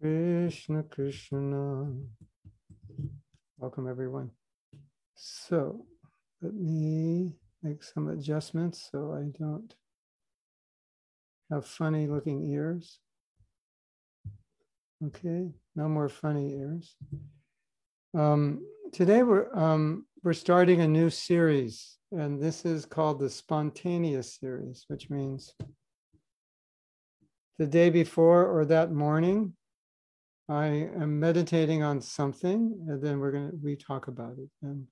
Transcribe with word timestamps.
Krishna, 0.00 0.82
Krishna. 0.84 1.92
Welcome, 3.58 3.86
everyone. 3.86 4.30
So 5.14 5.84
let 6.40 6.54
me 6.54 7.34
make 7.62 7.82
some 7.84 8.08
adjustments 8.08 8.88
so 8.90 9.12
I 9.12 9.36
don't 9.38 9.74
have 11.50 11.66
funny 11.66 12.06
looking 12.06 12.50
ears. 12.50 12.98
Okay, 15.04 15.50
no 15.76 15.86
more 15.86 16.08
funny 16.08 16.54
ears. 16.54 16.96
Um, 18.16 18.64
today 18.92 19.22
we're 19.22 19.54
um, 19.54 20.06
we're 20.22 20.32
starting 20.32 20.80
a 20.80 20.88
new 20.88 21.10
series, 21.10 21.98
and 22.10 22.42
this 22.42 22.64
is 22.64 22.86
called 22.86 23.20
the 23.20 23.28
spontaneous 23.28 24.38
series, 24.40 24.86
which 24.88 25.10
means 25.10 25.54
the 27.58 27.66
day 27.66 27.90
before 27.90 28.46
or 28.46 28.64
that 28.64 28.92
morning, 28.92 29.52
I 30.50 30.66
am 31.00 31.20
meditating 31.20 31.82
on 31.82 32.00
something, 32.00 32.84
and 32.88 33.00
then 33.00 33.20
we're 33.20 33.30
gonna 33.30 33.52
we 33.62 33.76
talk 33.76 34.08
about 34.08 34.36
it, 34.38 34.50
and 34.62 34.86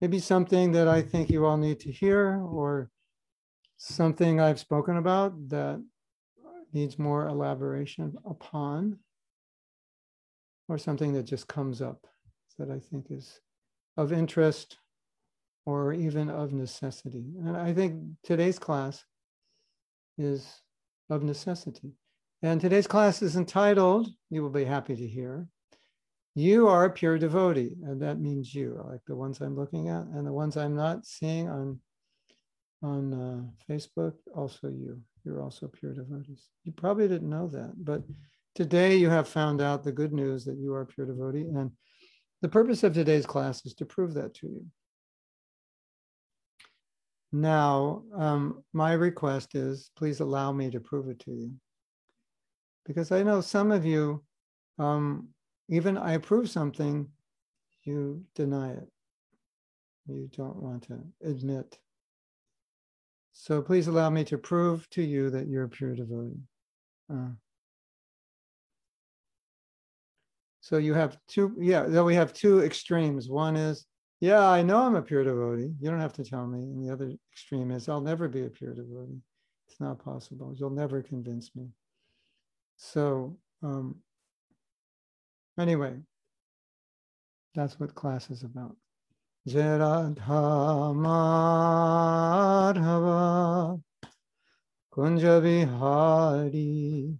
maybe 0.00 0.18
something 0.18 0.72
that 0.72 0.88
I 0.88 1.02
think 1.02 1.30
you 1.30 1.46
all 1.46 1.56
need 1.56 1.78
to 1.80 1.92
hear, 1.92 2.42
or 2.42 2.90
something 3.76 4.40
I've 4.40 4.58
spoken 4.58 4.96
about 4.96 5.48
that 5.50 5.82
needs 6.72 6.98
more 6.98 7.28
elaboration 7.28 8.16
upon, 8.24 8.98
or 10.68 10.78
something 10.78 11.12
that 11.14 11.24
just 11.24 11.46
comes 11.46 11.80
up 11.80 12.06
that 12.58 12.70
I 12.70 12.78
think 12.78 13.06
is 13.10 13.40
of 13.96 14.12
interest 14.12 14.78
or 15.64 15.92
even 15.92 16.28
of 16.28 16.52
necessity. 16.52 17.24
And 17.44 17.56
I 17.56 17.72
think 17.72 18.02
today's 18.24 18.58
class 18.58 19.04
is 20.18 20.62
of 21.08 21.22
necessity. 21.22 21.92
And 22.42 22.58
today's 22.58 22.86
class 22.86 23.20
is 23.20 23.36
entitled, 23.36 24.08
you 24.30 24.42
will 24.42 24.50
be 24.50 24.64
happy 24.64 24.96
to 24.96 25.06
hear, 25.06 25.46
You 26.34 26.68
Are 26.68 26.86
a 26.86 26.90
Pure 26.90 27.18
Devotee. 27.18 27.76
And 27.84 28.00
that 28.00 28.18
means 28.18 28.54
you, 28.54 28.82
like 28.88 29.00
the 29.06 29.14
ones 29.14 29.40
I'm 29.40 29.56
looking 29.56 29.90
at, 29.90 30.06
and 30.06 30.26
the 30.26 30.32
ones 30.32 30.56
I'm 30.56 30.74
not 30.74 31.04
seeing 31.04 31.50
on, 31.50 31.80
on 32.82 33.12
uh, 33.12 33.70
Facebook, 33.70 34.14
also 34.34 34.68
you. 34.68 35.02
You're 35.22 35.42
also 35.42 35.68
pure 35.68 35.92
devotees. 35.92 36.48
You 36.64 36.72
probably 36.72 37.06
didn't 37.06 37.28
know 37.28 37.46
that, 37.48 37.72
but 37.76 38.02
today 38.54 38.96
you 38.96 39.10
have 39.10 39.28
found 39.28 39.60
out 39.60 39.84
the 39.84 39.92
good 39.92 40.14
news 40.14 40.46
that 40.46 40.56
you 40.56 40.72
are 40.72 40.80
a 40.80 40.86
pure 40.86 41.06
devotee. 41.06 41.44
And 41.54 41.72
the 42.40 42.48
purpose 42.48 42.82
of 42.84 42.94
today's 42.94 43.26
class 43.26 43.66
is 43.66 43.74
to 43.74 43.84
prove 43.84 44.14
that 44.14 44.32
to 44.36 44.46
you. 44.46 44.64
Now, 47.32 48.04
um, 48.16 48.64
my 48.72 48.94
request 48.94 49.54
is 49.54 49.90
please 49.94 50.20
allow 50.20 50.52
me 50.52 50.70
to 50.70 50.80
prove 50.80 51.10
it 51.10 51.18
to 51.20 51.32
you 51.32 51.52
because 52.90 53.12
I 53.12 53.22
know 53.22 53.40
some 53.40 53.70
of 53.70 53.86
you, 53.86 54.20
um, 54.76 55.28
even 55.68 55.96
I 55.96 56.18
prove 56.18 56.50
something, 56.50 57.06
you 57.84 58.24
deny 58.34 58.72
it. 58.72 58.88
You 60.08 60.28
don't 60.36 60.56
want 60.56 60.82
to 60.88 60.98
admit. 61.22 61.78
So 63.32 63.62
please 63.62 63.86
allow 63.86 64.10
me 64.10 64.24
to 64.24 64.38
prove 64.38 64.90
to 64.90 65.02
you 65.02 65.30
that 65.30 65.46
you're 65.46 65.66
a 65.66 65.68
pure 65.68 65.94
devotee. 65.94 66.40
Uh, 67.08 67.28
so 70.60 70.78
you 70.78 70.92
have 70.94 71.16
two, 71.28 71.54
yeah, 71.60 71.84
then 71.84 72.04
we 72.04 72.16
have 72.16 72.32
two 72.32 72.64
extremes. 72.64 73.28
One 73.28 73.54
is, 73.54 73.86
yeah, 74.18 74.48
I 74.48 74.62
know 74.62 74.82
I'm 74.82 74.96
a 74.96 75.02
pure 75.02 75.22
devotee. 75.22 75.74
You 75.80 75.90
don't 75.90 76.00
have 76.00 76.14
to 76.14 76.24
tell 76.24 76.48
me. 76.48 76.58
And 76.58 76.84
the 76.84 76.92
other 76.92 77.12
extreme 77.32 77.70
is, 77.70 77.88
I'll 77.88 78.00
never 78.00 78.26
be 78.26 78.46
a 78.46 78.50
pure 78.50 78.74
devotee. 78.74 79.20
It's 79.68 79.78
not 79.78 80.04
possible. 80.04 80.52
You'll 80.58 80.70
never 80.70 81.02
convince 81.02 81.54
me. 81.54 81.68
So 82.82 83.36
um, 83.62 83.96
anyway, 85.58 85.98
that's 87.54 87.78
what 87.78 87.94
class 87.94 88.30
is 88.30 88.42
about. 88.42 88.74
Jaradha 89.46 90.16
Madhava 90.96 92.82
Kunja 94.92 95.42
Bihari 95.42 97.18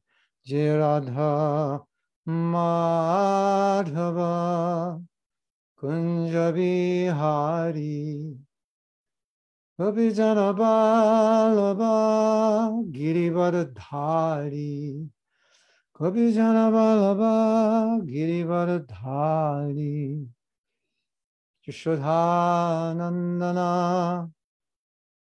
Jaradha 0.48 1.84
Madhava 2.26 3.84
Kunja 5.78 6.52
Bihari 6.56 8.34
Abhijana 9.78 10.54
Kabijanabhalabha 16.00 18.00
Girivardhari 18.08 20.24
Yashodhanandana 21.68 23.68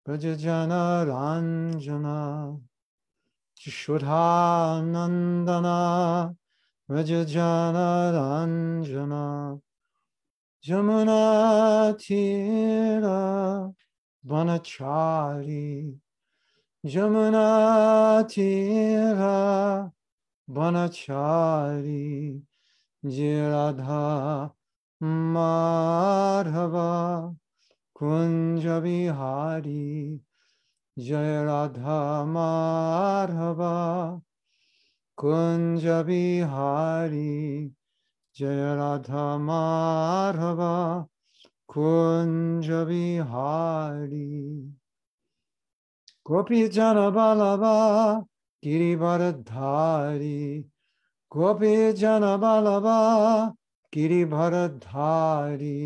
Brajajana 0.06 1.02
Ranjana 1.10 2.62
Yashodhanandana 3.58 6.30
Brajajana 6.88 8.14
Ranjana 8.14 9.58
Jamuna 10.64 11.20
Tira 11.98 13.18
jamanatira 14.24 15.98
Jamuna 16.86 18.22
Tira 18.30 19.90
बनछारी 20.50 22.42
Jai 23.04 23.50
Radha 23.50 24.44
Madhava, 25.02 26.90
Kunj 27.94 28.66
Bihari 28.66 30.20
Jai 30.98 31.44
Radha 31.44 32.24
Madhava, 32.24 33.74
Kunj 35.16 35.86
Bihari 35.86 37.68
Jai 38.38 38.76
Radha 38.76 39.38
Madhava, 39.38 41.06
Kunj 41.68 42.70
Bihari 42.70 44.28
Gopi 46.26 46.68
Jan 46.68 47.10
Balwa 47.10 47.76
গিরিভরধারী 48.62 50.42
Gopi 51.32 51.74
জনবলবা 51.94 53.00
গিরিভরধারী 53.92 55.80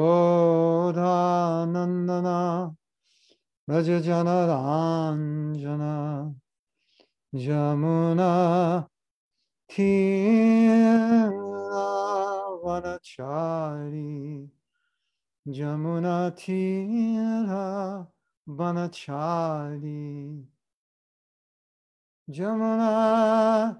Braj 3.68 3.88
জনরঞ্জনা 4.06 5.94
Jamuna 7.32 8.32
থিরাবনচারী 12.90 14.16
Jamuna 15.48 16.34
Tira 16.36 18.04
Banachari 18.48 20.44
Jamuna 22.28 23.78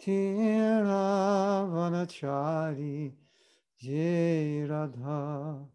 Tira 0.00 1.66
Banachari 1.66 3.12
Jai 3.76 4.66
Radha 4.68 5.66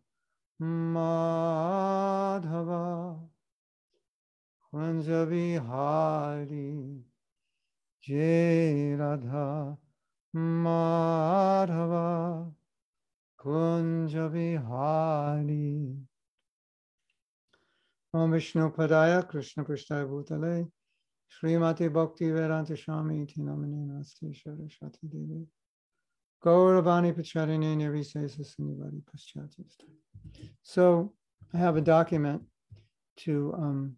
Madhava 0.62 2.00
Kunjabihari 4.74 5.92
Jai 8.02 8.96
Radha 8.98 9.78
Madhava 10.34 12.06
Kunja 13.46 14.28
Vihari. 14.32 15.96
Om 18.12 18.32
Vishnu 18.32 18.72
Padaya 18.72 19.28
Krishna 19.28 19.64
Preshthaya 19.64 20.08
Bhutale 20.08 20.68
Srimati 21.30 21.94
Bhakti 21.94 22.32
Vedanta 22.32 22.76
Swami 22.76 23.28
Nasti 23.38 24.34
Devi 25.08 25.46
Gauravani. 26.44 27.14
So 30.64 31.14
I 31.54 31.58
have 31.58 31.78
a 31.78 31.82
document 31.82 32.42
to 33.18 33.54
um, 33.56 33.96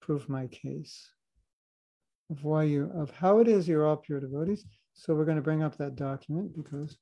prove 0.00 0.28
my 0.28 0.46
case 0.46 1.10
of 2.30 2.44
why 2.44 2.62
you 2.62 2.92
of 2.94 3.10
how 3.10 3.40
it 3.40 3.48
is 3.48 3.66
you're 3.66 3.86
all 3.86 3.96
pure 3.96 4.20
devotees. 4.20 4.64
So 4.94 5.16
we're 5.16 5.24
going 5.24 5.36
to 5.36 5.42
bring 5.42 5.64
up 5.64 5.76
that 5.78 5.96
document 5.96 6.56
because 6.56 6.96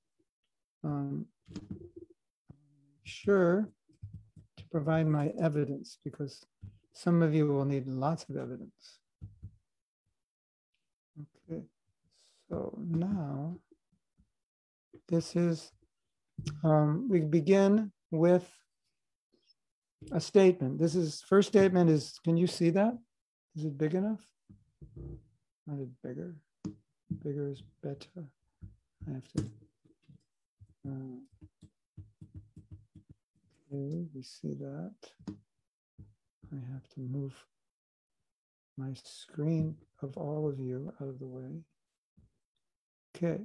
um, 0.83 1.27
sure 3.05 3.69
to 4.57 4.65
provide 4.71 5.07
my 5.07 5.33
evidence 5.41 5.99
because 6.05 6.45
some 6.93 7.23
of 7.23 7.35
you 7.35 7.47
will 7.47 7.65
need 7.65 7.87
lots 7.87 8.25
of 8.29 8.37
evidence. 8.37 8.99
Okay, 11.51 11.63
so 12.49 12.79
now 12.79 13.57
this 15.09 15.37
is, 15.37 15.73
um, 16.63 17.09
we 17.11 17.21
begin 17.21 17.93
with 18.11 18.49
a 20.13 20.21
statement. 20.21 20.79
This 20.79 20.95
is, 20.95 21.23
first 21.29 21.49
statement 21.49 21.91
is, 21.91 22.19
can 22.25 22.37
you 22.37 22.47
see 22.47 22.71
that? 22.71 22.97
Is 23.57 23.65
it 23.65 23.79
big 23.79 23.95
enough? 23.95 24.21
Not 25.67 25.81
it 25.81 25.89
bigger? 26.03 26.35
Bigger 27.23 27.49
is 27.49 27.63
better. 27.83 28.29
I 29.09 29.13
have 29.13 29.29
to. 29.37 29.51
Uh, 30.87 31.17
okay, 33.75 34.05
we 34.15 34.23
see 34.23 34.55
that. 34.55 34.95
I 35.29 36.73
have 36.73 36.89
to 36.95 37.01
move 37.01 37.35
my 38.77 38.93
screen 39.05 39.77
of 40.03 40.17
all 40.17 40.49
of 40.49 40.59
you 40.59 40.93
out 41.01 41.09
of 41.09 41.19
the 41.19 41.27
way. 41.27 41.63
Okay. 43.17 43.43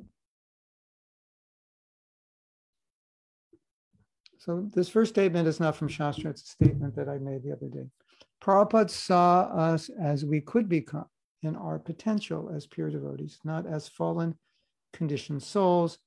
So 4.38 4.70
this 4.74 4.90
first 4.90 5.14
statement 5.14 5.48
is 5.48 5.60
not 5.60 5.76
from 5.76 5.90
Shastra, 5.90 6.32
it's 6.32 6.44
a 6.44 6.48
statement 6.48 6.96
that 6.96 7.10
I 7.10 7.18
made 7.18 7.44
the 7.44 7.52
other 7.52 7.68
day. 7.68 7.88
Prabhupada 8.42 8.90
saw 8.90 9.42
us 9.42 9.90
as 10.02 10.24
we 10.24 10.40
could 10.40 10.70
become 10.70 11.06
in 11.44 11.56
our 11.56 11.78
potential 11.78 12.52
as 12.54 12.66
pure 12.66 12.90
devotees, 12.90 13.40
not 13.44 13.66
as 13.68 13.88
fallen, 13.88 14.36
conditioned 14.94 15.44
souls. 15.44 16.00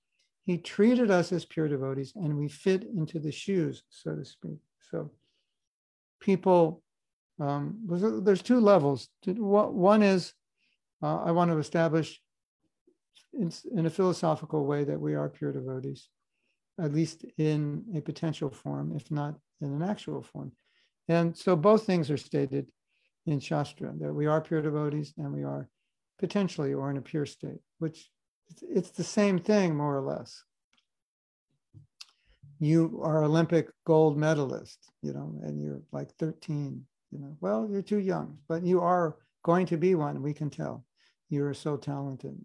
He 0.44 0.58
treated 0.58 1.10
us 1.10 1.32
as 1.32 1.44
pure 1.44 1.68
devotees 1.68 2.12
and 2.16 2.36
we 2.36 2.48
fit 2.48 2.84
into 2.84 3.18
the 3.18 3.32
shoes, 3.32 3.82
so 3.90 4.16
to 4.16 4.24
speak. 4.24 4.58
So 4.90 5.10
people, 6.20 6.82
um, 7.40 7.78
there's 7.86 8.42
two 8.42 8.60
levels. 8.60 9.08
One 9.26 10.02
is 10.02 10.32
uh, 11.02 11.22
I 11.24 11.32
want 11.32 11.50
to 11.50 11.58
establish 11.58 12.20
in, 13.32 13.52
in 13.74 13.86
a 13.86 13.90
philosophical 13.90 14.66
way 14.66 14.84
that 14.84 15.00
we 15.00 15.14
are 15.14 15.28
pure 15.28 15.52
devotees 15.52 16.08
at 16.80 16.92
least 16.92 17.24
in 17.38 17.84
a 17.94 18.00
potential 18.00 18.50
form, 18.50 18.92
if 18.96 19.10
not 19.10 19.34
in 19.60 19.72
an 19.72 19.82
actual 19.82 20.22
form. 20.22 20.52
And 21.08 21.36
so 21.36 21.56
both 21.56 21.84
things 21.84 22.10
are 22.10 22.16
stated 22.16 22.66
in 23.26 23.40
Shastra 23.40 23.92
that 24.00 24.12
we 24.12 24.26
are 24.26 24.40
pure 24.40 24.62
devotees 24.62 25.12
and 25.16 25.32
we 25.32 25.44
are 25.44 25.68
potentially 26.18 26.72
or 26.72 26.90
in 26.90 26.96
a 26.96 27.02
pure 27.02 27.26
state, 27.26 27.60
which 27.78 28.10
it's 28.62 28.90
the 28.90 29.04
same 29.04 29.38
thing 29.38 29.76
more 29.76 29.96
or 29.96 30.00
less. 30.02 30.44
You 32.58 33.00
are 33.02 33.24
Olympic 33.24 33.68
gold 33.84 34.16
medalist, 34.16 34.90
you 35.02 35.12
know, 35.12 35.34
and 35.42 35.60
you're 35.60 35.82
like 35.90 36.12
13, 36.18 36.84
you 37.10 37.18
know, 37.18 37.36
well, 37.40 37.68
you're 37.70 37.82
too 37.82 37.98
young, 37.98 38.38
but 38.48 38.62
you 38.64 38.80
are 38.80 39.16
going 39.42 39.66
to 39.66 39.76
be 39.76 39.94
one, 39.94 40.22
we 40.22 40.32
can 40.32 40.50
tell. 40.50 40.84
You 41.28 41.44
are 41.46 41.54
so 41.54 41.76
talented. 41.76 42.36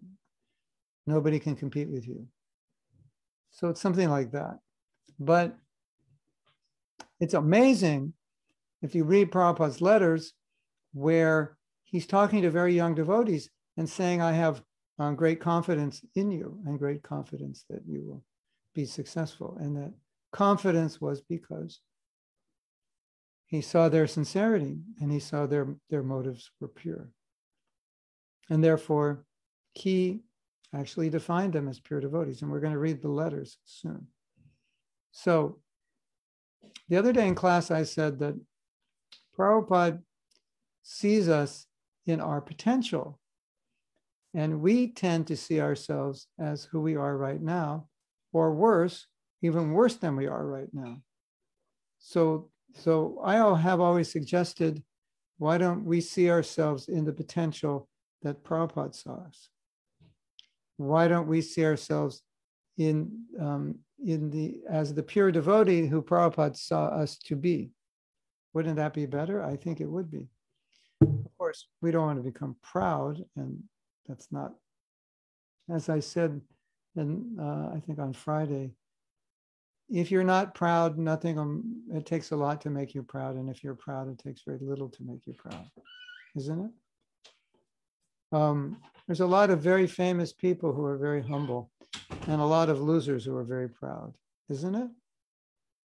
Nobody 1.06 1.38
can 1.38 1.54
compete 1.54 1.88
with 1.88 2.06
you. 2.06 2.26
So 3.50 3.68
it's 3.68 3.80
something 3.80 4.10
like 4.10 4.32
that. 4.32 4.58
But 5.20 5.56
it's 7.20 7.34
amazing 7.34 8.12
if 8.82 8.94
you 8.94 9.04
read 9.04 9.30
Prabhupada's 9.30 9.80
letters 9.80 10.34
where 10.92 11.56
he's 11.84 12.06
talking 12.06 12.42
to 12.42 12.50
very 12.50 12.74
young 12.74 12.94
devotees 12.94 13.50
and 13.76 13.88
saying, 13.88 14.20
I 14.20 14.32
have 14.32 14.62
um, 14.98 15.14
great 15.14 15.40
confidence 15.40 16.04
in 16.14 16.30
you 16.30 16.58
and 16.66 16.78
great 16.78 17.02
confidence 17.02 17.64
that 17.70 17.82
you 17.86 18.02
will 18.04 18.24
be 18.74 18.84
successful. 18.84 19.56
And 19.60 19.76
that 19.76 19.92
confidence 20.32 21.00
was 21.00 21.20
because 21.20 21.80
he 23.46 23.60
saw 23.60 23.88
their 23.88 24.06
sincerity 24.06 24.78
and 25.00 25.10
he 25.10 25.20
saw 25.20 25.46
their, 25.46 25.68
their 25.88 26.02
motives 26.02 26.50
were 26.60 26.68
pure. 26.68 27.10
And 28.50 28.62
therefore, 28.62 29.24
he 29.72 30.20
actually 30.74 31.10
defined 31.10 31.52
them 31.52 31.68
as 31.68 31.80
pure 31.80 32.00
devotees. 32.00 32.42
And 32.42 32.50
we're 32.50 32.60
going 32.60 32.72
to 32.72 32.78
read 32.78 33.00
the 33.00 33.08
letters 33.08 33.58
soon. 33.64 34.06
So 35.12 35.60
the 36.88 36.96
other 36.96 37.12
day 37.12 37.26
in 37.26 37.34
class, 37.34 37.70
I 37.70 37.84
said 37.84 38.18
that 38.18 38.38
Prabhupada 39.36 40.02
sees 40.82 41.28
us 41.28 41.66
in 42.06 42.20
our 42.20 42.40
potential. 42.40 43.18
And 44.38 44.60
we 44.60 44.92
tend 44.92 45.26
to 45.26 45.36
see 45.36 45.60
ourselves 45.60 46.28
as 46.38 46.62
who 46.62 46.80
we 46.80 46.94
are 46.94 47.16
right 47.16 47.42
now, 47.42 47.88
or 48.32 48.54
worse, 48.54 49.08
even 49.42 49.72
worse 49.72 49.96
than 49.96 50.14
we 50.14 50.28
are 50.28 50.46
right 50.46 50.72
now. 50.72 50.98
So, 51.98 52.48
so 52.74 53.20
I 53.24 53.34
have 53.56 53.80
always 53.80 54.12
suggested, 54.12 54.84
why 55.38 55.58
don't 55.58 55.84
we 55.84 56.00
see 56.00 56.30
ourselves 56.30 56.88
in 56.88 57.04
the 57.04 57.12
potential 57.12 57.88
that 58.22 58.44
Prabhupada 58.44 58.94
saw 58.94 59.16
us? 59.26 59.48
why 60.78 61.08
don't 61.08 61.26
we 61.26 61.42
see 61.42 61.64
ourselves 61.64 62.22
in 62.76 63.10
um, 63.40 63.74
in 64.04 64.30
the 64.30 64.60
as 64.70 64.94
the 64.94 65.02
pure 65.02 65.32
devotee 65.32 65.88
who 65.88 66.00
Prabhupada 66.00 66.56
saw 66.56 66.86
us 66.86 67.18
to 67.24 67.34
be? 67.34 67.72
Wouldn't 68.54 68.76
that 68.76 68.94
be 68.94 69.06
better? 69.06 69.42
I 69.42 69.56
think 69.56 69.80
it 69.80 69.90
would 69.90 70.10
be. 70.10 70.28
Of 71.02 71.36
course, 71.36 71.66
we 71.82 71.90
don't 71.90 72.06
want 72.06 72.18
to 72.18 72.30
become 72.30 72.56
proud, 72.62 73.24
and 73.36 73.60
that's 74.08 74.32
not. 74.32 74.54
As 75.70 75.88
I 75.88 76.00
said, 76.00 76.40
and 76.96 77.38
uh, 77.38 77.70
I 77.74 77.82
think 77.86 77.98
on 77.98 78.12
Friday, 78.12 78.72
if 79.90 80.10
you're 80.10 80.24
not 80.24 80.54
proud, 80.54 80.98
nothing. 80.98 81.38
Um, 81.38 81.82
it 81.92 82.06
takes 82.06 82.30
a 82.30 82.36
lot 82.36 82.60
to 82.62 82.70
make 82.70 82.94
you 82.94 83.02
proud, 83.02 83.36
and 83.36 83.48
if 83.48 83.62
you're 83.62 83.74
proud, 83.74 84.08
it 84.08 84.18
takes 84.18 84.42
very 84.42 84.58
little 84.60 84.88
to 84.88 85.02
make 85.02 85.26
you 85.26 85.32
proud, 85.32 85.66
isn't 86.36 86.64
it? 86.64 86.70
Um, 88.36 88.78
there's 89.06 89.20
a 89.20 89.26
lot 89.26 89.50
of 89.50 89.60
very 89.60 89.86
famous 89.86 90.32
people 90.32 90.72
who 90.72 90.84
are 90.84 90.98
very 90.98 91.22
humble 91.22 91.70
and 92.26 92.40
a 92.40 92.44
lot 92.44 92.68
of 92.68 92.80
losers 92.80 93.24
who 93.24 93.34
are 93.34 93.44
very 93.44 93.68
proud, 93.68 94.14
isn't 94.50 94.74
it? 94.74 94.88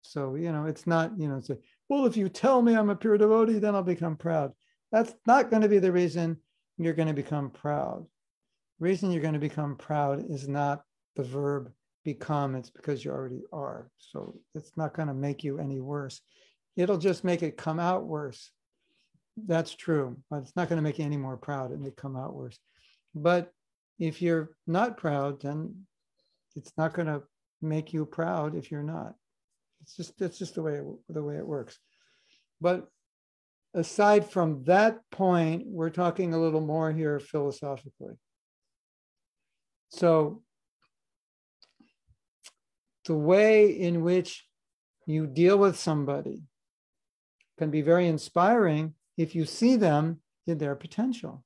So, 0.03 0.35
you 0.35 0.51
know, 0.51 0.67
it's 0.67 0.87
not, 0.87 1.13
you 1.17 1.29
know, 1.29 1.41
a, 1.49 1.57
well, 1.89 2.07
if 2.07 2.17
you 2.17 2.29
tell 2.29 2.61
me 2.61 2.75
I'm 2.75 2.91
a 2.91 2.97
pure 2.97 3.17
devotee, 3.17 3.61
then 3.61 3.75
I'll 3.75 3.83
become 3.83 4.17
proud. 4.17 4.53
That's 4.91 5.15
not 5.27 5.51
going 5.51 5.63
to 5.63 5.69
be 5.69 5.79
the 5.79 5.93
reason 5.93 6.39
you're 6.79 6.95
going 6.95 7.09
to 7.09 7.15
become 7.15 7.51
proud. 7.51 8.07
Reason 8.81 9.11
you're 9.11 9.23
going 9.23 9.35
to 9.35 9.41
become 9.41 9.77
proud 9.77 10.25
is 10.29 10.49
not 10.49 10.83
the 11.17 11.23
verb 11.23 11.71
become, 12.05 12.55
it's 12.55 12.71
because 12.71 13.05
you 13.05 13.11
already 13.11 13.43
are. 13.53 13.91
So 13.99 14.35
it's 14.55 14.77
not 14.77 14.95
going 14.95 15.09
to 15.09 15.15
make 15.15 15.43
you 15.43 15.59
any 15.59 15.81
worse. 15.81 16.21
It'll 16.77 16.99
just 16.99 17.25
make 17.25 17.43
it 17.43 17.57
come 17.57 17.79
out 17.79 18.05
worse. 18.05 18.51
That's 19.37 19.75
true, 19.75 20.17
but 20.31 20.39
it's 20.39 20.57
not 20.57 20.69
going 20.69 20.77
to 20.77 20.83
make 20.83 20.99
you 20.99 21.05
any 21.05 21.17
more 21.17 21.37
proud. 21.37 21.73
It 21.73 21.81
may 21.81 21.91
come 21.91 22.17
out 22.17 22.35
worse. 22.35 22.59
But 23.15 23.51
if 23.99 24.21
you're 24.21 24.51
not 24.67 24.97
proud, 24.97 25.43
then 25.43 25.87
it's 26.57 26.73
not 26.77 26.95
going 26.95 27.07
to 27.07 27.23
make 27.63 27.93
you 27.93 28.05
proud 28.05 28.55
if 28.55 28.71
you're 28.71 28.83
not. 28.83 29.15
It's 29.83 29.97
just 29.97 30.19
that's 30.19 30.39
just 30.39 30.55
the 30.55 30.63
way 30.63 30.75
it, 30.75 30.85
the 31.09 31.23
way 31.23 31.37
it 31.37 31.47
works. 31.47 31.79
But 32.61 32.89
aside 33.75 34.31
from 34.31 34.65
that 34.65 34.99
point, 35.11 35.65
we're 35.67 35.91
talking 35.91 36.33
a 36.33 36.41
little 36.41 36.61
more 36.61 36.93
here 36.93 37.19
philosophically. 37.19 38.15
So 39.91 40.43
the 43.05 43.15
way 43.15 43.67
in 43.67 44.03
which 44.03 44.47
you 45.07 45.27
deal 45.27 45.59
with 45.59 45.79
somebody 45.79 46.43
can 47.59 47.71
be 47.71 47.83
very 47.83 48.09
inspiring 48.09 48.95
if 49.17 49.35
you 49.35 49.45
see 49.45 49.77
them 49.77 50.21
in 50.47 50.59
their 50.59 50.75
potential 50.75 51.45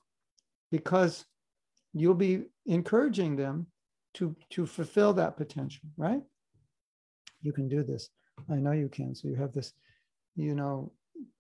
because 0.71 1.25
you'll 1.93 2.15
be 2.15 2.45
encouraging 2.67 3.37
them 3.37 3.67
to, 4.15 4.37
to 4.51 4.67
fulfill 4.67 5.13
that 5.15 5.37
potential, 5.37 5.89
right? 5.97 6.23
You 7.43 7.53
can 7.53 7.69
do 7.69 7.83
this. 7.83 8.09
I 8.51 8.57
know 8.57 8.73
you 8.73 8.89
can. 8.89 9.15
So 9.15 9.29
you 9.29 9.37
have 9.37 9.53
this, 9.53 9.73
you 10.37 10.55
know, 10.55 10.93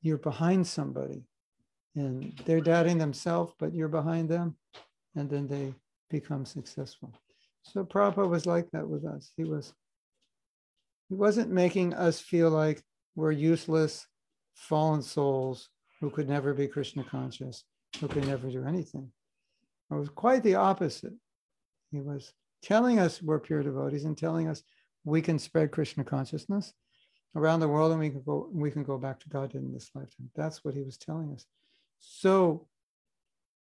you're 0.02 0.18
behind 0.18 0.66
somebody 0.66 1.25
and 1.94 2.32
they're 2.44 2.61
doubting 2.61 2.99
themselves, 2.99 3.52
but 3.58 3.75
you're 3.75 3.88
behind 3.88 4.28
them, 4.28 4.56
and 5.16 5.28
then 5.28 5.49
they 5.49 5.75
become 6.11 6.44
successful. 6.44 7.12
So 7.62 7.85
Prabhupada 7.85 8.28
was 8.28 8.47
like 8.47 8.70
that 8.70 8.88
with 8.88 9.04
us. 9.04 9.32
He 9.37 9.44
was, 9.44 9.73
he 11.08 11.16
wasn't 11.16 11.50
making 11.50 11.94
us 11.94 12.20
feel 12.20 12.50
like 12.50 12.82
we're 13.16 13.32
useless, 13.32 14.06
fallen 14.54 15.02
souls 15.02 15.68
who 16.00 16.11
could 16.11 16.28
never 16.28 16.54
be 16.54 16.68
Krishna 16.68 17.02
conscious, 17.02 17.64
who 18.00 18.06
could 18.06 18.26
never 18.26 18.49
do 18.49 18.64
anything. 18.64 19.11
It 19.90 19.94
was 19.94 20.08
quite 20.08 20.42
the 20.42 20.54
opposite. 20.54 21.14
He 21.90 22.00
was 22.00 22.32
telling 22.62 22.99
us 22.99 23.23
we're 23.23 23.40
pure 23.40 23.62
devotees 23.62 24.04
and 24.04 24.16
telling 24.16 24.49
us 24.49 24.62
we 25.04 25.23
can 25.23 25.38
spread 25.38 25.73
Krishna 25.73 26.04
consciousness 26.04 26.75
around 27.38 27.61
the 27.61 27.68
world 27.68 27.92
and 27.92 28.00
we 28.00 28.11
can 28.11 28.23
go 28.23 28.49
we 28.52 28.71
can 28.71 28.85
go 28.85 28.99
back 28.99 29.21
to 29.21 29.28
God 29.28 29.54
in 29.54 29.73
this 29.73 29.90
lifetime. 29.95 30.30
That's 30.35 30.64
what 30.64 30.75
he 30.75 30.83
was 30.83 30.99
telling 30.99 31.33
us. 31.33 31.47
So 32.00 32.66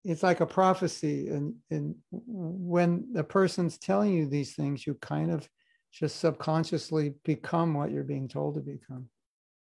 it's 0.03 0.23
like 0.23 0.39
a 0.39 0.45
prophecy, 0.45 1.27
and, 1.27 1.55
and 1.69 1.95
when 2.11 3.11
the 3.11 3.23
person's 3.23 3.77
telling 3.77 4.13
you 4.13 4.25
these 4.25 4.55
things, 4.55 4.87
you 4.87 4.93
kind 4.95 5.31
of 5.31 5.49
just 5.91 6.19
subconsciously 6.19 7.15
become 7.25 7.73
what 7.73 7.91
you're 7.91 8.03
being 8.03 8.29
told 8.29 8.55
to 8.55 8.61
become. 8.61 9.09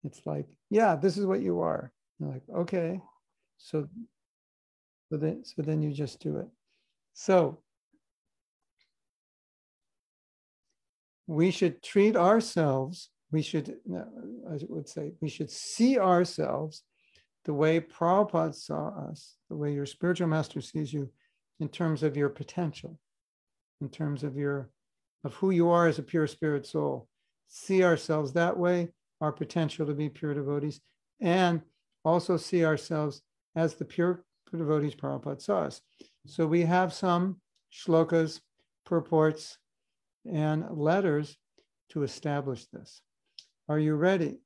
It's 0.04 0.20
like, 0.24 0.46
yeah, 0.70 0.94
this 0.94 1.18
is 1.18 1.26
what 1.26 1.40
you 1.40 1.60
are. 1.60 1.92
You're 2.20 2.30
like, 2.30 2.42
okay. 2.54 3.00
So, 3.58 3.88
so 5.10 5.16
then, 5.16 5.44
so 5.44 5.62
then 5.62 5.82
you 5.82 5.92
just 5.92 6.20
do 6.20 6.36
it. 6.36 6.46
So 7.14 7.58
we 11.26 11.50
should 11.50 11.82
treat 11.82 12.14
ourselves, 12.14 13.10
we 13.32 13.42
should, 13.42 13.76
I 13.92 14.58
would 14.68 14.88
say, 14.88 15.12
we 15.20 15.28
should 15.28 15.50
see 15.50 15.98
ourselves 15.98 16.84
the 17.44 17.54
way 17.54 17.80
Prabhupada 17.80 18.54
saw 18.54 18.88
us, 19.10 19.36
the 19.48 19.56
way 19.56 19.72
your 19.72 19.86
spiritual 19.86 20.28
master 20.28 20.60
sees 20.60 20.92
you 20.92 21.10
in 21.60 21.68
terms 21.68 22.02
of 22.02 22.16
your 22.16 22.28
potential, 22.28 22.98
in 23.80 23.88
terms 23.88 24.24
of 24.24 24.36
your 24.36 24.70
of 25.24 25.34
who 25.34 25.50
you 25.50 25.68
are 25.68 25.88
as 25.88 25.98
a 25.98 26.02
pure 26.02 26.26
spirit 26.26 26.64
soul. 26.64 27.08
See 27.48 27.82
ourselves 27.82 28.32
that 28.32 28.56
way, 28.56 28.90
our 29.20 29.32
potential 29.32 29.86
to 29.86 29.94
be 29.94 30.08
pure 30.08 30.34
devotees, 30.34 30.80
and 31.20 31.62
also 32.04 32.36
see 32.36 32.64
ourselves 32.64 33.22
as 33.56 33.74
the 33.74 33.84
pure 33.84 34.24
devotees 34.56 34.94
Prabhupada 34.94 35.42
saw 35.42 35.62
us. 35.62 35.80
So 36.26 36.46
we 36.46 36.62
have 36.62 36.92
some 36.92 37.40
shlokas, 37.72 38.40
purports, 38.84 39.58
and 40.24 40.64
letters 40.70 41.36
to 41.90 42.02
establish 42.02 42.66
this. 42.66 43.00
Are 43.68 43.78
you 43.78 43.96
ready? 43.96 44.38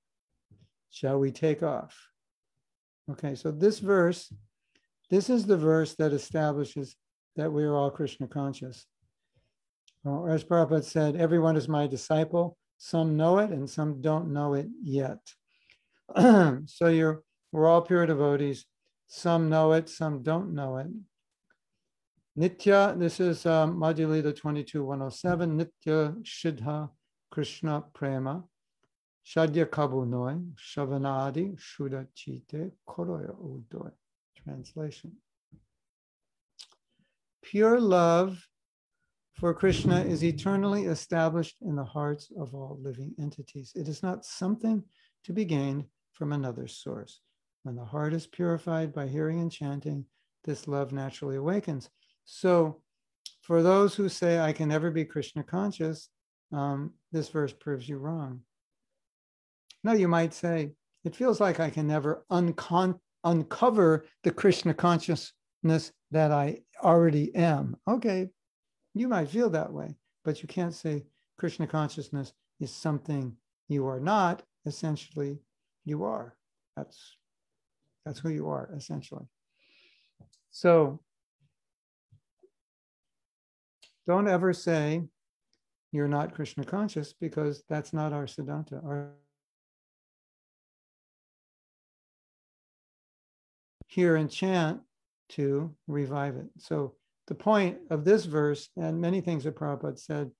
Shall 0.90 1.18
we 1.18 1.30
take 1.30 1.62
off? 1.62 1.96
Okay, 3.10 3.34
so 3.34 3.50
this 3.50 3.78
verse, 3.78 4.32
this 5.10 5.28
is 5.28 5.46
the 5.46 5.56
verse 5.56 5.94
that 5.96 6.12
establishes 6.12 6.96
that 7.36 7.52
we 7.52 7.64
are 7.64 7.74
all 7.74 7.90
Krishna 7.90 8.26
conscious. 8.26 8.86
As 10.06 10.44
Prabhupada 10.44 10.84
said, 10.84 11.16
everyone 11.16 11.56
is 11.56 11.68
my 11.68 11.86
disciple. 11.86 12.56
Some 12.78 13.16
know 13.16 13.38
it 13.38 13.50
and 13.50 13.68
some 13.68 14.00
don't 14.00 14.32
know 14.32 14.54
it 14.54 14.68
yet. 14.82 15.18
so 16.66 16.88
you're 16.88 17.22
we're 17.52 17.68
all 17.68 17.82
pure 17.82 18.06
devotees. 18.06 18.64
Some 19.06 19.50
know 19.50 19.72
it, 19.72 19.88
some 19.88 20.22
don't 20.22 20.54
know 20.54 20.78
it. 20.78 20.86
Nitya, 22.38 22.98
this 22.98 23.20
is 23.20 23.44
um, 23.44 23.76
Madhya 23.76 24.08
Lila 24.08 24.32
22, 24.32 24.84
107. 24.84 25.58
Nitya 25.58 26.22
Siddha 26.22 26.88
Krishna 27.30 27.82
Prema. 27.92 28.44
Shadya 29.26 29.66
Kabunoi, 29.66 30.52
Shavanadi, 30.56 31.58
Shuddha 31.58 32.06
Chite, 32.14 32.72
Koroya 32.88 33.34
Udoy. 33.36 33.92
Translation. 34.44 35.12
Pure 37.42 37.80
love 37.80 38.48
for 39.34 39.54
Krishna 39.54 40.00
is 40.00 40.24
eternally 40.24 40.84
established 40.84 41.56
in 41.62 41.76
the 41.76 41.84
hearts 41.84 42.30
of 42.38 42.54
all 42.54 42.78
living 42.82 43.14
entities. 43.18 43.72
It 43.74 43.88
is 43.88 44.02
not 44.02 44.24
something 44.24 44.82
to 45.24 45.32
be 45.32 45.44
gained 45.44 45.84
from 46.12 46.32
another 46.32 46.66
source. 46.66 47.20
When 47.62 47.76
the 47.76 47.84
heart 47.84 48.14
is 48.14 48.26
purified 48.26 48.92
by 48.92 49.08
hearing 49.08 49.40
and 49.40 49.52
chanting, 49.52 50.06
this 50.44 50.66
love 50.66 50.92
naturally 50.92 51.36
awakens. 51.36 51.90
So, 52.24 52.82
for 53.42 53.62
those 53.62 53.94
who 53.94 54.08
say, 54.08 54.38
I 54.38 54.52
can 54.52 54.68
never 54.68 54.90
be 54.90 55.04
Krishna 55.04 55.42
conscious, 55.42 56.08
um, 56.52 56.92
this 57.12 57.28
verse 57.28 57.52
proves 57.52 57.88
you 57.88 57.98
wrong. 57.98 58.40
Now, 59.82 59.92
you 59.92 60.08
might 60.08 60.34
say, 60.34 60.72
it 61.04 61.16
feels 61.16 61.40
like 61.40 61.60
I 61.60 61.70
can 61.70 61.86
never 61.86 62.24
uncon- 62.30 62.98
uncover 63.24 64.04
the 64.22 64.30
Krishna 64.30 64.74
consciousness 64.74 65.92
that 66.10 66.30
I 66.30 66.60
already 66.82 67.34
am. 67.34 67.76
Okay, 67.88 68.28
you 68.94 69.08
might 69.08 69.28
feel 69.28 69.50
that 69.50 69.72
way, 69.72 69.94
but 70.24 70.42
you 70.42 70.48
can't 70.48 70.74
say 70.74 71.04
Krishna 71.38 71.66
consciousness 71.66 72.32
is 72.60 72.70
something 72.70 73.36
you 73.68 73.86
are 73.86 74.00
not. 74.00 74.42
Essentially, 74.66 75.38
you 75.86 76.04
are. 76.04 76.36
That's 76.76 77.16
that's 78.04 78.18
who 78.18 78.30
you 78.30 78.48
are, 78.48 78.70
essentially. 78.76 79.24
So 80.50 81.00
don't 84.06 84.28
ever 84.28 84.52
say 84.52 85.04
you're 85.92 86.08
not 86.08 86.34
Krishna 86.34 86.64
conscious 86.64 87.12
because 87.12 87.62
that's 87.68 87.92
not 87.92 88.12
our 88.12 88.26
Siddhanta. 88.26 88.84
Our 88.84 89.12
hear 93.90 94.14
and 94.14 94.30
chant 94.30 94.80
to 95.30 95.74
revive 95.88 96.36
it. 96.36 96.46
So 96.58 96.94
the 97.26 97.34
point 97.34 97.78
of 97.90 98.04
this 98.04 98.24
verse 98.24 98.68
and 98.76 99.00
many 99.00 99.20
things 99.20 99.44
that 99.44 99.56
Prabhupada 99.56 99.98
said 99.98 100.30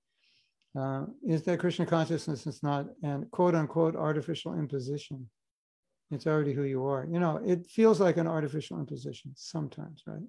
uh, 0.79 1.03
is 1.27 1.43
that 1.43 1.59
Krishna 1.59 1.85
consciousness 1.85 2.47
is 2.47 2.63
not 2.63 2.87
an 3.03 3.27
quote 3.31 3.53
unquote 3.53 3.95
artificial 3.97 4.57
imposition. 4.57 5.29
It's 6.11 6.27
already 6.27 6.53
who 6.53 6.63
you 6.63 6.85
are. 6.85 7.05
You 7.11 7.19
know, 7.19 7.41
it 7.45 7.67
feels 7.69 7.99
like 7.99 8.15
an 8.17 8.27
artificial 8.27 8.79
imposition 8.79 9.33
sometimes, 9.35 10.03
right? 10.07 10.23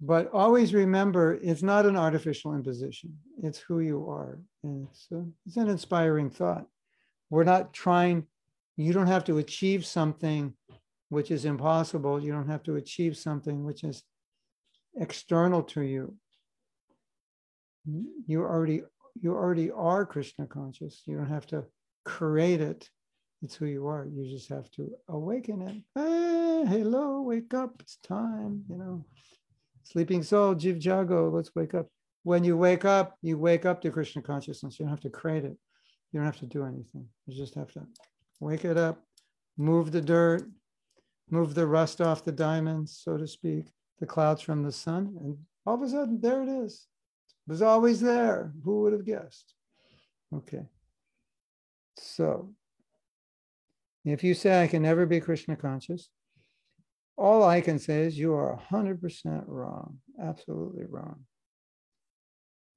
But 0.00 0.30
always 0.32 0.72
remember, 0.72 1.34
it's 1.42 1.64
not 1.64 1.84
an 1.84 1.96
artificial 1.96 2.54
imposition. 2.54 3.18
It's 3.42 3.58
who 3.58 3.80
you 3.80 4.08
are. 4.08 4.38
And 4.62 4.86
it's, 4.88 5.08
a, 5.12 5.24
it's 5.46 5.56
an 5.56 5.68
inspiring 5.68 6.30
thought. 6.30 6.66
We're 7.30 7.42
not 7.42 7.72
trying, 7.72 8.26
you 8.76 8.92
don't 8.92 9.08
have 9.08 9.24
to 9.24 9.38
achieve 9.38 9.84
something 9.84 10.54
which 11.08 11.30
is 11.30 11.44
impossible. 11.44 12.20
You 12.20 12.32
don't 12.32 12.48
have 12.48 12.62
to 12.64 12.76
achieve 12.76 13.16
something 13.16 13.64
which 13.64 13.84
is 13.84 14.02
external 14.96 15.62
to 15.62 15.82
you. 15.82 16.14
You 18.26 18.42
already 18.42 18.82
you 19.20 19.34
already 19.34 19.70
are 19.70 20.06
Krishna 20.06 20.46
conscious. 20.46 21.02
You 21.06 21.16
don't 21.16 21.28
have 21.28 21.46
to 21.46 21.64
create 22.04 22.60
it. 22.60 22.88
It's 23.42 23.54
who 23.54 23.66
you 23.66 23.86
are. 23.86 24.06
You 24.06 24.28
just 24.28 24.48
have 24.48 24.70
to 24.72 24.90
awaken 25.08 25.62
it. 25.62 25.76
Hey, 25.94 26.64
hello, 26.66 27.22
wake 27.22 27.54
up. 27.54 27.76
It's 27.80 27.96
time, 27.96 28.64
you 28.68 28.76
know. 28.76 29.04
Sleeping 29.84 30.22
soul, 30.22 30.54
Jiv 30.54 30.84
Jago, 30.84 31.30
let's 31.30 31.54
wake 31.54 31.74
up. 31.74 31.86
When 32.24 32.44
you 32.44 32.56
wake 32.56 32.84
up, 32.84 33.16
you 33.22 33.38
wake 33.38 33.64
up 33.64 33.80
to 33.82 33.90
Krishna 33.90 34.22
consciousness. 34.22 34.78
You 34.78 34.84
don't 34.84 34.90
have 34.90 35.00
to 35.00 35.10
create 35.10 35.44
it. 35.44 35.56
You 36.12 36.20
don't 36.20 36.26
have 36.26 36.40
to 36.40 36.46
do 36.46 36.64
anything. 36.64 37.06
You 37.26 37.36
just 37.36 37.54
have 37.54 37.72
to 37.72 37.86
wake 38.40 38.64
it 38.64 38.76
up, 38.76 39.02
move 39.56 39.92
the 39.92 40.00
dirt, 40.00 40.48
move 41.30 41.54
the 41.54 41.66
rust 41.66 42.00
off 42.00 42.24
the 42.24 42.32
diamonds, 42.32 43.00
so 43.02 43.16
to 43.16 43.26
speak, 43.26 43.66
the 44.00 44.06
clouds 44.06 44.42
from 44.42 44.62
the 44.62 44.72
sun, 44.72 45.16
and 45.20 45.38
all 45.66 45.74
of 45.74 45.82
a 45.82 45.88
sudden, 45.88 46.20
there 46.20 46.42
it 46.42 46.48
is. 46.48 46.86
It 47.46 47.50
was 47.50 47.62
always 47.62 48.00
there. 48.00 48.52
Who 48.64 48.82
would 48.82 48.92
have 48.92 49.04
guessed? 49.04 49.54
Okay. 50.34 50.66
So, 51.96 52.54
if 54.04 54.22
you 54.22 54.34
say 54.34 54.62
I 54.62 54.66
can 54.66 54.82
never 54.82 55.04
be 55.06 55.20
Krishna 55.20 55.56
conscious, 55.56 56.08
all 57.16 57.42
I 57.42 57.60
can 57.60 57.78
say 57.78 58.02
is 58.02 58.18
you 58.18 58.34
are 58.34 58.60
100% 58.70 59.44
wrong, 59.46 59.98
absolutely 60.22 60.84
wrong. 60.86 61.24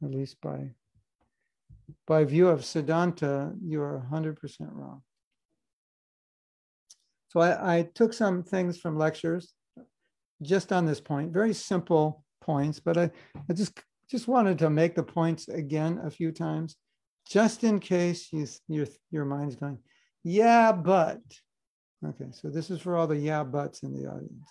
At 0.04 0.12
least 0.12 0.42
by 0.42 0.72
by 2.08 2.24
view 2.24 2.48
of 2.48 2.62
Siddhanta, 2.62 3.56
you 3.64 3.82
are 3.82 4.08
100% 4.12 4.38
wrong. 4.72 5.02
So 7.32 7.40
I, 7.40 7.78
I 7.78 7.90
took 7.96 8.12
some 8.12 8.44
things 8.44 8.78
from 8.78 8.98
lectures 8.98 9.54
just 10.42 10.74
on 10.74 10.86
this 10.86 11.00
point, 11.00 11.32
very 11.32 11.54
simple 11.54 12.26
points, 12.42 12.82
but 12.82 12.98
I, 12.98 13.10
I 13.50 13.54
just 13.54 13.80
just 14.10 14.28
wanted 14.28 14.60
to 14.60 14.70
make 14.70 14.96
the 14.96 15.04
points 15.04 15.48
again 15.48 16.02
a 16.04 16.12
few 16.12 16.34
times, 16.34 16.76
just 17.30 17.64
in 17.64 17.80
case 17.80 18.28
you, 18.34 18.46
your, 18.68 18.86
your 19.12 19.24
mind's 19.24 19.56
going, 19.56 19.78
yeah, 20.26 20.74
but. 20.74 21.22
Okay, 22.06 22.32
so 22.32 22.50
this 22.50 22.70
is 22.70 22.82
for 22.82 22.98
all 22.98 23.08
the 23.08 23.16
yeah, 23.16 23.46
buts 23.46 23.84
in 23.84 23.94
the 23.94 24.10
audience. 24.10 24.50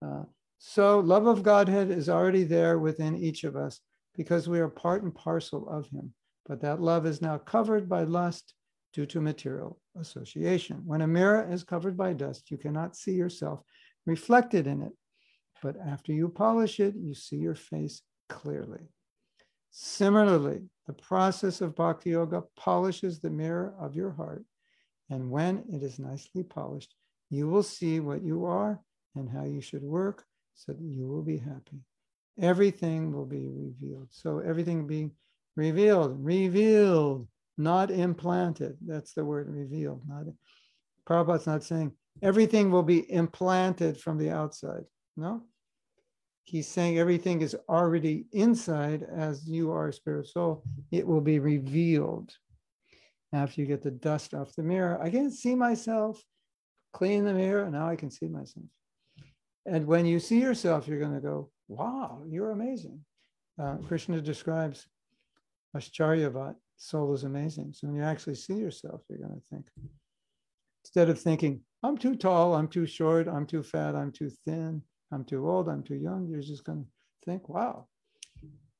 Uh, 0.00 0.22
so 0.58 1.00
love 1.00 1.26
of 1.26 1.42
Godhead 1.42 1.90
is 1.90 2.08
already 2.08 2.44
there 2.44 2.78
within 2.78 3.16
each 3.16 3.42
of 3.42 3.56
us 3.56 3.80
because 4.14 4.48
we 4.48 4.60
are 4.60 4.68
part 4.68 5.02
and 5.02 5.12
parcel 5.12 5.68
of 5.68 5.88
him. 5.88 6.14
But 6.46 6.60
that 6.60 6.80
love 6.80 7.04
is 7.04 7.20
now 7.20 7.38
covered 7.38 7.88
by 7.88 8.04
lust 8.04 8.54
due 8.92 9.06
to 9.06 9.20
material 9.20 9.80
association. 9.98 10.82
When 10.84 11.02
a 11.02 11.06
mirror 11.06 11.48
is 11.50 11.64
covered 11.64 11.96
by 11.96 12.12
dust, 12.12 12.50
you 12.50 12.58
cannot 12.58 12.96
see 12.96 13.12
yourself 13.12 13.60
reflected 14.06 14.66
in 14.66 14.82
it. 14.82 14.92
But 15.62 15.76
after 15.84 16.12
you 16.12 16.28
polish 16.28 16.80
it, 16.80 16.94
you 16.96 17.14
see 17.14 17.36
your 17.36 17.54
face 17.54 18.02
clearly. 18.28 18.88
Similarly, 19.70 20.62
the 20.86 20.92
process 20.92 21.60
of 21.60 21.74
bhakti 21.74 22.10
yoga 22.10 22.42
polishes 22.56 23.18
the 23.18 23.30
mirror 23.30 23.74
of 23.80 23.96
your 23.96 24.10
heart. 24.10 24.44
And 25.10 25.30
when 25.30 25.64
it 25.72 25.82
is 25.82 25.98
nicely 25.98 26.42
polished, 26.42 26.94
you 27.30 27.48
will 27.48 27.62
see 27.62 28.00
what 28.00 28.22
you 28.22 28.44
are 28.44 28.80
and 29.14 29.28
how 29.28 29.44
you 29.44 29.60
should 29.60 29.82
work 29.82 30.24
so 30.54 30.72
that 30.72 30.80
you 30.80 31.08
will 31.08 31.22
be 31.22 31.38
happy. 31.38 31.80
Everything 32.40 33.12
will 33.12 33.26
be 33.26 33.48
revealed. 33.48 34.08
So 34.10 34.38
everything 34.38 34.86
being 34.86 35.12
revealed, 35.56 36.24
revealed, 36.24 37.26
not 37.56 37.90
implanted. 37.90 38.76
That's 38.84 39.12
the 39.14 39.24
word 39.24 39.48
revealed. 39.48 40.02
Not 40.08 40.24
Prabhupada's 41.08 41.46
not 41.46 41.62
saying 41.62 41.92
everything 42.22 42.70
will 42.70 42.82
be 42.82 43.10
implanted 43.12 43.98
from 44.00 44.18
the 44.18 44.30
outside. 44.30 44.84
No. 45.16 45.42
He's 46.44 46.68
saying 46.68 46.98
everything 46.98 47.40
is 47.40 47.56
already 47.68 48.26
inside 48.32 49.02
as 49.02 49.46
you 49.46 49.72
are 49.72 49.88
a 49.88 49.92
spirit 49.92 50.28
soul. 50.28 50.62
It 50.90 51.06
will 51.06 51.20
be 51.20 51.38
revealed. 51.38 52.32
after 53.32 53.60
you 53.60 53.66
get 53.66 53.82
the 53.82 53.90
dust 53.90 54.32
off 54.34 54.54
the 54.54 54.62
mirror. 54.62 55.00
I 55.02 55.10
can't 55.10 55.32
see 55.32 55.54
myself. 55.54 56.22
Clean 56.92 57.24
the 57.24 57.34
mirror, 57.34 57.68
now 57.70 57.88
I 57.88 57.96
can 57.96 58.10
see 58.10 58.28
myself. 58.28 58.66
And 59.66 59.86
when 59.86 60.06
you 60.06 60.20
see 60.20 60.40
yourself, 60.40 60.86
you're 60.86 61.00
going 61.00 61.14
to 61.14 61.20
go, 61.20 61.50
wow, 61.66 62.22
you're 62.28 62.52
amazing. 62.52 63.00
Uh, 63.60 63.76
Krishna 63.88 64.20
describes 64.20 64.86
Ascharyavat, 65.76 66.54
soul 66.76 67.14
is 67.14 67.24
amazing. 67.24 67.72
So 67.72 67.86
when 67.86 67.96
you 67.96 68.02
actually 68.02 68.34
see 68.34 68.54
yourself, 68.54 69.02
you're 69.08 69.18
going 69.18 69.40
to 69.40 69.46
think, 69.50 69.66
instead 70.84 71.08
of 71.08 71.20
thinking, 71.20 71.60
I'm 71.82 71.98
too 71.98 72.16
tall, 72.16 72.54
I'm 72.54 72.68
too 72.68 72.86
short, 72.86 73.28
I'm 73.28 73.46
too 73.46 73.62
fat, 73.62 73.94
I'm 73.94 74.12
too 74.12 74.30
thin, 74.44 74.82
I'm 75.12 75.24
too 75.24 75.48
old, 75.48 75.68
I'm 75.68 75.82
too 75.82 75.96
young, 75.96 76.28
you're 76.28 76.40
just 76.40 76.64
going 76.64 76.84
to 76.84 76.86
think, 77.24 77.48
wow, 77.48 77.86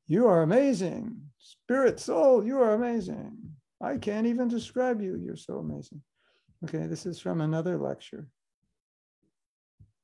you 0.07 0.27
are 0.27 0.43
amazing. 0.43 1.17
Spirit, 1.39 2.01
soul, 2.01 2.45
you 2.45 2.59
are 2.61 2.75
amazing. 2.75 3.37
I 3.83 3.97
can't 3.97 4.27
even 4.27 4.49
describe 4.49 5.01
you. 5.01 5.17
You're 5.17 5.37
so 5.37 5.59
amazing. 5.59 6.01
Okay, 6.65 6.87
this 6.87 7.07
is 7.07 7.21
from 7.21 7.41
another 7.41 7.79
lecture. 7.79 8.27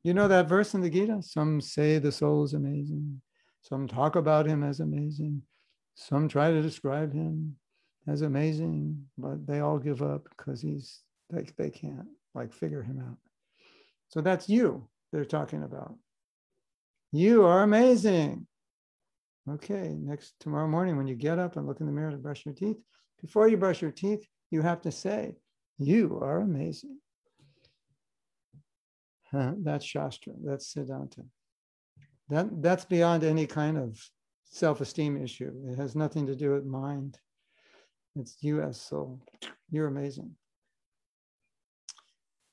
You 0.03 0.15
know 0.15 0.29
that 0.29 0.49
verse 0.49 0.75
in 0.75 0.81
the 0.81 0.91
Gita? 0.91 1.23
Some 1.23 1.61
say 1.61 1.99
the 1.99 2.13
soul 2.13 2.45
is 2.45 2.55
amazing. 2.55 3.21
Some 3.63 3.87
talk 3.87 4.17
about 4.17 4.47
him 4.47 4.63
as 4.63 4.81
amazing. 4.81 5.43
Some 5.95 6.29
try 6.29 6.51
to 6.51 6.63
describe 6.63 7.13
him 7.13 7.57
as 8.07 8.23
amazing, 8.23 9.05
but 9.19 9.47
they 9.47 9.61
all 9.61 9.79
give 9.79 10.03
up 10.03 10.27
because 10.37 10.61
he's 10.61 11.01
they, 11.31 11.47
they 11.57 11.71
can't 11.71 12.09
like 12.35 12.53
figure 12.53 12.83
him 12.83 13.01
out. 13.01 13.19
So 14.09 14.21
that's 14.21 14.49
you 14.49 14.89
they're 15.13 15.25
talking 15.25 15.63
about. 15.63 15.95
You 17.13 17.45
are 17.45 17.63
amazing. 17.63 18.47
Okay, 19.49 19.97
next 19.99 20.35
tomorrow 20.39 20.69
morning 20.69 20.97
when 20.97 21.09
you 21.09 21.17
get 21.17 21.39
up 21.39 21.57
and 21.57 21.67
look 21.67 21.81
in 21.81 21.87
the 21.87 21.93
mirror 21.93 22.11
to 22.11 22.17
brush 22.17 22.45
your 22.45 22.55
teeth, 22.55 22.77
before 23.21 23.49
you 23.49 23.57
brush 23.57 23.83
your 23.83 23.91
teeth, 23.91 24.25
you 24.51 24.63
have 24.63 24.83
to 24.83 24.93
say, 24.93 25.37
You 25.79 26.21
are 26.23 26.41
amazing. 26.41 26.99
That's 29.33 29.85
Shastra, 29.85 30.35
that's 30.45 30.73
Siddhanta. 30.73 31.25
That, 32.29 32.63
that's 32.63 32.85
beyond 32.85 33.25
any 33.25 33.47
kind 33.47 33.77
of 33.77 34.01
self 34.45 34.81
esteem 34.81 35.23
issue. 35.23 35.53
It 35.67 35.77
has 35.77 35.97
nothing 35.97 36.27
to 36.27 36.37
do 36.37 36.53
with 36.53 36.65
mind. 36.65 37.19
It's 38.17 38.37
as 38.45 38.81
soul. 38.81 39.21
You're 39.71 39.87
amazing. 39.87 40.35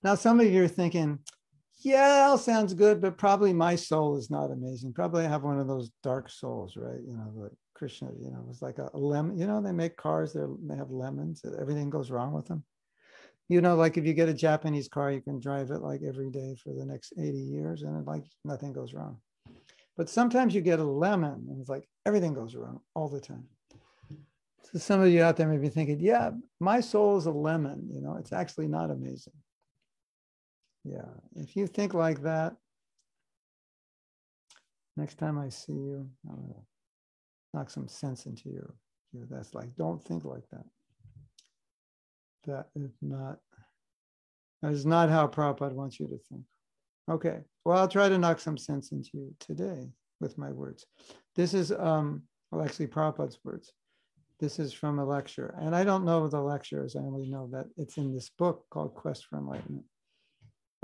Now, 0.03 0.15
some 0.15 0.39
of 0.39 0.45
you 0.45 0.63
are 0.63 0.67
thinking, 0.67 1.19
yeah, 1.79 2.27
all 2.29 2.37
sounds 2.37 2.73
good, 2.73 3.01
but 3.01 3.17
probably 3.17 3.53
my 3.53 3.75
soul 3.75 4.17
is 4.17 4.29
not 4.29 4.51
amazing. 4.51 4.93
Probably 4.93 5.25
I 5.25 5.29
have 5.29 5.43
one 5.43 5.59
of 5.59 5.67
those 5.67 5.91
dark 6.03 6.29
souls, 6.29 6.75
right? 6.75 6.99
You 7.05 7.13
know, 7.13 7.31
like 7.35 7.51
Krishna, 7.73 8.09
you 8.19 8.31
know, 8.31 8.45
it's 8.49 8.61
like 8.61 8.79
a, 8.79 8.89
a 8.93 8.97
lemon. 8.97 9.37
You 9.37 9.47
know, 9.47 9.61
they 9.61 9.71
make 9.71 9.97
cars, 9.97 10.33
they 10.33 10.75
have 10.75 10.91
lemons, 10.91 11.43
everything 11.59 11.89
goes 11.89 12.11
wrong 12.11 12.33
with 12.33 12.45
them. 12.45 12.63
You 13.49 13.61
know, 13.61 13.75
like 13.75 13.97
if 13.97 14.05
you 14.05 14.13
get 14.13 14.29
a 14.29 14.33
Japanese 14.33 14.89
car, 14.89 15.11
you 15.11 15.21
can 15.21 15.39
drive 15.39 15.71
it 15.71 15.81
like 15.81 16.01
every 16.05 16.29
day 16.29 16.55
for 16.61 16.73
the 16.73 16.85
next 16.85 17.13
80 17.17 17.37
years 17.37 17.83
and 17.83 18.05
like 18.05 18.25
nothing 18.43 18.73
goes 18.73 18.93
wrong. 18.93 19.19
But 19.95 20.09
sometimes 20.09 20.53
you 20.53 20.61
get 20.61 20.79
a 20.79 20.83
lemon 20.83 21.47
and 21.49 21.61
it's 21.61 21.69
like 21.69 21.87
everything 22.05 22.33
goes 22.33 22.55
wrong 22.55 22.81
all 22.93 23.07
the 23.07 23.21
time. 23.21 23.45
So 24.71 24.79
some 24.79 25.01
of 25.01 25.07
you 25.07 25.24
out 25.24 25.38
there 25.38 25.47
may 25.47 25.57
be 25.57 25.69
thinking, 25.69 26.00
yeah, 26.01 26.31
my 26.59 26.81
soul 26.81 27.17
is 27.17 27.25
a 27.25 27.31
lemon, 27.31 27.88
you 27.89 28.01
know, 28.01 28.17
it's 28.19 28.33
actually 28.33 28.67
not 28.67 28.91
amazing. 28.91 29.33
Yeah, 30.83 31.07
if 31.38 31.55
you 31.55 31.67
think 31.67 31.93
like 31.93 32.21
that, 32.24 32.53
next 34.97 35.17
time 35.17 35.39
I 35.39 35.47
see 35.47 35.71
you, 35.71 36.09
I'm 36.29 36.36
gonna 36.36 36.53
knock 37.53 37.69
some 37.69 37.88
sense 37.88 38.25
into 38.25 38.50
you. 38.50 38.74
you 39.13 39.21
know, 39.21 39.27
That's 39.29 39.53
like, 39.55 39.74
don't 39.77 40.03
think 40.03 40.25
like 40.25 40.47
that. 40.51 40.65
That 42.45 42.67
is 42.75 42.91
not, 43.01 43.39
that 44.62 44.74
is 44.74 44.86
not 44.86 45.09
how 45.09 45.27
Prabhupada 45.27 45.74
wants 45.74 45.97
you 45.97 46.07
to 46.07 46.19
think. 46.29 46.43
Okay, 47.09 47.39
well, 47.63 47.77
I'll 47.77 47.88
try 47.88 48.09
to 48.09 48.17
knock 48.17 48.42
some 48.42 48.57
sense 48.57 48.92
into 48.92 49.11
you 49.13 49.33
today 49.39 49.87
with 50.20 50.37
my 50.37 50.51
words. 50.51 50.85
This 51.37 51.53
is, 51.53 51.72
um, 51.72 52.24
well, 52.51 52.65
actually 52.65 52.87
Prabhupada's 52.87 53.39
words. 53.46 53.72
This 54.39 54.59
is 54.59 54.71
from 54.71 55.00
a 55.00 55.05
lecture. 55.05 55.55
And 55.59 55.75
I 55.75 55.83
don't 55.83 56.05
know 56.05 56.27
the 56.27 56.41
lectures, 56.41 56.95
I 56.95 57.00
only 57.00 57.27
know 57.27 57.50
that 57.51 57.65
it's 57.75 57.97
in 57.97 58.13
this 58.13 58.29
book 58.29 58.65
called 58.69 58.93
Quest 58.93 59.25
for 59.25 59.37
Enlightenment. 59.37 59.85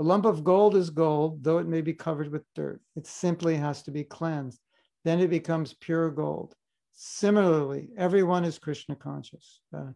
A 0.00 0.02
lump 0.02 0.24
of 0.24 0.42
gold 0.42 0.74
is 0.74 0.90
gold, 0.90 1.44
though 1.44 1.58
it 1.58 1.68
may 1.68 1.80
be 1.80 1.92
covered 1.92 2.32
with 2.32 2.42
dirt. 2.56 2.80
It 2.96 3.06
simply 3.06 3.56
has 3.56 3.82
to 3.84 3.92
be 3.92 4.02
cleansed. 4.02 4.58
Then 5.04 5.20
it 5.20 5.30
becomes 5.30 5.74
pure 5.74 6.10
gold. 6.10 6.54
Similarly, 6.94 7.90
everyone 7.96 8.44
is 8.44 8.58
Krishna 8.58 8.96
conscious. 8.96 9.60
Uh, 9.76 9.92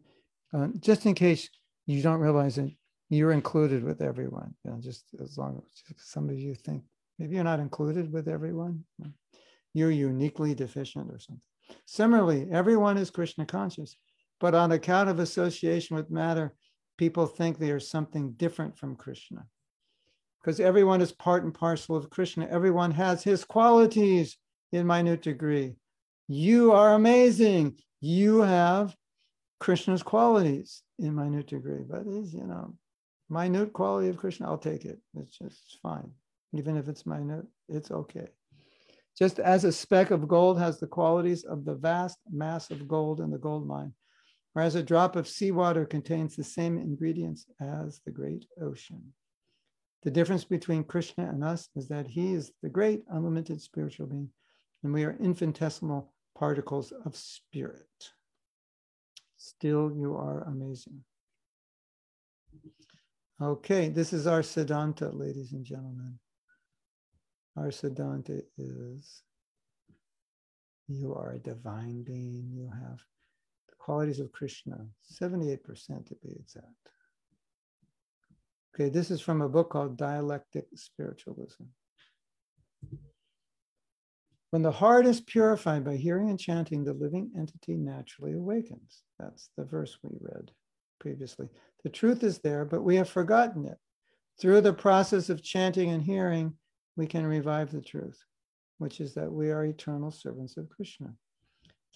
uh, 0.52 0.68
just 0.78 1.06
in 1.06 1.14
case 1.14 1.48
you 1.86 2.00
don't 2.02 2.20
realize 2.20 2.58
it, 2.58 2.70
you're 3.10 3.32
included 3.32 3.82
with 3.82 4.00
everyone. 4.00 4.54
You 4.64 4.72
know, 4.72 4.78
just 4.80 5.04
as 5.20 5.36
long 5.36 5.62
as 5.64 5.82
some 5.96 6.28
of 6.28 6.38
you 6.38 6.54
think 6.54 6.84
maybe 7.18 7.34
you're 7.34 7.44
not 7.44 7.60
included 7.60 8.12
with 8.12 8.28
everyone, 8.28 8.84
you're 9.74 9.90
uniquely 9.90 10.54
deficient 10.54 11.10
or 11.10 11.18
something. 11.18 11.42
Similarly, 11.86 12.48
everyone 12.50 12.98
is 12.98 13.10
Krishna 13.10 13.46
conscious, 13.46 13.96
but 14.40 14.54
on 14.54 14.72
account 14.72 15.08
of 15.08 15.18
association 15.18 15.96
with 15.96 16.10
matter, 16.10 16.54
people 16.96 17.26
think 17.26 17.58
they 17.58 17.70
are 17.70 17.80
something 17.80 18.32
different 18.32 18.76
from 18.76 18.96
Krishna 18.96 19.46
because 20.40 20.60
everyone 20.60 21.00
is 21.00 21.12
part 21.12 21.44
and 21.44 21.54
parcel 21.54 21.96
of 21.96 22.10
Krishna. 22.10 22.46
Everyone 22.46 22.90
has 22.92 23.22
his 23.22 23.44
qualities 23.44 24.36
in 24.72 24.86
minute 24.86 25.22
degree. 25.22 25.74
You 26.28 26.72
are 26.72 26.94
amazing. 26.94 27.76
You 28.00 28.40
have 28.40 28.94
Krishna's 29.60 30.02
qualities 30.02 30.82
in 30.98 31.14
minute 31.14 31.48
degree, 31.48 31.82
but 31.88 32.06
is, 32.06 32.32
you 32.32 32.44
know, 32.44 32.74
minute 33.28 33.72
quality 33.72 34.08
of 34.08 34.16
Krishna, 34.16 34.46
I'll 34.46 34.58
take 34.58 34.84
it. 34.84 34.98
It's 35.16 35.36
just 35.36 35.78
fine. 35.82 36.10
Even 36.54 36.76
if 36.76 36.88
it's 36.88 37.06
minute, 37.06 37.46
it's 37.68 37.90
okay. 37.90 38.28
Just 39.18 39.40
as 39.40 39.64
a 39.64 39.72
speck 39.72 40.12
of 40.12 40.28
gold 40.28 40.60
has 40.60 40.78
the 40.78 40.86
qualities 40.86 41.42
of 41.42 41.64
the 41.64 41.74
vast 41.74 42.18
mass 42.30 42.70
of 42.70 42.86
gold 42.86 43.20
in 43.20 43.32
the 43.32 43.38
gold 43.38 43.66
mine, 43.66 43.92
or 44.54 44.62
as 44.62 44.76
a 44.76 44.82
drop 44.82 45.16
of 45.16 45.26
seawater 45.26 45.84
contains 45.84 46.36
the 46.36 46.44
same 46.44 46.78
ingredients 46.78 47.46
as 47.60 48.00
the 48.04 48.12
great 48.12 48.46
ocean. 48.62 49.12
The 50.04 50.12
difference 50.12 50.44
between 50.44 50.84
Krishna 50.84 51.28
and 51.28 51.42
us 51.42 51.68
is 51.74 51.88
that 51.88 52.06
he 52.06 52.32
is 52.32 52.52
the 52.62 52.68
great 52.68 53.02
unlimited 53.10 53.60
spiritual 53.60 54.06
being, 54.06 54.30
and 54.84 54.92
we 54.92 55.02
are 55.02 55.18
infinitesimal 55.20 56.12
particles 56.36 56.92
of 57.04 57.16
spirit. 57.16 58.12
Still, 59.36 59.92
you 59.92 60.14
are 60.14 60.44
amazing. 60.44 61.02
Okay, 63.42 63.88
this 63.88 64.12
is 64.12 64.28
our 64.28 64.42
Siddhanta, 64.42 65.12
ladies 65.12 65.52
and 65.52 65.64
gentlemen. 65.64 66.20
Our 67.56 67.68
Siddhanta 67.68 68.42
is 68.56 69.22
you 70.88 71.14
are 71.14 71.32
a 71.32 71.38
divine 71.38 72.02
being, 72.02 72.50
you 72.52 72.70
have 72.72 72.98
the 73.68 73.74
qualities 73.78 74.20
of 74.20 74.32
Krishna, 74.32 74.86
78% 75.12 76.06
to 76.06 76.14
be 76.16 76.30
exact. 76.30 76.66
Okay, 78.74 78.88
this 78.88 79.10
is 79.10 79.20
from 79.20 79.42
a 79.42 79.48
book 79.48 79.70
called 79.70 79.96
Dialectic 79.96 80.66
Spiritualism. 80.74 81.64
When 84.50 84.62
the 84.62 84.72
heart 84.72 85.06
is 85.06 85.20
purified 85.20 85.84
by 85.84 85.96
hearing 85.96 86.30
and 86.30 86.40
chanting, 86.40 86.84
the 86.84 86.94
living 86.94 87.30
entity 87.36 87.76
naturally 87.76 88.32
awakens. 88.32 89.02
That's 89.18 89.50
the 89.58 89.64
verse 89.64 89.98
we 90.02 90.16
read 90.20 90.50
previously. 91.00 91.48
The 91.82 91.90
truth 91.90 92.22
is 92.22 92.38
there, 92.38 92.64
but 92.64 92.82
we 92.82 92.96
have 92.96 93.10
forgotten 93.10 93.66
it. 93.66 93.76
Through 94.40 94.62
the 94.62 94.72
process 94.72 95.28
of 95.28 95.42
chanting 95.42 95.90
and 95.90 96.02
hearing, 96.02 96.54
we 96.98 97.06
can 97.06 97.24
revive 97.24 97.70
the 97.70 97.80
truth, 97.80 98.20
which 98.78 99.00
is 99.00 99.14
that 99.14 99.32
we 99.32 99.52
are 99.52 99.64
eternal 99.64 100.10
servants 100.10 100.56
of 100.56 100.68
Krishna. 100.68 101.14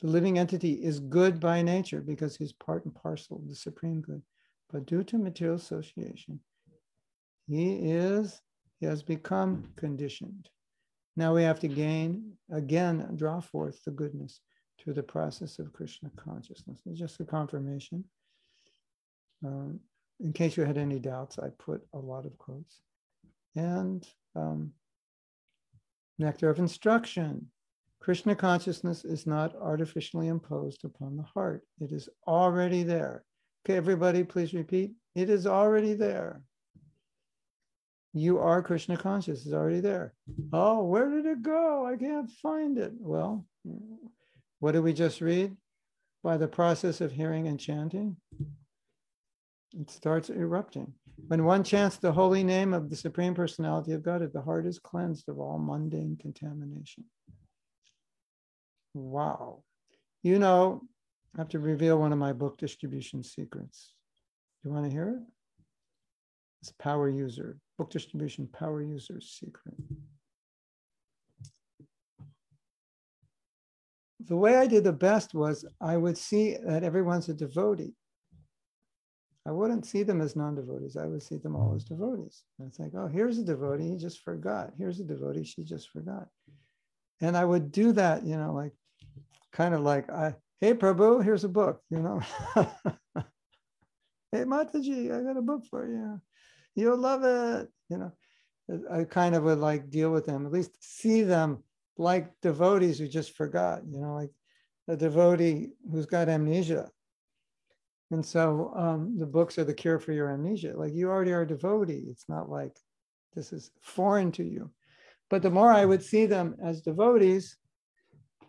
The 0.00 0.06
living 0.06 0.38
entity 0.38 0.74
is 0.74 1.00
good 1.00 1.40
by 1.40 1.60
nature 1.60 2.00
because 2.00 2.36
he's 2.36 2.52
part 2.52 2.84
and 2.84 2.94
parcel 2.94 3.38
of 3.38 3.48
the 3.48 3.56
supreme 3.56 4.00
good. 4.00 4.22
But 4.70 4.86
due 4.86 5.02
to 5.04 5.18
material 5.18 5.56
association, 5.56 6.38
he 7.48 7.90
is, 7.90 8.40
he 8.78 8.86
has 8.86 9.02
become 9.02 9.72
conditioned. 9.76 10.48
Now 11.16 11.34
we 11.34 11.42
have 11.42 11.58
to 11.60 11.68
gain, 11.68 12.34
again, 12.52 13.16
draw 13.16 13.40
forth 13.40 13.82
the 13.84 13.90
goodness 13.90 14.40
through 14.78 14.94
the 14.94 15.02
process 15.02 15.58
of 15.58 15.72
Krishna 15.72 16.10
consciousness. 16.16 16.80
It's 16.86 16.98
just 16.98 17.20
a 17.20 17.24
confirmation. 17.24 18.04
Um, 19.44 19.80
in 20.20 20.32
case 20.32 20.56
you 20.56 20.64
had 20.64 20.78
any 20.78 21.00
doubts, 21.00 21.40
I 21.40 21.48
put 21.58 21.82
a 21.92 21.98
lot 21.98 22.24
of 22.24 22.38
quotes. 22.38 22.80
And 23.56 24.06
um, 24.36 24.72
nectar 26.22 26.48
of 26.50 26.58
instruction. 26.58 27.46
Krishna 28.00 28.34
consciousness 28.34 29.04
is 29.04 29.26
not 29.26 29.54
artificially 29.56 30.28
imposed 30.28 30.84
upon 30.84 31.16
the 31.16 31.22
heart. 31.22 31.62
It 31.80 31.92
is 31.92 32.08
already 32.26 32.82
there. 32.82 33.24
Okay, 33.64 33.76
everybody, 33.76 34.24
please 34.24 34.54
repeat. 34.54 34.92
It 35.14 35.30
is 35.30 35.46
already 35.46 35.94
there 35.94 36.42
you 38.14 38.38
are 38.38 38.62
Krishna 38.62 38.96
conscious, 38.96 39.44
it's 39.44 39.54
already 39.54 39.80
there. 39.80 40.14
Oh, 40.52 40.84
where 40.84 41.10
did 41.10 41.26
it 41.26 41.42
go? 41.42 41.86
I 41.86 41.96
can't 41.96 42.30
find 42.30 42.78
it. 42.78 42.92
Well, 42.98 43.46
what 44.60 44.72
did 44.72 44.80
we 44.80 44.92
just 44.92 45.20
read? 45.20 45.56
By 46.22 46.36
the 46.36 46.48
process 46.48 47.00
of 47.00 47.10
hearing 47.10 47.48
and 47.48 47.58
chanting, 47.58 48.16
it 49.72 49.90
starts 49.90 50.30
erupting. 50.30 50.92
When 51.28 51.44
one 51.44 51.64
chants 51.64 51.96
the 51.96 52.12
holy 52.12 52.44
name 52.44 52.74
of 52.74 52.90
the 52.90 52.96
Supreme 52.96 53.34
Personality 53.34 53.92
of 53.92 54.02
God, 54.02 54.28
the 54.32 54.40
heart 54.40 54.66
is 54.66 54.78
cleansed 54.78 55.28
of 55.28 55.38
all 55.38 55.58
mundane 55.58 56.16
contamination. 56.20 57.04
Wow. 58.94 59.62
You 60.22 60.38
know, 60.38 60.82
I 61.34 61.40
have 61.40 61.48
to 61.50 61.58
reveal 61.58 61.98
one 61.98 62.12
of 62.12 62.18
my 62.18 62.32
book 62.32 62.58
distribution 62.58 63.22
secrets. 63.22 63.94
Do 64.62 64.68
you 64.68 64.74
want 64.74 64.86
to 64.86 64.90
hear 64.90 65.08
it? 65.08 65.22
It's 66.60 66.72
power 66.78 67.08
user, 67.08 67.58
book 67.78 67.90
distribution 67.90 68.46
power 68.52 68.82
user 68.82 69.20
secret. 69.20 69.74
The 74.26 74.36
way 74.36 74.56
I 74.56 74.66
did 74.68 74.84
the 74.84 74.92
best 74.92 75.34
was 75.34 75.64
I 75.80 75.96
would 75.96 76.16
see 76.16 76.56
that 76.64 76.84
everyone's 76.84 77.28
a 77.28 77.34
devotee. 77.34 77.94
I 79.46 79.50
wouldn't 79.50 79.86
see 79.86 80.04
them 80.04 80.20
as 80.20 80.36
non-devotees. 80.36 80.96
I 80.96 81.06
would 81.06 81.22
see 81.22 81.36
them 81.36 81.56
all 81.56 81.74
as 81.74 81.84
devotees. 81.84 82.44
And 82.58 82.68
it's 82.68 82.78
like, 82.78 82.92
oh, 82.96 83.08
here's 83.08 83.38
a 83.38 83.44
devotee, 83.44 83.90
he 83.90 83.96
just 83.96 84.20
forgot. 84.20 84.72
Here's 84.78 85.00
a 85.00 85.04
devotee, 85.04 85.44
she 85.44 85.64
just 85.64 85.90
forgot. 85.90 86.28
And 87.20 87.36
I 87.36 87.44
would 87.44 87.72
do 87.72 87.92
that, 87.92 88.24
you 88.24 88.36
know, 88.36 88.52
like 88.52 88.72
kind 89.52 89.74
of 89.74 89.80
like 89.80 90.10
I, 90.10 90.34
hey 90.60 90.74
Prabhu, 90.74 91.24
here's 91.24 91.44
a 91.44 91.48
book, 91.48 91.80
you 91.90 91.98
know. 91.98 92.20
hey 94.32 94.44
Mataji, 94.44 95.12
I 95.12 95.22
got 95.22 95.36
a 95.36 95.42
book 95.42 95.64
for 95.68 95.88
you. 95.88 96.20
You'll 96.74 96.98
love 96.98 97.24
it. 97.24 97.68
You 97.88 97.98
know, 97.98 98.12
I 98.90 99.04
kind 99.04 99.34
of 99.34 99.42
would 99.42 99.58
like 99.58 99.90
deal 99.90 100.10
with 100.10 100.24
them, 100.24 100.46
at 100.46 100.52
least 100.52 100.76
see 100.80 101.22
them 101.22 101.64
like 101.98 102.32
devotees 102.42 102.98
who 102.98 103.08
just 103.08 103.36
forgot, 103.36 103.82
you 103.86 104.00
know, 104.00 104.14
like 104.14 104.30
a 104.88 104.96
devotee 104.96 105.70
who's 105.90 106.06
got 106.06 106.28
amnesia. 106.28 106.90
And 108.12 108.24
so 108.24 108.72
um, 108.76 109.18
the 109.18 109.26
books 109.26 109.58
are 109.58 109.64
the 109.64 109.72
cure 109.72 109.98
for 109.98 110.12
your 110.12 110.30
amnesia. 110.30 110.74
Like 110.76 110.92
you 110.92 111.08
already 111.08 111.32
are 111.32 111.42
a 111.42 111.46
devotee. 111.46 112.04
It's 112.08 112.28
not 112.28 112.50
like 112.50 112.76
this 113.34 113.54
is 113.54 113.70
foreign 113.80 114.30
to 114.32 114.44
you. 114.44 114.70
But 115.30 115.40
the 115.40 115.50
more 115.50 115.72
I 115.72 115.86
would 115.86 116.04
see 116.04 116.26
them 116.26 116.54
as 116.62 116.82
devotees, 116.82 117.56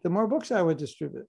the 0.03 0.09
more 0.09 0.27
books 0.27 0.51
I 0.51 0.61
would 0.61 0.75
distribute. 0.75 1.27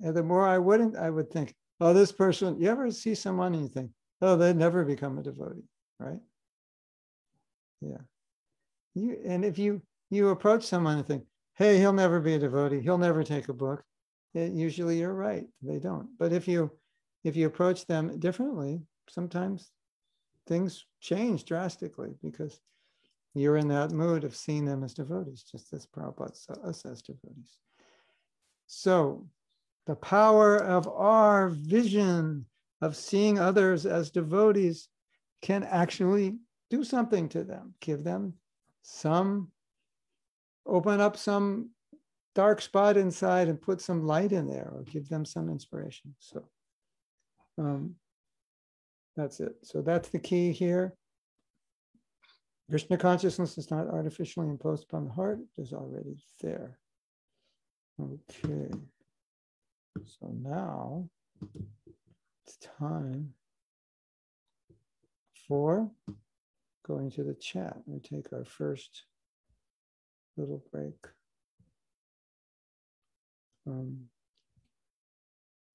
And 0.00 0.16
the 0.16 0.22
more 0.22 0.46
I 0.46 0.58
wouldn't, 0.58 0.96
I 0.96 1.10
would 1.10 1.28
think, 1.28 1.56
oh, 1.80 1.92
this 1.92 2.12
person, 2.12 2.60
you 2.60 2.70
ever 2.70 2.88
see 2.92 3.16
someone 3.16 3.52
and 3.52 3.64
you 3.64 3.68
think, 3.68 3.90
oh, 4.22 4.36
they'd 4.36 4.54
never 4.54 4.84
become 4.84 5.18
a 5.18 5.22
devotee, 5.24 5.66
right? 5.98 6.20
Yeah. 7.80 7.98
You 8.94 9.18
and 9.26 9.44
if 9.44 9.58
you 9.58 9.82
you 10.10 10.28
approach 10.28 10.64
someone 10.64 10.98
and 10.98 11.06
think, 11.06 11.24
hey, 11.56 11.78
he'll 11.78 11.92
never 11.92 12.20
be 12.20 12.34
a 12.34 12.38
devotee, 12.38 12.80
he'll 12.80 12.96
never 12.96 13.24
take 13.24 13.48
a 13.48 13.52
book, 13.52 13.82
it, 14.34 14.52
usually 14.52 15.00
you're 15.00 15.12
right. 15.12 15.46
They 15.62 15.80
don't. 15.80 16.08
But 16.16 16.32
if 16.32 16.46
you 16.46 16.70
if 17.28 17.36
you 17.36 17.46
approach 17.46 17.86
them 17.86 18.18
differently, 18.18 18.80
sometimes 19.08 19.70
things 20.46 20.86
change 21.00 21.44
drastically 21.44 22.14
because 22.22 22.58
you're 23.34 23.58
in 23.58 23.68
that 23.68 23.92
mood 23.92 24.24
of 24.24 24.34
seeing 24.34 24.64
them 24.64 24.82
as 24.82 24.94
devotees, 24.94 25.42
just 25.42 25.72
as 25.74 25.86
Prabhupada 25.86 26.66
us 26.66 26.86
as 26.86 27.02
devotees. 27.02 27.58
So 28.66 29.28
the 29.86 29.94
power 29.94 30.56
of 30.56 30.88
our 30.88 31.50
vision 31.50 32.46
of 32.80 32.96
seeing 32.96 33.38
others 33.38 33.84
as 33.84 34.10
devotees 34.10 34.88
can 35.42 35.64
actually 35.64 36.38
do 36.70 36.82
something 36.82 37.28
to 37.28 37.44
them, 37.44 37.74
give 37.80 38.04
them 38.04 38.32
some, 38.82 39.52
open 40.64 41.00
up 41.00 41.18
some 41.18 41.70
dark 42.34 42.62
spot 42.62 42.96
inside 42.96 43.48
and 43.48 43.60
put 43.60 43.82
some 43.82 44.06
light 44.06 44.32
in 44.32 44.46
there 44.46 44.70
or 44.74 44.82
give 44.84 45.08
them 45.10 45.26
some 45.26 45.50
inspiration. 45.50 46.14
So 46.20 46.44
um, 47.58 47.94
that's 49.16 49.40
it. 49.40 49.56
So 49.62 49.82
that's 49.82 50.08
the 50.08 50.18
key 50.18 50.52
here. 50.52 50.94
Krishna 52.70 52.98
consciousness 52.98 53.56
is 53.56 53.70
not 53.70 53.88
artificially 53.88 54.48
imposed 54.48 54.84
upon 54.84 55.06
the 55.06 55.12
heart, 55.12 55.38
it 55.40 55.62
is 55.62 55.72
already 55.72 56.16
there. 56.42 56.78
Okay. 58.00 58.70
So 60.04 60.32
now 60.42 61.08
it's 62.46 62.58
time 62.78 63.32
for 65.48 65.90
going 66.86 67.10
to 67.12 67.24
the 67.24 67.34
chat. 67.34 67.76
We 67.86 68.00
take 68.00 68.32
our 68.32 68.44
first 68.44 69.04
little 70.36 70.62
break. 70.70 70.94
Um, 73.66 74.08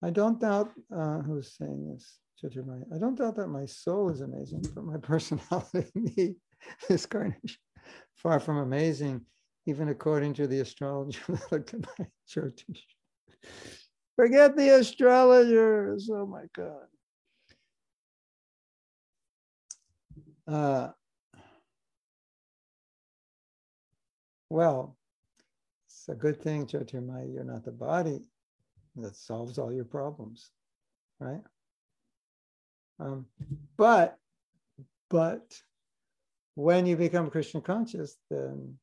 I 0.04 0.10
don't 0.10 0.40
doubt 0.40 0.72
uh, 0.94 1.20
who's 1.20 1.56
saying 1.58 1.94
this, 1.94 2.20
I 2.44 2.98
don't 2.98 3.18
doubt 3.18 3.38
that 3.38 3.48
my 3.48 3.66
soul 3.66 4.10
is 4.10 4.20
amazing, 4.20 4.66
but 4.76 4.84
my 4.84 4.98
personality, 5.02 5.86
me, 5.96 6.36
is 6.90 7.06
carnation, 7.06 7.62
far 8.16 8.42
from 8.42 8.58
amazing, 8.58 9.22
even 9.66 9.88
according 9.88 10.34
to 10.36 10.48
the 10.48 10.60
astrologer 10.60 11.22
that 11.30 11.52
looked 11.54 11.74
at 11.74 11.86
my 11.98 12.06
church. 12.28 12.66
Forget 14.18 14.58
the 14.58 14.76
astrologers. 14.76 16.10
Oh 16.12 16.26
my 16.26 16.44
God. 16.54 16.88
Uh, 20.46 20.92
well, 24.50 24.98
it's 25.88 26.10
a 26.10 26.16
good 26.16 26.42
thing, 26.42 26.66
Jyotirmaya, 26.66 27.34
you're 27.34 27.46
not 27.46 27.64
the 27.64 27.72
body 27.72 28.20
that 28.96 29.16
solves 29.16 29.58
all 29.58 29.74
your 29.74 29.86
problems, 29.86 30.52
right? 31.20 31.42
Um, 33.00 33.26
but, 33.78 34.18
but 35.10 35.60
when 36.56 36.86
you 36.86 36.96
become 36.96 37.30
Krishna 37.30 37.62
conscious, 37.62 38.18
then 38.30 38.78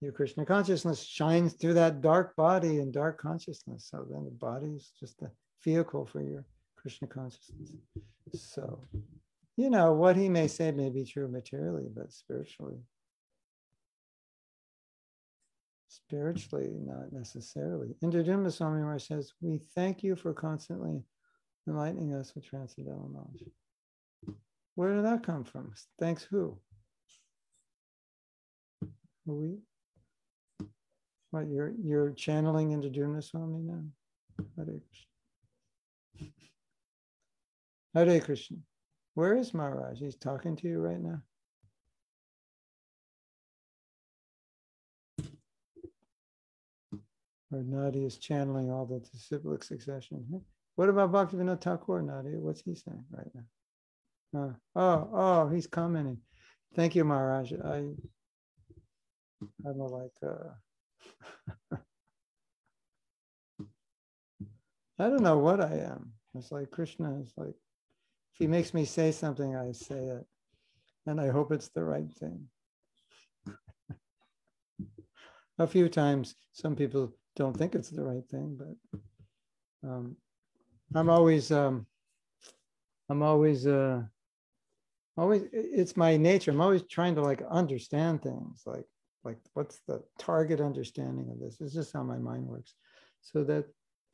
your 0.00 0.12
Krishna 0.12 0.46
consciousness 0.46 1.02
shines 1.02 1.52
through 1.52 1.74
that 1.74 2.00
dark 2.00 2.34
body 2.36 2.78
and 2.78 2.92
dark 2.92 3.20
consciousness. 3.20 3.88
So 3.90 4.06
then 4.10 4.24
the 4.24 4.30
body 4.30 4.68
is 4.68 4.92
just 4.98 5.20
a 5.22 5.30
vehicle 5.62 6.06
for 6.06 6.22
your 6.22 6.44
Krishna 6.76 7.06
consciousness. 7.06 7.72
So, 8.34 8.80
you 9.56 9.68
know, 9.68 9.92
what 9.92 10.16
he 10.16 10.28
may 10.28 10.48
say 10.48 10.70
may 10.70 10.88
be 10.88 11.04
true 11.04 11.28
materially, 11.28 11.88
but 11.94 12.12
spiritually, 12.12 12.78
spiritually, 16.10 16.70
not 16.84 17.12
necessarily. 17.12 17.94
Indradyumna 18.02 18.50
Swami 18.50 18.80
Maharaj 18.80 19.06
says, 19.06 19.32
We 19.40 19.58
thank 19.76 20.02
you 20.02 20.16
for 20.16 20.34
constantly 20.34 21.04
enlightening 21.68 22.14
us 22.14 22.34
with 22.34 22.44
transcendental 22.44 23.08
knowledge. 23.08 23.44
Where 24.74 24.96
did 24.96 25.04
that 25.04 25.22
come 25.24 25.44
from? 25.44 25.72
Thanks 26.00 26.24
who? 26.24 26.58
Are 28.82 28.88
we? 29.34 29.58
What 31.30 31.48
you're 31.48 31.74
you're 31.80 32.10
channeling 32.10 32.72
into 32.72 32.90
Swami 33.22 33.62
now? 33.62 33.84
Hare 34.56 34.80
Krishna. 34.88 36.32
Hare 37.94 38.20
Krishna. 38.20 38.56
Where 39.14 39.36
is 39.36 39.54
Maharaj? 39.54 40.00
He's 40.00 40.16
talking 40.16 40.56
to 40.56 40.66
you 40.66 40.80
right 40.80 41.00
now. 41.00 41.22
Or 47.52 47.62
Nadia 47.62 48.06
is 48.06 48.18
channeling 48.18 48.70
all 48.70 48.86
the 48.86 49.00
disciplic 49.00 49.64
succession. 49.64 50.42
What 50.76 50.88
about 50.88 51.12
Bhaktivinoda 51.12 51.60
Thakur, 51.60 52.00
Nadia? 52.02 52.38
What's 52.38 52.62
he 52.62 52.74
saying 52.74 53.04
right 53.10 53.26
now? 53.34 53.42
Uh, 54.32 54.52
oh, 54.76 55.10
oh, 55.12 55.48
he's 55.48 55.66
commenting. 55.66 56.18
Thank 56.76 56.94
you, 56.94 57.04
Maharaj. 57.04 57.52
I, 57.52 57.88
I'm 59.66 59.78
like, 59.78 60.12
uh, 60.22 60.50
I 64.98 65.08
don't 65.08 65.22
know 65.22 65.38
what 65.38 65.60
I 65.60 65.78
am. 65.78 66.12
It's 66.36 66.52
like 66.52 66.70
Krishna 66.70 67.20
is 67.20 67.32
like, 67.36 67.48
if 67.48 68.38
he 68.38 68.46
makes 68.46 68.72
me 68.72 68.84
say 68.84 69.10
something, 69.10 69.56
I 69.56 69.72
say 69.72 69.98
it. 69.98 70.24
And 71.06 71.20
I 71.20 71.30
hope 71.30 71.50
it's 71.50 71.70
the 71.70 71.82
right 71.82 72.12
thing. 72.18 72.46
A 75.58 75.66
few 75.66 75.88
times, 75.88 76.36
some 76.52 76.76
people 76.76 77.12
don't 77.36 77.56
think 77.56 77.74
it's 77.74 77.90
the 77.90 78.02
right 78.02 78.26
thing, 78.30 78.58
but 78.58 79.88
um, 79.88 80.16
I'm 80.94 81.08
always, 81.08 81.50
um, 81.50 81.86
I'm 83.08 83.22
always, 83.22 83.66
uh, 83.66 84.02
always, 85.16 85.42
it's 85.52 85.96
my 85.96 86.16
nature. 86.16 86.50
I'm 86.50 86.60
always 86.60 86.82
trying 86.82 87.14
to 87.14 87.22
like 87.22 87.42
understand 87.50 88.22
things. 88.22 88.62
Like, 88.66 88.86
like 89.24 89.38
what's 89.54 89.80
the 89.86 90.02
target 90.18 90.60
understanding 90.60 91.30
of 91.30 91.38
this? 91.38 91.60
It's 91.60 91.74
just 91.74 91.92
how 91.92 92.02
my 92.02 92.18
mind 92.18 92.46
works. 92.46 92.74
So 93.22 93.44
that 93.44 93.66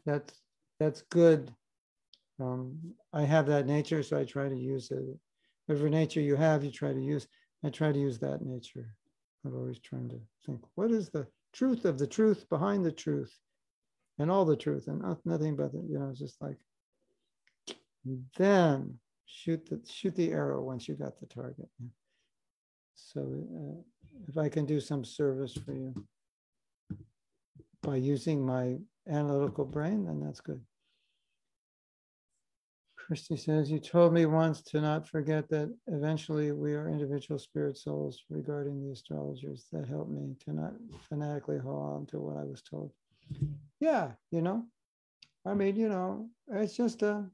that's 0.04 0.40
that's 0.80 1.02
good. 1.02 1.52
Um, 2.38 2.78
i 3.14 3.22
have 3.22 3.46
that 3.46 3.66
nature 3.66 4.02
so 4.02 4.18
i 4.18 4.24
try 4.24 4.48
to 4.48 4.56
use 4.56 4.90
it. 4.90 5.02
Whatever 5.66 5.88
nature 5.88 6.20
you 6.20 6.36
have 6.36 6.64
you 6.64 6.70
try 6.70 6.92
to 6.92 7.00
use. 7.00 7.26
I 7.64 7.70
try 7.70 7.92
to 7.92 7.98
use 7.98 8.18
that 8.18 8.42
nature. 8.42 8.94
I'm 9.44 9.56
always 9.56 9.78
trying 9.78 10.08
to 10.10 10.20
think 10.44 10.60
what 10.74 10.90
is 10.90 11.08
the 11.08 11.26
truth 11.56 11.84
of 11.84 11.98
the 11.98 12.06
truth 12.06 12.48
behind 12.50 12.84
the 12.84 12.92
truth 12.92 13.34
and 14.18 14.30
all 14.30 14.44
the 14.44 14.56
truth 14.56 14.88
and 14.88 15.00
not, 15.00 15.18
nothing 15.24 15.56
but 15.56 15.72
the, 15.72 15.78
you 15.88 15.98
know 15.98 16.08
it's 16.10 16.18
just 16.18 16.40
like 16.40 16.58
then 18.36 18.98
shoot 19.26 19.68
the 19.68 19.80
shoot 19.90 20.14
the 20.14 20.30
arrow 20.30 20.62
once 20.62 20.86
you 20.86 20.94
got 20.94 21.18
the 21.18 21.26
target. 21.26 21.68
So 22.94 23.20
uh, 23.20 23.80
if 24.28 24.38
I 24.38 24.48
can 24.48 24.64
do 24.64 24.80
some 24.80 25.04
service 25.04 25.52
for 25.52 25.72
you 25.72 26.06
by 27.82 27.96
using 27.96 28.44
my 28.44 28.78
analytical 29.08 29.64
brain, 29.64 30.06
then 30.06 30.20
that's 30.20 30.40
good. 30.40 30.60
Christy 33.06 33.36
says, 33.36 33.70
You 33.70 33.78
told 33.78 34.12
me 34.12 34.26
once 34.26 34.62
to 34.62 34.80
not 34.80 35.06
forget 35.06 35.48
that 35.50 35.72
eventually 35.86 36.50
we 36.50 36.74
are 36.74 36.88
individual 36.88 37.38
spirit 37.38 37.78
souls 37.78 38.24
regarding 38.28 38.82
the 38.82 38.90
astrologers. 38.90 39.66
That 39.72 39.86
helped 39.86 40.10
me 40.10 40.34
to 40.44 40.52
not 40.52 40.72
fanatically 41.08 41.58
hold 41.58 41.82
on 41.82 42.06
to 42.06 42.18
what 42.18 42.36
I 42.36 42.42
was 42.42 42.62
told. 42.62 42.90
Yeah, 43.78 44.10
you 44.32 44.42
know, 44.42 44.64
I 45.46 45.54
mean, 45.54 45.76
you 45.76 45.88
know, 45.88 46.28
it's 46.48 46.76
just 46.76 47.02
a, 47.02 47.26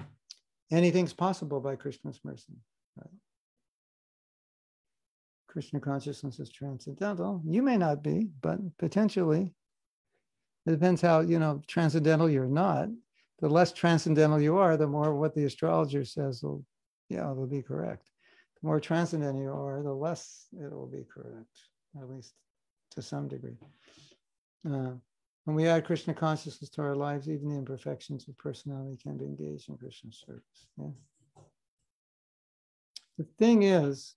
uh, 0.00 0.04
anything's 0.70 1.14
possible 1.14 1.60
by 1.60 1.76
Krishna's 1.76 2.20
mercy. 2.22 2.52
Right? 2.98 3.14
Krishna 5.48 5.80
consciousness 5.80 6.38
is 6.40 6.50
transcendental. 6.50 7.40
You 7.46 7.62
may 7.62 7.78
not 7.78 8.02
be, 8.02 8.28
but 8.42 8.58
potentially. 8.76 9.54
It 10.66 10.72
depends 10.72 11.00
how, 11.00 11.20
you 11.20 11.38
know, 11.38 11.62
transcendental 11.66 12.28
you're 12.28 12.44
not 12.44 12.90
the 13.40 13.48
less 13.48 13.72
transcendental 13.72 14.40
you 14.40 14.58
are, 14.58 14.76
the 14.76 14.86
more 14.86 15.14
what 15.14 15.34
the 15.34 15.44
astrologer 15.44 16.04
says 16.04 16.42
will, 16.42 16.64
yeah, 17.08 17.30
will 17.32 17.46
be 17.46 17.62
correct. 17.62 18.08
The 18.60 18.66
more 18.66 18.80
transcendental 18.80 19.40
you 19.40 19.52
are, 19.52 19.82
the 19.82 19.92
less 19.92 20.46
it 20.52 20.70
will 20.70 20.86
be 20.86 21.04
correct, 21.12 21.58
at 22.00 22.08
least 22.08 22.34
to 22.92 23.02
some 23.02 23.28
degree. 23.28 23.56
Uh, 24.70 24.92
when 25.44 25.56
we 25.56 25.66
add 25.66 25.86
Krishna 25.86 26.12
consciousness 26.12 26.70
to 26.70 26.82
our 26.82 26.94
lives, 26.94 27.28
even 27.28 27.48
the 27.48 27.56
imperfections 27.56 28.28
of 28.28 28.36
personality 28.36 28.98
can 29.02 29.16
be 29.16 29.24
engaged 29.24 29.68
in 29.70 29.78
Krishna 29.78 30.12
service. 30.12 30.66
Yeah. 30.76 30.90
The 33.16 33.26
thing 33.38 33.62
is, 33.62 34.14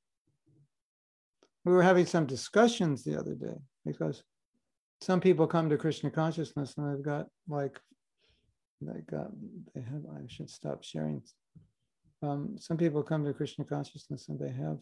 we 1.65 1.71
were 1.71 1.83
having 1.83 2.05
some 2.05 2.25
discussions 2.25 3.03
the 3.03 3.17
other 3.17 3.35
day 3.35 3.55
because 3.85 4.23
some 5.01 5.21
people 5.21 5.47
come 5.47 5.69
to 5.69 5.77
Krishna 5.77 6.11
consciousness 6.11 6.75
and 6.77 6.93
they've 6.93 7.05
got 7.05 7.27
like 7.47 7.79
they 8.81 9.01
got 9.09 9.31
they 9.73 9.81
have 9.81 10.03
i 10.15 10.25
should 10.27 10.49
stop 10.49 10.83
sharing. 10.83 11.21
Um, 12.21 12.55
some 12.59 12.77
people 12.77 13.03
come 13.03 13.25
to 13.25 13.33
krishna 13.33 13.65
consciousness 13.65 14.29
and 14.29 14.39
they 14.39 14.51
have 14.51 14.79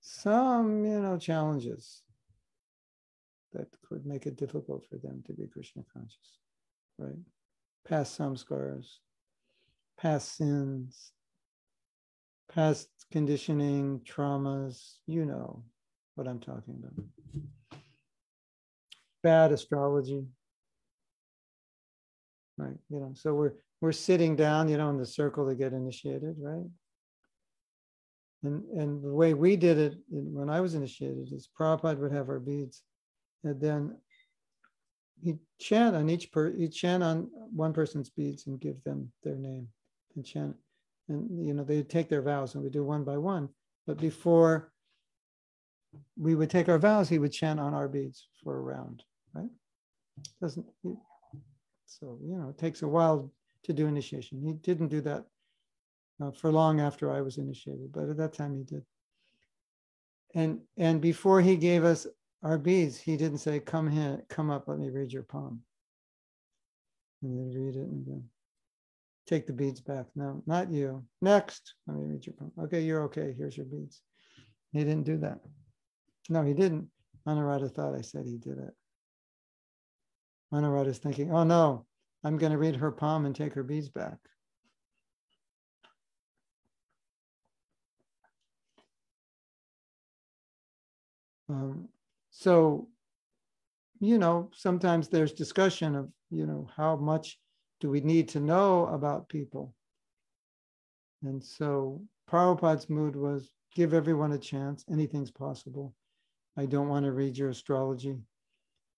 some 0.00 0.84
you 0.84 1.00
know 1.00 1.18
challenges 1.18 2.02
that 3.52 3.68
could 3.88 4.06
make 4.06 4.26
it 4.26 4.36
difficult 4.36 4.84
for 4.88 4.96
them 4.96 5.22
to 5.26 5.32
be 5.32 5.46
krishna 5.46 5.82
conscious 5.92 6.38
right? 6.98 7.18
Past 7.88 8.18
samskars 8.18 8.98
past 9.98 10.36
sins 10.36 11.12
past 12.52 12.88
conditioning 13.12 14.00
traumas 14.00 14.94
you 15.06 15.24
know 15.24 15.62
what 16.14 16.26
i'm 16.26 16.40
talking 16.40 16.82
about. 16.82 17.80
Bad 19.22 19.52
astrology 19.52 20.24
right? 22.60 22.76
You 22.88 23.00
know, 23.00 23.12
so 23.14 23.34
we're 23.34 23.52
we're 23.80 23.92
sitting 23.92 24.36
down, 24.36 24.68
you 24.68 24.76
know, 24.76 24.90
in 24.90 24.98
the 24.98 25.06
circle 25.06 25.48
to 25.48 25.54
get 25.54 25.72
initiated, 25.72 26.36
right? 26.38 26.66
And 28.42 28.64
and 28.78 29.02
the 29.02 29.12
way 29.12 29.34
we 29.34 29.56
did 29.56 29.78
it 29.78 29.98
when 30.08 30.50
I 30.50 30.60
was 30.60 30.74
initiated 30.74 31.32
is 31.32 31.48
Prabhupada 31.58 31.98
would 31.98 32.12
have 32.12 32.28
our 32.28 32.40
beads, 32.40 32.82
and 33.44 33.60
then 33.60 33.96
he'd 35.22 35.38
chant 35.58 35.96
on 35.96 36.08
each 36.08 36.32
per 36.32 36.52
he'd 36.52 36.72
chant 36.72 37.02
on 37.02 37.30
one 37.54 37.72
person's 37.72 38.10
beads 38.10 38.46
and 38.46 38.60
give 38.60 38.82
them 38.84 39.10
their 39.22 39.36
name 39.36 39.68
and 40.16 40.24
chant. 40.24 40.56
And 41.08 41.46
you 41.46 41.54
know, 41.54 41.64
they'd 41.64 41.88
take 41.88 42.08
their 42.08 42.22
vows 42.22 42.54
and 42.54 42.62
we 42.62 42.70
do 42.70 42.84
one 42.84 43.04
by 43.04 43.18
one. 43.18 43.48
But 43.86 43.98
before 43.98 44.72
we 46.16 46.34
would 46.34 46.50
take 46.50 46.68
our 46.68 46.78
vows, 46.78 47.08
he 47.08 47.18
would 47.18 47.32
chant 47.32 47.58
on 47.58 47.74
our 47.74 47.88
beads 47.88 48.28
for 48.42 48.56
a 48.56 48.60
round, 48.60 49.02
right? 49.34 49.50
Doesn't 50.40 50.66
so, 51.90 52.18
you 52.22 52.36
know, 52.36 52.48
it 52.48 52.58
takes 52.58 52.82
a 52.82 52.88
while 52.88 53.30
to 53.64 53.72
do 53.72 53.86
initiation. 53.86 54.40
He 54.42 54.52
didn't 54.52 54.88
do 54.88 55.00
that 55.02 55.24
uh, 56.22 56.30
for 56.30 56.52
long 56.52 56.80
after 56.80 57.12
I 57.12 57.20
was 57.20 57.38
initiated, 57.38 57.92
but 57.92 58.08
at 58.08 58.16
that 58.18 58.32
time 58.32 58.56
he 58.56 58.62
did. 58.62 58.84
And 60.34 60.60
and 60.76 61.00
before 61.00 61.40
he 61.40 61.56
gave 61.56 61.84
us 61.84 62.06
our 62.42 62.56
beads, 62.56 62.96
he 62.96 63.16
didn't 63.16 63.38
say, 63.38 63.58
"Come 63.58 63.90
here, 63.90 64.22
come 64.28 64.50
up, 64.50 64.68
let 64.68 64.78
me 64.78 64.90
read 64.90 65.12
your 65.12 65.24
palm." 65.24 65.62
And 67.22 67.36
then 67.36 67.60
read 67.60 67.74
it 67.74 67.88
and 67.88 68.06
then 68.06 68.24
take 69.26 69.46
the 69.46 69.52
beads 69.52 69.80
back. 69.80 70.06
No, 70.14 70.42
not 70.46 70.70
you. 70.70 71.04
Next, 71.20 71.74
let 71.86 71.96
me 71.96 72.04
read 72.04 72.24
your 72.24 72.34
palm. 72.34 72.52
Okay, 72.62 72.82
you're 72.82 73.02
okay. 73.04 73.34
Here's 73.36 73.56
your 73.56 73.66
beads. 73.66 74.00
He 74.72 74.78
didn't 74.78 75.02
do 75.02 75.18
that. 75.18 75.40
No, 76.28 76.42
he 76.42 76.54
didn't. 76.54 76.88
Anuradha 77.26 77.70
thought 77.74 77.94
I 77.94 78.00
said 78.00 78.24
he 78.24 78.38
did 78.38 78.58
it. 78.58 78.74
Anuradha 80.52 80.88
is 80.88 80.98
thinking, 80.98 81.32
oh 81.32 81.44
no, 81.44 81.86
I'm 82.24 82.36
going 82.36 82.52
to 82.52 82.58
read 82.58 82.76
her 82.76 82.90
palm 82.90 83.24
and 83.24 83.34
take 83.34 83.54
her 83.54 83.62
beads 83.62 83.88
back. 83.88 84.18
Um, 91.48 91.88
so, 92.30 92.88
you 94.00 94.18
know, 94.18 94.50
sometimes 94.54 95.08
there's 95.08 95.32
discussion 95.32 95.96
of, 95.96 96.08
you 96.30 96.46
know, 96.46 96.68
how 96.76 96.96
much 96.96 97.38
do 97.80 97.90
we 97.90 98.00
need 98.00 98.28
to 98.30 98.40
know 98.40 98.86
about 98.86 99.28
people? 99.28 99.74
And 101.22 101.42
so 101.42 102.00
Prabhupada's 102.30 102.88
mood 102.88 103.16
was 103.16 103.52
give 103.74 103.94
everyone 103.94 104.32
a 104.32 104.38
chance, 104.38 104.84
anything's 104.90 105.30
possible. 105.30 105.94
I 106.56 106.66
don't 106.66 106.88
want 106.88 107.04
to 107.04 107.12
read 107.12 107.36
your 107.36 107.50
astrology 107.50 108.18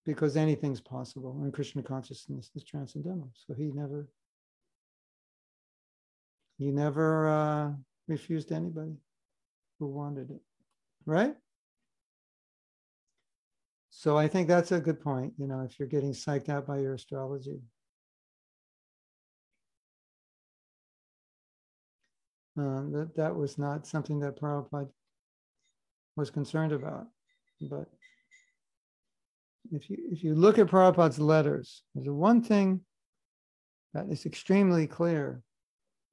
because 0.05 0.37
anything's 0.37 0.81
possible 0.81 1.41
and 1.43 1.53
Krishna 1.53 1.83
consciousness 1.83 2.51
is 2.55 2.65
transcendental. 2.65 3.31
So 3.47 3.55
he 3.55 3.71
never, 3.73 4.09
he 6.59 6.71
never 6.71 7.29
uh, 7.29 7.73
refused 8.09 8.53
anybody 8.53 8.97
who 9.79 9.87
wanted 9.87 10.31
it, 10.31 10.41
right? 11.07 11.35
So 13.91 14.17
I 14.19 14.27
think 14.27 14.49
that's 14.49 14.73
a 14.73 14.81
good 14.81 15.01
point. 15.01 15.35
You 15.39 15.47
know, 15.47 15.61
if 15.61 15.79
you're 15.79 15.89
getting 15.89 16.13
psyched 16.13 16.49
out 16.49 16.67
by 16.67 16.79
your 16.79 16.95
astrology, 16.95 17.61
uh, 22.59 22.83
that 22.91 23.13
that 23.17 23.37
was 23.37 23.59
not 23.59 23.87
something 23.87 24.19
that 24.21 24.41
Prabhupada 24.41 24.89
was 26.17 26.31
concerned 26.31 26.73
about, 26.73 27.07
but 27.61 27.89
if 29.71 29.89
you 29.89 29.97
if 30.11 30.25
you 30.25 30.35
look 30.35 30.59
at 30.59 30.67
Prabhupada's 30.67 31.19
letters, 31.19 31.83
there's 31.95 32.09
one 32.09 32.43
thing 32.43 32.81
that 33.95 34.07
is 34.11 34.27
extremely 34.27 34.87
clear 34.87 35.43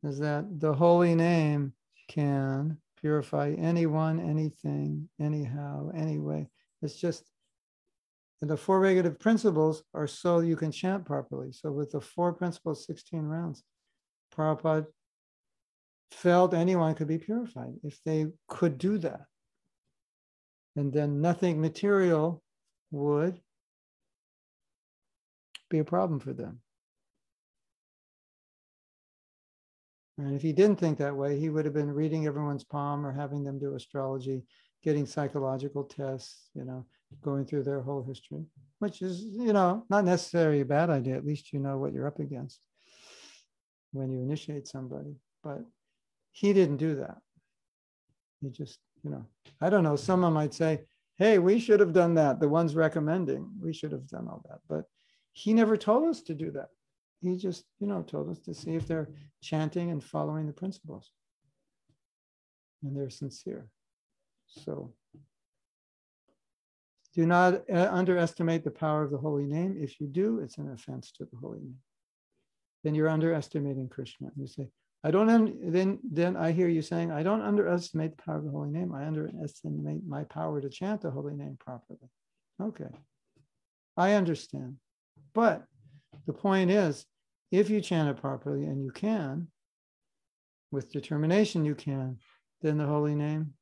is 0.03 0.19
that 0.19 0.45
the 0.59 0.73
holy 0.73 1.15
name 1.15 1.73
can 2.09 2.77
purify 3.01 3.53
anyone, 3.57 4.19
anything, 4.19 5.09
anyhow, 5.19 5.89
anyway. 5.95 6.47
It's 6.81 6.95
just 6.95 7.23
the 8.41 8.57
four 8.57 8.79
regulative 8.79 9.19
principles 9.19 9.83
are 9.93 10.07
so 10.07 10.39
you 10.39 10.55
can 10.55 10.71
chant 10.71 11.05
properly. 11.05 11.51
So 11.51 11.71
with 11.71 11.91
the 11.91 12.01
four 12.01 12.33
principles, 12.33 12.85
16 12.85 13.21
rounds, 13.21 13.63
Prabhupada 14.33 14.85
felt 16.11 16.53
anyone 16.53 16.95
could 16.95 17.07
be 17.07 17.17
purified 17.17 17.73
if 17.83 17.99
they 18.05 18.27
could 18.47 18.77
do 18.77 18.97
that. 18.99 19.21
And 20.75 20.93
then 20.93 21.19
nothing 21.19 21.59
material 21.59 22.41
would 22.91 23.39
be 25.69 25.79
a 25.79 25.83
problem 25.83 26.19
for 26.19 26.33
them. 26.33 26.61
And 30.17 30.35
if 30.35 30.41
he 30.41 30.51
didn't 30.51 30.79
think 30.79 30.97
that 30.97 31.15
way, 31.15 31.39
he 31.39 31.49
would 31.49 31.63
have 31.65 31.73
been 31.73 31.91
reading 31.91 32.27
everyone's 32.27 32.65
palm 32.65 33.05
or 33.05 33.13
having 33.13 33.43
them 33.43 33.57
do 33.57 33.75
astrology, 33.75 34.43
getting 34.83 35.05
psychological 35.05 35.83
tests, 35.85 36.49
you 36.53 36.65
know, 36.65 36.85
going 37.21 37.45
through 37.45 37.63
their 37.63 37.81
whole 37.81 38.03
history, 38.03 38.43
which 38.79 39.01
is, 39.01 39.21
you 39.23 39.53
know, 39.53 39.85
not 39.89 40.03
necessarily 40.03 40.59
a 40.59 40.65
bad 40.65 40.89
idea. 40.89 41.15
At 41.15 41.25
least 41.25 41.53
you 41.53 41.59
know 41.59 41.77
what 41.77 41.93
you're 41.93 42.07
up 42.07 42.19
against 42.19 42.59
when 43.93 44.11
you 44.11 44.21
initiate 44.21 44.67
somebody. 44.67 45.15
But 45.41 45.63
he 46.31 46.51
didn't 46.51 46.77
do 46.77 46.95
that. 46.95 47.17
He 48.41 48.49
just, 48.49 48.79
you 49.03 49.11
know, 49.11 49.25
I 49.61 49.69
don't 49.69 49.83
know. 49.83 49.95
Someone 49.95 50.33
might 50.33 50.53
say, 50.53 50.81
hey, 51.19 51.37
we 51.37 51.59
should 51.59 51.81
have 51.81 51.93
done 51.93 52.15
that. 52.15 52.39
The 52.39 52.47
ones 52.49 52.75
recommending, 52.75 53.51
we 53.61 53.73
should 53.73 53.91
have 53.91 54.07
done 54.07 54.27
all 54.29 54.41
that. 54.49 54.59
But 54.69 54.85
he 55.33 55.53
never 55.53 55.77
told 55.77 56.07
us 56.09 56.21
to 56.23 56.33
do 56.33 56.49
that. 56.51 56.69
He 57.21 57.35
just, 57.35 57.65
you 57.79 57.87
know, 57.87 58.01
told 58.01 58.29
us 58.29 58.39
to 58.39 58.53
see 58.53 58.75
if 58.75 58.87
they're 58.87 59.09
chanting 59.43 59.91
and 59.91 60.01
following 60.01 60.47
the 60.47 60.53
principles. 60.53 61.11
And 62.81 62.95
they're 62.95 63.09
sincere. 63.09 63.67
So 64.47 64.93
do 67.13 67.25
not 67.25 67.69
uh, 67.69 67.89
underestimate 67.91 68.63
the 68.63 68.71
power 68.71 69.03
of 69.03 69.11
the 69.11 69.17
holy 69.17 69.45
name. 69.45 69.75
If 69.77 69.99
you 69.99 70.07
do, 70.07 70.39
it's 70.39 70.57
an 70.57 70.71
offense 70.71 71.11
to 71.17 71.25
the 71.25 71.37
holy 71.37 71.59
name. 71.59 71.79
then 72.85 72.95
you're 72.95 73.09
underestimating 73.09 73.89
Krishna. 73.89 74.29
You 74.37 74.47
say, 74.47 74.69
I 75.03 75.11
don't, 75.11 75.29
un- 75.29 75.57
then, 75.71 75.99
then 76.03 76.35
I 76.35 76.51
hear 76.51 76.67
you 76.67 76.81
saying, 76.81 77.11
I 77.11 77.23
don't 77.23 77.41
underestimate 77.41 78.17
the 78.17 78.23
power 78.23 78.37
of 78.37 78.43
the 78.43 78.51
holy 78.51 78.69
name. 78.69 78.93
I 78.93 79.05
underestimate 79.05 80.05
my 80.05 80.23
power 80.25 80.59
to 80.59 80.69
chant 80.69 81.01
the 81.01 81.11
holy 81.11 81.35
name 81.35 81.57
properly. 81.59 81.99
Okay. 82.61 82.89
I 83.95 84.13
understand. 84.13 84.75
But 85.33 85.63
the 86.25 86.33
point 86.33 86.69
is, 86.71 87.05
if 87.51 87.69
you 87.69 87.81
chant 87.81 88.09
it 88.09 88.21
properly, 88.21 88.65
and 88.65 88.83
you 88.83 88.91
can, 88.91 89.47
with 90.71 90.91
determination 90.91 91.65
you 91.65 91.75
can, 91.75 92.17
then 92.61 92.77
the 92.77 92.85
holy 92.85 93.15
name, 93.15 93.53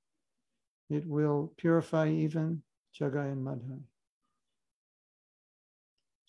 it 0.89 1.06
will 1.06 1.54
purify 1.58 2.10
even 2.10 2.63
Jagai 3.00 3.32
and 3.32 3.45
Madhai. 3.45 3.80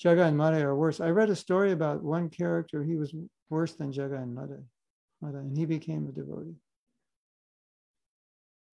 Jagai 0.03 0.29
and 0.29 0.38
Madhai 0.38 0.62
are 0.62 0.77
worse. 0.77 1.01
I 1.01 1.11
read 1.11 1.31
a 1.31 1.37
story 1.37 1.73
about 1.73 2.03
one 2.03 2.29
character, 2.29 2.85
he 2.85 2.97
was 2.97 3.12
worse 3.51 3.73
than 3.73 3.92
Jagai 3.92 4.23
and 4.23 4.37
Madhai, 4.37 4.62
and 5.22 5.57
he 5.57 5.66
became 5.66 6.07
a 6.07 6.12
devotee. 6.12 6.57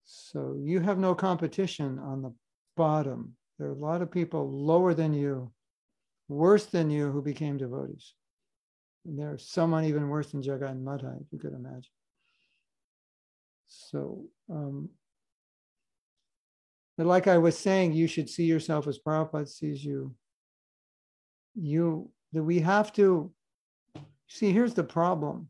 So 0.04 0.56
you 0.60 0.80
have 0.80 0.98
no 0.98 1.14
competition 1.14 1.98
on 1.98 2.22
the 2.22 2.32
bottom. 2.76 3.36
There 3.58 3.68
are 3.68 3.72
a 3.72 3.74
lot 3.74 4.02
of 4.02 4.10
people 4.10 4.50
lower 4.50 4.94
than 4.94 5.14
you, 5.14 5.52
worse 6.28 6.66
than 6.66 6.90
you, 6.90 7.10
who 7.10 7.22
became 7.22 7.56
devotees. 7.56 8.14
And 9.06 9.18
there's 9.18 9.48
someone 9.48 9.84
even 9.84 10.08
worse 10.08 10.32
than 10.32 10.42
Jagai 10.42 10.70
and 10.70 10.86
Madhai, 10.86 11.20
if 11.20 11.26
you 11.30 11.38
could 11.38 11.54
imagine. 11.54 11.90
So, 13.66 14.24
um, 14.50 14.90
like 16.96 17.26
I 17.26 17.38
was 17.38 17.58
saying, 17.58 17.92
you 17.92 18.06
should 18.06 18.30
see 18.30 18.44
yourself 18.44 18.86
as 18.86 18.98
Prabhupada 18.98 19.48
sees 19.48 19.84
you. 19.84 20.14
You 21.54 22.10
that 22.32 22.42
we 22.42 22.60
have 22.60 22.92
to 22.94 23.32
see. 24.28 24.52
Here's 24.52 24.74
the 24.74 24.84
problem: 24.84 25.48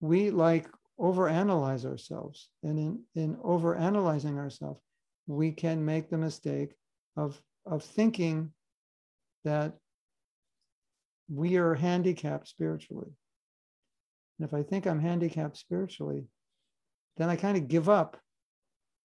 we 0.00 0.30
like 0.30 0.68
overanalyze 0.98 1.84
ourselves, 1.84 2.50
and 2.62 2.78
in 2.78 3.02
in 3.14 3.36
overanalyzing 3.36 4.38
ourselves, 4.38 4.80
we 5.26 5.52
can 5.52 5.84
make 5.84 6.10
the 6.10 6.18
mistake 6.18 6.74
of 7.16 7.40
of 7.66 7.82
thinking 7.82 8.52
that 9.44 9.74
we 11.28 11.56
are 11.56 11.74
handicapped 11.74 12.48
spiritually. 12.48 13.12
And 14.38 14.48
if 14.48 14.54
I 14.54 14.62
think 14.62 14.86
I'm 14.86 15.00
handicapped 15.00 15.56
spiritually, 15.56 16.26
then 17.16 17.28
I 17.28 17.36
kind 17.36 17.56
of 17.56 17.68
give 17.68 17.88
up. 17.88 18.20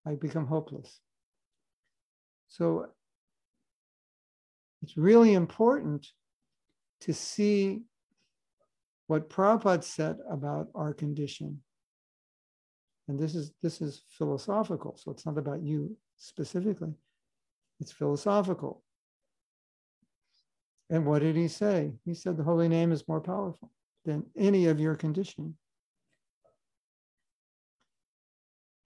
I 0.06 0.16
become 0.16 0.48
hopeless. 0.48 1.00
So 2.48 2.88
it's 4.82 4.98
really 4.98 5.34
important 5.34 6.08
to 7.02 7.14
see 7.14 7.84
what 9.10 9.28
Prabhupada 9.28 9.84
said 9.84 10.18
about 10.30 10.68
our 10.76 10.94
condition. 10.94 11.60
And 13.08 13.20
this 13.20 13.34
is 13.34 13.54
this 13.64 13.82
is 13.82 14.04
philosophical, 14.08 14.96
so 14.98 15.10
it's 15.10 15.26
not 15.26 15.40
about 15.40 15.64
you 15.64 15.98
specifically. 16.18 16.94
It's 17.80 17.92
philosophical. 17.92 18.84
And 20.92 21.08
what 21.08 21.24
did 21.24 21.36
he 21.36 21.48
say? 21.48 21.94
He 22.06 22.14
said 22.14 22.38
the 22.38 22.44
holy 22.44 22.68
name 22.68 22.92
is 22.92 23.08
more 23.08 23.20
powerful 23.20 23.72
than 24.06 24.28
any 24.38 24.68
of 24.68 24.80
your 24.80 24.96
condition. 24.96 25.58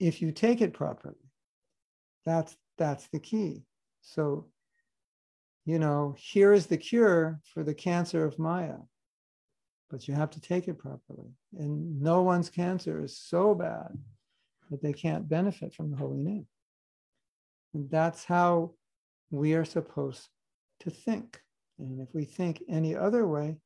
If 0.00 0.22
you 0.22 0.32
take 0.32 0.62
it 0.62 0.72
properly, 0.72 1.28
that's 2.24 2.56
that's 2.78 3.08
the 3.08 3.20
key. 3.20 3.64
So, 4.00 4.46
you 5.66 5.78
know, 5.78 6.16
here 6.16 6.54
is 6.54 6.64
the 6.64 6.78
cure 6.78 7.40
for 7.52 7.62
the 7.62 7.74
cancer 7.74 8.24
of 8.24 8.38
Maya, 8.38 8.78
but 9.90 10.08
you 10.08 10.14
have 10.14 10.30
to 10.30 10.40
take 10.40 10.68
it 10.68 10.78
properly. 10.78 11.30
And 11.58 12.00
no 12.00 12.22
one's 12.22 12.50
cancer 12.50 13.02
is 13.02 13.16
so 13.16 13.54
bad 13.54 13.96
that 14.70 14.82
they 14.82 14.92
can't 14.92 15.28
benefit 15.28 15.74
from 15.74 15.90
the 15.90 15.96
holy 15.96 16.22
name. 16.22 16.46
And 17.74 17.90
that's 17.90 18.24
how 18.24 18.72
we 19.30 19.54
are 19.54 19.64
supposed 19.64 20.28
to 20.80 20.90
think. 20.90 21.40
And 21.78 22.00
if 22.00 22.14
we 22.14 22.24
think 22.24 22.62
any 22.68 22.94
other 22.94 23.26
way, 23.26 23.56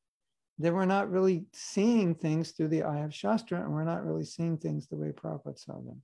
then 0.58 0.74
we're 0.74 0.86
not 0.86 1.10
really 1.10 1.44
seeing 1.52 2.14
things 2.14 2.50
through 2.50 2.68
the 2.68 2.82
eye 2.82 3.00
of 3.00 3.14
Shastra, 3.14 3.62
and 3.62 3.72
we're 3.72 3.84
not 3.84 4.04
really 4.04 4.24
seeing 4.24 4.58
things 4.58 4.88
the 4.88 4.96
way 4.96 5.10
Prabhupada 5.10 5.58
saw 5.58 5.74
them. 5.74 6.02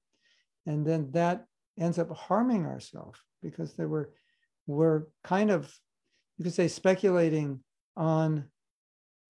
And 0.66 0.86
then 0.86 1.10
that 1.12 1.46
ends 1.78 1.98
up 1.98 2.14
harming 2.16 2.66
ourselves 2.66 3.18
because 3.42 3.74
they 3.74 3.84
were 3.84 4.12
we're 4.66 5.02
kind 5.24 5.50
of 5.50 5.72
you 6.38 6.44
could 6.44 6.54
say 6.54 6.68
speculating 6.68 7.60
on 7.96 8.48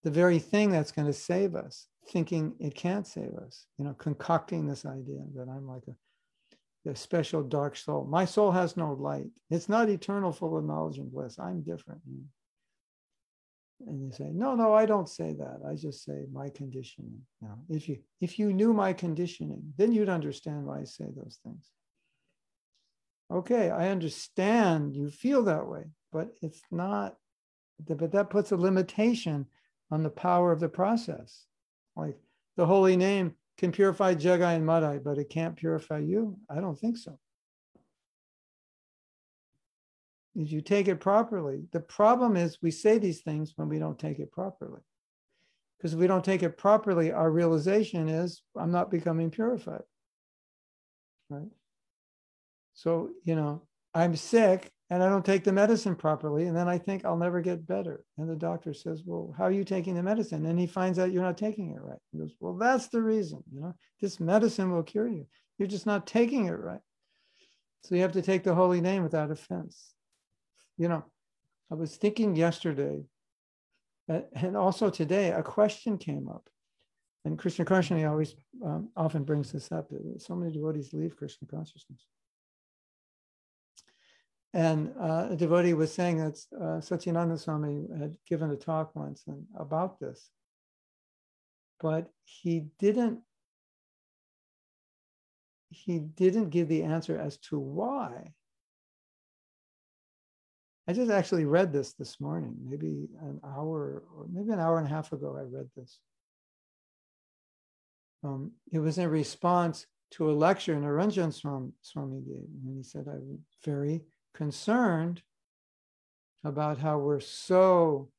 the 0.04 0.10
very 0.10 0.38
thing 0.38 0.70
that's 0.70 0.92
going 0.92 1.06
to 1.06 1.12
save 1.12 1.54
us 1.54 1.88
thinking 2.10 2.54
it 2.60 2.74
can't 2.74 3.06
save 3.06 3.34
us 3.46 3.66
you 3.78 3.84
know 3.84 3.94
concocting 3.94 4.66
this 4.66 4.84
idea 4.84 5.20
that 5.34 5.48
i'm 5.48 5.66
like 5.66 5.82
a, 5.88 5.94
a 6.86 6.94
special 6.94 7.42
dark 7.42 7.76
soul. 7.76 8.04
My 8.04 8.24
soul 8.24 8.50
has 8.50 8.76
no 8.76 8.92
light. 8.92 9.30
It's 9.50 9.68
not 9.68 9.88
eternal 9.88 10.32
full 10.32 10.56
of 10.58 10.64
knowledge 10.64 10.98
and 10.98 11.10
bliss. 11.10 11.38
I'm 11.38 11.62
different. 11.62 12.00
And 13.86 14.02
you 14.02 14.12
say 14.12 14.30
no 14.32 14.54
no 14.54 14.72
i 14.72 14.86
don't 14.86 15.08
say 15.08 15.32
that. 15.34 15.60
I 15.68 15.74
just 15.74 16.04
say 16.04 16.26
my 16.32 16.48
conditioning. 16.50 17.20
Now 17.40 17.58
if 17.68 17.88
you 17.88 17.98
if 18.20 18.38
you 18.38 18.52
knew 18.52 18.72
my 18.72 18.92
conditioning 18.92 19.62
then 19.76 19.92
you'd 19.92 20.08
understand 20.08 20.66
why 20.66 20.80
i 20.80 20.84
say 20.84 21.06
those 21.14 21.38
things. 21.42 21.70
Okay 23.30 23.70
i 23.70 23.88
understand 23.88 24.94
you 24.94 25.10
feel 25.10 25.42
that 25.44 25.66
way 25.66 25.84
but 26.12 26.28
it's 26.42 26.62
not 26.70 27.16
but 27.86 28.12
that 28.12 28.30
puts 28.30 28.52
a 28.52 28.56
limitation 28.56 29.46
on 29.90 30.02
the 30.02 30.10
power 30.10 30.52
of 30.52 30.60
the 30.60 30.68
process 30.68 31.44
like 31.96 32.16
the 32.56 32.66
holy 32.66 32.96
name 32.96 33.34
can 33.58 33.72
purify 33.72 34.14
jagai 34.14 34.56
and 34.56 34.66
Madhai 34.66 35.02
but 35.02 35.18
it 35.18 35.30
can't 35.30 35.56
purify 35.56 35.98
you 35.98 36.36
i 36.50 36.60
don't 36.60 36.78
think 36.78 36.96
so 36.96 37.18
if 40.34 40.50
you 40.50 40.60
take 40.60 40.88
it 40.88 41.00
properly. 41.00 41.64
The 41.72 41.80
problem 41.80 42.36
is 42.36 42.58
we 42.60 42.70
say 42.70 42.98
these 42.98 43.20
things 43.20 43.52
when 43.56 43.68
we 43.68 43.78
don't 43.78 43.98
take 43.98 44.18
it 44.18 44.32
properly. 44.32 44.80
Because 45.78 45.92
if 45.92 45.98
we 45.98 46.06
don't 46.06 46.24
take 46.24 46.42
it 46.42 46.56
properly, 46.56 47.12
our 47.12 47.30
realization 47.30 48.08
is 48.08 48.42
I'm 48.56 48.72
not 48.72 48.90
becoming 48.90 49.30
purified. 49.30 49.82
Right? 51.28 51.48
So, 52.74 53.10
you 53.24 53.36
know, 53.36 53.62
I'm 53.94 54.16
sick 54.16 54.70
and 54.90 55.02
I 55.02 55.08
don't 55.08 55.24
take 55.24 55.44
the 55.44 55.52
medicine 55.52 55.96
properly. 55.96 56.46
And 56.46 56.56
then 56.56 56.68
I 56.68 56.78
think 56.78 57.04
I'll 57.04 57.16
never 57.16 57.40
get 57.40 57.66
better. 57.66 58.04
And 58.18 58.28
the 58.28 58.36
doctor 58.36 58.74
says, 58.74 59.02
Well, 59.04 59.34
how 59.36 59.44
are 59.44 59.50
you 59.50 59.64
taking 59.64 59.94
the 59.94 60.02
medicine? 60.02 60.46
And 60.46 60.58
he 60.58 60.66
finds 60.66 60.98
out 60.98 61.12
you're 61.12 61.22
not 61.22 61.38
taking 61.38 61.70
it 61.70 61.80
right. 61.80 61.98
He 62.12 62.18
goes, 62.18 62.34
Well, 62.40 62.54
that's 62.54 62.88
the 62.88 63.02
reason. 63.02 63.42
You 63.52 63.60
know, 63.60 63.74
this 64.00 64.20
medicine 64.20 64.70
will 64.70 64.82
cure 64.82 65.08
you. 65.08 65.26
You're 65.58 65.68
just 65.68 65.86
not 65.86 66.06
taking 66.06 66.46
it 66.46 66.58
right. 66.58 66.80
So 67.82 67.94
you 67.94 68.02
have 68.02 68.12
to 68.12 68.22
take 68.22 68.44
the 68.44 68.54
holy 68.54 68.80
name 68.80 69.02
without 69.02 69.30
offense 69.30 69.94
you 70.76 70.88
know, 70.88 71.04
I 71.70 71.74
was 71.74 71.96
thinking 71.96 72.36
yesterday, 72.36 73.02
and 74.08 74.56
also 74.56 74.90
today, 74.90 75.30
a 75.30 75.42
question 75.42 75.98
came 75.98 76.28
up. 76.28 76.48
And 77.24 77.38
Krishna 77.38 77.64
Karshini 77.64 78.08
always 78.08 78.34
um, 78.62 78.90
often 78.96 79.24
brings 79.24 79.50
this 79.50 79.72
up. 79.72 79.88
So 80.18 80.36
many 80.36 80.52
devotees 80.52 80.92
leave 80.92 81.16
Krishna 81.16 81.48
consciousness. 81.48 82.06
And 84.54 84.92
uh, 85.00 85.26
a 85.30 85.36
devotee 85.36 85.74
was 85.74 85.92
saying 85.92 86.18
that 86.18 86.38
uh, 86.56 86.78
Sacinandana 86.78 87.40
Swami 87.40 87.88
had 87.98 88.16
given 88.24 88.52
a 88.52 88.56
talk 88.56 88.94
once 88.94 89.24
and, 89.26 89.44
about 89.58 89.98
this, 89.98 90.30
but 91.80 92.08
he 92.22 92.66
didn't. 92.78 93.20
He 95.70 95.98
didn't 95.98 96.50
give 96.50 96.68
the 96.68 96.84
answer 96.84 97.18
as 97.18 97.36
to 97.48 97.58
why. 97.58 98.32
I 100.86 100.92
just 100.92 101.10
actually 101.10 101.46
read 101.46 101.72
this 101.72 101.94
this 101.94 102.20
morning, 102.20 102.54
maybe 102.62 103.08
an 103.22 103.40
hour 103.44 104.04
or 104.14 104.26
maybe 104.32 104.52
an 104.52 104.60
hour 104.60 104.78
and 104.78 104.86
a 104.86 104.90
half 104.90 105.12
ago. 105.12 105.36
I 105.36 105.42
read 105.42 105.68
this. 105.76 105.98
Um, 108.22 108.52
it 108.70 108.78
was 108.78 108.98
in 108.98 109.08
response 109.08 109.86
to 110.12 110.30
a 110.30 110.32
lecture 110.32 110.76
Niranjan 110.76 111.32
Swami 111.32 112.20
gave. 112.20 112.46
And 112.62 112.76
he 112.76 112.84
said, 112.84 113.06
I'm 113.08 113.40
very 113.64 114.02
concerned 114.34 115.22
about 116.44 116.78
how 116.78 116.98
we're 116.98 117.20
so 117.20 118.10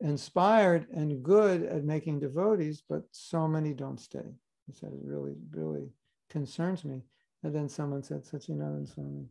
inspired 0.00 0.86
and 0.90 1.22
good 1.22 1.62
at 1.64 1.84
making 1.84 2.20
devotees, 2.20 2.82
but 2.88 3.02
so 3.12 3.46
many 3.46 3.72
don't 3.72 4.00
stay. 4.00 4.34
He 4.66 4.72
said, 4.72 4.92
it 4.92 5.00
really, 5.02 5.34
really 5.50 5.90
concerns 6.30 6.84
me. 6.84 7.02
And 7.42 7.54
then 7.54 7.68
someone 7.68 8.02
said, 8.02 8.24
Sacinandana 8.24 8.92
Swami 8.92 9.26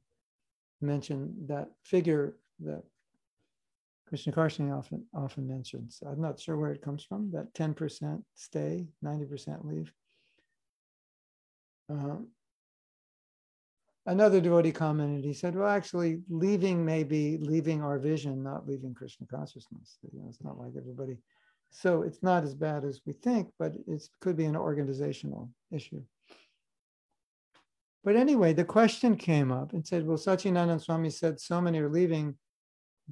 mentioned 0.81 1.33
that 1.47 1.69
figure 1.83 2.35
that 2.59 2.83
Krishna 4.07 4.33
Karshini 4.33 4.77
often 4.77 5.05
often 5.13 5.47
mentions. 5.47 6.03
I'm 6.05 6.19
not 6.19 6.39
sure 6.39 6.57
where 6.57 6.73
it 6.73 6.81
comes 6.81 7.03
from. 7.03 7.31
That 7.31 7.53
10% 7.53 8.21
stay, 8.35 8.87
90% 9.03 9.65
leave. 9.65 9.93
Um, 11.89 12.27
another 14.05 14.41
devotee 14.41 14.71
commented. 14.71 15.23
He 15.23 15.33
said, 15.33 15.55
"Well, 15.55 15.67
actually, 15.67 16.21
leaving 16.29 16.83
may 16.85 17.03
be 17.03 17.37
leaving 17.37 17.81
our 17.81 17.99
vision, 17.99 18.43
not 18.43 18.67
leaving 18.67 18.93
Krishna 18.93 19.27
consciousness. 19.27 19.97
You 20.03 20.19
know, 20.19 20.27
it's 20.29 20.43
not 20.43 20.57
like 20.57 20.73
everybody 20.77 21.17
So 21.71 22.03
it's 22.03 22.21
not 22.21 22.43
as 22.43 22.53
bad 22.53 22.83
as 22.83 23.01
we 23.05 23.13
think, 23.13 23.49
but 23.57 23.73
it 23.87 24.03
could 24.19 24.35
be 24.35 24.45
an 24.45 24.57
organizational 24.57 25.49
issue. 25.71 26.03
But 28.03 28.15
anyway, 28.15 28.53
the 28.53 28.65
question 28.65 29.15
came 29.15 29.51
up 29.51 29.73
and 29.73 29.87
said, 29.87 30.05
well, 30.05 30.17
Sacinandana 30.17 30.81
Swami 30.81 31.09
said 31.09 31.39
so 31.39 31.61
many 31.61 31.79
are 31.79 31.89
leaving, 31.89 32.35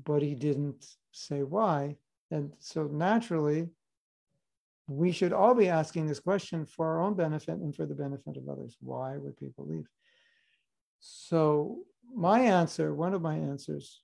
but 0.03 0.21
he 0.21 0.35
didn't 0.35 0.85
say 1.11 1.43
why. 1.43 1.95
And 2.31 2.51
so 2.59 2.83
naturally, 2.83 3.69
we 4.87 5.11
should 5.11 5.31
all 5.31 5.55
be 5.55 5.69
asking 5.69 6.07
this 6.07 6.19
question 6.19 6.65
for 6.65 6.85
our 6.87 7.01
own 7.01 7.13
benefit 7.13 7.59
and 7.59 7.73
for 7.73 7.85
the 7.85 7.95
benefit 7.95 8.35
of 8.35 8.49
others. 8.49 8.75
Why 8.81 9.15
would 9.17 9.37
people 9.37 9.67
leave? 9.67 9.87
So 10.99 11.79
my 12.13 12.41
answer, 12.41 12.93
one 12.93 13.13
of 13.13 13.21
my 13.21 13.35
answers, 13.35 14.01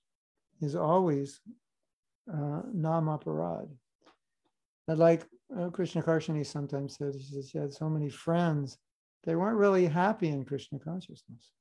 is 0.62 0.76
always 0.76 1.42
uh, 2.32 2.62
nam 2.74 3.06
aparad. 3.06 3.70
like 4.88 5.26
uh, 5.58 5.70
Krishna 5.70 6.02
Karshini 6.02 6.46
sometimes 6.46 6.98
said, 6.98 7.14
he 7.16 7.24
says 7.24 7.50
he 7.50 7.58
had 7.58 7.74
so 7.74 7.90
many 7.90 8.10
friends, 8.10 8.78
they 9.24 9.36
weren't 9.36 9.58
really 9.58 9.86
happy 9.86 10.30
in 10.30 10.46
Krishna 10.46 10.80
consciousness. 10.80 11.52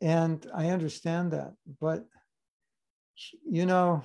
And 0.00 0.46
I 0.54 0.68
understand 0.68 1.32
that, 1.32 1.54
but 1.80 2.04
you 3.48 3.64
know, 3.64 4.02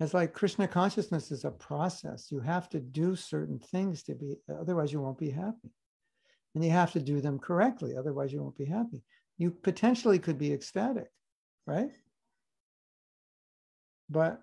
it's 0.00 0.14
like 0.14 0.32
Krishna 0.32 0.66
consciousness 0.66 1.30
is 1.30 1.44
a 1.44 1.50
process. 1.50 2.32
You 2.32 2.40
have 2.40 2.70
to 2.70 2.80
do 2.80 3.14
certain 3.14 3.58
things 3.58 4.02
to 4.04 4.14
be, 4.14 4.36
otherwise, 4.48 4.92
you 4.92 5.00
won't 5.00 5.18
be 5.18 5.30
happy. 5.30 5.70
And 6.54 6.64
you 6.64 6.70
have 6.70 6.92
to 6.92 7.00
do 7.00 7.20
them 7.20 7.38
correctly, 7.38 7.94
otherwise, 7.96 8.32
you 8.32 8.42
won't 8.42 8.56
be 8.56 8.64
happy. 8.64 9.02
You 9.36 9.50
potentially 9.50 10.18
could 10.18 10.38
be 10.38 10.52
ecstatic, 10.52 11.08
right? 11.66 11.90
But 14.08 14.42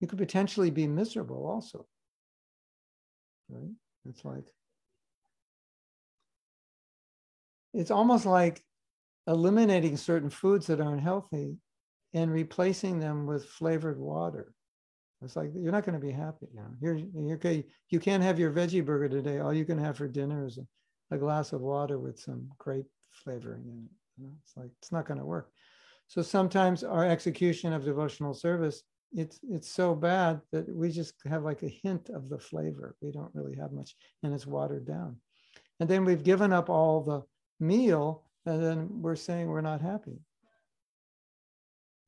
you 0.00 0.06
could 0.06 0.18
potentially 0.18 0.70
be 0.70 0.86
miserable 0.86 1.46
also, 1.46 1.86
right? 3.48 3.72
It's 4.06 4.24
like, 4.24 4.44
it's 7.72 7.90
almost 7.90 8.26
like 8.26 8.62
eliminating 9.26 9.96
certain 9.96 10.28
foods 10.28 10.66
that 10.66 10.80
aren't 10.80 11.02
healthy 11.02 11.56
and 12.14 12.30
replacing 12.30 12.98
them 12.98 13.26
with 13.26 13.46
flavored 13.46 13.98
water. 13.98 14.54
It's 15.24 15.36
like 15.36 15.50
you're 15.54 15.72
not 15.72 15.84
going 15.84 15.98
to 15.98 16.04
be 16.04 16.12
happy. 16.12 16.46
You 16.52 16.60
know, 16.60 16.74
you're, 16.80 16.96
you're 16.96 17.36
okay. 17.36 17.64
You 17.90 18.00
can't 18.00 18.22
have 18.22 18.38
your 18.38 18.50
veggie 18.50 18.84
burger 18.84 19.08
today. 19.08 19.38
All 19.38 19.54
you 19.54 19.64
can 19.64 19.78
have 19.78 19.96
for 19.96 20.08
dinner 20.08 20.46
is 20.46 20.58
a, 20.58 21.14
a 21.14 21.18
glass 21.18 21.52
of 21.52 21.60
water 21.60 21.98
with 21.98 22.18
some 22.18 22.48
grape 22.58 22.86
flavoring 23.12 23.62
in 23.62 23.84
it. 23.84 23.90
You 24.18 24.26
know, 24.26 24.32
it's 24.42 24.56
like 24.56 24.70
it's 24.80 24.92
not 24.92 25.06
going 25.06 25.20
to 25.20 25.24
work. 25.24 25.50
So 26.08 26.22
sometimes 26.22 26.82
our 26.84 27.06
execution 27.06 27.72
of 27.72 27.84
devotional 27.84 28.34
service, 28.34 28.82
it's 29.12 29.38
it's 29.48 29.68
so 29.68 29.94
bad 29.94 30.40
that 30.50 30.68
we 30.74 30.90
just 30.90 31.14
have 31.26 31.44
like 31.44 31.62
a 31.62 31.68
hint 31.68 32.10
of 32.10 32.28
the 32.28 32.38
flavor. 32.38 32.96
We 33.00 33.12
don't 33.12 33.34
really 33.34 33.56
have 33.56 33.72
much, 33.72 33.94
and 34.22 34.34
it's 34.34 34.46
watered 34.46 34.86
down. 34.86 35.16
And 35.80 35.88
then 35.88 36.04
we've 36.04 36.24
given 36.24 36.52
up 36.52 36.68
all 36.68 37.02
the 37.02 37.22
meal, 37.64 38.24
and 38.44 38.62
then 38.62 38.88
we're 38.90 39.16
saying 39.16 39.46
we're 39.46 39.60
not 39.60 39.80
happy. 39.80 40.18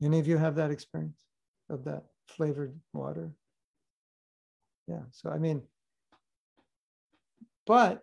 Any 0.02 0.18
of 0.18 0.26
you 0.26 0.36
have 0.36 0.56
that 0.56 0.70
experience 0.70 1.24
of 1.70 1.84
that 1.84 2.04
flavored 2.28 2.78
water? 2.92 3.32
Yeah. 4.86 5.02
So, 5.12 5.30
I 5.30 5.38
mean, 5.38 5.62
but 7.66 8.02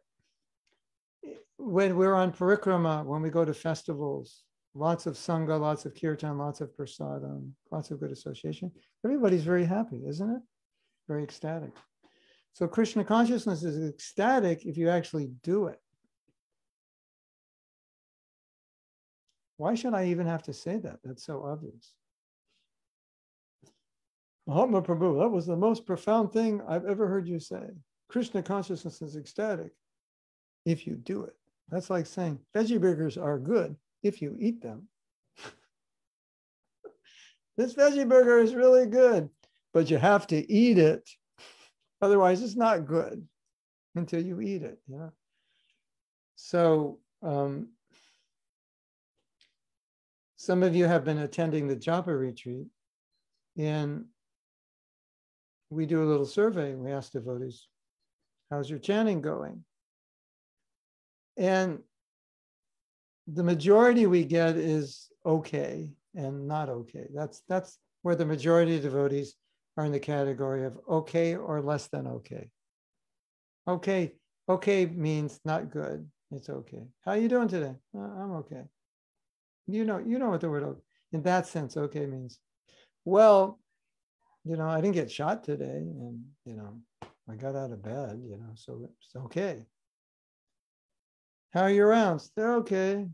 when 1.58 1.96
we're 1.96 2.16
on 2.16 2.32
parikrama, 2.32 3.06
when 3.06 3.22
we 3.22 3.30
go 3.30 3.46
to 3.46 3.54
festivals, 3.54 4.44
lots 4.74 5.06
of 5.06 5.16
sangha, 5.16 5.60
lots 5.60 5.86
of 5.86 5.94
kirtan, 5.94 6.38
lots 6.38 6.62
of 6.62 6.76
prasadam, 6.76 7.52
lots 7.72 7.92
of 7.92 8.00
good 8.00 8.12
association, 8.12 8.72
everybody's 9.06 9.44
very 9.44 9.66
happy, 9.66 10.02
isn't 10.08 10.30
it? 10.30 10.42
Very 11.08 11.24
ecstatic. 11.24 11.72
So 12.54 12.68
Krishna 12.68 13.04
consciousness 13.04 13.64
is 13.64 13.90
ecstatic 13.90 14.66
if 14.66 14.78
you 14.78 14.90
actually 14.90 15.30
do 15.44 15.68
it. 15.68 15.80
Why 19.62 19.76
should 19.76 19.94
I 19.94 20.06
even 20.06 20.26
have 20.26 20.42
to 20.44 20.54
say 20.54 20.80
that? 20.80 20.98
That's 21.04 21.24
so 21.24 21.46
obvious. 21.46 21.94
Mahatma 24.48 24.82
Prabhu, 24.82 25.20
that 25.20 25.30
was 25.30 25.46
the 25.46 25.56
most 25.56 25.86
profound 25.86 26.34
thing 26.34 26.64
I've 26.68 26.86
ever 26.86 27.08
heard 27.08 27.28
you 27.28 27.40
say. 27.40 27.68
Krishna 28.10 28.42
consciousness 28.42 29.04
is 29.04 29.16
ecstatic 29.16 29.72
if 30.66 30.88
you 30.88 30.96
do 30.96 31.26
it. 31.26 31.36
That's 31.70 31.92
like 31.92 32.08
saying 32.08 32.40
veggie 32.58 32.82
burgers 32.82 33.20
are 33.20 33.38
good 33.38 33.76
if 34.02 34.20
you 34.20 34.36
eat 34.40 34.64
them. 34.64 34.88
this 37.56 37.76
veggie 37.76 38.10
burger 38.10 38.40
is 38.40 38.56
really 38.56 38.88
good, 38.88 39.30
but 39.76 39.92
you 39.92 40.00
have 40.00 40.26
to 40.26 40.52
eat 40.52 40.80
it. 40.80 41.08
Otherwise, 42.02 42.42
it's 42.42 42.56
not 42.56 42.88
good 42.88 43.24
until 43.94 44.26
you 44.26 44.42
eat 44.42 44.64
it. 44.64 44.80
Yeah. 44.88 45.10
So 46.36 46.98
um, 47.22 47.68
some 50.42 50.64
of 50.64 50.76
you 50.76 50.86
have 50.86 51.06
been 51.06 51.20
attending 51.20 51.68
the 51.68 51.76
Japa 51.76 52.20
retreat, 52.20 52.66
and 53.60 54.06
we 55.70 55.86
do 55.86 56.02
a 56.02 56.10
little 56.10 56.26
survey. 56.26 56.74
We 56.74 56.92
ask 56.92 57.12
devotees, 57.12 57.68
How's 58.50 58.68
your 58.68 58.80
chanting 58.80 59.22
going? 59.22 59.64
And 61.38 61.84
the 63.28 63.44
majority 63.44 64.08
we 64.08 64.26
get 64.26 64.58
is 64.58 65.10
okay 65.24 65.94
and 66.16 66.48
not 66.48 66.70
okay. 66.70 67.06
That's 67.14 67.44
that's 67.48 67.78
where 68.02 68.16
the 68.16 68.26
majority 68.26 68.78
of 68.78 68.82
devotees 68.82 69.36
are 69.78 69.86
in 69.86 69.92
the 69.92 70.00
category 70.00 70.66
of 70.66 70.76
okay 70.90 71.36
or 71.36 71.62
less 71.62 71.88
than 71.88 72.08
okay. 72.08 72.50
Okay, 73.68 74.14
okay 74.50 74.88
means 74.88 75.40
not 75.46 75.70
good. 75.70 76.10
It's 76.32 76.50
okay. 76.50 76.88
How 77.06 77.14
you 77.14 77.30
doing 77.30 77.48
today? 77.48 77.76
Uh, 77.96 78.00
I'm 78.00 78.32
okay. 78.38 78.64
You 79.72 79.86
know, 79.86 80.00
you 80.00 80.20
know 80.20 80.30
what 80.30 80.42
the 80.42 80.50
word 80.50 80.76
in 81.14 81.24
that 81.24 81.48
sense, 81.48 81.78
okay 81.78 82.06
means. 82.06 82.40
Well, 83.06 83.60
you 84.44 84.58
know, 84.58 84.68
I 84.68 84.82
didn't 84.82 84.96
get 84.96 85.12
shot 85.12 85.44
today, 85.44 85.78
and 85.78 86.24
you 86.46 86.56
know, 86.56 86.82
I 87.30 87.36
got 87.36 87.56
out 87.56 87.72
of 87.72 87.82
bed, 87.84 88.22
you 88.24 88.38
know, 88.38 88.52
so 88.56 88.90
it's 89.00 89.16
okay. 89.26 89.64
How 91.54 91.62
are 91.64 91.70
your 91.70 91.90
rounds? 91.90 92.32
They're 92.36 92.56
okay. 92.56 93.08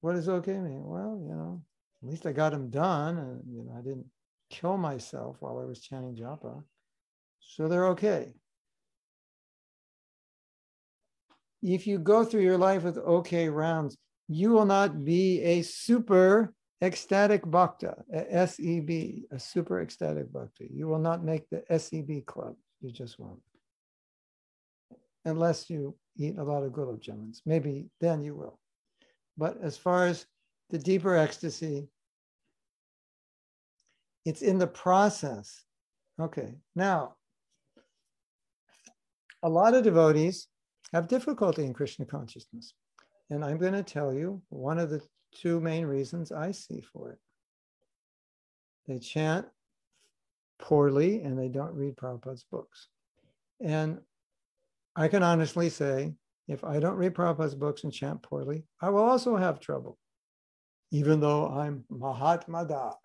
What 0.00 0.14
does 0.14 0.28
okay 0.28 0.58
mean? 0.58 0.84
Well, 0.84 1.20
you 1.22 1.34
know, 1.34 1.62
at 2.02 2.08
least 2.08 2.26
I 2.26 2.32
got 2.32 2.52
them 2.52 2.70
done, 2.70 3.18
and 3.18 3.42
you 3.46 3.64
know, 3.64 3.74
I 3.78 3.82
didn't 3.82 4.06
kill 4.50 4.76
myself 4.76 5.36
while 5.40 5.58
I 5.58 5.64
was 5.64 5.80
chanting 5.80 6.16
japa, 6.16 6.62
so 7.40 7.68
they're 7.68 7.88
okay. 7.88 8.32
If 11.62 11.86
you 11.86 11.98
go 11.98 12.24
through 12.24 12.42
your 12.42 12.58
life 12.58 12.84
with 12.84 12.98
okay 12.98 13.48
rounds, 13.48 13.96
you 14.28 14.50
will 14.50 14.66
not 14.66 15.04
be 15.04 15.40
a 15.42 15.62
super 15.62 16.52
ecstatic 16.82 17.42
bhakta, 17.44 17.96
a 18.12 18.46
SEB, 18.46 18.90
a 19.30 19.38
super 19.38 19.80
ecstatic 19.80 20.32
bhakta. 20.32 20.64
You 20.70 20.86
will 20.86 20.98
not 20.98 21.24
make 21.24 21.48
the 21.50 21.62
SEB 21.78 22.26
club. 22.26 22.54
You 22.80 22.92
just 22.92 23.18
won't. 23.18 23.40
Unless 25.24 25.68
you 25.68 25.96
eat 26.16 26.38
a 26.38 26.44
lot 26.44 26.62
of 26.62 26.72
gulab 26.72 27.02
jamuns. 27.02 27.40
Maybe 27.46 27.86
then 28.00 28.22
you 28.22 28.34
will. 28.34 28.58
But 29.36 29.58
as 29.62 29.76
far 29.76 30.06
as 30.06 30.26
the 30.70 30.78
deeper 30.78 31.16
ecstasy, 31.16 31.88
it's 34.24 34.42
in 34.42 34.58
the 34.58 34.66
process. 34.66 35.64
Okay, 36.20 36.54
now, 36.74 37.14
a 39.42 39.48
lot 39.48 39.74
of 39.74 39.84
devotees 39.84 40.48
have 40.92 41.08
difficulty 41.08 41.64
in 41.64 41.72
Krishna 41.72 42.04
consciousness. 42.04 42.74
And 43.30 43.44
I'm 43.44 43.58
going 43.58 43.74
to 43.74 43.82
tell 43.82 44.12
you 44.12 44.42
one 44.48 44.78
of 44.78 44.90
the 44.90 45.02
two 45.34 45.60
main 45.60 45.84
reasons 45.84 46.32
I 46.32 46.52
see 46.52 46.80
for 46.80 47.12
it. 47.12 47.18
They 48.86 48.98
chant 48.98 49.46
poorly 50.58 51.22
and 51.22 51.38
they 51.38 51.48
don't 51.48 51.74
read 51.74 51.96
Prabhupada's 51.96 52.44
books. 52.50 52.88
And 53.60 53.98
I 54.96 55.08
can 55.08 55.22
honestly 55.22 55.68
say, 55.68 56.14
if 56.48 56.64
I 56.64 56.80
don't 56.80 56.96
read 56.96 57.14
Prabhupada's 57.14 57.54
books 57.54 57.84
and 57.84 57.92
chant 57.92 58.22
poorly, 58.22 58.64
I 58.80 58.88
will 58.90 59.02
also 59.02 59.36
have 59.36 59.60
trouble, 59.60 59.98
even 60.90 61.20
though 61.20 61.48
I'm 61.48 61.84
Mahatma 61.90 62.64
Das, 62.66 62.96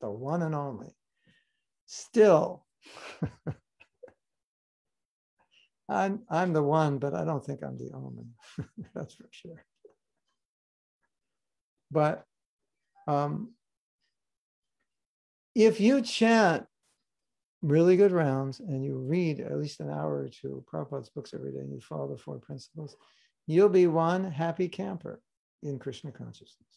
the 0.00 0.10
one 0.10 0.42
and 0.42 0.54
only. 0.54 0.94
Still, 1.86 2.66
I'm, 5.88 6.22
I'm 6.30 6.52
the 6.52 6.62
one, 6.62 6.98
but 6.98 7.14
I 7.14 7.24
don't 7.24 7.44
think 7.44 7.62
I'm 7.62 7.76
the 7.76 7.90
only. 7.94 8.24
That's 8.94 9.14
for 9.14 9.28
sure. 9.30 9.64
But 11.90 12.24
um, 13.06 13.52
if 15.54 15.80
you 15.80 16.00
chant 16.00 16.66
really 17.62 17.96
good 17.96 18.12
rounds 18.12 18.60
and 18.60 18.84
you 18.84 18.96
read 18.96 19.40
at 19.40 19.58
least 19.58 19.80
an 19.80 19.90
hour 19.90 20.22
or 20.22 20.28
two 20.28 20.58
of 20.58 20.66
Prabhupada's 20.66 21.10
books 21.10 21.32
every 21.34 21.52
day 21.52 21.60
and 21.60 21.72
you 21.72 21.80
follow 21.80 22.08
the 22.08 22.18
four 22.18 22.38
principles, 22.38 22.96
you'll 23.46 23.68
be 23.68 23.86
one 23.86 24.24
happy 24.24 24.68
camper 24.68 25.20
in 25.62 25.78
Krishna 25.78 26.12
consciousness. 26.12 26.68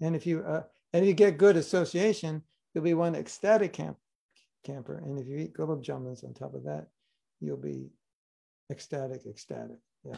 And 0.00 0.16
if 0.16 0.26
you 0.26 0.40
uh, 0.40 0.62
and 0.92 1.04
if 1.04 1.08
you 1.08 1.14
get 1.14 1.38
good 1.38 1.56
association, 1.56 2.42
you'll 2.74 2.84
be 2.84 2.94
one 2.94 3.14
ecstatic 3.14 3.72
camp, 3.72 3.96
camper. 4.64 4.98
And 4.98 5.18
if 5.18 5.26
you 5.26 5.36
eat 5.38 5.54
gulab 5.54 5.84
jamuns 5.84 6.24
on 6.24 6.34
top 6.34 6.54
of 6.54 6.64
that, 6.64 6.86
you'll 7.40 7.56
be 7.56 7.90
ecstatic, 8.70 9.26
ecstatic. 9.26 9.78
Yeah. 10.04 10.16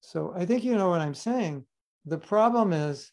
So 0.00 0.34
I 0.36 0.44
think 0.44 0.64
you 0.64 0.76
know 0.76 0.90
what 0.90 1.00
I'm 1.00 1.14
saying. 1.14 1.64
The 2.06 2.18
problem 2.18 2.72
is 2.72 3.10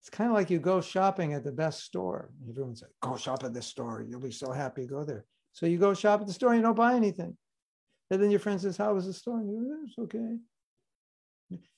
it's 0.00 0.10
kind 0.10 0.30
of 0.30 0.34
like 0.34 0.50
you 0.50 0.58
go 0.58 0.80
shopping 0.80 1.32
at 1.34 1.44
the 1.44 1.52
best 1.52 1.82
store. 1.84 2.30
Everyone's 2.48 2.82
like, 2.82 2.90
go 3.00 3.16
shop 3.16 3.44
at 3.44 3.54
this 3.54 3.66
store. 3.66 4.04
You'll 4.08 4.20
be 4.20 4.32
so 4.32 4.52
happy. 4.52 4.86
Go 4.86 5.04
there. 5.04 5.24
So 5.52 5.66
you 5.66 5.78
go 5.78 5.94
shop 5.94 6.20
at 6.20 6.26
the 6.26 6.32
store 6.32 6.50
and 6.50 6.58
you 6.58 6.62
don't 6.62 6.76
buy 6.76 6.94
anything. 6.94 7.36
And 8.10 8.22
then 8.22 8.30
your 8.30 8.40
friend 8.40 8.60
says, 8.60 8.76
How 8.76 8.94
was 8.94 9.06
the 9.06 9.12
store? 9.12 9.40
And 9.40 9.50
you 9.50 9.84
It's 9.86 9.98
okay. 9.98 10.36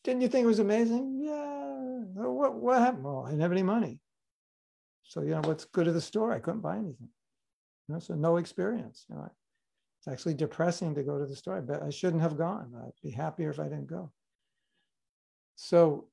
Didn't 0.02 0.22
you 0.22 0.28
think 0.28 0.44
it 0.44 0.48
was 0.48 0.58
amazing? 0.58 1.20
Yeah. 1.22 2.24
What, 2.28 2.54
what 2.54 2.78
happened? 2.80 3.04
Well, 3.04 3.24
I 3.26 3.30
didn't 3.30 3.42
have 3.42 3.52
any 3.52 3.62
money. 3.62 4.00
So, 5.04 5.22
you 5.22 5.30
know, 5.30 5.42
what's 5.42 5.64
good 5.64 5.86
of 5.86 5.94
the 5.94 6.00
store? 6.00 6.32
I 6.32 6.38
couldn't 6.38 6.60
buy 6.60 6.76
anything. 6.76 7.08
You 7.88 7.94
know, 7.94 8.00
so 8.00 8.14
no 8.14 8.36
experience. 8.36 9.04
You 9.08 9.16
know, 9.16 9.30
it's 9.98 10.08
actually 10.08 10.34
depressing 10.34 10.94
to 10.94 11.02
go 11.02 11.18
to 11.18 11.26
the 11.26 11.36
store. 11.36 11.58
I 11.58 11.60
bet 11.60 11.82
I 11.82 11.90
shouldn't 11.90 12.22
have 12.22 12.38
gone. 12.38 12.72
I'd 12.76 12.92
be 13.02 13.10
happier 13.10 13.50
if 13.50 13.60
I 13.60 13.64
didn't 13.64 13.86
go. 13.86 14.12
So 15.56 16.08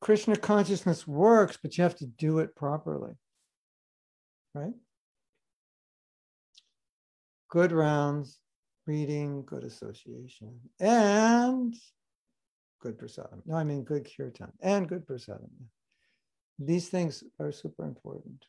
Krishna 0.00 0.36
consciousness 0.36 1.06
works, 1.06 1.58
but 1.60 1.76
you 1.76 1.82
have 1.82 1.96
to 1.96 2.06
do 2.06 2.38
it 2.38 2.54
properly. 2.56 3.12
Right? 4.54 4.74
Good 7.50 7.72
rounds, 7.72 8.38
reading, 8.86 9.44
good 9.44 9.64
association, 9.64 10.58
and 10.80 11.74
good 12.80 12.98
prasadam. 12.98 13.42
No, 13.46 13.56
I 13.56 13.64
mean 13.64 13.84
good 13.84 14.08
kirtan 14.16 14.52
and 14.60 14.88
good 14.88 15.06
prasadam. 15.06 15.50
These 16.58 16.88
things 16.88 17.22
are 17.38 17.52
super 17.52 17.84
important. 17.84 18.44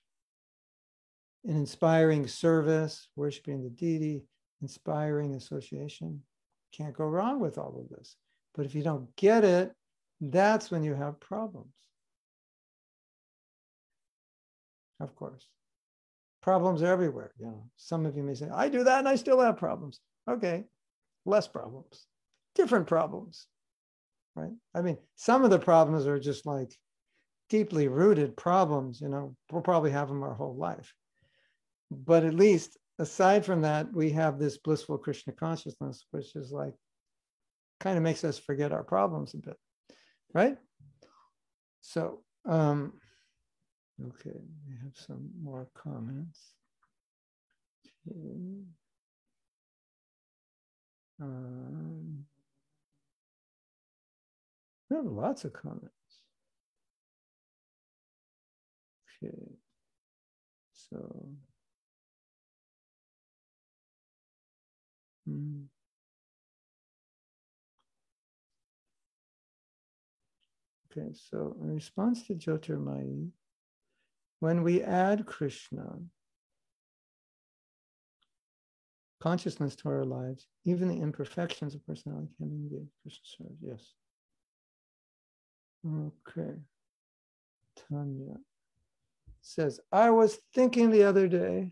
In 1.47 1.55
inspiring 1.55 2.27
service, 2.27 3.07
worshiping 3.15 3.63
the 3.63 3.69
deity, 3.69 4.23
inspiring 4.61 5.33
association, 5.33 6.21
can't 6.73 6.95
go 6.95 7.05
wrong 7.05 7.39
with 7.39 7.57
all 7.57 7.79
of 7.79 7.97
this. 7.97 8.17
But 8.53 8.65
if 8.65 8.75
you 8.75 8.83
don't 8.83 9.15
get 9.15 9.45
it, 9.45 9.71
that's 10.19 10.69
when 10.69 10.83
you 10.83 10.93
have 10.93 11.19
problems. 11.21 11.73
Of 14.99 15.15
course. 15.15 15.47
Problems 16.41 16.81
are 16.81 16.87
everywhere. 16.87 17.31
You 17.39 17.45
know, 17.45 17.69
some 17.77 18.05
of 18.05 18.17
you 18.17 18.23
may 18.23 18.33
say, 18.33 18.49
I 18.53 18.67
do 18.67 18.83
that 18.83 18.99
and 18.99 19.07
I 19.07 19.15
still 19.15 19.39
have 19.39 19.57
problems. 19.57 20.01
Okay, 20.29 20.65
less 21.25 21.47
problems, 21.47 22.07
different 22.55 22.87
problems, 22.87 23.47
right? 24.35 24.51
I 24.75 24.81
mean, 24.81 24.97
some 25.15 25.45
of 25.45 25.49
the 25.49 25.59
problems 25.59 26.07
are 26.07 26.19
just 26.19 26.45
like 26.45 26.73
deeply 27.49 27.87
rooted 27.87 28.35
problems, 28.35 28.99
you 28.99 29.07
know, 29.07 29.35
we'll 29.51 29.61
probably 29.61 29.91
have 29.91 30.09
them 30.09 30.23
our 30.23 30.33
whole 30.33 30.55
life. 30.55 30.93
But 31.89 32.23
at 32.23 32.33
least 32.33 32.77
aside 32.99 33.45
from 33.45 33.61
that, 33.61 33.93
we 33.93 34.11
have 34.11 34.39
this 34.39 34.57
blissful 34.57 34.97
Krishna 34.97 35.33
consciousness, 35.33 36.05
which 36.11 36.35
is 36.35 36.51
like 36.51 36.73
kind 37.79 37.97
of 37.97 38.03
makes 38.03 38.23
us 38.23 38.39
forget 38.39 38.71
our 38.71 38.83
problems 38.83 39.33
a 39.33 39.37
bit 39.37 39.57
right? 40.33 40.57
So, 41.81 42.21
um, 42.47 42.93
okay, 43.99 44.37
we 44.67 44.75
have 44.83 44.95
some 44.95 45.29
more 45.41 45.67
comments. 45.73 46.53
Okay. 48.07 48.63
Um, 51.21 52.25
we 54.89 54.95
have 54.95 55.05
lots 55.05 55.45
of 55.45 55.53
comments. 55.53 55.91
Okay, 59.23 59.57
so. 60.73 61.29
Hmm. 65.27 65.63
Okay, 70.91 71.13
so 71.13 71.55
in 71.61 71.73
response 71.73 72.25
to 72.27 72.33
Jyotirmayi, 72.33 73.29
when 74.39 74.63
we 74.63 74.81
add 74.81 75.25
Krishna 75.25 75.99
consciousness 79.19 79.75
to 79.75 79.89
our 79.89 80.05
lives, 80.05 80.47
even 80.63 80.87
the 80.87 81.01
imperfections 81.01 81.75
of 81.75 81.85
personality 81.85 82.29
can 82.37 82.69
be. 82.69 82.87
Krishna 83.01 83.25
serves, 83.25 83.61
yes. 83.61 83.93
Okay. 85.85 86.53
Tanya 87.89 88.37
says, 89.41 89.79
I 89.91 90.09
was 90.09 90.39
thinking 90.53 90.89
the 90.89 91.03
other 91.03 91.27
day 91.27 91.71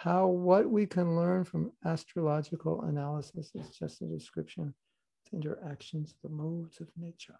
how 0.00 0.26
what 0.26 0.70
we 0.70 0.86
can 0.86 1.16
learn 1.16 1.44
from 1.44 1.72
astrological 1.84 2.82
analysis 2.82 3.52
is 3.54 3.70
just 3.70 4.02
a 4.02 4.06
description 4.06 4.64
of 4.64 4.74
the 5.30 5.36
interactions, 5.36 6.14
the 6.22 6.28
modes 6.28 6.80
of 6.80 6.88
nature 6.96 7.38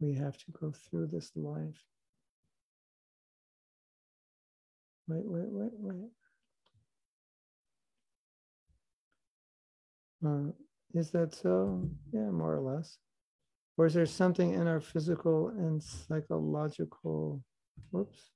we 0.00 0.14
have 0.14 0.36
to 0.36 0.44
go 0.60 0.72
through 0.72 1.06
this 1.06 1.32
life. 1.34 1.84
Wait, 5.08 5.22
wait, 5.24 5.48
wait, 5.48 5.70
wait. 5.78 6.10
Uh, 10.24 10.52
is 10.94 11.10
that 11.12 11.34
so? 11.34 11.88
Yeah, 12.12 12.30
more 12.30 12.56
or 12.56 12.60
less. 12.60 12.98
Or 13.78 13.86
is 13.86 13.94
there 13.94 14.06
something 14.06 14.54
in 14.54 14.66
our 14.66 14.80
physical 14.80 15.48
and 15.48 15.82
psychological? 15.82 17.42
Whoops. 17.90 18.30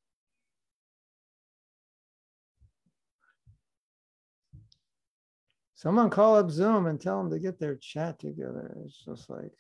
Someone 5.81 6.11
call 6.11 6.37
up 6.37 6.51
Zoom 6.51 6.85
and 6.85 7.01
tell 7.01 7.17
them 7.17 7.31
to 7.31 7.39
get 7.39 7.59
their 7.59 7.75
chat 7.77 8.19
together. 8.19 8.77
It's 8.85 9.03
just 9.03 9.31
like 9.31 9.55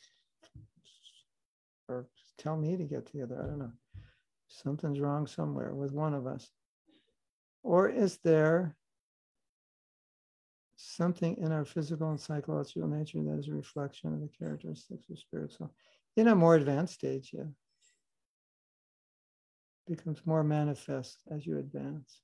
or 1.88 2.08
tell 2.36 2.58
me 2.58 2.76
to 2.76 2.84
get 2.84 3.06
together. 3.06 3.40
I 3.42 3.46
don't 3.46 3.58
know. 3.58 3.72
Something's 4.46 5.00
wrong 5.00 5.26
somewhere 5.26 5.74
with 5.74 5.92
one 5.92 6.12
of 6.12 6.26
us. 6.26 6.46
Or 7.62 7.88
is 7.88 8.18
there 8.22 8.76
something 10.76 11.38
in 11.38 11.52
our 11.52 11.64
physical 11.64 12.10
and 12.10 12.20
psychological 12.20 12.86
nature 12.86 13.22
that 13.22 13.38
is 13.38 13.48
a 13.48 13.54
reflection 13.54 14.12
of 14.12 14.20
the 14.20 14.28
characteristics 14.28 15.08
of 15.08 15.18
spirit? 15.18 15.54
So, 15.56 15.70
in 16.18 16.28
a 16.28 16.34
more 16.34 16.54
advanced 16.54 16.96
stage, 16.96 17.30
yeah, 17.32 17.44
becomes 19.88 20.20
more 20.26 20.44
manifest 20.44 21.22
as 21.30 21.46
you 21.46 21.56
advance. 21.56 22.20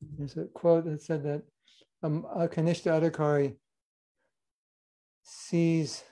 There's 0.00 0.36
a 0.36 0.44
quote 0.44 0.84
that 0.86 1.02
said 1.02 1.24
that 1.24 1.42
um, 2.02 2.26
a 2.34 2.48
Kanishta 2.48 2.90
Adhikari 3.00 3.56
sees 5.22 6.02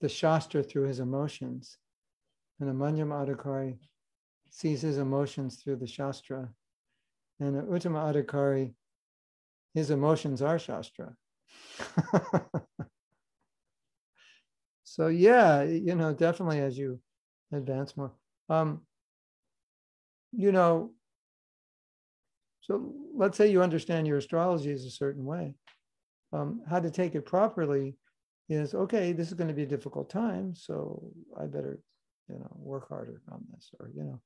the 0.00 0.08
Shastra 0.08 0.62
through 0.62 0.86
his 0.86 1.00
emotions, 1.00 1.78
and 2.60 2.68
a 2.68 2.72
Madhyama 2.72 3.26
Adhikari 3.26 3.78
sees 4.50 4.82
his 4.82 4.98
emotions 4.98 5.56
through 5.56 5.76
the 5.76 5.86
Shastra, 5.86 6.48
and 7.40 7.56
an 7.56 7.66
Uttama 7.66 8.12
Adhikari, 8.12 8.74
his 9.74 9.90
emotions 9.90 10.42
are 10.42 10.58
Shastra. 10.58 11.14
so 14.84 15.08
yeah, 15.08 15.62
you 15.62 15.94
know, 15.94 16.12
definitely 16.12 16.60
as 16.60 16.76
you 16.76 17.00
advance 17.52 17.96
more. 17.96 18.12
Um, 18.48 18.82
you 20.32 20.52
know, 20.52 20.92
so 22.68 22.92
let's 23.16 23.36
say 23.36 23.50
you 23.50 23.62
understand 23.62 24.06
your 24.06 24.18
astrology 24.18 24.70
is 24.70 24.84
a 24.84 24.90
certain 24.90 25.24
way. 25.24 25.54
Um, 26.32 26.60
how 26.68 26.78
to 26.78 26.90
take 26.90 27.14
it 27.14 27.24
properly 27.24 27.96
is 28.50 28.74
okay 28.74 29.12
this 29.12 29.28
is 29.28 29.34
going 29.34 29.48
to 29.48 29.54
be 29.54 29.64
a 29.64 29.66
difficult 29.66 30.08
time 30.08 30.54
so 30.54 31.02
i 31.38 31.44
better 31.44 31.80
you 32.28 32.38
know 32.38 32.50
work 32.56 32.88
harder 32.88 33.20
on 33.30 33.44
this 33.52 33.70
or 33.78 33.90
you 33.94 34.04
know. 34.04 34.20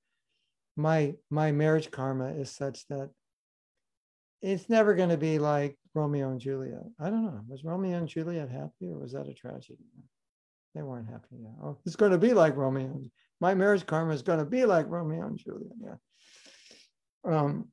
My 0.76 1.14
my 1.30 1.52
marriage 1.52 1.90
karma 1.90 2.30
is 2.32 2.50
such 2.50 2.86
that 2.88 3.10
it's 4.40 4.68
never 4.68 4.94
going 4.94 5.10
to 5.10 5.16
be 5.16 5.38
like 5.38 5.76
romeo 5.94 6.30
and 6.30 6.40
juliet. 6.40 6.82
I 6.98 7.10
don't 7.10 7.24
know. 7.24 7.40
Was 7.48 7.64
romeo 7.64 7.98
and 7.98 8.08
juliet 8.08 8.48
happy 8.48 8.90
or 8.90 8.98
was 8.98 9.12
that 9.12 9.28
a 9.28 9.34
tragedy? 9.34 9.84
They 10.74 10.82
weren't 10.82 11.08
happy 11.08 11.36
yeah. 11.42 11.50
Oh 11.62 11.78
it's 11.84 11.96
going 11.96 12.12
to 12.12 12.18
be 12.18 12.32
like 12.32 12.56
romeo 12.56 13.00
my 13.40 13.54
marriage 13.54 13.86
karma 13.86 14.12
is 14.12 14.22
going 14.22 14.38
to 14.38 14.44
be 14.44 14.64
like 14.64 14.88
romeo 14.88 15.26
and 15.26 15.38
juliet 15.38 15.72
yeah. 15.82 15.96
Um 17.24 17.68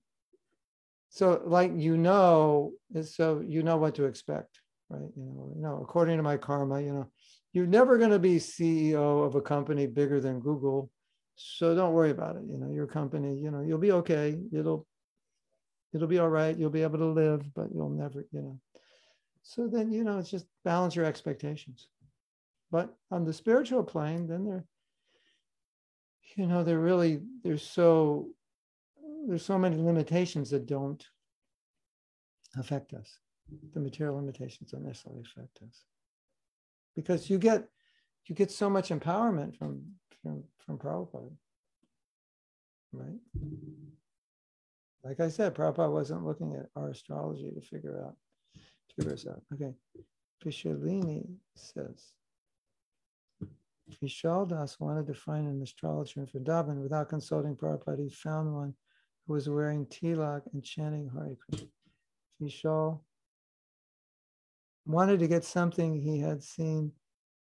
so 1.09 1.41
like 1.45 1.71
you 1.75 1.97
know 1.97 2.71
so 3.03 3.41
you 3.45 3.63
know 3.63 3.77
what 3.77 3.95
to 3.95 4.05
expect 4.05 4.59
right? 4.89 5.11
You 5.15 5.23
know 5.23 5.53
you 5.55 5.61
know 5.61 5.79
according 5.81 6.17
to 6.17 6.23
my 6.23 6.37
karma 6.37 6.81
you 6.81 6.93
know 6.93 7.09
you're 7.53 7.67
never 7.67 7.97
going 7.97 8.11
to 8.11 8.19
be 8.19 8.37
ceo 8.37 9.25
of 9.25 9.35
a 9.35 9.41
company 9.41 9.87
bigger 9.87 10.21
than 10.21 10.39
google. 10.39 10.91
So 11.35 11.73
don't 11.73 11.93
worry 11.93 12.11
about 12.11 12.35
it. 12.35 12.43
You 12.47 12.57
know 12.57 12.71
your 12.71 12.87
company 12.87 13.35
you 13.37 13.51
know 13.51 13.61
you'll 13.61 13.77
be 13.77 13.91
okay. 13.93 14.37
It'll 14.53 14.85
it'll 15.93 16.07
be 16.07 16.19
all 16.19 16.29
right. 16.29 16.57
You'll 16.57 16.69
be 16.69 16.83
able 16.83 16.99
to 16.99 17.05
live 17.05 17.43
but 17.53 17.67
you'll 17.73 17.89
never 17.89 18.25
you 18.31 18.41
know. 18.41 18.59
So 19.43 19.67
then, 19.67 19.91
you 19.91 20.03
know, 20.03 20.19
it's 20.19 20.29
just 20.29 20.45
balance 20.63 20.95
your 20.95 21.05
expectations. 21.05 21.87
But 22.71 22.93
on 23.09 23.25
the 23.25 23.33
spiritual 23.33 23.83
plane, 23.83 24.27
then 24.27 24.45
they're, 24.45 24.65
you 26.35 26.45
know, 26.45 26.63
they're 26.63 26.79
really, 26.79 27.21
they're 27.43 27.57
so, 27.57 28.29
there's 29.27 29.45
so 29.45 29.57
many 29.57 29.77
limitations 29.77 30.49
that 30.51 30.65
don't 30.65 31.05
affect 32.57 32.93
us. 32.93 33.19
The 33.73 33.79
material 33.79 34.15
limitations 34.15 34.71
don't 34.71 34.85
necessarily 34.85 35.21
affect 35.21 35.59
us. 35.67 35.83
Because 36.95 37.29
you 37.29 37.37
get, 37.37 37.67
you 38.25 38.35
get 38.35 38.51
so 38.51 38.69
much 38.69 38.89
empowerment 38.89 39.57
from, 39.57 39.81
from, 40.21 40.43
from 40.65 40.77
Prabhupada, 40.77 41.31
right? 42.93 43.19
Like 45.03 45.19
I 45.19 45.29
said, 45.29 45.55
Prabhupada 45.55 45.91
wasn't 45.91 46.25
looking 46.25 46.55
at 46.55 46.67
our 46.75 46.89
astrology 46.89 47.51
to 47.51 47.61
figure 47.61 48.03
out 48.05 48.15
figure 48.95 49.11
this 49.11 49.27
out. 49.27 49.41
Okay. 49.53 49.73
Pishalini 50.43 51.25
says, 51.55 52.13
Vishal 54.03 54.47
Das 54.47 54.79
wanted 54.79 55.07
to 55.07 55.13
find 55.13 55.47
an 55.47 55.61
astrologer 55.61 56.21
in 56.21 56.27
Vrindavan 56.27 56.81
without 56.81 57.09
consulting 57.09 57.55
Prabhupada. 57.55 58.03
He 58.03 58.09
found 58.09 58.53
one 58.53 58.73
who 59.29 59.33
was 59.35 59.47
wearing 59.47 59.85
tilak 59.85 60.41
and 60.53 60.63
chanting 60.63 61.07
Hare 61.13 61.37
Krishna. 61.37 61.67
Vishal 62.41 62.99
wanted 64.87 65.19
to 65.19 65.27
get 65.27 65.43
something 65.43 65.93
he 65.93 66.19
had 66.19 66.41
seen. 66.41 66.91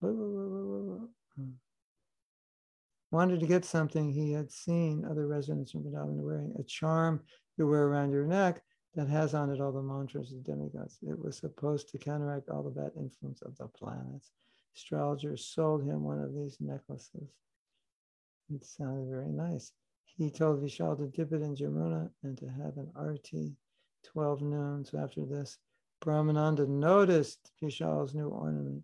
Hmm. 0.01 1.05
Wanted 3.11 3.39
to 3.39 3.47
get 3.47 3.63
something 3.63 4.11
he 4.11 4.34
had 4.34 4.51
seen 4.51 5.05
other 5.09 5.25
residents 5.25 5.73
in 5.73 5.82
Vrindavan 5.82 6.21
wearing 6.21 6.53
a 6.59 6.63
charm 6.63 7.21
you 7.57 7.65
wear 7.65 7.86
around 7.86 8.11
your 8.11 8.27
neck 8.27 8.61
that 8.95 9.07
has 9.07 9.34
on 9.34 9.49
it 9.49 9.61
all 9.61 9.71
the 9.71 9.82
mantras 9.82 10.34
of 10.34 10.43
demigods. 10.43 10.97
It 11.01 11.17
was 11.17 11.38
supposed 11.38 11.88
to 11.89 11.97
counteract 11.97 12.49
all 12.49 12.61
the 12.61 12.71
bad 12.71 12.91
influence 12.97 13.41
of 13.41 13.55
the 13.57 13.67
planets. 13.67 14.32
Astrologers 14.75 15.45
sold 15.45 15.84
him 15.86 16.03
one 16.03 16.19
of 16.19 16.36
these 16.36 16.57
necklaces. 16.59 17.30
It 18.53 18.65
sounded 18.65 19.09
very 19.09 19.30
nice. 19.30 19.71
He 20.20 20.30
told 20.30 20.61
Vishal 20.61 20.97
to 20.97 21.07
dip 21.07 21.32
it 21.32 21.41
in 21.41 21.55
Jamuna 21.55 22.09
and 22.24 22.38
to 22.39 22.45
have 22.45 22.76
an 22.76 22.91
arti 22.93 23.55
12 24.03 24.41
noon. 24.41 24.84
So 24.84 24.97
after 24.99 25.26
this, 25.26 25.57
Brahmananda 26.03 26.67
noticed 26.67 27.51
Vishal's 27.63 28.13
new 28.13 28.28
ornament. 28.28 28.84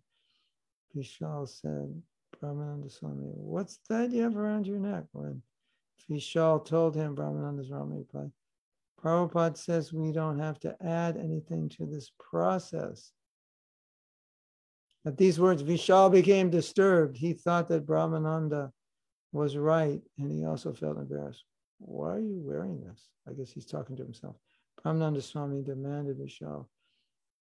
Vishal 0.96 1.46
said, 1.46 2.02
Brahmananda 2.42 2.90
Swami, 2.90 3.34
what's 3.34 3.80
that 3.90 4.12
you 4.12 4.22
have 4.22 4.38
around 4.38 4.66
your 4.66 4.80
neck? 4.80 5.04
When 5.12 5.42
Vishal 6.10 6.66
told 6.66 6.96
him, 6.96 7.16
Brahmananda's 7.16 7.68
Swami 7.68 7.98
replied, 7.98 8.32
Prabhupada 9.04 9.58
says 9.58 9.92
we 9.92 10.14
don't 10.14 10.40
have 10.40 10.58
to 10.62 10.74
add 10.82 11.18
anything 11.18 11.68
to 11.70 11.86
this 11.86 12.14
process. 12.18 13.12
At 15.06 15.18
these 15.18 15.38
words, 15.38 15.64
Vishal 15.64 16.10
became 16.10 16.50
disturbed. 16.50 17.18
He 17.18 17.34
thought 17.34 17.68
that 17.68 17.86
Brahmananda 17.86 18.72
was 19.36 19.58
right, 19.58 20.02
and 20.18 20.32
he 20.32 20.46
also 20.46 20.74
felt 20.74 20.98
embarrassed. 20.98 21.44
Why 21.80 22.12
are 22.12 22.20
you 22.20 22.42
wearing 22.42 22.82
this? 22.82 23.10
I 23.28 23.34
guess 23.34 23.52
he's 23.52 23.66
talking 23.66 23.98
to 23.98 24.04
himself. 24.04 24.38
Brahmananda 24.82 25.22
Swami 25.22 25.62
demanded 25.62 26.18
Vishal 26.18 26.68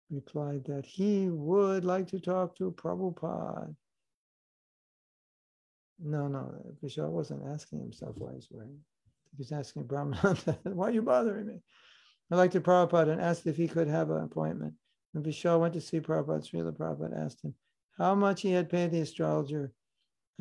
replied 0.09 0.63
that 0.65 0.85
he 0.85 1.29
would 1.29 1.83
like 1.83 2.07
to 2.07 2.19
talk 2.19 2.55
to 2.55 2.71
Prabhupada. 2.71 3.75
No, 5.99 6.27
no, 6.27 6.53
Vishal 6.81 7.09
wasn't 7.09 7.47
asking 7.47 7.79
himself 7.79 8.15
why 8.17 8.33
he's 8.35 8.47
wearing 8.49 8.79
He's 9.37 9.51
asking 9.51 9.85
Brahmananda, 9.85 10.57
why 10.73 10.87
are 10.87 10.91
you 10.91 11.01
bothering 11.01 11.45
me? 11.45 11.61
I 12.31 12.35
like 12.35 12.51
to 12.51 12.61
Prabhupada 12.61 13.11
and 13.11 13.21
asked 13.21 13.47
if 13.47 13.57
he 13.57 13.67
could 13.67 13.87
have 13.89 14.09
an 14.11 14.23
appointment. 14.23 14.75
When 15.11 15.23
Vishal 15.23 15.59
went 15.59 15.73
to 15.73 15.81
see 15.81 15.99
Prabhupada, 15.99 16.49
Srila 16.49 16.71
Prabhupada 16.71 17.25
asked 17.25 17.43
him 17.43 17.53
how 17.97 18.15
much 18.15 18.41
he 18.41 18.51
had 18.53 18.69
paid 18.69 18.91
the 18.91 19.01
astrologer 19.01 19.73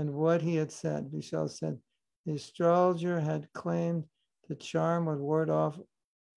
and 0.01 0.15
what 0.15 0.43
he 0.43 0.57
had 0.57 0.73
said. 0.73 1.11
Vishal 1.13 1.49
said 1.49 1.79
the 2.27 2.33
astrologer 2.33 3.21
had 3.21 3.53
claimed 3.53 4.05
the 4.49 4.57
charm 4.57 5.07
would 5.07 5.19
ward 5.19 5.51
off 5.51 5.79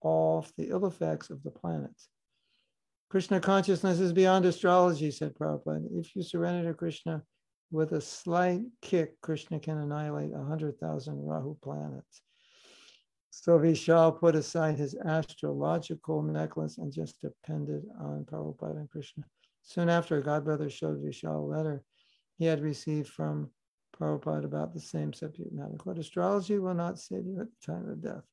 off 0.02 0.52
the 0.56 0.68
ill 0.68 0.86
effects 0.86 1.30
of 1.30 1.42
the 1.42 1.50
planets. 1.50 2.08
Krishna 3.10 3.40
consciousness 3.40 4.00
is 4.00 4.12
beyond 4.12 4.44
astrology, 4.44 5.10
said 5.10 5.34
Prabhupada. 5.34 5.86
If 5.92 6.14
you 6.14 6.22
surrender 6.22 6.68
to 6.68 6.74
Krishna 6.76 7.22
with 7.70 7.92
a 7.92 8.00
slight 8.00 8.62
kick, 8.82 9.20
Krishna 9.22 9.58
can 9.58 9.78
annihilate 9.78 10.30
100,000 10.30 11.24
Rahu 11.24 11.56
planets. 11.62 12.22
So 13.30 13.58
Vishal 13.58 14.18
put 14.18 14.34
aside 14.34 14.76
his 14.76 14.94
astrological 14.94 16.22
necklace 16.22 16.78
and 16.78 16.92
just 16.92 17.20
depended 17.20 17.84
on 17.98 18.24
Prabhupada 18.24 18.76
and 18.76 18.90
Krishna. 18.90 19.24
Soon 19.62 19.88
after, 19.88 20.22
Godbrother 20.22 20.70
showed 20.70 21.02
Vishal 21.02 21.36
a 21.36 21.56
letter 21.56 21.82
he 22.38 22.46
had 22.46 22.62
received 22.62 23.08
from 23.08 23.50
Prabhupada 23.98 24.44
about 24.44 24.74
the 24.74 24.80
same 24.80 25.12
subject 25.12 25.52
matter. 25.52 25.76
What 25.84 25.98
astrology 25.98 26.58
will 26.58 26.74
not 26.74 26.98
save 26.98 27.26
you 27.26 27.40
at 27.40 27.46
the 27.46 27.72
time 27.72 27.88
of 27.88 28.02
death. 28.02 28.24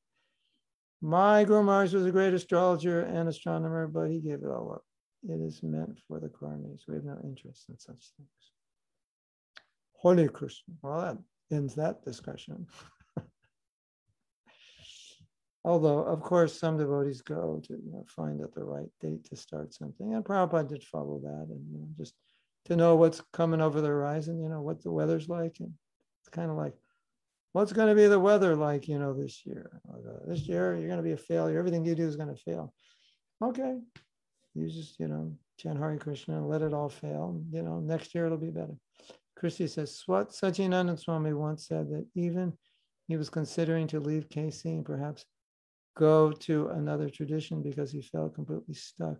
My 1.00 1.44
Guru 1.44 1.62
Maharaj 1.62 1.94
was 1.94 2.06
a 2.06 2.12
great 2.12 2.34
astrologer 2.34 3.00
and 3.00 3.28
astronomer, 3.28 3.86
but 3.88 4.10
he 4.10 4.20
gave 4.20 4.42
it 4.42 4.48
all 4.48 4.72
up. 4.74 4.84
It 5.28 5.40
is 5.40 5.62
meant 5.62 5.98
for 6.06 6.20
the 6.20 6.28
karmis. 6.28 6.86
We 6.86 6.94
have 6.94 7.04
no 7.04 7.18
interest 7.24 7.68
in 7.68 7.78
such 7.78 8.12
things. 8.16 8.28
Hare 10.02 10.28
Krishna. 10.28 10.74
Well, 10.82 11.00
that 11.00 11.18
ends 11.54 11.74
that 11.76 12.04
discussion. 12.04 12.66
Although, 15.64 16.00
of 16.00 16.22
course, 16.22 16.58
some 16.58 16.76
devotees 16.76 17.22
go 17.22 17.60
to 17.64 17.72
you 17.72 17.92
know, 17.92 18.04
find 18.08 18.40
at 18.40 18.52
the 18.52 18.64
right 18.64 18.90
date 19.00 19.24
to 19.26 19.36
start 19.36 19.72
something. 19.72 20.12
And 20.14 20.24
Prabhupada 20.24 20.68
did 20.68 20.82
follow 20.82 21.20
that 21.22 21.46
and 21.50 21.64
you 21.70 21.78
know, 21.78 21.88
just 21.96 22.14
to 22.66 22.76
know 22.76 22.96
what's 22.96 23.22
coming 23.32 23.60
over 23.60 23.80
the 23.80 23.88
horizon, 23.88 24.40
you 24.40 24.48
know, 24.48 24.60
what 24.60 24.82
the 24.82 24.90
weather's 24.90 25.28
like. 25.28 25.56
And 25.60 25.72
it's 26.20 26.28
kind 26.30 26.50
of 26.50 26.56
like, 26.56 26.74
what's 27.52 27.72
going 27.72 27.88
to 27.88 27.94
be 27.94 28.06
the 28.06 28.20
weather 28.20 28.54
like, 28.54 28.88
you 28.88 28.98
know, 28.98 29.12
this 29.12 29.44
year? 29.44 29.80
Uh, 29.88 30.28
this 30.28 30.42
year, 30.42 30.76
you're 30.76 30.88
going 30.88 30.98
to 30.98 31.02
be 31.02 31.12
a 31.12 31.16
failure. 31.16 31.58
Everything 31.58 31.84
you 31.84 31.94
do 31.94 32.06
is 32.06 32.16
going 32.16 32.34
to 32.34 32.42
fail. 32.42 32.72
Okay. 33.42 33.78
You 34.54 34.68
just, 34.68 34.98
you 35.00 35.08
know, 35.08 35.32
chant 35.58 35.78
Hare 35.78 35.96
Krishna 35.96 36.36
and 36.36 36.48
let 36.48 36.62
it 36.62 36.72
all 36.72 36.88
fail. 36.88 37.42
You 37.50 37.62
know, 37.62 37.80
next 37.80 38.14
year 38.14 38.26
it'll 38.26 38.38
be 38.38 38.50
better. 38.50 38.74
Christy 39.36 39.66
says, 39.66 39.96
Swat 39.96 40.30
Sacinandana 40.30 40.98
Swami 40.98 41.32
once 41.32 41.66
said 41.66 41.90
that 41.90 42.06
even 42.14 42.52
he 43.08 43.16
was 43.16 43.28
considering 43.28 43.86
to 43.88 44.00
leave 44.00 44.28
KC 44.28 44.66
and 44.66 44.84
perhaps 44.84 45.24
go 45.96 46.32
to 46.32 46.68
another 46.68 47.10
tradition 47.10 47.62
because 47.62 47.90
he 47.90 48.02
felt 48.02 48.34
completely 48.34 48.74
stuck. 48.74 49.16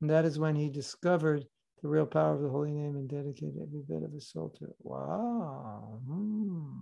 And 0.00 0.08
that 0.10 0.24
is 0.24 0.38
when 0.38 0.54
he 0.54 0.70
discovered 0.70 1.44
the 1.82 1.88
real 1.88 2.06
power 2.06 2.34
of 2.34 2.42
the 2.42 2.48
holy 2.48 2.72
name 2.72 2.96
and 2.96 3.08
dedicate 3.08 3.54
every 3.60 3.82
bit 3.88 4.02
of 4.02 4.12
his 4.12 4.28
soul 4.30 4.50
to 4.58 4.64
it. 4.64 4.76
Wow. 4.80 6.00
Hmm. 6.06 6.72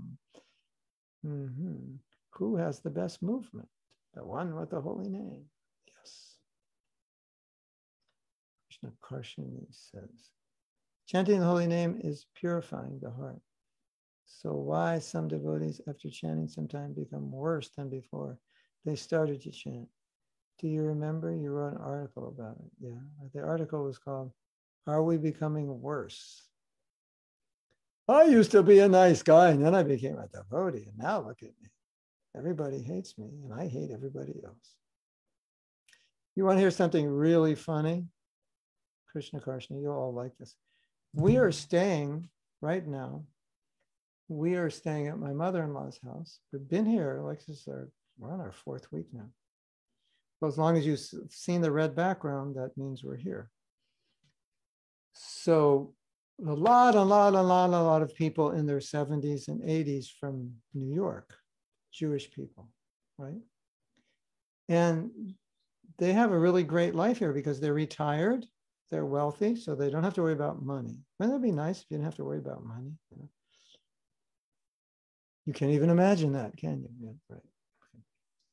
Mm-hmm. 1.26 1.94
Who 2.34 2.56
has 2.56 2.80
the 2.80 2.90
best 2.90 3.22
movement? 3.22 3.68
The 4.14 4.24
one 4.24 4.54
with 4.54 4.70
the 4.70 4.80
holy 4.80 5.08
name. 5.08 5.44
Yes. 5.86 6.36
Krishna 8.66 8.92
Karshini 9.02 9.66
says, 9.70 10.30
chanting 11.06 11.40
the 11.40 11.46
holy 11.46 11.66
name 11.66 12.00
is 12.02 12.26
purifying 12.34 12.98
the 13.00 13.10
heart. 13.10 13.40
So 14.26 14.52
why 14.52 14.98
some 14.98 15.28
devotees 15.28 15.80
after 15.88 16.10
chanting 16.10 16.48
sometime 16.48 16.92
become 16.92 17.30
worse 17.32 17.70
than 17.76 17.88
before? 17.88 18.38
they 18.84 18.96
started 18.96 19.42
to 19.42 19.50
chant. 19.50 19.88
Do 20.58 20.68
you 20.68 20.82
remember? 20.82 21.30
You 21.34 21.50
wrote 21.50 21.74
an 21.74 21.82
article 21.82 22.28
about 22.28 22.56
it. 22.58 22.70
Yeah. 22.80 23.30
The 23.34 23.46
article 23.46 23.84
was 23.84 23.98
called 23.98 24.32
Are 24.86 25.02
We 25.02 25.18
Becoming 25.18 25.80
Worse? 25.80 26.44
I 28.08 28.24
used 28.24 28.52
to 28.52 28.62
be 28.62 28.78
a 28.78 28.88
nice 28.88 29.22
guy 29.22 29.50
and 29.50 29.62
then 29.62 29.74
I 29.74 29.82
became 29.82 30.16
a 30.18 30.28
devotee. 30.28 30.86
And 30.88 30.98
now 30.98 31.20
look 31.20 31.42
at 31.42 31.50
me. 31.60 31.68
Everybody 32.36 32.82
hates 32.82 33.18
me 33.18 33.28
and 33.44 33.52
I 33.52 33.68
hate 33.68 33.90
everybody 33.90 34.34
else. 34.44 34.74
You 36.34 36.44
want 36.44 36.56
to 36.56 36.60
hear 36.60 36.70
something 36.70 37.06
really 37.06 37.54
funny? 37.54 38.06
Krishna 39.10 39.40
Karshna, 39.40 39.80
you'll 39.82 39.92
all 39.92 40.14
like 40.14 40.36
this. 40.38 40.54
We 41.12 41.36
are 41.36 41.52
staying 41.52 42.28
right 42.60 42.86
now. 42.86 43.24
We 44.28 44.54
are 44.54 44.70
staying 44.70 45.08
at 45.08 45.18
my 45.18 45.32
mother 45.32 45.62
in 45.64 45.74
law's 45.74 45.98
house. 46.04 46.38
We've 46.52 46.68
been 46.68 46.86
here, 46.86 47.18
Alexis, 47.18 47.66
our 47.66 47.88
we're 48.18 48.32
on 48.32 48.40
our 48.40 48.52
fourth 48.52 48.90
week 48.92 49.06
now. 49.12 49.28
Well, 50.40 50.50
as 50.50 50.58
long 50.58 50.76
as 50.76 50.86
you've 50.86 51.00
seen 51.30 51.60
the 51.60 51.70
red 51.70 51.94
background, 51.94 52.56
that 52.56 52.76
means 52.76 53.04
we're 53.04 53.16
here. 53.16 53.50
So 55.48 55.94
a 56.46 56.52
lot, 56.52 56.94
a 56.94 57.00
lot, 57.00 57.32
a 57.32 57.40
lot, 57.40 57.70
a 57.70 57.82
lot 57.82 58.02
of 58.02 58.14
people 58.14 58.50
in 58.50 58.66
their 58.66 58.80
70s 58.80 59.48
and 59.48 59.62
80s 59.62 60.08
from 60.20 60.52
New 60.74 60.94
York, 60.94 61.34
Jewish 61.90 62.30
people, 62.30 62.68
right? 63.16 63.40
And 64.68 65.10
they 65.96 66.12
have 66.12 66.32
a 66.32 66.38
really 66.38 66.64
great 66.64 66.94
life 66.94 67.20
here 67.20 67.32
because 67.32 67.60
they're 67.60 67.72
retired, 67.72 68.44
they're 68.90 69.06
wealthy, 69.06 69.56
so 69.56 69.74
they 69.74 69.88
don't 69.88 70.04
have 70.04 70.12
to 70.16 70.22
worry 70.22 70.34
about 70.34 70.62
money. 70.62 70.98
Wouldn't 71.18 71.34
that 71.34 71.42
be 71.42 71.50
nice 71.50 71.78
if 71.78 71.86
you 71.88 71.96
didn't 71.96 72.04
have 72.04 72.16
to 72.16 72.24
worry 72.24 72.40
about 72.40 72.66
money? 72.66 72.92
You, 75.46 75.54
can't 75.54 75.72
even 75.72 75.88
imagine 75.88 76.34
that, 76.34 76.58
can 76.58 76.82
you? 76.82 76.90
Yeah, 77.00 77.12
right 77.30 77.40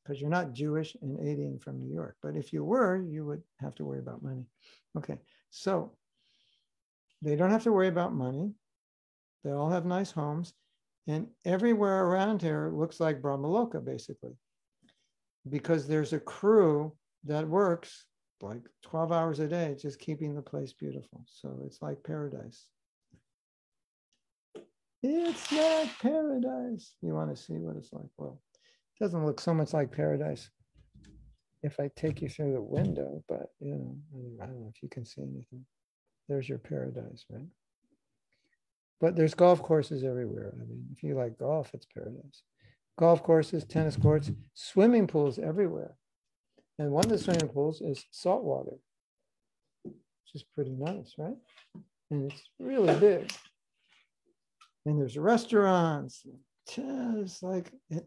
because 0.02 0.20
you're 0.20 0.30
not 0.30 0.52
Jewish 0.52 0.96
and 1.02 1.18
alien 1.18 1.58
from 1.58 1.80
New 1.80 1.92
York. 1.92 2.16
But 2.22 2.36
if 2.36 2.52
you 2.52 2.62
were, 2.64 3.02
you 3.02 3.26
would 3.26 3.42
have 3.58 3.74
to 3.74 3.84
worry 3.84 3.98
about 3.98 4.22
money. 4.22 4.44
Okay, 4.96 5.18
so 5.50 5.96
they 7.22 7.36
don't 7.36 7.50
have 7.50 7.64
to 7.64 7.72
worry 7.72 7.88
about 7.88 8.14
money. 8.14 8.52
They 9.44 9.52
all 9.52 9.70
have 9.70 9.84
nice 9.84 10.10
homes. 10.10 10.54
And 11.08 11.28
everywhere 11.44 12.06
around 12.06 12.42
here 12.42 12.72
looks 12.74 12.98
like 12.98 13.22
Brahmaloka, 13.22 13.84
basically, 13.84 14.32
because 15.48 15.86
there's 15.86 16.12
a 16.12 16.18
crew 16.18 16.92
that 17.24 17.48
works 17.48 18.06
like 18.42 18.62
12 18.82 19.12
hours 19.12 19.38
a 19.40 19.46
day, 19.46 19.76
just 19.80 20.00
keeping 20.00 20.34
the 20.34 20.42
place 20.42 20.72
beautiful. 20.72 21.24
So 21.26 21.62
it's 21.64 21.80
like 21.80 22.02
paradise. 22.02 22.66
It's 25.02 25.52
like 25.52 25.96
paradise. 26.00 26.94
You 27.00 27.14
want 27.14 27.34
to 27.34 27.40
see 27.40 27.54
what 27.54 27.76
it's 27.76 27.92
like? 27.92 28.10
Well, 28.16 28.40
it 28.54 29.04
doesn't 29.04 29.24
look 29.24 29.40
so 29.40 29.54
much 29.54 29.72
like 29.72 29.92
paradise 29.92 30.50
if 31.62 31.78
I 31.78 31.90
take 31.96 32.22
you 32.22 32.28
through 32.28 32.52
the 32.52 32.60
window, 32.60 33.22
but 33.28 33.52
you 33.60 33.74
know, 33.74 33.96
I 34.42 34.46
don't 34.46 34.60
know 34.60 34.72
if 34.74 34.82
you 34.82 34.88
can 34.88 35.04
see 35.04 35.22
anything. 35.22 35.64
There's 36.28 36.48
your 36.48 36.58
paradise, 36.58 37.24
right? 37.30 37.46
But 39.00 39.14
there's 39.14 39.34
golf 39.34 39.62
courses 39.62 40.04
everywhere. 40.04 40.54
I 40.54 40.64
mean, 40.64 40.86
if 40.92 41.02
you 41.02 41.14
like 41.14 41.38
golf, 41.38 41.70
it's 41.74 41.86
paradise. 41.86 42.42
Golf 42.98 43.22
courses, 43.22 43.64
tennis 43.64 43.96
courts, 43.96 44.30
swimming 44.54 45.06
pools 45.06 45.38
everywhere. 45.38 45.96
And 46.78 46.90
one 46.90 47.04
of 47.04 47.10
the 47.10 47.18
swimming 47.18 47.48
pools 47.48 47.80
is 47.80 48.04
salt 48.10 48.42
water, 48.42 48.76
which 49.84 49.94
is 50.34 50.44
pretty 50.54 50.72
nice, 50.72 51.14
right? 51.18 51.36
And 52.10 52.30
it's 52.30 52.42
really 52.58 52.98
big. 52.98 53.30
And 54.86 55.00
there's 55.00 55.18
restaurants. 55.18 56.24
It's 56.76 57.42
like 57.42 57.70
it, 57.90 58.06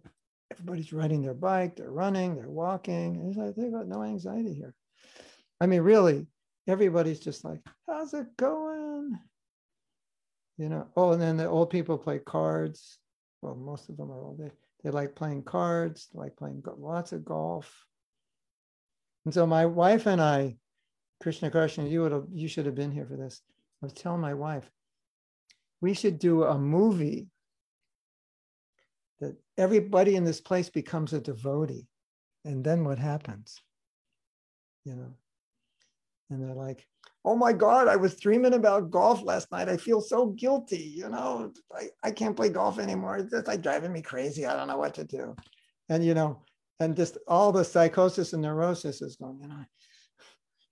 everybody's 0.52 0.92
riding 0.94 1.22
their 1.22 1.34
bike, 1.34 1.76
they're 1.76 1.92
running, 1.92 2.36
they're 2.36 2.50
walking. 2.50 3.28
It's 3.28 3.38
like 3.38 3.56
they've 3.56 3.72
got 3.72 3.88
no 3.88 4.04
anxiety 4.04 4.54
here. 4.54 4.74
I 5.62 5.66
mean, 5.66 5.82
really, 5.82 6.28
everybody's 6.68 7.20
just 7.20 7.44
like, 7.44 7.60
how's 7.88 8.14
it 8.14 8.36
going? 8.38 9.18
You 10.58 10.70
know, 10.70 10.88
oh, 10.96 11.12
and 11.12 11.22
then 11.22 11.38
the 11.38 11.48
old 11.48 11.70
people 11.70 11.98
play 11.98 12.20
cards. 12.20 13.00
Well, 13.42 13.56
most 13.56 13.90
of 13.90 13.98
them 13.98 14.12
are 14.12 14.22
old. 14.22 14.40
They, 14.40 14.52
they 14.84 14.90
like 14.90 15.16
playing 15.16 15.44
cards, 15.44 16.10
like 16.14 16.36
playing 16.36 16.64
lots 16.78 17.14
of 17.14 17.24
golf. 17.24 17.86
And 19.26 19.34
so 19.34 19.46
my 19.46 19.66
wife 19.66 20.06
and 20.06 20.22
I, 20.22 20.58
Krishna 21.22 21.50
Karshan, 21.50 21.90
you 21.90 22.02
would 22.02 22.12
have, 22.12 22.26
you 22.32 22.48
should 22.48 22.66
have 22.66 22.76
been 22.76 22.92
here 22.92 23.06
for 23.06 23.16
this. 23.16 23.42
I 23.82 23.86
was 23.86 23.94
telling 23.94 24.22
my 24.22 24.34
wife, 24.34 24.70
we 25.82 25.94
should 25.94 26.20
do 26.20 26.44
a 26.44 26.58
movie 26.58 27.28
that 29.20 29.36
everybody 29.58 30.16
in 30.16 30.24
this 30.24 30.42
place 30.42 30.70
becomes 30.70 31.14
a 31.14 31.22
devotee. 31.22 31.88
And 32.46 32.64
then 32.64 32.84
what 32.84 33.00
happens? 33.00 33.62
You 34.86 34.96
know, 34.96 35.14
and 36.30 36.42
they're 36.42 36.56
like, 36.56 36.86
oh 37.26 37.36
my 37.36 37.54
God, 37.54 37.88
I 37.88 37.96
was 37.96 38.16
dreaming 38.16 38.54
about 38.54 38.92
golf 38.92 39.22
last 39.24 39.52
night. 39.52 39.70
I 39.70 39.78
feel 39.78 40.02
so 40.02 40.28
guilty. 40.28 40.94
You 40.96 41.10
know, 41.10 41.52
I, 41.76 41.88
I 42.04 42.12
can't 42.12 42.36
play 42.36 42.50
golf 42.50 42.80
anymore. 42.80 43.18
It's 43.18 43.32
just 43.32 43.48
like 43.48 43.62
driving 43.62 43.92
me 43.92 44.02
crazy. 44.02 44.46
I 44.46 44.56
don't 44.56 44.68
know 44.68 44.78
what 44.78 44.94
to 44.96 45.04
do. 45.04 45.36
And, 45.90 46.06
you 46.06 46.14
know, 46.14 46.42
and 46.80 46.96
just 46.96 47.18
all 47.28 47.52
the 47.52 47.66
psychosis 47.66 48.34
and 48.34 48.42
neurosis 48.42 49.02
is 49.02 49.18
going, 49.18 49.40
know, 49.40 49.66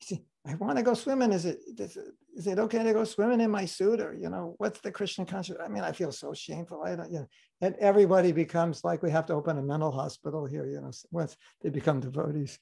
see, 0.02 0.24
I 0.48 0.56
want 0.56 0.78
to 0.78 0.84
go 0.84 0.94
swimming. 0.94 1.34
Is 1.34 1.46
it, 1.46 1.60
is 1.78 1.98
it, 1.98 2.06
is 2.36 2.48
it 2.48 2.60
okay 2.60 2.82
to 2.82 2.94
go 2.94 3.04
swimming 3.04 3.42
in 3.42 3.52
my 3.52 3.66
suit 3.66 4.00
or, 4.00 4.14
you 4.14 4.30
know, 4.30 4.56
what's 4.58 4.80
the 4.80 4.92
Christian 4.92 5.26
conscious? 5.26 5.58
I 5.64 5.68
mean, 5.68 5.84
I 5.84 5.92
feel 5.92 6.12
so 6.12 6.34
shameful. 6.34 6.84
I 6.86 6.96
don't, 6.96 7.12
you 7.12 7.20
know, 7.20 7.28
and 7.62 7.76
everybody 7.80 8.32
becomes 8.32 8.84
like 8.84 9.04
we 9.04 9.12
have 9.12 9.26
to 9.26 9.34
open 9.34 9.58
a 9.58 9.62
mental 9.62 9.92
hospital 9.92 10.46
here, 10.46 10.66
you 10.66 10.80
know, 10.80 10.92
once 11.12 11.36
they 11.62 11.70
become 11.70 12.00
devotees. 12.00 12.58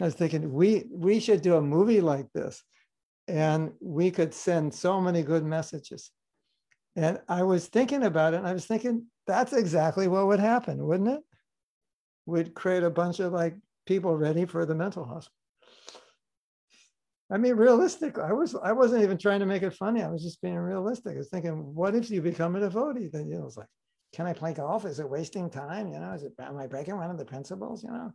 I 0.00 0.04
was 0.04 0.14
thinking 0.14 0.52
we 0.52 0.86
we 0.90 1.20
should 1.20 1.42
do 1.42 1.56
a 1.56 1.62
movie 1.62 2.00
like 2.00 2.32
this, 2.32 2.62
and 3.28 3.72
we 3.80 4.10
could 4.10 4.34
send 4.34 4.74
so 4.74 5.00
many 5.00 5.22
good 5.22 5.44
messages. 5.44 6.10
And 6.96 7.20
I 7.28 7.42
was 7.42 7.66
thinking 7.68 8.02
about 8.04 8.34
it, 8.34 8.38
and 8.38 8.46
I 8.46 8.52
was 8.52 8.66
thinking 8.66 9.06
that's 9.26 9.52
exactly 9.52 10.08
what 10.08 10.26
would 10.26 10.40
happen, 10.40 10.84
wouldn't 10.84 11.10
it? 11.10 11.20
We'd 12.26 12.54
create 12.54 12.82
a 12.82 12.90
bunch 12.90 13.20
of 13.20 13.32
like 13.32 13.56
people 13.86 14.16
ready 14.16 14.46
for 14.46 14.66
the 14.66 14.74
mental 14.74 15.04
hospital. 15.04 15.32
I 17.30 17.38
mean, 17.38 17.54
realistic. 17.54 18.18
I 18.18 18.32
was 18.32 18.54
I 18.54 18.72
wasn't 18.72 19.02
even 19.02 19.18
trying 19.18 19.40
to 19.40 19.46
make 19.46 19.62
it 19.62 19.74
funny. 19.74 20.02
I 20.02 20.10
was 20.10 20.22
just 20.22 20.42
being 20.42 20.56
realistic. 20.56 21.14
I 21.14 21.18
was 21.18 21.28
thinking, 21.28 21.74
what 21.74 21.94
if 21.94 22.10
you 22.10 22.20
become 22.20 22.56
a 22.56 22.60
devotee? 22.60 23.08
Then 23.12 23.28
you 23.28 23.38
know, 23.38 23.46
it's 23.46 23.56
like, 23.56 23.68
can 24.12 24.26
I 24.26 24.32
play 24.32 24.52
golf? 24.52 24.84
Is 24.84 25.00
it 25.00 25.08
wasting 25.08 25.50
time? 25.50 25.88
You 25.88 26.00
know, 26.00 26.12
is 26.12 26.22
it 26.22 26.32
am 26.38 26.58
I 26.58 26.66
breaking 26.66 26.96
one 26.96 27.10
of 27.10 27.18
the 27.18 27.24
principles? 27.24 27.82
You 27.82 27.90
know, 27.90 28.12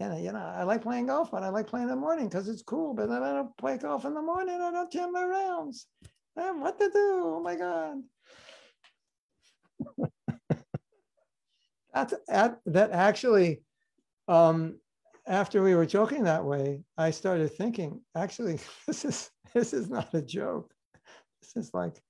and 0.00 0.24
you 0.24 0.32
know, 0.32 0.38
I 0.38 0.64
like 0.64 0.82
playing 0.82 1.06
golf, 1.06 1.30
but 1.30 1.42
I 1.42 1.48
like 1.50 1.66
playing 1.66 1.84
in 1.84 1.90
the 1.90 1.96
morning 1.96 2.28
because 2.28 2.48
it's 2.48 2.62
cool. 2.62 2.94
But 2.94 3.08
then 3.08 3.22
I 3.22 3.32
don't 3.32 3.56
play 3.56 3.78
golf 3.78 4.04
in 4.04 4.14
the 4.14 4.22
morning. 4.22 4.60
I 4.60 4.70
don't 4.70 4.90
jam 4.90 5.12
my 5.12 5.24
rounds. 5.24 5.86
I 6.36 6.42
have 6.42 6.58
what 6.58 6.78
to 6.80 6.90
do. 6.90 7.22
Oh 7.36 7.40
my 7.42 7.54
god. 7.56 8.02
That's 11.94 12.14
that 12.66 12.90
actually. 12.90 13.62
Um, 14.26 14.78
after 15.26 15.62
we 15.62 15.74
were 15.74 15.86
joking 15.86 16.24
that 16.24 16.44
way, 16.44 16.82
I 16.98 17.10
started 17.10 17.52
thinking, 17.52 18.00
actually, 18.14 18.58
this 18.86 19.04
is 19.04 19.30
this 19.54 19.72
is 19.72 19.88
not 19.88 20.12
a 20.12 20.22
joke. 20.22 20.74
This 21.40 21.64
is 21.66 21.72
like, 21.72 22.02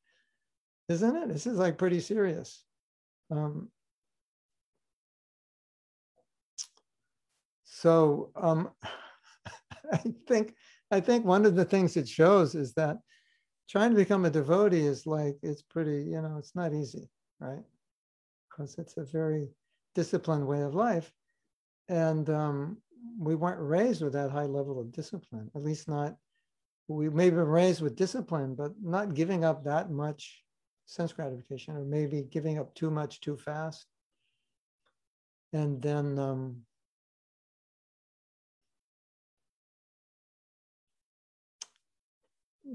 isn't 0.89 1.17
it? 1.17 1.29
This 1.29 1.47
is 1.47 1.59
like 1.59 1.77
pretty 1.79 2.01
serious. 2.01 2.65
Um, 3.31 3.69
So 7.85 8.31
um, 8.35 8.71
I 9.93 10.03
think 10.27 10.55
I 10.91 11.01
think 11.01 11.27
one 11.27 11.45
of 11.45 11.55
the 11.55 11.67
things 11.67 11.99
it 11.99 12.09
shows 12.09 12.55
is 12.55 12.73
that 12.75 12.97
trying 13.69 13.91
to 13.91 13.97
become 13.97 14.25
a 14.25 14.31
devotee 14.31 14.87
is 14.87 15.07
like 15.07 15.37
it's 15.43 15.61
pretty, 15.61 16.05
you 16.05 16.23
know, 16.23 16.37
it's 16.39 16.57
not 16.57 16.73
easy, 16.73 17.11
right? 17.41 17.63
Because 18.49 18.77
it's 18.79 18.97
a 18.97 19.05
very 19.05 19.49
disciplined 19.95 20.47
way 20.47 20.63
of 20.63 20.75
life, 20.75 21.13
and 21.91 22.31
um, 22.31 22.79
we 23.19 23.35
weren't 23.35 23.61
raised 23.61 24.03
with 24.03 24.15
that 24.15 24.31
high 24.31 24.47
level 24.47 24.81
of 24.81 24.91
discipline. 24.91 25.51
At 25.55 25.63
least 25.63 25.87
not. 25.87 26.17
We 26.89 27.11
may 27.11 27.27
have 27.27 27.35
been 27.35 27.45
raised 27.45 27.83
with 27.83 27.97
discipline, 27.97 28.55
but 28.55 28.73
not 28.83 29.13
giving 29.13 29.45
up 29.45 29.65
that 29.65 29.91
much 29.91 30.43
sense 30.87 31.13
gratification, 31.13 31.77
or 31.77 31.85
maybe 31.85 32.23
giving 32.31 32.59
up 32.59 32.75
too 32.75 32.91
much 32.91 33.21
too 33.21 33.37
fast. 33.37 33.85
And 35.53 35.83
then 35.83 36.19
um, 36.19 36.65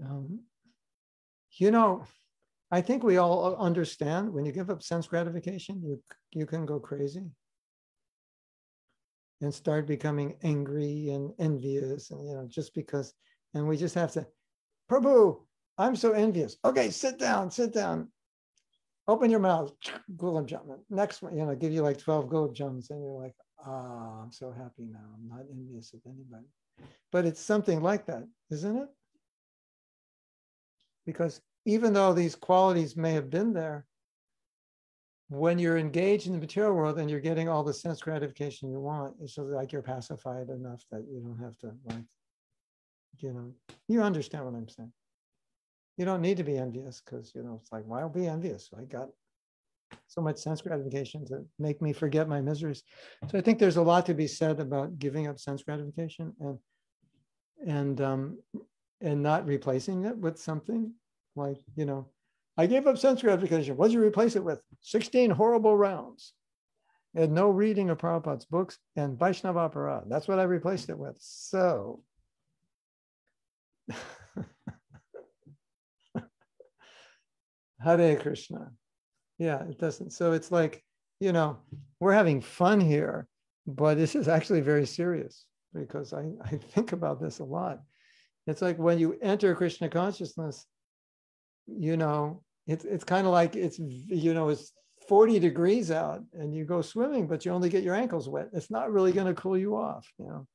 Um, 0.03 0.41
you 1.51 1.71
know, 1.71 2.03
I 2.71 2.81
think 2.81 3.03
we 3.03 3.17
all 3.17 3.55
understand 3.55 4.31
when 4.31 4.45
you 4.45 4.51
give 4.51 4.69
up 4.69 4.83
sense 4.83 5.07
gratification, 5.07 5.81
you, 5.83 6.01
you 6.31 6.45
can 6.45 6.65
go 6.65 6.79
crazy 6.79 7.25
and 9.41 9.53
start 9.53 9.87
becoming 9.87 10.35
angry 10.43 11.09
and 11.09 11.33
envious, 11.39 12.11
and 12.11 12.27
you 12.27 12.35
know, 12.35 12.45
just 12.47 12.75
because, 12.75 13.13
and 13.53 13.67
we 13.67 13.77
just 13.77 13.95
have 13.95 14.11
to, 14.11 14.27
Prabhu, 14.91 15.39
I'm 15.77 15.95
so 15.95 16.11
envious. 16.11 16.57
Okay, 16.65 16.89
sit 16.89 17.17
down, 17.17 17.49
sit 17.49 17.73
down. 17.73 18.09
Open 19.07 19.31
your 19.31 19.39
mouth, 19.39 19.73
gulab 20.17 20.47
jamun. 20.47 20.79
Next 20.89 21.21
one, 21.21 21.35
you 21.35 21.45
know, 21.45 21.55
give 21.55 21.71
you 21.71 21.81
like 21.81 21.97
12 21.97 22.25
gulab 22.25 22.55
jamuns, 22.55 22.89
and 22.91 23.01
you're 23.01 23.19
like, 23.19 23.35
ah, 23.65 23.69
oh, 23.69 24.23
I'm 24.23 24.31
so 24.31 24.51
happy 24.51 24.87
now. 24.91 24.99
I'm 25.15 25.27
not 25.27 25.45
envious 25.51 25.93
of 25.93 26.01
anybody. 26.05 26.47
But 27.11 27.25
it's 27.25 27.41
something 27.41 27.81
like 27.81 28.05
that, 28.05 28.27
isn't 28.51 28.77
it? 28.77 28.89
Because 31.09 31.41
even 31.65 31.91
though 31.91 32.13
these 32.13 32.35
qualities 32.35 32.95
may 32.95 33.13
have 33.13 33.31
been 33.31 33.51
there, 33.51 33.87
when 35.29 35.57
you're 35.57 35.79
engaged 35.79 36.27
in 36.27 36.33
the 36.33 36.39
material 36.39 36.73
world 36.73 36.99
and 36.99 37.09
you're 37.09 37.19
getting 37.19 37.49
all 37.49 37.63
the 37.63 37.73
sense 37.73 37.99
gratification 37.99 38.69
you 38.69 38.79
want, 38.79 39.15
it's 39.19 39.33
just 39.33 39.49
like 39.49 39.71
you're 39.71 39.81
pacified 39.81 40.49
enough 40.49 40.83
that 40.91 41.03
you 41.09 41.19
don't 41.19 41.43
have 41.43 41.57
to 41.57 41.71
like, 41.85 42.05
you 43.17 43.33
know, 43.33 43.51
you 43.87 44.03
understand 44.03 44.45
what 44.45 44.53
I'm 44.53 44.69
saying. 44.69 44.93
You 45.97 46.05
don't 46.05 46.21
need 46.21 46.37
to 46.37 46.43
be 46.43 46.59
envious 46.59 47.01
because 47.03 47.33
you 47.33 47.41
know 47.41 47.59
it's 47.59 47.71
like, 47.71 47.85
why 47.87 48.07
be 48.07 48.27
envious? 48.27 48.69
I 48.77 48.83
got 48.83 49.09
so 50.05 50.21
much 50.21 50.37
sense 50.37 50.61
gratification 50.61 51.25
to 51.25 51.43
make 51.57 51.81
me 51.81 51.91
forget 51.91 52.29
my 52.29 52.39
miseries. 52.39 52.83
So 53.29 53.39
I 53.39 53.41
think 53.41 53.57
there's 53.57 53.77
a 53.77 53.81
lot 53.81 54.05
to 54.05 54.13
be 54.13 54.27
said 54.27 54.59
about 54.59 54.99
giving 54.99 55.25
up 55.25 55.39
sense 55.39 55.63
gratification 55.63 56.33
and 56.39 56.59
and 57.67 58.01
um, 58.01 58.37
and 59.01 59.21
not 59.21 59.45
replacing 59.45 60.05
it 60.05 60.17
with 60.17 60.39
something 60.39 60.93
like, 61.39 61.57
you 61.75 61.85
know, 61.85 62.07
I 62.57 62.65
gave 62.67 62.85
up 62.87 62.97
sense 62.97 63.21
gratification. 63.21 63.77
What 63.77 63.87
did 63.87 63.93
you 63.93 64.03
replace 64.03 64.35
it 64.35 64.43
with? 64.43 64.61
16 64.81 65.31
horrible 65.31 65.77
rounds 65.77 66.33
and 67.15 67.31
no 67.31 67.49
reading 67.49 67.89
of 67.89 67.97
Prabhupada's 67.97 68.45
books 68.45 68.77
and 68.95 69.17
Vaishnava 69.17 69.69
Aparad. 69.69 70.09
That's 70.09 70.27
what 70.27 70.39
I 70.39 70.43
replaced 70.43 70.89
it 70.89 70.97
with. 70.97 71.17
So, 71.19 72.03
Hare 77.79 78.17
Krishna. 78.17 78.71
Yeah, 79.37 79.63
it 79.63 79.79
doesn't. 79.79 80.11
So 80.11 80.33
it's 80.33 80.51
like, 80.51 80.83
you 81.19 81.31
know, 81.31 81.57
we're 81.99 82.13
having 82.13 82.41
fun 82.41 82.79
here, 82.79 83.27
but 83.65 83.97
this 83.97 84.15
is 84.15 84.27
actually 84.27 84.61
very 84.61 84.85
serious 84.85 85.45
because 85.73 86.13
I, 86.13 86.31
I 86.43 86.57
think 86.57 86.91
about 86.91 87.21
this 87.21 87.39
a 87.39 87.45
lot 87.45 87.79
It's 88.47 88.61
like 88.61 88.77
when 88.77 88.99
you 88.99 89.17
enter 89.21 89.55
Krishna 89.55 89.89
consciousness, 89.89 90.65
you 91.77 91.97
know, 91.97 92.41
it's 92.67 92.85
it's 92.85 93.03
kind 93.03 93.25
of 93.25 93.33
like 93.33 93.55
it's 93.55 93.79
you 93.79 94.33
know 94.33 94.49
it's 94.49 94.71
40 95.07 95.39
degrees 95.39 95.89
out 95.89 96.23
and 96.33 96.53
you 96.53 96.65
go 96.65 96.81
swimming, 96.81 97.27
but 97.27 97.43
you 97.43 97.51
only 97.51 97.69
get 97.69 97.83
your 97.83 97.95
ankles 97.95 98.29
wet. 98.29 98.49
It's 98.53 98.69
not 98.69 98.91
really 98.91 99.11
going 99.11 99.27
to 99.27 99.41
cool 99.41 99.57
you 99.57 99.75
off, 99.75 100.07
you 100.19 100.25
know. 100.27 100.47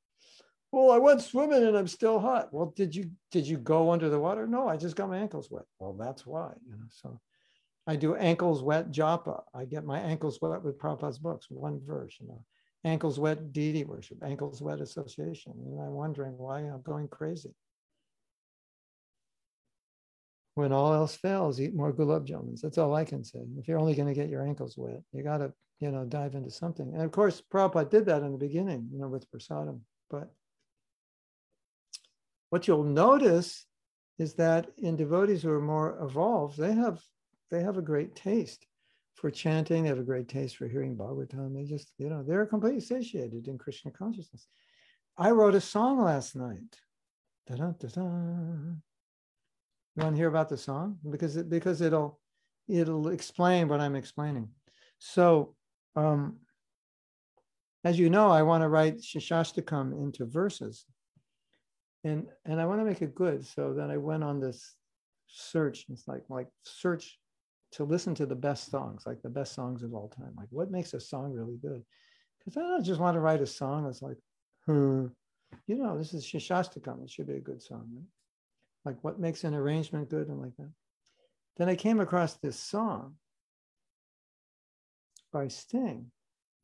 Well, 0.71 0.93
I 0.93 0.99
went 0.99 1.23
swimming 1.23 1.65
and 1.65 1.77
I'm 1.77 1.89
still 1.89 2.21
hot. 2.21 2.53
Well, 2.53 2.73
did 2.77 2.95
you 2.95 3.11
did 3.31 3.47
you 3.47 3.59
go 3.59 3.91
under 3.91 4.09
the 4.09 4.19
water? 4.19 4.47
No, 4.47 4.69
I 4.69 4.77
just 4.77 4.97
got 4.97 5.09
my 5.09 5.19
ankles 5.19 5.49
wet. 5.51 5.65
Well, 5.79 5.95
that's 5.95 6.27
why, 6.27 6.53
you 6.67 6.73
know. 6.73 6.87
So 6.91 7.21
I 7.87 7.97
do 7.97 8.15
ankles 8.17 8.63
wet 8.63 8.91
japa. 8.91 9.43
I 9.55 9.65
get 9.65 9.85
my 9.85 9.99
ankles 9.99 10.39
wet 10.41 10.63
with 10.63 10.79
Prabhupada's 10.79 11.19
books, 11.19 11.47
one 11.49 11.81
verse, 11.85 12.17
you 12.21 12.29
know. 12.29 12.45
Ankles 12.85 13.19
wet 13.19 13.53
deity 13.53 13.85
worship, 13.85 14.19
ankles 14.23 14.61
wet 14.61 14.81
association. 14.81 15.53
And 15.57 15.81
I'm 15.81 15.93
wondering 15.93 16.37
why 16.37 16.61
I'm 16.61 16.83
going 16.83 17.09
crazy 17.09 17.55
when 20.55 20.73
all 20.73 20.93
else 20.93 21.17
fails, 21.17 21.61
eat 21.61 21.75
more 21.75 21.93
gulab 21.93 22.27
jamuns. 22.27 22.61
That's 22.61 22.79
all 22.79 22.95
I 22.95 23.05
can 23.05 23.25
say. 23.25 23.41
If 23.59 23.67
you're 23.67 23.79
only 23.79 23.95
going 23.95 24.09
to 24.09 24.15
get 24.15 24.31
your 24.31 24.47
ankles 24.47 24.77
wet, 24.77 25.03
you 25.13 25.23
got 25.23 25.39
to, 25.39 25.53
you 25.81 25.91
know, 25.91 26.05
dive 26.05 26.35
into 26.35 26.51
something. 26.51 26.93
And 26.95 27.03
of 27.03 27.11
course, 27.11 27.43
Prabhupada 27.53 27.91
did 27.91 28.07
that 28.07 28.23
in 28.23 28.33
the 28.33 28.39
beginning, 28.39 28.89
you 28.93 29.01
know, 29.01 29.09
with 29.09 29.31
prasadam. 29.31 29.81
But 30.11 30.33
what 32.51 32.69
you'll 32.69 32.85
notice 32.85 33.67
is 34.19 34.35
that 34.35 34.71
in 34.79 34.95
devotees 34.97 35.43
who 35.43 35.51
are 35.51 35.61
more 35.61 35.99
evolved, 36.01 36.57
they 36.57 36.73
have 36.73 37.01
they 37.51 37.63
have 37.63 37.77
a 37.77 37.83
great 37.83 38.15
taste 38.15 38.67
for 39.17 39.31
chanting. 39.31 39.83
They 39.83 39.89
have 39.89 39.99
a 39.99 40.05
great 40.05 40.29
taste 40.29 40.57
for 40.57 40.69
hearing 40.69 40.97
Bhagavatam. 40.97 41.55
They 41.55 41.65
just, 41.65 41.93
you 41.99 42.09
know, 42.09 42.23
they're 42.23 42.47
completely 42.47 42.81
satiated 42.81 43.49
in 43.49 43.59
Krishna 43.59 43.91
consciousness. 43.91 44.47
I 45.17 45.31
wrote 45.31 45.55
a 45.55 45.61
song 45.61 46.01
last 46.01 46.35
night. 46.37 46.79
Da-da-da-da. 47.47 48.75
You 49.97 50.03
want 50.03 50.17
to 50.17 50.19
hear 50.21 50.29
about 50.29 50.49
the 50.49 50.57
song? 50.57 50.99
Because 51.09 51.37
it, 51.37 51.49
because 51.49 51.81
it'll 51.81 52.19
it'll 52.69 53.09
explain 53.09 53.69
what 53.69 53.81
I'm 53.81 53.95
explaining. 53.95 54.49
So 54.99 55.55
um, 55.97 56.39
as 57.85 57.99
you 57.99 58.11
know, 58.11 58.31
I 58.31 58.43
want 58.43 58.63
to 58.63 58.69
write 58.69 58.99
Shikshashtakam 58.99 59.93
into 60.03 60.25
verses. 60.25 60.85
And 62.03 62.27
and 62.45 62.61
I 62.61 62.67
want 62.67 62.81
to 62.81 62.85
make 62.85 63.03
it 63.03 63.15
good. 63.15 63.47
So 63.47 63.73
then 63.73 63.91
I 63.91 63.97
went 63.97 64.25
on 64.25 64.41
this 64.41 64.75
search. 65.29 65.87
It's 65.91 66.09
like 66.09 66.25
like 66.29 66.49
search 66.65 67.19
to 67.73 67.85
listen 67.85 68.15
to 68.17 68.27
the 68.27 68.35
best 68.35 68.71
songs, 68.71 69.05
like 69.07 69.23
the 69.23 69.29
best 69.29 69.55
songs 69.55 69.83
of 69.83 69.95
all 69.95 70.09
time. 70.09 70.33
Like 70.37 70.49
what 70.51 70.71
makes 70.71 70.95
a 70.95 71.01
song 71.01 71.33
really 71.33 71.57
good? 71.57 71.83
Because 72.39 72.57
I 72.57 72.61
don't 72.61 72.85
just 72.85 73.01
want 73.01 73.15
to 73.15 73.21
write 73.21 73.41
a 73.41 73.47
song 73.47 73.85
that's 73.85 74.03
like, 74.03 74.19
hmm, 74.67 75.07
you 75.67 75.77
know, 75.77 75.97
this 75.97 76.15
is 76.15 76.25
Shikshashtakam. 76.25 77.03
It 77.05 77.11
should 77.11 77.27
be 77.27 77.37
a 77.37 77.41
good 77.41 77.63
song, 77.63 77.89
right? 77.95 78.05
Like 78.85 79.03
what 79.03 79.19
makes 79.19 79.45
an 79.45 79.55
arrangement 79.55 80.11
good 80.11 80.29
and 80.29 80.41
like 80.41 80.57
that. 80.59 80.71
Then 81.57 81.69
I 81.69 81.77
came 81.77 82.01
across 82.01 82.35
this 82.35 82.59
song 82.59 83.15
by 85.33 85.49
Sting. 85.49 86.11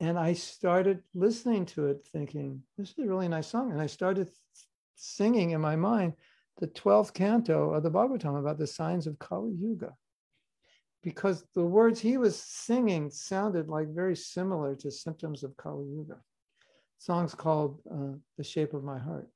And 0.01 0.19
I 0.19 0.33
started 0.33 1.03
listening 1.15 1.67
to 1.67 1.89
it 1.89 2.09
thinking, 2.11 2.63
this 2.79 2.91
is 2.91 2.99
a 2.99 3.07
really 3.07 3.29
nice 3.29 3.49
song. 3.49 3.71
And 3.71 3.81
I 3.81 3.87
started 3.87 4.31
singing 4.97 5.51
in 5.51 5.61
my 5.61 5.77
mind 5.77 6.15
the 6.59 6.69
12th 6.69 7.13
canto 7.13 7.75
of 7.75 7.83
the 7.83 7.91
Bhagavatam 7.91 8.39
about 8.39 8.59
the 8.59 8.67
signs 8.67 9.07
of 9.07 9.19
Kali 9.19 9.53
Yuga. 9.53 9.95
Because 11.03 11.45
the 11.55 11.65
words 11.65 12.01
he 12.01 12.17
was 12.17 12.39
singing 12.39 13.11
sounded 13.11 13.69
like 13.69 13.89
very 13.89 14.17
similar 14.17 14.75
to 14.77 14.91
symptoms 14.91 15.45
of 15.45 15.57
Kali 15.57 15.87
Yuga. 15.87 16.19
Song's 16.99 17.35
called 17.35 17.81
uh, 17.91 18.17
The 18.37 18.45
Shape 18.45 18.75
of 18.75 18.85
My 18.85 18.99
Heart. 18.99 19.29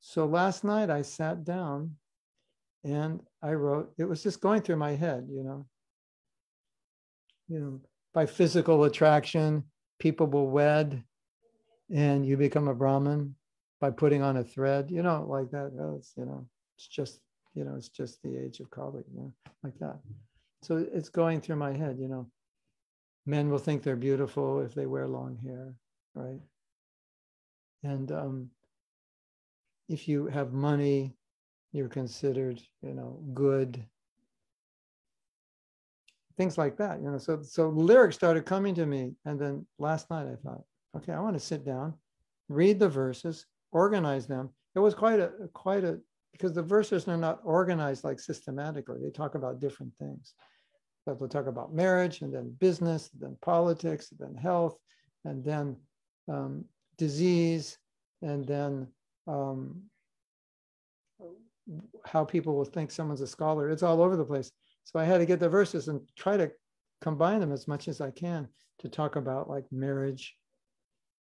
So 0.00 0.26
last 0.26 0.64
night 0.64 0.90
I 0.90 1.02
sat 1.02 1.44
down 1.44 1.96
and 2.84 3.20
I 3.42 3.52
wrote, 3.52 3.92
it 3.98 4.04
was 4.04 4.22
just 4.22 4.40
going 4.40 4.62
through 4.62 4.76
my 4.76 4.92
head, 4.92 5.28
you 5.30 5.44
know. 5.44 5.66
You 7.48 7.58
know, 7.58 7.80
by 8.14 8.26
physical 8.26 8.84
attraction, 8.84 9.64
people 9.98 10.26
will 10.26 10.48
wed 10.48 11.02
and 11.92 12.24
you 12.24 12.36
become 12.36 12.68
a 12.68 12.74
Brahmin 12.74 13.34
by 13.80 13.90
putting 13.90 14.22
on 14.22 14.36
a 14.36 14.44
thread, 14.44 14.90
you 14.90 15.02
know, 15.02 15.26
like 15.28 15.50
that. 15.50 15.72
Oh, 15.78 15.96
it's, 15.96 16.12
you 16.16 16.24
know, 16.24 16.46
it's 16.76 16.86
just, 16.86 17.20
you 17.54 17.64
know, 17.64 17.74
it's 17.76 17.88
just 17.88 18.22
the 18.22 18.36
age 18.36 18.60
of 18.60 18.70
Kali, 18.70 19.02
you 19.12 19.20
know, 19.20 19.32
like 19.62 19.78
that. 19.80 19.98
So 20.62 20.86
it's 20.92 21.08
going 21.08 21.40
through 21.40 21.56
my 21.56 21.72
head, 21.72 21.98
you 21.98 22.08
know. 22.08 22.26
Men 23.26 23.50
will 23.50 23.58
think 23.58 23.82
they're 23.82 23.96
beautiful 23.96 24.60
if 24.60 24.74
they 24.74 24.86
wear 24.86 25.06
long 25.06 25.36
hair, 25.36 25.74
right? 26.14 26.40
And 27.82 28.12
um, 28.12 28.50
if 29.90 30.06
you 30.06 30.26
have 30.28 30.52
money, 30.52 31.16
you're 31.72 31.88
considered, 31.88 32.60
you 32.80 32.94
know, 32.94 33.20
good. 33.34 33.84
Things 36.38 36.56
like 36.56 36.76
that, 36.78 37.02
you 37.02 37.10
know. 37.10 37.18
So 37.18 37.42
so 37.42 37.68
lyrics 37.68 38.14
started 38.14 38.46
coming 38.46 38.74
to 38.76 38.86
me. 38.86 39.12
And 39.24 39.38
then 39.38 39.66
last 39.78 40.08
night 40.08 40.26
I 40.26 40.36
thought, 40.36 40.62
okay, 40.96 41.12
I 41.12 41.20
want 41.20 41.34
to 41.34 41.40
sit 41.40 41.66
down, 41.66 41.94
read 42.48 42.78
the 42.78 42.88
verses, 42.88 43.46
organize 43.72 44.26
them. 44.26 44.50
It 44.76 44.78
was 44.78 44.94
quite 44.94 45.18
a 45.18 45.32
quite 45.52 45.84
a 45.84 45.98
because 46.32 46.52
the 46.54 46.62
verses 46.62 47.08
are 47.08 47.16
not 47.16 47.40
organized 47.44 48.04
like 48.04 48.20
systematically. 48.20 48.98
They 49.02 49.10
talk 49.10 49.34
about 49.34 49.60
different 49.60 49.94
things. 49.96 50.34
But 51.04 51.18
they'll 51.18 51.28
talk 51.28 51.48
about 51.48 51.74
marriage 51.74 52.20
and 52.20 52.32
then 52.32 52.54
business, 52.60 53.10
and 53.12 53.22
then 53.22 53.36
politics, 53.42 54.12
and 54.12 54.20
then 54.20 54.40
health, 54.40 54.76
and 55.24 55.44
then 55.44 55.76
um, 56.28 56.64
disease, 56.96 57.78
and 58.22 58.46
then 58.46 58.86
um, 59.26 59.82
how 62.04 62.24
people 62.24 62.56
will 62.56 62.64
think 62.64 62.90
someone's 62.90 63.20
a 63.20 63.26
scholar. 63.26 63.70
It's 63.70 63.82
all 63.82 64.02
over 64.02 64.16
the 64.16 64.24
place. 64.24 64.50
So 64.84 64.98
I 64.98 65.04
had 65.04 65.18
to 65.18 65.26
get 65.26 65.40
the 65.40 65.48
verses 65.48 65.88
and 65.88 66.00
try 66.16 66.36
to 66.36 66.50
combine 67.00 67.40
them 67.40 67.52
as 67.52 67.68
much 67.68 67.88
as 67.88 68.00
I 68.00 68.10
can 68.10 68.48
to 68.80 68.88
talk 68.88 69.16
about 69.16 69.48
like 69.48 69.64
marriage, 69.70 70.36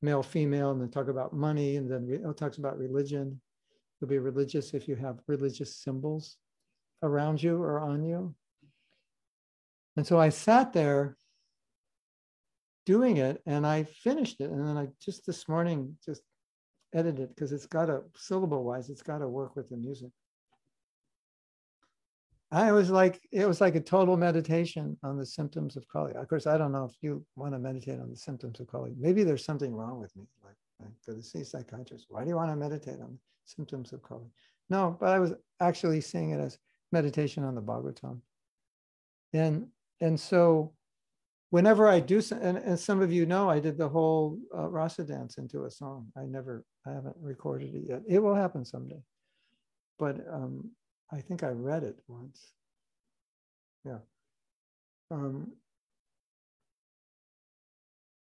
male, 0.01 0.23
female, 0.23 0.71
and 0.71 0.81
then 0.81 0.89
talk 0.89 1.07
about 1.07 1.33
money. 1.33 1.77
And 1.77 1.89
then 1.89 2.07
it 2.09 2.37
talks 2.37 2.57
about 2.57 2.77
religion. 2.77 3.41
You'll 3.99 4.09
be 4.09 4.19
religious 4.19 4.73
if 4.73 4.87
you 4.87 4.95
have 4.95 5.19
religious 5.27 5.77
symbols 5.77 6.37
around 7.01 7.41
you 7.41 7.61
or 7.61 7.79
on 7.79 8.03
you. 8.03 8.35
And 9.97 10.05
so 10.05 10.19
I 10.19 10.29
sat 10.29 10.73
there 10.73 11.17
doing 12.85 13.17
it 13.17 13.41
and 13.45 13.65
I 13.65 13.83
finished 13.83 14.41
it. 14.41 14.51
And 14.51 14.67
then 14.67 14.77
I 14.77 14.87
just 15.01 15.25
this 15.25 15.47
morning 15.47 15.97
just 16.05 16.21
edit 16.95 17.19
it 17.19 17.29
because 17.29 17.51
it's 17.51 17.65
got 17.65 17.85
to 17.85 18.01
syllable 18.15 18.63
wise, 18.63 18.89
it's 18.89 19.01
got 19.03 19.19
to 19.19 19.27
work 19.27 19.55
with 19.55 19.69
the 19.69 19.77
music. 19.77 20.09
I 22.51 22.71
was 22.71 22.89
like, 22.89 23.21
it 23.31 23.47
was 23.47 23.59
like 23.59 23.75
a 23.75 23.81
total 23.81 24.15
meditation 24.15 24.97
on 25.03 25.17
the 25.17 25.25
symptoms 25.25 25.75
of 25.75 25.87
Kali. 25.87 26.13
Of 26.13 26.27
course, 26.29 26.47
I 26.47 26.57
don't 26.57 26.71
know 26.71 26.85
if 26.85 26.95
you 27.01 27.25
want 27.35 27.53
to 27.53 27.59
meditate 27.59 27.99
on 27.99 28.09
the 28.09 28.15
symptoms 28.15 28.59
of 28.59 28.67
Kali. 28.67 28.93
Maybe 28.97 29.23
there's 29.23 29.43
something 29.43 29.73
wrong 29.73 29.99
with 29.99 30.15
me. 30.15 30.23
Like, 30.43 30.55
go 31.05 31.13
to 31.13 31.21
see 31.21 31.39
a 31.39 31.45
psychiatrist. 31.45 32.05
Why 32.09 32.23
do 32.23 32.29
you 32.29 32.35
want 32.35 32.51
to 32.51 32.55
meditate 32.55 33.01
on 33.01 33.17
symptoms 33.45 33.91
of 33.93 34.01
Kali? 34.03 34.29
No, 34.69 34.95
but 34.99 35.09
I 35.09 35.19
was 35.19 35.33
actually 35.59 36.01
seeing 36.01 36.31
it 36.31 36.39
as 36.39 36.57
meditation 36.91 37.43
on 37.43 37.55
the 37.55 37.61
Bhagavatam. 37.61 38.21
And 39.33 39.67
and 40.01 40.19
so 40.19 40.73
whenever 41.49 41.87
I 41.87 41.99
do, 41.99 42.21
and, 42.31 42.57
and 42.57 42.79
some 42.79 43.01
of 43.01 43.11
you 43.11 43.25
know, 43.25 43.49
I 43.49 43.59
did 43.59 43.77
the 43.77 43.87
whole 43.87 44.37
uh, 44.53 44.67
rasa 44.67 45.03
dance 45.03 45.37
into 45.37 45.65
a 45.65 45.71
song. 45.71 46.07
I 46.17 46.25
never, 46.25 46.65
I 46.87 46.91
haven't 46.91 47.15
recorded 47.19 47.73
it 47.73 47.83
yet. 47.87 48.01
It 48.07 48.19
will 48.19 48.35
happen 48.35 48.63
someday. 48.65 49.01
But 49.97 50.17
um, 50.31 50.71
I 51.11 51.21
think 51.21 51.43
I 51.43 51.49
read 51.49 51.83
it 51.83 51.97
once. 52.07 52.41
Yeah. 53.85 53.99
Um, 55.11 55.53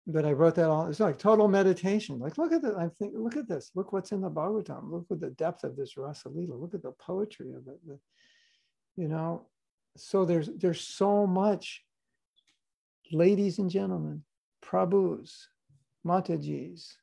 but 0.07 0.25
I 0.25 0.33
wrote 0.33 0.55
that 0.55 0.69
all. 0.69 0.87
It's 0.87 0.99
like 0.99 1.17
total 1.17 1.47
meditation. 1.47 2.19
Like, 2.19 2.37
look 2.37 2.51
at 2.51 2.61
this. 2.61 2.75
I 2.77 2.89
think, 2.89 3.13
look 3.15 3.37
at 3.37 3.47
this. 3.47 3.71
Look 3.73 3.91
what's 3.91 4.11
in 4.11 4.21
the 4.21 4.29
Bhagavatam. 4.29 4.91
Look 4.91 5.07
at 5.09 5.19
the 5.19 5.31
depth 5.31 5.63
of 5.63 5.75
this 5.75 5.95
Rasalila. 5.95 6.59
Look 6.59 6.75
at 6.75 6.83
the 6.83 6.91
poetry 6.91 7.49
of 7.49 7.67
it. 7.67 7.79
The, 7.87 7.99
you 8.97 9.07
know, 9.07 9.47
so 9.97 10.25
there's 10.25 10.49
there's 10.57 10.81
so 10.81 11.25
much 11.25 11.83
ladies 13.11 13.57
and 13.57 13.69
gentlemen, 13.69 14.23
Prabhus, 14.63 15.47
Matajis. 16.05 16.93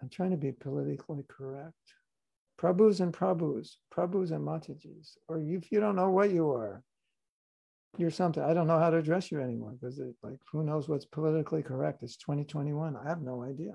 I'm 0.00 0.08
trying 0.08 0.30
to 0.30 0.36
be 0.36 0.52
politically 0.52 1.24
correct. 1.28 1.74
Prabhus 2.60 3.00
and 3.00 3.12
Prabhus, 3.12 3.76
Prabhus 3.94 4.32
and 4.32 4.46
Matajis. 4.46 5.16
Or 5.28 5.40
if 5.40 5.70
you 5.70 5.80
don't 5.80 5.96
know 5.96 6.10
what 6.10 6.30
you 6.30 6.50
are, 6.50 6.82
you're 7.96 8.10
something. 8.10 8.42
I 8.42 8.52
don't 8.52 8.66
know 8.66 8.78
how 8.78 8.90
to 8.90 8.98
address 8.98 9.30
you 9.30 9.40
anymore 9.40 9.74
because 9.80 9.98
it 9.98 10.14
like 10.22 10.38
who 10.52 10.62
knows 10.64 10.88
what's 10.88 11.06
politically 11.06 11.62
correct? 11.62 12.02
It's 12.02 12.16
2021. 12.16 12.96
I 12.96 13.08
have 13.08 13.22
no 13.22 13.42
idea. 13.42 13.72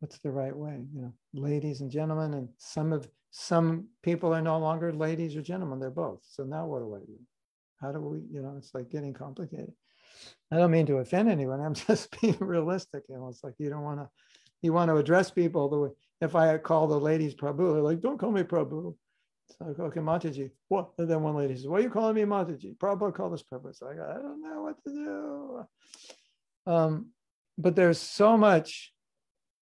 What's 0.00 0.18
the 0.18 0.30
right 0.30 0.56
way? 0.56 0.80
You 0.94 1.02
know, 1.02 1.12
ladies 1.34 1.80
and 1.80 1.90
gentlemen, 1.90 2.34
and 2.34 2.48
some 2.58 2.92
of 2.92 3.08
some 3.30 3.88
people 4.02 4.34
are 4.34 4.42
no 4.42 4.58
longer 4.58 4.92
ladies 4.92 5.36
or 5.36 5.42
gentlemen, 5.42 5.78
they're 5.78 5.90
both. 5.90 6.20
So 6.22 6.44
now 6.44 6.66
what 6.66 6.80
do 6.80 6.94
I 6.94 7.00
do? 7.00 7.18
How 7.80 7.92
do 7.92 8.00
we, 8.00 8.20
you 8.30 8.42
know, 8.42 8.54
it's 8.56 8.74
like 8.74 8.90
getting 8.90 9.12
complicated. 9.12 9.72
I 10.50 10.56
don't 10.56 10.70
mean 10.70 10.86
to 10.86 10.98
offend 10.98 11.28
anyone. 11.28 11.60
I'm 11.60 11.74
just 11.86 12.18
being 12.20 12.38
realistic. 12.40 13.02
You 13.08 13.16
know, 13.16 13.28
it's 13.28 13.44
like 13.44 13.54
you 13.58 13.68
don't 13.68 13.82
want 13.82 14.00
to, 14.00 14.08
you 14.66 14.74
want 14.74 14.90
to 14.90 14.96
address 14.96 15.30
people 15.30 15.68
the 15.68 15.78
way 15.78 15.90
if 16.20 16.34
I 16.34 16.56
call 16.58 16.86
the 16.86 16.98
ladies 16.98 17.34
Prabhu, 17.34 17.74
they're 17.74 17.82
like, 17.82 18.00
don't 18.00 18.18
call 18.18 18.30
me 18.30 18.42
Prabhu. 18.42 18.94
It's 19.48 19.60
like, 19.60 19.78
okay, 19.78 20.00
Mataji. 20.00 20.50
What? 20.68 20.90
And 20.98 21.08
then 21.08 21.22
one 21.22 21.36
lady 21.36 21.54
says, 21.54 21.68
why 21.68 21.78
are 21.78 21.82
you 21.82 21.90
calling 21.90 22.14
me 22.14 22.22
Mataji? 22.22 22.76
Prabhu, 22.76 23.14
call 23.14 23.30
this 23.30 23.42
Prabhu. 23.42 23.68
It's 23.68 23.82
like, 23.82 23.98
I 23.98 24.14
don't 24.14 24.42
know 24.42 24.62
what 24.62 24.82
to 24.84 24.90
do. 26.66 26.72
Um, 26.72 27.06
but 27.58 27.76
there's 27.76 28.00
so 28.00 28.36
much, 28.36 28.92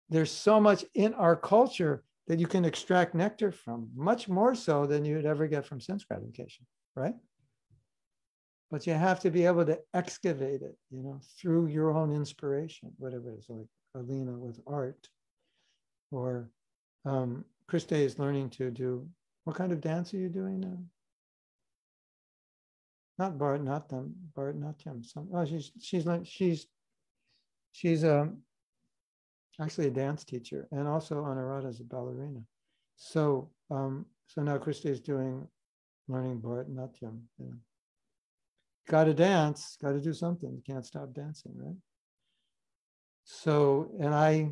there's 0.09 0.31
so 0.31 0.61
much 0.61 0.85
in 0.95 1.15
our 1.15 1.37
culture 1.37 2.05
that 2.29 2.39
you 2.39 2.47
can 2.47 2.65
extract 2.65 3.15
nectar 3.15 3.51
from, 3.51 3.89
much 3.95 4.29
more 4.29 4.55
so 4.55 4.87
than 4.87 5.05
you'd 5.05 5.27
ever 5.27 5.47
get 5.47 5.65
from 5.65 5.81
sense 5.81 6.05
gratification, 6.05 6.67
right? 6.95 7.15
But 8.71 8.87
you 8.87 8.95
have 8.95 9.21
to 9.21 9.31
be 9.31 9.47
able 9.47 9.65
to 9.67 9.79
excavate 9.95 10.63
it, 10.63 10.77
you 10.91 11.03
know, 11.03 11.21
through 11.41 11.69
your 11.69 11.93
own 11.93 12.13
inspiration, 12.13 12.93
whatever 12.99 13.31
it 13.31 13.39
is, 13.39 13.47
like 13.49 13.67
Alina 13.97 14.33
with 14.33 14.61
art, 14.67 15.09
or 16.11 16.51
um, 17.05 17.45
is 17.73 18.19
learning 18.19 18.51
to 18.51 18.71
do. 18.71 19.09
What 19.45 19.57
kind 19.57 19.73
of 19.73 19.81
dance 19.81 20.13
are 20.13 20.19
you 20.19 20.29
doing 20.29 20.61
now? 20.61 20.79
Not 23.19 23.39
Bart, 23.39 23.63
not 23.63 23.89
them, 23.89 24.15
Bart, 24.35 24.57
not 24.57 24.79
Tim. 24.79 25.03
Some, 25.03 25.29
oh, 25.33 25.45
she's 25.45 25.73
she's 25.81 26.07
she's 26.25 26.67
she's 27.73 28.05
um 28.05 28.39
actually 29.61 29.87
a 29.87 29.91
dance 29.91 30.25
teacher, 30.25 30.69
and 30.71 30.87
also 30.87 31.23
Anuradha 31.23 31.69
is 31.69 31.81
a 31.81 31.85
ballerina. 31.85 32.41
So, 32.97 33.51
um, 33.71 34.07
so 34.27 34.43
now 34.43 34.59
Christy 34.59 34.91
is 34.91 35.01
doing 35.01 35.47
learning 36.09 36.41
Bharatanatyam. 36.41 37.21
Yeah. 37.39 37.55
Got 38.89 39.05
to 39.05 39.15
dance, 39.15 39.77
got 39.83 39.93
to 39.93 40.01
do 40.01 40.13
something. 40.13 40.51
You 40.51 40.63
can't 40.67 40.87
stop 40.87 41.13
dancing, 41.13 41.53
right? 41.57 41.75
So, 43.29 43.91
and 44.01 44.15
I, 44.15 44.51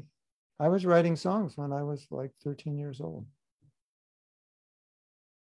I 0.59 0.68
was 0.68 0.85
writing 0.85 1.14
songs 1.14 1.57
when 1.57 1.72
I 1.72 1.85
was 1.85 2.07
like 2.11 2.33
13 2.43 2.77
years 2.77 3.01
old. 3.01 3.25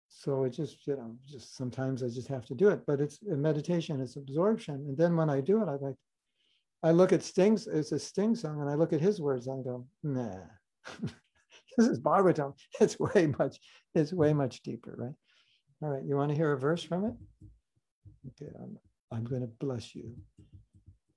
So 0.09 0.45
it 0.45 0.51
just, 0.51 0.87
you 0.87 0.97
know, 0.97 1.17
just 1.27 1.57
sometimes 1.57 2.03
I 2.03 2.09
just 2.09 2.29
have 2.29 2.45
to 2.47 2.55
do 2.55 2.69
it. 2.69 2.83
But 2.87 3.01
it's 3.01 3.19
meditation, 3.23 4.03
it's 4.03 4.17
absorption. 4.17 4.75
And 4.75 4.99
then 4.99 5.17
when 5.17 5.31
I 5.31 5.41
do 5.41 5.63
it, 5.63 5.69
I 5.69 5.77
like 5.77 5.97
I 6.83 6.91
look 6.93 7.13
at 7.13 7.23
Sting's, 7.23 7.67
it's 7.67 7.93
a 7.93 7.99
Sting 7.99 8.37
song, 8.37 8.61
and 8.61 8.69
I 8.69 8.75
look 8.75 8.93
at 8.93 9.01
his 9.01 9.21
words 9.21 9.47
and 9.47 9.61
I 9.61 9.63
go, 9.65 9.87
nah, 10.03 10.37
this 11.79 11.89
is 11.89 11.99
Bhagavatam. 11.99 12.53
It's 12.81 12.99
way 12.99 13.35
much, 13.39 13.59
it's 13.95 14.13
way 14.13 14.35
much 14.35 14.63
deeper, 14.63 14.95
right? 14.97 15.15
All 15.83 15.89
right, 15.89 16.05
you 16.05 16.17
want 16.17 16.31
to 16.31 16.37
hear 16.37 16.53
a 16.53 16.59
verse 16.59 16.83
from 16.83 17.07
it? 17.07 17.15
Okay, 18.29 18.53
I'm, 18.63 18.79
I'm 19.11 19.25
going 19.25 19.41
to 19.41 19.49
bless 19.49 19.95
you 19.95 20.15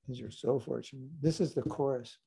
because 0.09 0.19
you're 0.19 0.31
so 0.31 0.59
fortunate. 0.59 1.07
This 1.21 1.39
is 1.39 1.53
the 1.53 1.61
chorus. 1.61 2.17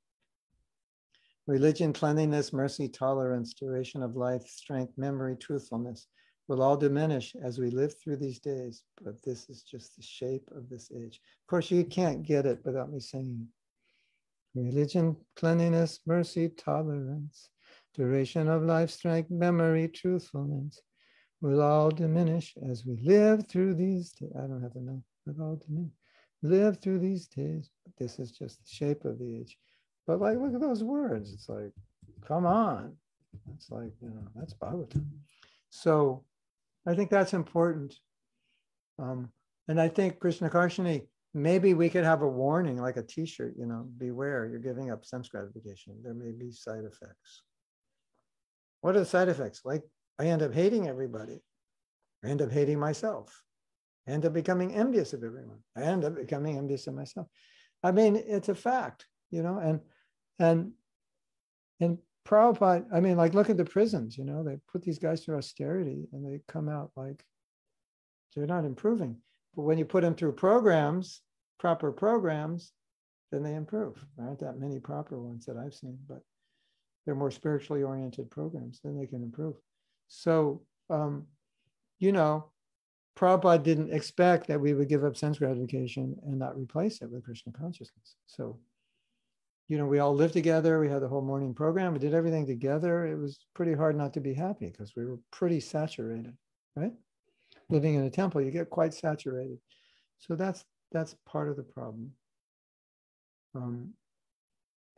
Religion, 1.49 1.93
cleanliness, 1.93 2.53
mercy, 2.53 2.89
tolerance, 2.89 3.55
duration 3.55 4.05
of 4.05 4.15
life, 4.15 4.47
strength, 4.47 4.93
memory, 4.97 5.35
truthfulness 5.35 6.07
will 6.47 6.63
all 6.63 6.77
diminish 6.77 7.35
as 7.43 7.59
we 7.59 7.71
live 7.71 7.93
through 7.99 8.19
these 8.19 8.39
days, 8.39 8.85
but 9.03 9.21
this 9.25 9.51
is 9.51 9.65
just 9.65 9.97
the 9.97 10.03
shape 10.03 10.49
of 10.57 10.69
this 10.69 10.93
age. 10.95 11.21
Of 11.43 11.47
course, 11.49 11.73
you 11.73 11.85
can't 11.85 12.23
get 12.23 12.47
it 12.47 12.61
without 12.65 12.93
me 12.93 13.01
singing. 13.01 13.49
Religion, 14.55 15.17
cleanliness, 15.35 15.99
mercy, 16.07 16.51
tolerance, 16.51 17.49
duration 17.95 18.47
of 18.47 18.63
life, 18.63 18.91
strength, 18.91 19.29
memory, 19.29 19.89
truthfulness 19.89 20.81
will 21.41 21.61
all 21.61 21.91
diminish 21.91 22.55
as 22.71 22.87
we 22.87 23.01
live 23.03 23.49
through 23.49 23.75
these 23.75 24.13
days. 24.13 24.31
I 24.37 24.43
don't 24.43 24.63
have 24.63 24.77
know. 24.77 25.03
Will 25.27 25.43
all 25.43 25.57
diminish. 25.57 26.02
Live 26.43 26.81
through 26.81 26.99
these 26.99 27.29
days. 27.29 27.71
This 27.99 28.19
is 28.19 28.33
just 28.33 28.59
the 28.59 28.69
shape 28.69 29.05
of 29.05 29.19
the 29.19 29.37
age. 29.37 29.57
But 30.07 30.21
like, 30.21 30.39
look 30.39 30.55
at 30.55 30.61
those 30.61 30.83
words. 30.83 31.33
It's 31.33 31.49
like, 31.49 31.73
come 32.27 32.47
on. 32.47 32.97
It's 33.55 33.71
like, 33.71 33.93
you 34.01 34.09
know, 34.09 34.27
that's 34.35 34.55
Bhagavatam. 34.55 35.07
So 35.71 36.25
I 36.87 36.95
think 36.95 37.11
that's 37.11 37.35
important. 37.35 37.95
Um, 38.99 39.31
and 39.69 39.81
I 39.81 39.89
think 39.89 40.19
Krishna 40.19 40.51
Karshini, 40.51 41.07
maybe 41.33 41.75
we 41.75 41.89
could 41.89 42.05
have 42.05 42.23
a 42.23 42.29
warning 42.29 42.77
like 42.77 42.97
a 42.97 43.03
t-shirt, 43.03 43.55
you 43.57 43.67
know, 43.67 43.87
beware, 43.97 44.47
you're 44.47 44.59
giving 44.59 44.91
up 44.91 45.05
sense 45.05 45.29
gratification. 45.29 45.95
There 46.03 46.15
may 46.15 46.33
be 46.33 46.51
side 46.51 46.85
effects. 46.85 47.43
What 48.81 48.97
are 48.97 49.01
the 49.01 49.07
side 49.07 49.29
effects? 49.29 49.63
Like 49.65 49.83
I 50.19 50.27
end 50.27 50.43
up 50.43 50.53
hating 50.53 50.89
everybody. 50.89 51.43
I 52.25 52.29
end 52.29 52.43
up 52.43 52.51
hating 52.51 52.79
myself. 52.79 53.43
End 54.07 54.27
up 54.27 54.33
becoming 54.33 54.75
envious 54.75 55.13
of 55.13 55.23
everyone. 55.23 55.59
I 55.77 55.83
end 55.83 56.05
up 56.05 56.17
becoming 56.17 56.59
envious 56.59 56.87
of 56.87 56.95
myself. 56.95 57.29
I 57.83 57.93
mean, 57.93 58.17
it's 58.17 58.49
a 58.49 58.55
fact, 58.55 59.07
you 59.31 59.43
know, 59.43 59.59
and 59.59 59.81
and 60.39 60.73
and 61.81 61.99
Prabhupada, 62.25 62.87
I 62.93 63.01
mean, 63.01 63.17
like, 63.17 63.35
look 63.35 63.51
at 63.51 63.57
the 63.57 63.65
prisons, 63.65 64.17
you 64.17 64.25
know, 64.25 64.45
they 64.45 64.57
put 64.71 64.83
these 64.83 64.99
guys 64.99 65.25
through 65.25 65.39
austerity 65.39 66.07
and 66.13 66.25
they 66.25 66.41
come 66.47 66.69
out 66.69 66.91
like 66.97 67.25
they're 68.35 68.47
not 68.47 68.65
improving. 68.65 69.17
But 69.57 69.63
when 69.63 69.79
you 69.79 69.85
put 69.85 70.03
them 70.03 70.15
through 70.15 70.33
programs, 70.33 71.21
proper 71.59 71.91
programs, 71.91 72.73
then 73.33 73.43
they 73.43 73.55
improve. 73.55 74.05
There 74.17 74.27
aren't 74.27 74.41
that 74.41 74.59
many 74.59 74.79
proper 74.79 75.21
ones 75.21 75.47
that 75.47 75.57
I've 75.57 75.75
seen, 75.75 75.99
but 76.09 76.21
they're 77.05 77.15
more 77.15 77.31
spiritually 77.31 77.83
oriented 77.83 78.31
programs, 78.31 78.81
then 78.85 78.97
they 78.97 79.07
can 79.07 79.23
improve. 79.23 79.57
So, 80.09 80.63
um, 80.91 81.27
you 81.99 82.13
know, 82.13 82.52
Prabhupada 83.17 83.63
didn't 83.63 83.93
expect 83.93 84.47
that 84.47 84.61
we 84.61 84.75
would 84.75 84.89
give 84.89 85.05
up 85.05 85.17
sense 85.17 85.39
gratification 85.39 86.17
and 86.25 86.39
not 86.39 86.57
replace 86.57 87.03
it 87.03 87.11
with 87.11 87.25
Krishna 87.25 87.53
consciousness. 87.53 88.17
So 88.27 88.59
you 89.69 89.79
know, 89.79 89.87
we 89.87 90.01
all 90.01 90.15
lived 90.15 90.35
together. 90.35 90.81
We 90.81 90.91
had 90.91 91.01
the 91.01 91.09
whole 91.09 91.23
morning 91.23 91.55
program. 91.55 91.95
We 91.95 91.99
did 91.99 92.13
everything 92.13 92.47
together. 92.47 93.07
It 93.07 93.19
was 93.19 93.39
pretty 93.55 93.73
hard 93.73 93.97
not 93.97 94.13
to 94.13 94.21
be 94.21 94.35
happy 94.35 94.67
because 94.67 94.95
we 94.95 95.07
were 95.07 95.19
pretty 95.31 95.61
saturated, 95.61 96.37
right? 96.77 96.93
Living 97.71 97.95
in 97.95 98.05
a 98.05 98.11
temple, 98.11 98.43
you 98.43 98.51
get 98.51 98.69
quite 98.69 98.93
saturated. 98.93 99.59
So 100.19 100.37
that's 100.37 100.65
that's 100.91 101.17
part 101.25 101.49
of 101.49 101.57
the 101.57 101.63
problem. 101.63 102.13
Um, 103.55 103.95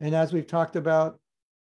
and 0.01 0.13
as 0.13 0.33
we've 0.33 0.45
talked 0.45 0.75
about, 0.75 1.19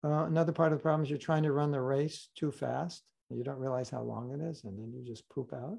uh, 0.04 0.26
another 0.26 0.52
part 0.52 0.72
of 0.72 0.78
the 0.78 0.82
problem 0.82 1.02
is 1.02 1.08
you're 1.08 1.18
trying 1.18 1.44
to 1.44 1.52
run 1.52 1.70
the 1.70 1.80
race 1.80 2.28
too 2.36 2.52
fast. 2.52 3.04
You 3.30 3.42
don't 3.42 3.58
realize 3.58 3.88
how 3.88 4.02
long 4.02 4.32
it 4.32 4.42
is, 4.42 4.64
and 4.64 4.78
then 4.78 4.92
you 4.92 5.02
just 5.02 5.28
poop 5.30 5.54
out. 5.54 5.78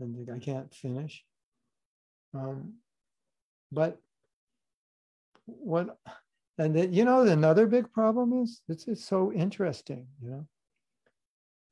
And 0.00 0.28
I 0.34 0.38
can't 0.38 0.72
finish. 0.74 1.24
Um, 2.34 2.74
but 3.72 3.98
what 5.46 5.98
and 6.58 6.74
then, 6.74 6.92
you 6.92 7.04
know, 7.04 7.20
another 7.22 7.66
big 7.66 7.90
problem 7.92 8.42
is 8.42 8.60
it's, 8.68 8.88
it's 8.88 9.04
so 9.04 9.32
interesting, 9.32 10.06
you 10.20 10.30
know. 10.30 10.46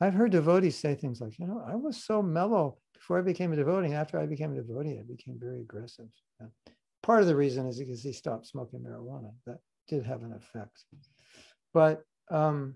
I've 0.00 0.14
heard 0.14 0.30
devotees 0.30 0.76
say 0.76 0.94
things 0.94 1.20
like, 1.20 1.38
you 1.38 1.46
know, 1.46 1.62
I 1.66 1.74
was 1.74 2.04
so 2.04 2.22
mellow 2.22 2.78
before 2.94 3.18
I 3.18 3.22
became 3.22 3.52
a 3.52 3.56
devotee. 3.56 3.94
After 3.94 4.18
I 4.18 4.26
became 4.26 4.52
a 4.52 4.62
devotee, 4.62 4.98
I 4.98 5.02
became 5.02 5.38
very 5.40 5.60
aggressive. 5.60 6.08
And 6.38 6.50
part 7.02 7.22
of 7.22 7.26
the 7.26 7.34
reason 7.34 7.66
is 7.66 7.78
because 7.78 8.02
he 8.02 8.12
stopped 8.12 8.46
smoking 8.46 8.80
marijuana. 8.80 9.32
That 9.46 9.58
did 9.88 10.04
have 10.04 10.22
an 10.22 10.34
effect. 10.34 10.84
But 11.72 12.02
um, 12.30 12.74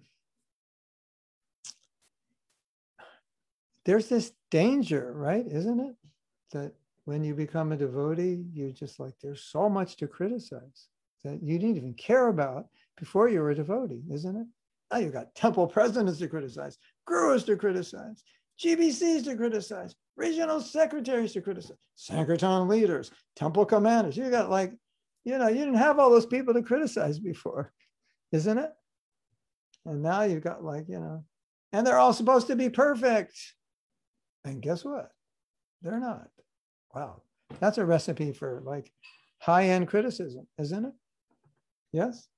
there's 3.91 4.07
this 4.07 4.31
danger, 4.53 5.13
right? 5.17 5.45
Isn't 5.51 5.81
it? 5.81 5.97
That 6.53 6.73
when 7.07 7.25
you 7.25 7.35
become 7.35 7.73
a 7.73 7.77
devotee, 7.77 8.45
you 8.53 8.71
just 8.71 9.01
like, 9.01 9.15
there's 9.21 9.43
so 9.43 9.69
much 9.69 9.97
to 9.97 10.07
criticize 10.07 10.87
that 11.25 11.43
you 11.43 11.59
didn't 11.59 11.77
even 11.77 11.95
care 11.95 12.29
about 12.29 12.67
before 12.97 13.29
you 13.29 13.41
were 13.41 13.51
a 13.51 13.55
devotee, 13.57 14.05
isn't 14.13 14.37
it? 14.37 14.47
Now 14.93 14.99
you've 14.99 15.13
got 15.13 15.35
temple 15.35 15.67
presidents 15.67 16.21
to 16.21 16.29
criticize, 16.29 16.79
gurus 17.05 17.43
to 17.47 17.57
criticize, 17.57 18.23
GBCs 18.65 19.25
to 19.25 19.35
criticize, 19.35 19.97
regional 20.17 20.61
secretaries 20.61 21.33
to 21.33 21.41
criticize, 21.41 21.77
Sankirtan 21.97 22.69
leaders, 22.69 23.11
temple 23.35 23.65
commanders. 23.65 24.17
You 24.17 24.31
got 24.31 24.51
like, 24.51 24.73
you 25.25 25.37
know, 25.37 25.49
you 25.49 25.59
didn't 25.59 25.75
have 25.75 25.99
all 25.99 26.11
those 26.11 26.27
people 26.27 26.55
to 26.55 26.63
criticize 26.63 27.19
before, 27.19 27.73
isn't 28.31 28.57
it? 28.57 28.71
And 29.85 30.01
now 30.01 30.23
you've 30.23 30.45
got 30.45 30.63
like, 30.63 30.89
you 30.89 31.01
know, 31.01 31.25
and 31.73 31.85
they're 31.85 31.99
all 31.99 32.13
supposed 32.13 32.47
to 32.47 32.55
be 32.55 32.71
perfect. 32.71 33.35
And 34.45 34.63
guess 34.63 34.85
what? 34.85 35.11
They're 35.83 36.01
not. 36.01 36.29
Wow. 36.95 37.23
That's 37.59 37.79
a 37.79 37.85
recipe 37.85 38.33
for 38.33 38.63
like 38.65 38.93
high 39.39 39.67
end 39.67 39.89
criticism, 39.89 40.47
isn't 40.59 40.85
it? 40.85 40.93
Yes? 41.93 42.29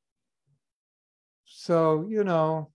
So, 1.45 2.07
you 2.09 2.25
know, 2.25 2.71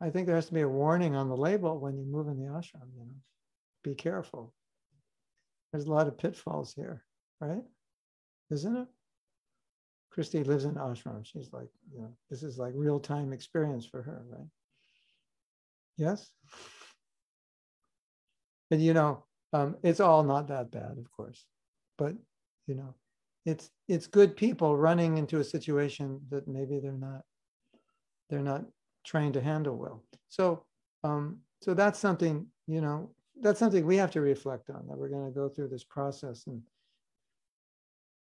I 0.00 0.10
think 0.10 0.26
there 0.26 0.34
has 0.36 0.46
to 0.46 0.54
be 0.54 0.62
a 0.62 0.68
warning 0.68 1.14
on 1.14 1.28
the 1.28 1.36
label 1.36 1.78
when 1.78 1.96
you 1.96 2.04
move 2.04 2.28
in 2.28 2.38
the 2.38 2.50
ashram, 2.50 2.90
you 2.94 3.00
know, 3.00 3.14
be 3.82 3.94
careful. 3.94 4.52
There's 5.72 5.86
a 5.86 5.92
lot 5.92 6.08
of 6.08 6.18
pitfalls 6.18 6.74
here, 6.74 7.04
right? 7.40 7.62
Isn't 8.50 8.76
it? 8.76 8.88
Christy 10.10 10.42
lives 10.44 10.64
in 10.64 10.74
ashram. 10.74 11.24
She's 11.24 11.52
like, 11.52 11.68
you 11.92 12.00
know, 12.00 12.12
this 12.30 12.42
is 12.42 12.58
like 12.58 12.72
real 12.74 12.98
time 12.98 13.32
experience 13.32 13.86
for 13.86 14.02
her, 14.02 14.24
right? 14.30 14.48
Yes? 15.96 16.30
And 18.70 18.82
you 18.82 18.94
know, 18.94 19.24
um, 19.52 19.76
it's 19.82 20.00
all 20.00 20.22
not 20.22 20.48
that 20.48 20.70
bad, 20.70 20.98
of 20.98 21.10
course, 21.12 21.44
but 21.98 22.14
you 22.66 22.74
know, 22.74 22.94
it's 23.44 23.70
it's 23.88 24.06
good 24.06 24.36
people 24.36 24.76
running 24.76 25.18
into 25.18 25.38
a 25.38 25.44
situation 25.44 26.20
that 26.30 26.48
maybe 26.48 26.80
they're 26.80 26.92
not 26.92 27.22
they're 28.28 28.40
not 28.40 28.64
trained 29.04 29.34
to 29.34 29.40
handle 29.40 29.76
well. 29.76 30.02
So, 30.28 30.64
um, 31.04 31.38
so 31.62 31.74
that's 31.74 31.98
something, 31.98 32.46
you 32.66 32.80
know, 32.80 33.10
that's 33.40 33.58
something 33.58 33.86
we 33.86 33.96
have 33.96 34.10
to 34.12 34.20
reflect 34.20 34.68
on 34.70 34.86
that 34.88 34.98
we're 34.98 35.08
going 35.08 35.26
to 35.26 35.34
go 35.34 35.48
through 35.48 35.68
this 35.68 35.84
process 35.84 36.46
and, 36.46 36.62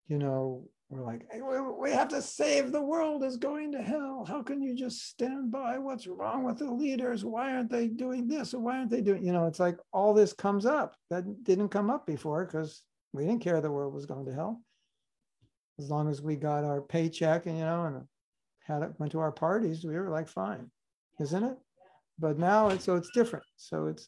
you 0.08 0.18
know, 0.18 0.68
we're 0.90 1.04
like, 1.04 1.26
hey, 1.32 1.42
we 1.42 1.92
have 1.92 2.10
to 2.10 2.22
save 2.22 2.72
the 2.72 2.82
world 2.82 3.24
is 3.24 3.38
going 3.38 3.72
to 3.72 3.82
hell. 3.82 4.24
How 4.28 4.44
can 4.44 4.62
you 4.62 4.76
just 4.76 5.10
stand 5.10 5.52
by? 5.52 5.80
What's 5.80 6.06
wrong 6.06 6.44
with 6.44 6.60
the 6.60 6.72
leaders? 6.72 7.26
Why 7.26 7.56
aren't 7.56 7.72
they 7.72 7.88
doing 7.88 8.28
this? 8.28 8.54
Why 8.54 8.78
aren't 8.78 8.92
they 8.92 9.02
doing, 9.02 9.26
you 9.26 9.34
know, 9.34 9.48
it's 9.48 9.60
like 9.60 9.78
all 9.92 10.14
this 10.14 10.32
comes 10.32 10.66
up 10.66 10.96
that 11.10 11.44
didn't 11.44 11.70
come 11.70 11.90
up 11.90 12.06
before 12.06 12.46
because 12.46 12.84
we 13.14 13.26
didn't 13.26 13.42
care 13.42 13.62
the 13.62 13.72
world 13.72 13.94
was 13.94 14.06
going 14.06 14.26
to 14.26 14.34
hell. 14.34 14.62
As 15.80 15.90
long 15.90 16.08
as 16.08 16.22
we 16.22 16.36
got 16.36 16.64
our 16.64 16.82
paycheck 16.82 17.48
and, 17.48 17.58
you 17.58 17.66
know, 17.66 17.86
and 17.86 18.04
had 18.64 18.84
it, 18.84 18.94
went 19.00 19.12
to 19.14 19.20
our 19.20 19.32
parties, 19.32 19.84
we 19.84 19.96
were 19.96 20.10
like, 20.10 20.28
fine, 20.28 20.70
isn't 21.20 21.44
it? 21.44 21.58
But 22.20 22.38
now 22.38 22.70
it's, 22.70 22.86
so 22.86 22.96
it's 22.96 23.10
different. 23.12 23.46
So 23.58 23.88
it's, 23.88 24.08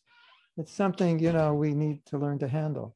it's 0.58 0.72
something, 0.72 1.20
you 1.20 1.34
know, 1.34 1.56
we 1.56 1.74
need 1.74 2.06
to 2.08 2.18
learn 2.18 2.40
to 2.40 2.48
handle. 2.48 2.96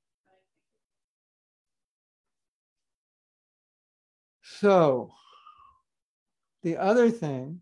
So 4.61 5.09
the 6.61 6.77
other 6.77 7.09
thing, 7.09 7.61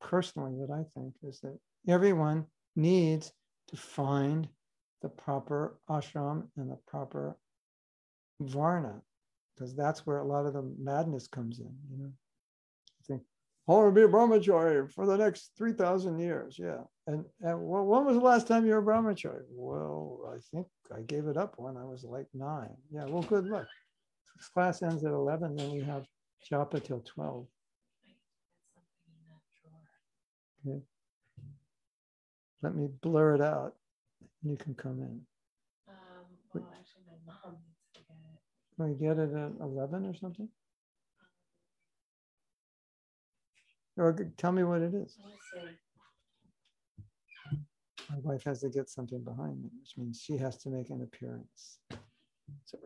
personally, 0.00 0.54
that 0.60 0.72
I 0.72 0.84
think 0.94 1.14
is 1.24 1.40
that 1.40 1.58
everyone 1.88 2.46
needs 2.76 3.32
to 3.70 3.76
find 3.76 4.48
the 5.02 5.08
proper 5.08 5.80
ashram 5.90 6.46
and 6.56 6.70
the 6.70 6.78
proper 6.86 7.36
varna, 8.40 9.02
because 9.56 9.74
that's 9.74 10.06
where 10.06 10.18
a 10.18 10.24
lot 10.24 10.46
of 10.46 10.52
the 10.52 10.62
madness 10.78 11.26
comes 11.26 11.58
in, 11.58 11.74
you 11.90 11.98
know. 11.98 12.12
I 12.12 13.02
think, 13.04 13.22
I 13.68 13.72
want 13.72 13.92
to 13.92 14.00
be 14.00 14.04
a 14.04 14.08
brahmachari 14.08 14.92
for 14.92 15.04
the 15.04 15.16
next 15.16 15.50
3,000 15.58 16.20
years. 16.20 16.56
Yeah. 16.60 16.82
And, 17.08 17.24
and 17.40 17.58
when 17.58 18.04
was 18.04 18.14
the 18.14 18.22
last 18.22 18.46
time 18.46 18.64
you 18.64 18.74
were 18.74 18.78
a 18.78 18.82
brahmachari? 18.84 19.42
Well, 19.50 20.32
I 20.32 20.38
think 20.52 20.68
I 20.96 21.00
gave 21.00 21.26
it 21.26 21.36
up 21.36 21.54
when 21.56 21.76
I 21.76 21.82
was 21.82 22.04
like 22.04 22.28
nine. 22.34 22.76
Yeah, 22.92 23.06
well, 23.06 23.22
good 23.22 23.46
luck. 23.46 23.66
This 24.38 24.48
class 24.48 24.82
ends 24.82 25.04
at 25.04 25.10
11, 25.10 25.56
then 25.56 25.72
we 25.72 25.80
have 25.80 26.06
japa 26.48 26.80
till 26.82 27.00
12. 27.00 27.46
Okay. 30.66 30.80
Let 32.62 32.74
me 32.76 32.88
blur 33.02 33.34
it 33.34 33.40
out. 33.40 33.74
You 34.42 34.56
can 34.56 34.74
come 34.74 35.00
in. 35.00 35.20
Um, 35.88 36.24
well, 36.54 36.72
actually, 36.78 37.02
my 37.06 37.16
mom 37.26 37.56
needs 37.66 37.80
to 37.94 38.00
get 38.00 38.14
it. 38.14 38.38
Can 38.76 38.88
we 38.88 38.94
get 38.94 39.18
it 39.18 39.34
at 39.36 39.52
11 39.60 40.06
or 40.06 40.14
something? 40.14 40.48
Or 43.96 44.12
tell 44.36 44.52
me 44.52 44.62
what 44.62 44.82
it 44.82 44.94
is. 44.94 45.18
Let 45.18 45.26
me 45.32 45.38
see. 45.52 45.60
My 48.10 48.18
wife 48.20 48.44
has 48.44 48.60
to 48.60 48.68
get 48.68 48.88
something 48.88 49.24
behind 49.24 49.60
me, 49.60 49.70
which 49.80 49.98
means 49.98 50.22
she 50.24 50.36
has 50.36 50.56
to 50.58 50.70
make 50.70 50.90
an 50.90 51.02
appearance. 51.02 51.80
So 52.64 52.78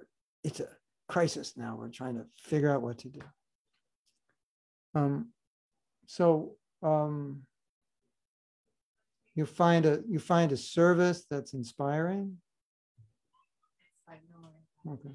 it's 0.42 0.60
a 0.60 0.68
crisis 1.12 1.52
now. 1.56 1.76
We're 1.78 1.90
trying 1.90 2.14
to 2.14 2.24
figure 2.36 2.72
out 2.72 2.80
what 2.80 2.98
to 2.98 3.08
do. 3.08 3.20
Um, 4.94 5.28
so 6.06 6.56
um, 6.82 7.42
you 9.34 9.44
find 9.44 9.84
a 9.84 10.00
you 10.08 10.18
find 10.18 10.52
a 10.52 10.56
service 10.56 11.26
that's 11.30 11.52
inspiring. 11.52 12.38
It's 13.78 14.08
like 14.08 14.22
no. 14.32 14.92
Okay, 14.94 15.14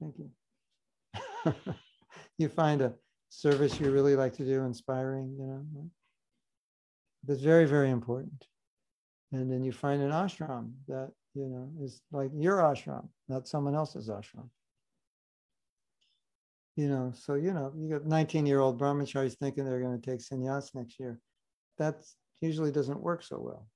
thank 0.00 0.14
you. 0.18 1.74
you 2.38 2.48
find 2.48 2.82
a 2.82 2.92
service 3.28 3.78
you 3.78 3.90
really 3.90 4.16
like 4.16 4.32
to 4.34 4.44
do 4.44 4.64
inspiring, 4.64 5.36
you 5.38 5.46
know. 5.46 5.90
That's 7.24 7.40
very, 7.40 7.66
very 7.66 7.90
important. 7.90 8.46
And 9.32 9.50
then 9.50 9.64
you 9.64 9.72
find 9.72 10.02
an 10.02 10.10
ashram 10.10 10.72
that, 10.88 11.10
you 11.34 11.48
know, 11.48 11.68
is 11.84 12.00
like 12.12 12.30
your 12.34 12.58
ashram, 12.58 13.08
not 13.28 13.48
someone 13.48 13.74
else's 13.74 14.08
ashram. 14.08 14.48
You 16.76 16.88
know, 16.88 17.12
so, 17.14 17.34
you 17.34 17.54
know, 17.54 17.72
you 17.74 17.88
got 17.88 18.04
19 18.04 18.44
year 18.44 18.60
old 18.60 18.78
brahmacharis 18.78 19.38
thinking 19.38 19.64
they're 19.64 19.80
going 19.80 19.98
to 19.98 20.10
take 20.10 20.20
sannyas 20.20 20.74
next 20.74 21.00
year. 21.00 21.18
That 21.78 22.04
usually 22.40 22.70
doesn't 22.70 23.00
work 23.00 23.22
so 23.22 23.38
well. 23.40 23.66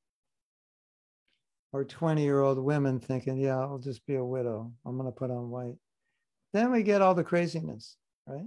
Or 1.73 1.85
20 1.85 2.23
year 2.23 2.41
old 2.41 2.59
women 2.59 3.01
thinking, 3.01 3.39
yeah, 3.39 3.59
I'll 3.59 3.79
just 3.79 4.05
be 4.07 4.17
a 4.17 4.25
widow. 4.25 4.73
I'm 4.85 4.99
going 4.99 5.09
to 5.09 5.19
put 5.19 5.31
on 5.31 5.49
white. 5.49 5.77
Then 6.53 6.73
we 6.73 6.83
get 6.83 7.01
all 7.01 7.15
the 7.15 7.25
craziness, 7.25 7.97
right? 8.27 8.47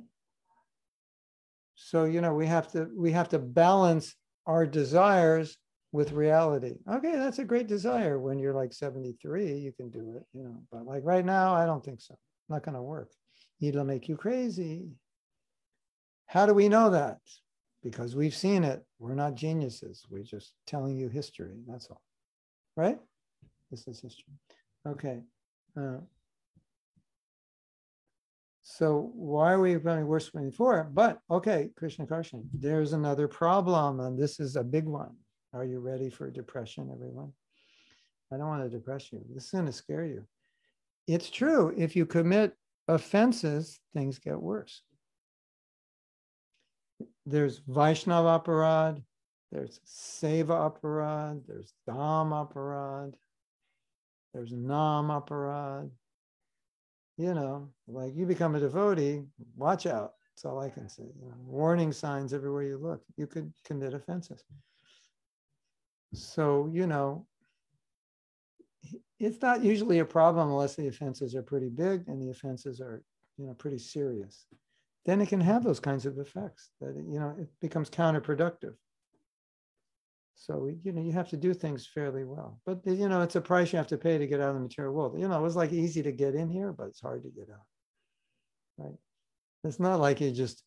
So, 1.76 2.04
you 2.04 2.22
know, 2.22 2.34
we 2.36 2.46
have 2.46 2.72
to 2.74 2.90
we 2.96 3.12
have 3.12 3.30
to 3.30 3.40
balance 3.40 4.16
our 4.46 4.66
desires 4.66 5.58
with 5.92 6.12
reality. 6.12 6.76
Okay, 6.92 7.16
that's 7.16 7.40
a 7.40 7.46
great 7.46 7.68
desire. 7.68 8.20
When 8.20 8.40
you're 8.40 8.54
like 8.54 8.74
73, 8.74 9.58
you 9.58 9.72
can 9.72 9.90
do 9.90 10.16
it, 10.18 10.24
you 10.34 10.44
know. 10.44 10.62
But 10.72 10.86
like 10.86 11.02
right 11.04 11.26
now, 11.26 11.56
I 11.56 11.66
don't 11.66 11.84
think 11.84 12.02
so. 12.02 12.16
Not 12.50 12.64
going 12.64 12.76
to 12.76 12.82
work. 12.82 13.10
It'll 13.68 13.86
make 13.86 14.10
you 14.10 14.18
crazy. 14.18 14.90
How 16.26 16.46
do 16.46 16.54
we 16.54 16.68
know 16.68 16.90
that? 16.90 17.20
Because 17.82 18.16
we've 18.16 18.36
seen 18.36 18.64
it. 18.64 18.84
We're 19.00 19.16
not 19.16 19.36
geniuses. 19.36 20.06
We're 20.10 20.24
just 20.24 20.54
telling 20.68 20.98
you 20.98 21.08
history. 21.08 21.56
That's 21.68 21.88
all. 21.90 22.02
Right? 22.76 23.00
This 23.72 23.88
is 23.88 24.02
history. 24.02 24.34
Okay. 24.86 25.22
Uh, 25.78 26.00
so 28.64 29.12
why 29.14 29.54
are 29.54 29.62
we 29.62 29.76
running 29.78 30.08
worse 30.08 30.30
than 30.30 30.50
before? 30.50 30.90
But 30.92 31.20
okay, 31.32 31.70
Krishna 31.78 32.06
Karshan, 32.06 32.44
there's 32.54 32.94
another 32.94 33.28
problem, 33.28 34.00
and 34.02 34.20
this 34.20 34.40
is 34.40 34.56
a 34.56 34.64
big 34.64 34.86
one. 34.86 35.16
Are 35.54 35.64
you 35.64 35.80
ready 35.80 36.10
for 36.10 36.30
depression, 36.30 36.90
everyone? 36.92 37.32
I 38.32 38.38
don't 38.38 38.48
want 38.48 38.64
to 38.64 38.70
depress 38.70 39.12
you. 39.12 39.22
This 39.34 39.46
is 39.46 39.52
going 39.52 39.68
to 39.68 39.72
scare 39.72 40.06
you. 40.06 40.26
It's 41.08 41.30
true. 41.30 41.74
If 41.78 41.96
you 41.96 42.06
commit 42.06 42.56
offenses, 42.88 43.80
things 43.94 44.20
get 44.20 44.42
worse. 44.42 44.82
There's 47.26 47.62
Vaishnava 47.68 48.40
aparad, 48.40 49.02
there's 49.52 49.80
Seva 49.86 50.72
aparad, 50.72 51.42
there's 51.48 51.74
Dham 51.88 52.32
aparad, 52.32 53.14
there's 54.34 54.52
Nam 54.52 55.08
aparad. 55.08 55.90
You 57.18 57.34
know, 57.36 57.70
like 57.88 58.16
you 58.16 58.26
become 58.26 58.56
a 58.56 58.60
devotee, 58.60 59.22
watch 59.56 59.86
out. 59.86 60.14
That's 60.36 60.46
all 60.46 60.60
I 60.60 60.70
can 60.70 60.90
say. 60.90 61.04
You 61.04 61.30
know, 61.30 61.36
warning 61.46 61.92
signs 61.92 62.34
everywhere 62.34 62.64
you 62.64 62.78
look. 62.78 63.04
You 63.18 63.28
could 63.28 63.54
commit 63.64 63.94
offenses. 63.94 64.44
So, 66.14 66.70
you 66.74 66.88
know, 66.88 67.28
it's 69.24 69.42
not 69.42 69.64
usually 69.64 70.00
a 70.00 70.06
problem 70.06 70.50
unless 70.50 70.76
the 70.76 70.88
offenses 70.88 71.34
are 71.36 71.42
pretty 71.42 71.70
big 71.70 72.08
and 72.08 72.22
the 72.22 72.30
offenses 72.30 72.82
are, 72.82 73.04
you 73.38 73.46
know, 73.46 73.54
pretty 73.54 73.78
serious. 73.78 74.46
Then 75.06 75.22
it 75.22 75.30
can 75.30 75.42
have 75.42 75.64
those 75.64 75.80
kinds 75.80 76.06
of 76.06 76.18
effects 76.18 76.72
that, 76.82 76.96
you 76.96 77.20
know, 77.20 77.36
it 77.40 77.48
becomes 77.62 77.90
counterproductive. 77.90 78.74
So, 80.36 80.70
you 80.84 80.92
know, 80.92 81.02
you 81.02 81.12
have 81.14 81.30
to 81.30 81.38
do 81.38 81.54
things 81.54 81.88
fairly 81.88 82.24
well. 82.26 82.60
But, 82.66 82.82
you 82.86 83.08
know, 83.08 83.22
it's 83.22 83.36
a 83.36 83.42
price 83.42 83.72
you 83.72 83.78
have 83.78 83.88
to 83.88 83.98
pay 83.98 84.18
to 84.18 84.28
get 84.28 84.42
out 84.42 84.50
of 84.50 84.56
the 84.56 84.62
material 84.62 84.94
world. 84.94 85.20
You 85.20 85.28
know, 85.28 85.40
it 85.40 85.44
was 85.44 85.56
like 85.56 85.72
easy 85.72 86.02
to 86.04 86.12
get 86.12 86.36
in 86.36 86.50
here, 86.50 86.74
but 86.74 86.88
it's 86.88 87.02
hard 87.02 87.24
to 87.24 87.30
get 87.30 87.50
out. 87.50 87.66
Right. 88.78 88.98
It's 89.64 89.80
not 89.80 90.00
like 90.00 90.20
you 90.20 90.32
just 90.32 90.64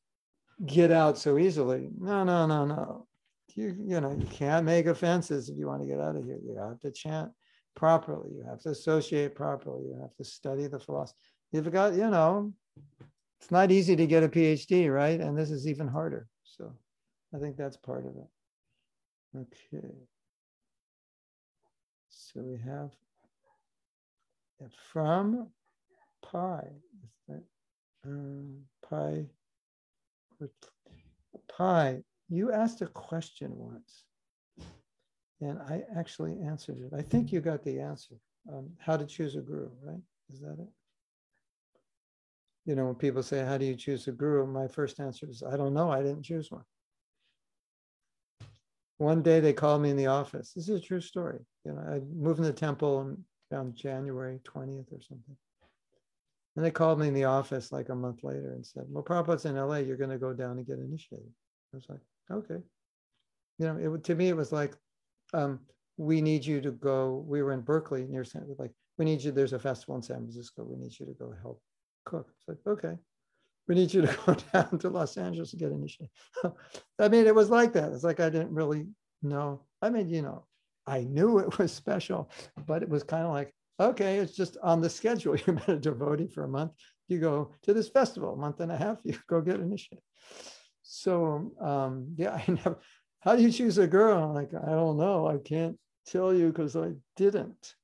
get 0.64 0.90
out 0.90 1.18
so 1.18 1.36
easily. 1.36 1.90
No, 1.98 2.24
no, 2.24 2.46
no, 2.46 2.64
no. 2.64 3.06
You, 3.54 3.74
you 3.78 4.00
know, 4.00 4.12
you 4.12 4.26
can't 4.26 4.66
make 4.66 4.86
offenses 4.86 5.48
if 5.48 5.56
you 5.56 5.66
want 5.66 5.82
to 5.82 5.88
get 5.88 6.00
out 6.00 6.16
of 6.16 6.24
here. 6.24 6.38
You 6.42 6.56
have 6.58 6.80
to 6.80 6.90
chant 6.90 7.32
properly. 7.76 8.30
You 8.34 8.44
have 8.48 8.60
to 8.62 8.70
associate 8.70 9.36
properly. 9.36 9.84
You 9.84 9.98
have 10.00 10.14
to 10.16 10.24
study 10.24 10.66
the 10.66 10.80
philosophy. 10.80 11.18
You've 11.52 11.70
got, 11.70 11.94
you 11.94 12.10
know, 12.10 12.52
it's 13.40 13.50
not 13.52 13.70
easy 13.70 13.94
to 13.94 14.06
get 14.06 14.24
a 14.24 14.28
PhD, 14.28 14.92
right? 14.92 15.20
And 15.20 15.38
this 15.38 15.50
is 15.52 15.68
even 15.68 15.86
harder. 15.86 16.26
So 16.42 16.72
I 17.34 17.38
think 17.38 17.56
that's 17.56 17.76
part 17.76 18.06
of 18.06 18.16
it. 18.16 18.28
Okay. 19.38 19.94
So 22.08 22.40
we 22.40 22.58
have 22.64 22.90
from 24.92 25.48
pi. 26.22 26.64
That 27.28 27.42
um, 28.04 28.62
pi? 28.88 29.26
Pi. 31.48 32.02
You 32.28 32.52
asked 32.52 32.82
a 32.82 32.86
question 32.86 33.52
once, 33.54 34.05
and 35.40 35.58
I 35.58 35.82
actually 35.96 36.40
answered 36.40 36.78
it. 36.78 36.96
I 36.96 37.02
think 37.02 37.32
you 37.32 37.40
got 37.40 37.62
the 37.62 37.80
answer. 37.80 38.14
Um, 38.52 38.70
how 38.78 38.96
to 38.96 39.06
choose 39.06 39.36
a 39.36 39.40
guru, 39.40 39.70
right? 39.82 40.00
Is 40.32 40.40
that 40.40 40.56
it? 40.58 40.68
You 42.64 42.74
know, 42.74 42.86
when 42.86 42.94
people 42.94 43.22
say, 43.22 43.44
"How 43.44 43.58
do 43.58 43.64
you 43.64 43.76
choose 43.76 44.08
a 44.08 44.12
guru?" 44.12 44.46
My 44.46 44.68
first 44.68 44.98
answer 45.00 45.28
is, 45.28 45.42
"I 45.42 45.56
don't 45.56 45.74
know. 45.74 45.90
I 45.90 46.02
didn't 46.02 46.22
choose 46.22 46.50
one." 46.50 46.64
one 48.98 49.22
day 49.22 49.40
they 49.40 49.52
called 49.52 49.82
me 49.82 49.90
in 49.90 49.96
the 49.96 50.06
office. 50.06 50.52
This 50.52 50.68
is 50.68 50.80
a 50.80 50.82
true 50.82 51.00
story. 51.00 51.40
You 51.64 51.72
know, 51.72 51.80
I 51.80 52.00
moved 52.14 52.38
in 52.38 52.44
the 52.44 52.52
temple 52.52 53.16
on 53.52 53.74
January 53.74 54.40
20th 54.44 54.92
or 54.92 55.00
something. 55.00 55.36
And 56.56 56.64
they 56.64 56.70
called 56.70 56.98
me 56.98 57.08
in 57.08 57.14
the 57.14 57.24
office 57.24 57.70
like 57.70 57.90
a 57.90 57.94
month 57.94 58.24
later 58.24 58.52
and 58.52 58.64
said, 58.64 58.84
Well, 58.88 59.04
Prabhupada's 59.04 59.44
in 59.44 59.56
LA, 59.56 59.76
you're 59.76 59.98
going 59.98 60.10
to 60.10 60.18
go 60.18 60.32
down 60.32 60.56
and 60.56 60.66
get 60.66 60.78
initiated. 60.78 61.30
I 61.74 61.76
was 61.76 61.86
like, 61.88 62.00
Okay. 62.30 62.62
you 63.58 63.66
know, 63.66 63.94
it 63.94 64.04
to 64.04 64.14
me 64.14 64.28
it 64.28 64.36
was 64.36 64.52
like, 64.52 64.74
um, 65.34 65.60
we 65.96 66.20
need 66.20 66.44
you 66.44 66.60
to 66.60 66.70
go. 66.70 67.24
We 67.26 67.42
were 67.42 67.52
in 67.52 67.60
Berkeley 67.62 68.06
near 68.06 68.24
San, 68.24 68.46
like 68.58 68.72
we 68.98 69.04
need 69.04 69.22
you. 69.22 69.32
There's 69.32 69.52
a 69.52 69.58
festival 69.58 69.96
in 69.96 70.02
San 70.02 70.18
Francisco. 70.18 70.64
We 70.64 70.76
need 70.76 70.98
you 70.98 71.06
to 71.06 71.12
go 71.12 71.34
help 71.42 71.60
cook. 72.04 72.28
It's 72.38 72.48
like 72.48 72.58
okay, 72.66 72.96
we 73.68 73.74
need 73.74 73.92
you 73.92 74.02
to 74.02 74.18
go 74.26 74.36
down 74.52 74.78
to 74.78 74.90
Los 74.90 75.16
Angeles 75.16 75.52
and 75.52 75.60
get 75.60 75.72
initiated. 75.72 76.10
I 76.98 77.08
mean, 77.08 77.26
it 77.26 77.34
was 77.34 77.50
like 77.50 77.72
that. 77.72 77.92
It's 77.92 78.04
like 78.04 78.20
I 78.20 78.30
didn't 78.30 78.52
really 78.52 78.86
know. 79.22 79.62
I 79.82 79.90
mean, 79.90 80.08
you 80.08 80.22
know, 80.22 80.46
I 80.86 81.00
knew 81.02 81.38
it 81.38 81.58
was 81.58 81.72
special, 81.72 82.30
but 82.66 82.82
it 82.82 82.88
was 82.88 83.02
kind 83.02 83.24
of 83.24 83.32
like, 83.32 83.52
okay, 83.80 84.18
it's 84.18 84.34
just 84.34 84.56
on 84.62 84.80
the 84.80 84.90
schedule. 84.90 85.36
Been 85.46 85.60
a 85.66 85.76
devotee 85.76 86.28
for 86.28 86.44
a 86.44 86.48
month. 86.48 86.72
You 87.08 87.20
go 87.20 87.52
to 87.62 87.72
this 87.72 87.88
festival, 87.88 88.34
a 88.34 88.36
month 88.36 88.60
and 88.60 88.72
a 88.72 88.76
half, 88.76 88.98
you 89.04 89.16
go 89.28 89.40
get 89.40 89.60
initiated. 89.60 90.02
So 90.82 91.52
um, 91.60 92.14
yeah, 92.16 92.34
I 92.34 92.44
never, 92.50 92.78
how 93.26 93.34
do 93.34 93.42
you 93.42 93.50
choose 93.50 93.76
a 93.76 93.88
girl? 93.88 94.22
I'm 94.22 94.34
like, 94.34 94.54
I 94.54 94.70
don't 94.70 94.96
know. 94.96 95.26
I 95.26 95.38
can't 95.38 95.76
tell 96.06 96.32
you 96.32 96.46
because 96.46 96.76
I 96.76 96.92
didn't. 97.16 97.74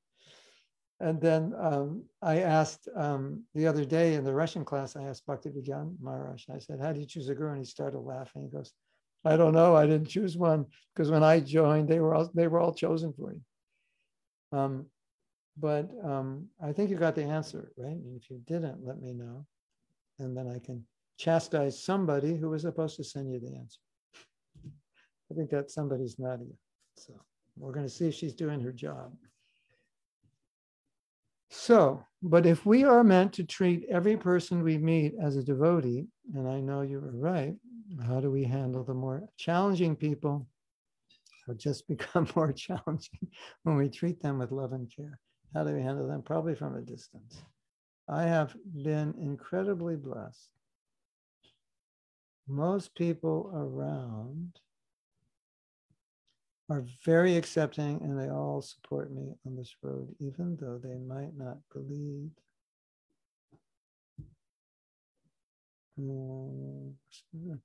And 1.00 1.20
then 1.20 1.52
um, 1.58 2.04
I 2.22 2.42
asked 2.42 2.88
um, 2.94 3.42
the 3.52 3.66
other 3.66 3.84
day 3.84 4.14
in 4.14 4.22
the 4.22 4.32
Russian 4.32 4.64
class, 4.64 4.94
I 4.94 5.02
asked 5.02 5.26
Bhakti 5.26 5.50
Vigyan 5.50 5.96
Maharaj, 6.00 6.44
I 6.48 6.60
said, 6.60 6.78
how 6.80 6.92
do 6.92 7.00
you 7.00 7.06
choose 7.06 7.28
a 7.28 7.34
girl? 7.34 7.50
And 7.50 7.58
he 7.58 7.64
started 7.64 7.98
laughing. 7.98 8.42
He 8.42 8.56
goes, 8.56 8.72
I 9.24 9.36
don't 9.36 9.52
know. 9.52 9.74
I 9.74 9.84
didn't 9.84 10.08
choose 10.08 10.36
one 10.36 10.64
because 10.94 11.10
when 11.10 11.24
I 11.24 11.40
joined, 11.40 11.88
they 11.88 11.98
were 11.98 12.14
all, 12.14 12.30
they 12.32 12.46
were 12.46 12.60
all 12.60 12.72
chosen 12.72 13.12
for 13.12 13.32
you. 13.32 13.40
Um, 14.56 14.86
but 15.58 15.90
um, 16.04 16.46
I 16.62 16.72
think 16.72 16.88
you 16.88 16.96
got 16.96 17.16
the 17.16 17.24
answer, 17.24 17.72
right? 17.76 17.90
And 17.90 18.16
if 18.16 18.30
you 18.30 18.40
didn't, 18.46 18.86
let 18.86 19.02
me 19.02 19.12
know. 19.12 19.44
And 20.20 20.36
then 20.36 20.46
I 20.46 20.60
can 20.60 20.84
chastise 21.18 21.82
somebody 21.82 22.36
who 22.36 22.50
was 22.50 22.62
supposed 22.62 22.96
to 22.98 23.04
send 23.04 23.32
you 23.32 23.40
the 23.40 23.56
answer. 23.56 23.80
I 25.32 25.34
think 25.34 25.50
that 25.50 25.70
somebody's 25.70 26.18
Nadia. 26.18 26.52
So 26.98 27.14
we're 27.56 27.72
going 27.72 27.86
to 27.86 27.92
see 27.92 28.08
if 28.08 28.14
she's 28.14 28.34
doing 28.34 28.60
her 28.60 28.72
job. 28.72 29.14
So, 31.48 32.04
but 32.22 32.44
if 32.44 32.66
we 32.66 32.84
are 32.84 33.02
meant 33.02 33.32
to 33.34 33.44
treat 33.44 33.86
every 33.90 34.16
person 34.16 34.62
we 34.62 34.76
meet 34.76 35.14
as 35.22 35.36
a 35.36 35.42
devotee, 35.42 36.06
and 36.34 36.46
I 36.46 36.60
know 36.60 36.82
you 36.82 37.00
were 37.00 37.16
right, 37.16 37.54
how 38.06 38.20
do 38.20 38.30
we 38.30 38.44
handle 38.44 38.84
the 38.84 38.94
more 38.94 39.28
challenging 39.38 39.96
people 39.96 40.46
who 41.46 41.54
just 41.54 41.88
become 41.88 42.28
more 42.36 42.52
challenging 42.52 43.28
when 43.62 43.76
we 43.76 43.88
treat 43.88 44.20
them 44.22 44.38
with 44.38 44.52
love 44.52 44.72
and 44.72 44.90
care? 44.94 45.18
How 45.54 45.64
do 45.64 45.74
we 45.74 45.82
handle 45.82 46.08
them? 46.08 46.22
Probably 46.22 46.54
from 46.54 46.76
a 46.76 46.82
distance. 46.82 47.42
I 48.08 48.24
have 48.24 48.54
been 48.82 49.14
incredibly 49.18 49.96
blessed. 49.96 50.50
Most 52.48 52.94
people 52.94 53.50
around 53.54 54.58
are 56.72 56.86
very 57.04 57.36
accepting 57.36 58.00
and 58.02 58.18
they 58.18 58.30
all 58.30 58.62
support 58.62 59.12
me 59.12 59.34
on 59.46 59.54
this 59.54 59.74
road, 59.82 60.08
even 60.20 60.56
though 60.58 60.78
they 60.82 60.96
might 60.96 61.36
not 61.36 61.58
believe. 61.70 62.30
Uh, 65.98 67.56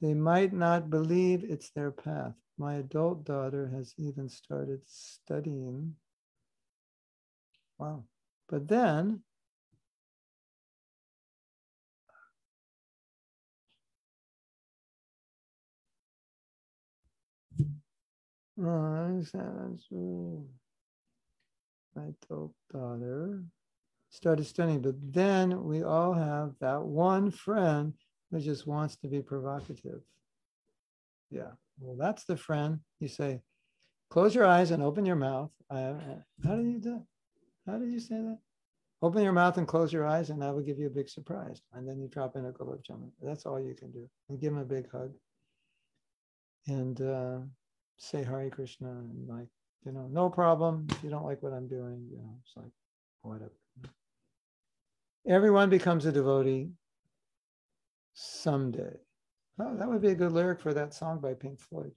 they 0.00 0.14
might 0.14 0.52
not 0.52 0.90
believe 0.90 1.42
it's 1.42 1.70
their 1.70 1.90
path. 1.90 2.34
My 2.56 2.74
adult 2.76 3.24
daughter 3.24 3.68
has 3.74 3.92
even 3.98 4.28
started 4.28 4.80
studying. 4.86 5.96
Wow. 7.78 8.04
But 8.48 8.68
then 8.68 9.22
my 21.94 22.04
adult 22.08 22.54
daughter 22.72 23.44
started 24.10 24.46
studying, 24.46 24.80
but 24.80 24.94
then 25.12 25.64
we 25.64 25.82
all 25.82 26.14
have 26.14 26.52
that 26.60 26.82
one 26.82 27.30
friend 27.30 27.92
who 28.30 28.40
just 28.40 28.66
wants 28.66 28.96
to 28.96 29.08
be 29.08 29.20
provocative. 29.20 30.00
Yeah, 31.30 31.52
well, 31.78 31.96
that's 31.96 32.24
the 32.24 32.36
friend. 32.36 32.80
You 33.00 33.08
say, 33.08 33.40
close 34.10 34.34
your 34.34 34.46
eyes 34.46 34.70
and 34.70 34.82
open 34.82 35.04
your 35.04 35.16
mouth. 35.16 35.50
Uh, 35.68 35.94
how 36.44 36.56
did 36.56 36.66
you 36.66 36.78
do? 36.78 37.02
How 37.66 37.78
did 37.78 37.90
you 37.90 38.00
say 38.00 38.16
that? 38.16 38.38
Open 39.02 39.22
your 39.22 39.32
mouth 39.32 39.58
and 39.58 39.68
close 39.68 39.92
your 39.92 40.06
eyes, 40.06 40.30
and 40.30 40.42
I 40.42 40.50
will 40.50 40.62
give 40.62 40.78
you 40.78 40.86
a 40.86 40.90
big 40.90 41.08
surprise. 41.08 41.60
And 41.74 41.86
then 41.86 42.00
you 42.00 42.08
drop 42.08 42.36
in 42.36 42.46
a 42.46 42.52
gulab 42.52 42.82
jamun. 42.88 43.10
That's 43.20 43.44
all 43.44 43.60
you 43.60 43.74
can 43.74 43.90
do. 43.90 44.08
And 44.28 44.40
give 44.40 44.52
him 44.52 44.58
a 44.58 44.64
big 44.64 44.90
hug. 44.90 45.12
And 46.66 47.00
uh, 47.00 47.38
say 47.96 48.22
Hare 48.22 48.50
Krishna 48.50 48.88
and 48.88 49.28
like, 49.28 49.48
you 49.84 49.92
know, 49.92 50.08
no 50.10 50.28
problem. 50.28 50.86
If 50.90 51.02
you 51.04 51.10
don't 51.10 51.24
like 51.24 51.42
what 51.42 51.52
I'm 51.52 51.68
doing, 51.68 52.06
you 52.10 52.18
know, 52.18 52.38
it's 52.42 52.56
like, 52.56 52.72
whatever. 53.22 53.52
Everyone 55.28 55.70
becomes 55.70 56.06
a 56.06 56.12
devotee 56.12 56.70
someday. 58.14 58.96
Oh, 59.58 59.76
that 59.76 59.88
would 59.88 60.02
be 60.02 60.10
a 60.10 60.14
good 60.14 60.32
lyric 60.32 60.60
for 60.60 60.74
that 60.74 60.94
song 60.94 61.20
by 61.20 61.34
Pink 61.34 61.60
Floyd. 61.60 61.92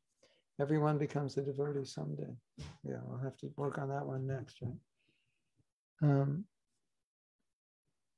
Everyone 0.60 0.98
becomes 0.98 1.38
a 1.38 1.42
devotee 1.42 1.86
someday. 1.86 2.34
Yeah, 2.84 3.00
we'll 3.04 3.24
have 3.24 3.38
to 3.38 3.52
work 3.56 3.78
on 3.78 3.90
that 3.90 4.06
one 4.06 4.28
next, 4.28 4.60
right? 4.62 4.74
Um, 6.02 6.46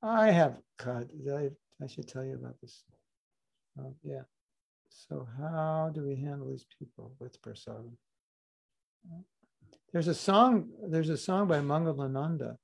I 0.01 0.31
have, 0.31 0.57
God, 0.77 1.09
I, 1.31 1.49
I 1.83 1.87
should 1.87 2.07
tell 2.07 2.23
you 2.23 2.35
about 2.35 2.55
this. 2.61 2.83
Um, 3.77 3.95
yeah. 4.03 4.21
So 4.91 5.27
how 5.39 5.91
do 5.93 6.03
we 6.03 6.15
handle 6.15 6.49
these 6.49 6.65
people 6.77 7.13
with 7.19 7.41
prasadam? 7.41 7.93
There's 9.93 10.07
a 10.07 10.13
song, 10.13 10.69
there's 10.89 11.09
a 11.09 11.17
song 11.17 11.47
by 11.47 11.59
Mangalananda 11.59 12.57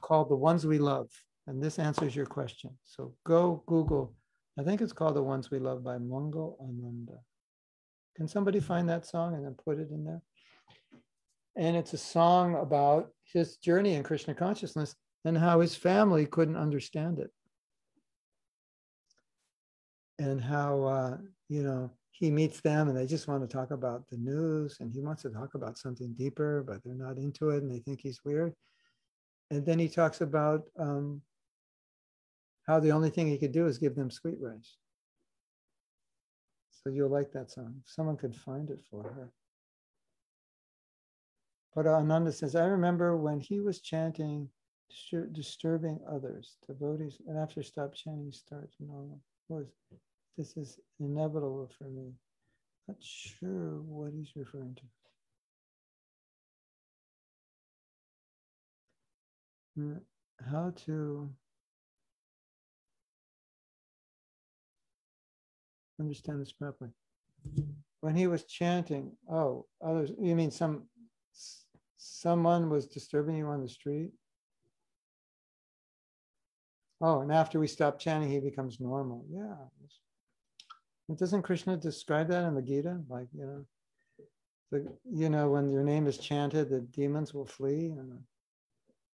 called 0.00 0.28
The 0.28 0.36
Ones 0.36 0.66
We 0.66 0.78
Love. 0.78 1.08
And 1.46 1.62
this 1.62 1.78
answers 1.78 2.14
your 2.14 2.26
question. 2.26 2.70
So 2.84 3.14
go 3.24 3.62
Google. 3.66 4.14
I 4.58 4.62
think 4.62 4.80
it's 4.80 4.92
called 4.92 5.16
The 5.16 5.22
Ones 5.22 5.50
We 5.50 5.58
Love 5.58 5.82
by 5.82 5.98
Mangal 5.98 6.56
Ananda. 6.60 7.18
Can 8.14 8.28
somebody 8.28 8.60
find 8.60 8.88
that 8.88 9.06
song 9.06 9.34
and 9.34 9.44
then 9.44 9.54
put 9.54 9.78
it 9.78 9.90
in 9.90 10.04
there? 10.04 10.22
And 11.56 11.76
it's 11.76 11.92
a 11.94 11.98
song 11.98 12.56
about 12.56 13.10
his 13.24 13.56
journey 13.56 13.94
in 13.94 14.02
Krishna 14.02 14.34
consciousness 14.34 14.94
and 15.24 15.36
how 15.36 15.60
his 15.60 15.74
family 15.74 16.26
couldn't 16.26 16.56
understand 16.56 17.18
it 17.18 17.30
and 20.18 20.40
how 20.40 20.82
uh, 20.84 21.16
you 21.48 21.62
know 21.62 21.90
he 22.12 22.30
meets 22.30 22.60
them 22.60 22.88
and 22.88 22.96
they 22.96 23.06
just 23.06 23.26
want 23.26 23.42
to 23.42 23.52
talk 23.52 23.70
about 23.70 24.08
the 24.08 24.16
news 24.16 24.76
and 24.80 24.92
he 24.92 25.00
wants 25.00 25.22
to 25.22 25.30
talk 25.30 25.54
about 25.54 25.78
something 25.78 26.14
deeper 26.16 26.62
but 26.66 26.82
they're 26.84 26.94
not 26.94 27.16
into 27.16 27.50
it 27.50 27.62
and 27.62 27.70
they 27.70 27.80
think 27.80 28.00
he's 28.00 28.24
weird. 28.24 28.54
And 29.50 29.66
then 29.66 29.78
he 29.78 29.88
talks 29.88 30.20
about 30.20 30.62
um, 30.78 31.20
how 32.66 32.80
the 32.80 32.92
only 32.92 33.10
thing 33.10 33.26
he 33.26 33.38
could 33.38 33.52
do 33.52 33.66
is 33.66 33.78
give 33.78 33.96
them 33.96 34.10
sweet 34.10 34.36
rice. 34.40 34.76
So 36.70 36.90
you'll 36.90 37.10
like 37.10 37.32
that 37.32 37.50
song. 37.50 37.74
If 37.84 37.92
someone 37.92 38.16
could 38.16 38.36
find 38.36 38.70
it 38.70 38.80
for 38.90 39.02
her. 39.02 39.30
But 41.74 41.86
ananda 41.86 42.32
says 42.32 42.54
i 42.54 42.66
remember 42.66 43.16
when 43.16 43.40
he 43.40 43.60
was 43.60 43.80
chanting 43.80 44.48
disturbing 45.32 45.98
others 46.06 46.58
devotees 46.66 47.20
and 47.26 47.38
after 47.38 47.62
stop 47.62 47.94
chanting 47.94 48.26
he 48.26 48.32
starts 48.32 48.76
normal 48.78 49.18
was 49.52 49.66
this 50.38 50.56
is 50.56 50.78
inevitable 50.98 51.70
for 51.78 51.84
me. 51.84 52.12
Not 52.88 52.96
sure 53.00 53.80
what 53.82 54.12
he's 54.12 54.32
referring 54.34 54.76
to. 54.76 54.82
Uh, 59.80 60.50
how 60.50 60.72
to 60.84 61.30
understand 66.00 66.40
this 66.40 66.52
properly. 66.52 66.90
When 68.00 68.16
he 68.16 68.26
was 68.26 68.44
chanting, 68.44 69.12
oh, 69.30 69.66
others, 69.84 70.10
you 70.18 70.34
mean 70.34 70.50
some 70.50 70.84
someone 71.96 72.68
was 72.68 72.86
disturbing 72.86 73.36
you 73.36 73.46
on 73.46 73.62
the 73.62 73.68
street? 73.68 74.12
Oh, 77.04 77.20
and 77.20 77.32
after 77.32 77.58
we 77.58 77.66
stop 77.66 77.98
chanting, 77.98 78.30
he 78.30 78.38
becomes 78.38 78.78
normal. 78.78 79.24
Yeah, 79.28 79.56
And 81.08 81.18
doesn't 81.18 81.42
Krishna 81.42 81.76
describe 81.76 82.28
that 82.28 82.44
in 82.44 82.54
the 82.54 82.62
Gita? 82.62 83.00
Like, 83.08 83.26
you 83.34 83.44
know, 83.44 83.66
the, 84.70 84.86
you 85.12 85.28
know, 85.28 85.50
when 85.50 85.68
your 85.68 85.82
name 85.82 86.06
is 86.06 86.16
chanted, 86.16 86.70
the 86.70 86.80
demons 86.80 87.34
will 87.34 87.44
flee 87.44 87.86
and 87.86 88.12
the 88.12 88.18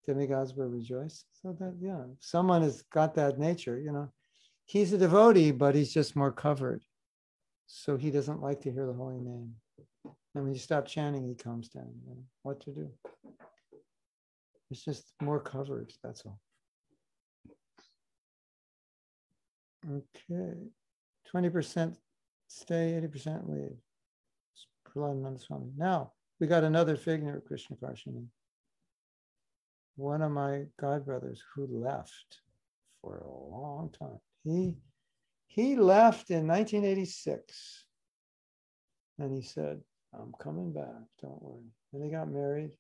demigods 0.07 0.55
will 0.55 0.69
rejoice. 0.69 1.27
So 1.43 1.55
that, 1.61 1.75
yeah, 1.79 2.05
someone 2.21 2.63
has 2.63 2.83
got 2.91 3.15
that 3.17 3.39
nature, 3.39 3.79
you 3.79 3.93
know. 3.93 4.11
He's 4.65 4.95
a 4.95 4.99
devotee, 4.99 5.51
but 5.51 5.75
he's 5.75 5.93
just 5.93 6.17
more 6.17 6.33
covered. 6.33 6.83
So 7.67 7.99
he 7.99 8.11
doesn't 8.11 8.41
like 8.41 8.63
to 8.63 8.73
hear 8.73 8.87
the 8.87 8.95
holy 8.95 9.21
name. 9.21 9.55
And 10.35 10.45
when 10.45 10.55
you 10.55 10.59
stop 10.59 10.87
chanting, 10.87 11.29
he 11.29 11.35
comes 11.35 11.69
down. 11.69 11.93
You 12.09 12.15
know, 12.15 12.23
what 12.43 12.63
to 12.63 12.71
do? 12.71 12.89
It's 14.71 14.83
just 14.83 15.13
more 15.21 15.39
covered, 15.39 15.93
that's 16.03 16.25
all. 16.25 16.41
Okay. 19.91 20.55
20% 21.35 21.97
stay, 22.49 23.01
80% 23.03 23.49
leave. 23.49 23.77
Now, 25.77 26.13
we 26.39 26.47
got 26.47 26.63
another 26.63 26.97
figure 26.97 27.39
of 27.39 27.45
Krishna 27.45 27.77
Karshini. 27.77 28.27
One 29.97 30.23
of 30.23 30.31
my 30.31 30.65
godbrothers 30.81 31.39
who 31.55 31.67
left 31.67 32.41
for 33.01 33.19
a 33.19 33.29
long 33.29 33.91
time. 33.99 34.21
He 34.45 34.77
he 35.47 35.77
left 35.77 36.31
in 36.31 36.49
1986. 36.49 37.87
And 39.19 39.33
he 39.33 39.43
said, 39.43 39.81
I'm 40.13 40.33
coming 40.41 40.73
back, 40.73 41.03
don't 41.23 41.41
worry. 41.41 41.71
And 41.93 42.03
they 42.03 42.11
got 42.11 42.29
married, 42.29 42.73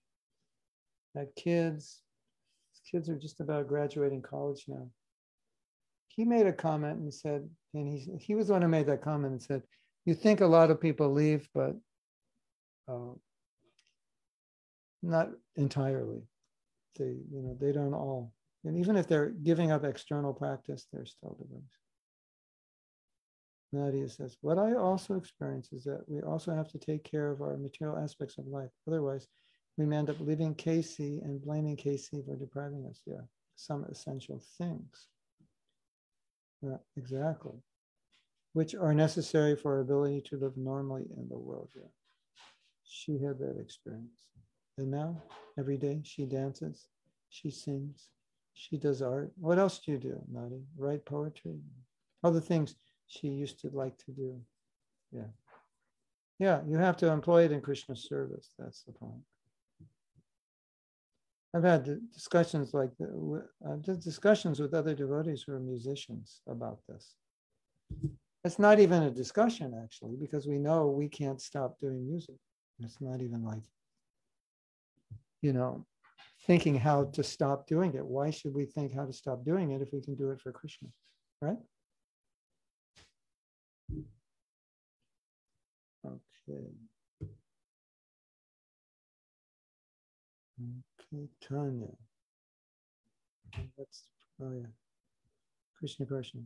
had 1.14 1.28
kids. 1.36 2.01
His 2.72 2.81
kids 2.90 3.09
are 3.09 3.18
just 3.18 3.40
about 3.40 3.68
graduating 3.68 4.22
college 4.22 4.64
now. 4.66 4.89
He 6.15 6.24
made 6.24 6.47
a 6.47 6.53
comment 6.53 7.01
and 7.01 7.12
said, 7.12 7.49
and 7.74 7.89
he, 7.89 8.07
he 8.20 8.35
was 8.35 8.47
the 8.47 8.53
one 8.53 8.62
who 8.62 8.69
made 8.69 8.86
that 8.86 9.03
comment 9.03 9.32
and 9.32 9.43
said, 9.43 9.62
You 10.05 10.15
think 10.15 10.41
a 10.41 10.47
lot 10.47 10.70
of 10.70 10.81
people 10.81 11.12
leave, 11.12 11.49
but 11.53 11.74
uh, 12.89 13.15
not 15.03 15.31
entirely. 15.57 16.23
They, 16.99 17.16
you 17.31 17.43
know, 17.43 17.57
they 17.61 17.73
don't 17.73 17.95
all. 17.95 18.32
And 18.65 18.78
even 18.78 18.97
if 18.97 19.09
they're 19.09 19.31
giving 19.31 19.73
up 19.73 19.85
external 19.85 20.32
practice, 20.32 20.86
they're 20.93 21.05
still 21.05 21.36
devotees. 21.39 21.69
Nadia 23.73 24.09
says, 24.09 24.36
What 24.41 24.59
I 24.59 24.74
also 24.74 25.16
experience 25.16 25.73
is 25.73 25.82
that 25.85 26.05
we 26.07 26.20
also 26.23 26.55
have 26.55 26.69
to 26.69 26.78
take 26.78 27.03
care 27.03 27.32
of 27.32 27.43
our 27.43 27.57
material 27.57 27.99
aspects 27.99 28.39
of 28.39 28.47
life. 28.47 28.70
Otherwise, 28.86 29.27
we 29.77 29.85
may 29.85 29.97
end 29.97 30.11
up 30.11 30.20
leaving 30.20 30.55
KC 30.55 31.24
and 31.24 31.43
blaming 31.43 31.77
KC 31.77 32.24
for 32.24 32.36
depriving 32.36 32.86
us. 32.89 33.01
Yeah, 33.05 33.23
some 33.57 33.85
essential 33.86 34.41
things. 34.59 35.09
Yeah, 36.65 36.77
exactly. 36.97 37.53
Which 38.55 38.74
are 38.74 38.95
necessary 38.95 39.57
for 39.57 39.74
our 39.74 39.81
ability 39.81 40.23
to 40.28 40.39
live 40.39 40.57
normally 40.57 41.05
in 41.16 41.28
the 41.28 41.39
world. 41.39 41.69
Yeah. 41.74 41.89
She 42.85 43.19
had 43.19 43.39
that 43.41 43.59
experience. 43.61 44.23
And 44.78 44.91
now, 44.91 45.23
every 45.59 45.77
day, 45.77 46.01
she 46.05 46.24
dances, 46.24 46.89
she 47.28 47.51
sings, 47.51 48.09
she 48.55 48.78
does 48.78 49.03
art. 49.03 49.32
What 49.36 49.59
else 49.59 49.78
do 49.78 49.93
you 49.93 49.99
do, 49.99 50.20
Nadi? 50.32 50.62
Write 50.77 51.05
poetry, 51.05 51.59
other 52.23 52.41
things 52.41 52.77
she 53.07 53.28
used 53.28 53.61
to 53.61 53.70
like 53.73 53.99
to 53.99 54.12
do. 54.12 54.41
Yeah. 55.12 55.31
Yeah, 56.39 56.61
you 56.66 56.78
have 56.78 56.97
to 56.99 57.11
employ 57.11 57.45
it 57.45 57.53
in 57.53 57.61
Krishna's 57.61 58.05
service. 58.09 58.55
That's 58.59 58.82
the 58.82 58.93
point. 58.93 59.23
I've 61.55 61.62
had 61.62 61.85
discussions 62.12 62.74
like 62.74 62.90
uh, 63.01 63.76
discussions 64.01 64.59
with 64.59 64.74
other 64.74 64.94
devotees 64.94 65.44
who 65.44 65.52
are 65.52 65.60
musicians 65.60 66.40
about 66.48 66.81
this. 66.89 67.14
It's 68.44 68.59
not 68.59 68.81
even 68.81 69.05
a 69.05 69.10
discussion 69.10 69.81
actually, 69.82 70.16
because 70.16 70.47
we 70.48 70.59
know 70.59 70.89
we 70.89 71.09
can't 71.09 71.40
stop 71.40 71.78
doing 71.81 72.06
music. 72.06 72.35
It's 72.81 73.01
not 73.01 73.22
even 73.22 73.44
like, 73.44 73.62
you 75.43 75.52
know, 75.52 75.86
thinking 76.47 76.76
how 76.76 77.05
to 77.05 77.22
stop 77.22 77.68
doing 77.68 77.94
it. 77.94 78.05
Why 78.05 78.31
should 78.31 78.52
we 78.52 78.66
think 78.66 78.93
how 78.93 79.06
to 79.06 79.12
stop 79.12 79.44
doing 79.44 79.70
it 79.70 79.81
if 79.81 79.93
we 79.93 80.01
can 80.02 80.16
do 80.16 80.31
it 80.31 80.40
for 80.40 80.51
Krishna, 80.51 80.89
right? 81.40 81.56
Okay. 86.05 86.68
Okay, 90.60 90.93
Tanya. 91.41 91.89
That's, 93.78 94.05
oh 94.43 94.53
yeah. 94.53 94.66
Krishna 95.78 96.07
Krishna. 96.07 96.41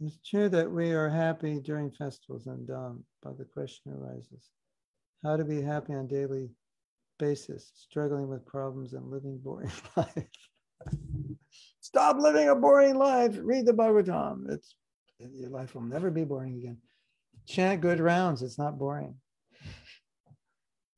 It's 0.00 0.18
true 0.28 0.48
that 0.48 0.70
we 0.70 0.92
are 0.92 1.08
happy 1.08 1.60
during 1.60 1.90
festivals 1.90 2.46
and 2.46 2.68
Dham, 2.68 3.02
but 3.22 3.38
the 3.38 3.44
question 3.44 3.92
arises 3.92 4.50
how 5.24 5.36
to 5.36 5.44
be 5.44 5.62
happy 5.62 5.94
on 5.94 6.06
daily 6.06 6.50
basis, 7.18 7.72
struggling 7.74 8.28
with 8.28 8.44
problems 8.44 8.92
and 8.92 9.10
living 9.10 9.38
boring 9.42 9.70
life. 9.96 10.28
Stop 11.80 12.18
living 12.18 12.48
a 12.48 12.54
boring 12.54 12.96
life. 12.96 13.36
Read 13.40 13.66
the 13.66 13.72
Bhagavatam. 13.72 14.50
It's 14.50 14.74
your 15.18 15.50
life 15.50 15.74
will 15.74 15.82
never 15.82 16.10
be 16.10 16.24
boring 16.24 16.56
again. 16.56 16.78
Chant 17.46 17.80
good 17.80 18.00
rounds. 18.00 18.42
It's 18.42 18.58
not 18.58 18.78
boring. 18.78 19.14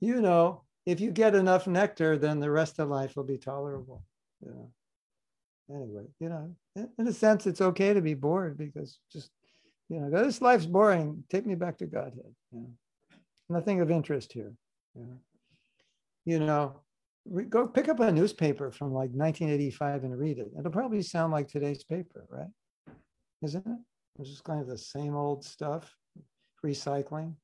You 0.01 0.21
know, 0.21 0.63
if 0.87 1.01
you 1.01 1.11
get 1.11 1.35
enough 1.35 1.67
nectar, 1.67 2.17
then 2.17 2.41
the 2.41 2.51
rest 2.51 2.79
of 2.79 2.89
life 2.89 3.17
will 3.17 3.25
be 3.25 3.39
tolerable. 3.39 4.05
Yeah. 4.41 5.75
Anyway, 5.75 6.05
you 6.21 6.29
know, 6.29 6.55
in 6.77 7.09
a 7.09 7.13
sense, 7.13 7.47
it's 7.47 7.61
okay 7.61 7.93
to 7.93 8.01
be 8.01 8.15
bored 8.15 8.57
because 8.57 9.01
just, 9.13 9.31
you 9.89 9.99
know, 9.99 10.09
this 10.11 10.41
life's 10.41 10.67
boring. 10.67 11.25
Take 11.29 11.45
me 11.45 11.57
back 11.57 11.79
to 11.79 11.87
Godhead. 11.87 12.33
You 12.53 12.61
know? 12.61 12.71
Nothing 13.49 13.81
of 13.81 13.91
interest 13.91 14.33
here. 14.33 14.53
You 14.95 15.03
know, 15.03 15.19
you 16.25 16.39
know 16.39 16.81
go 17.49 17.67
pick 17.67 17.89
up 17.89 18.01
a 18.01 18.13
newspaper 18.13 18.71
from 18.71 18.89
like 18.93 19.11
1985 19.11 20.05
and 20.05 20.19
read 20.19 20.39
it. 20.39 20.51
It'll 20.59 20.71
probably 20.71 21.03
sound 21.03 21.33
like 21.33 21.49
today's 21.49 21.83
paper, 21.85 22.25
right? 22.31 22.95
Isn't 23.43 23.67
it? 23.67 23.79
It's 24.19 24.31
just 24.31 24.45
kind 24.45 24.61
of 24.61 24.69
the 24.69 24.79
same 24.79 25.15
old 25.15 25.45
stuff, 25.45 25.95
recycling. 26.65 27.35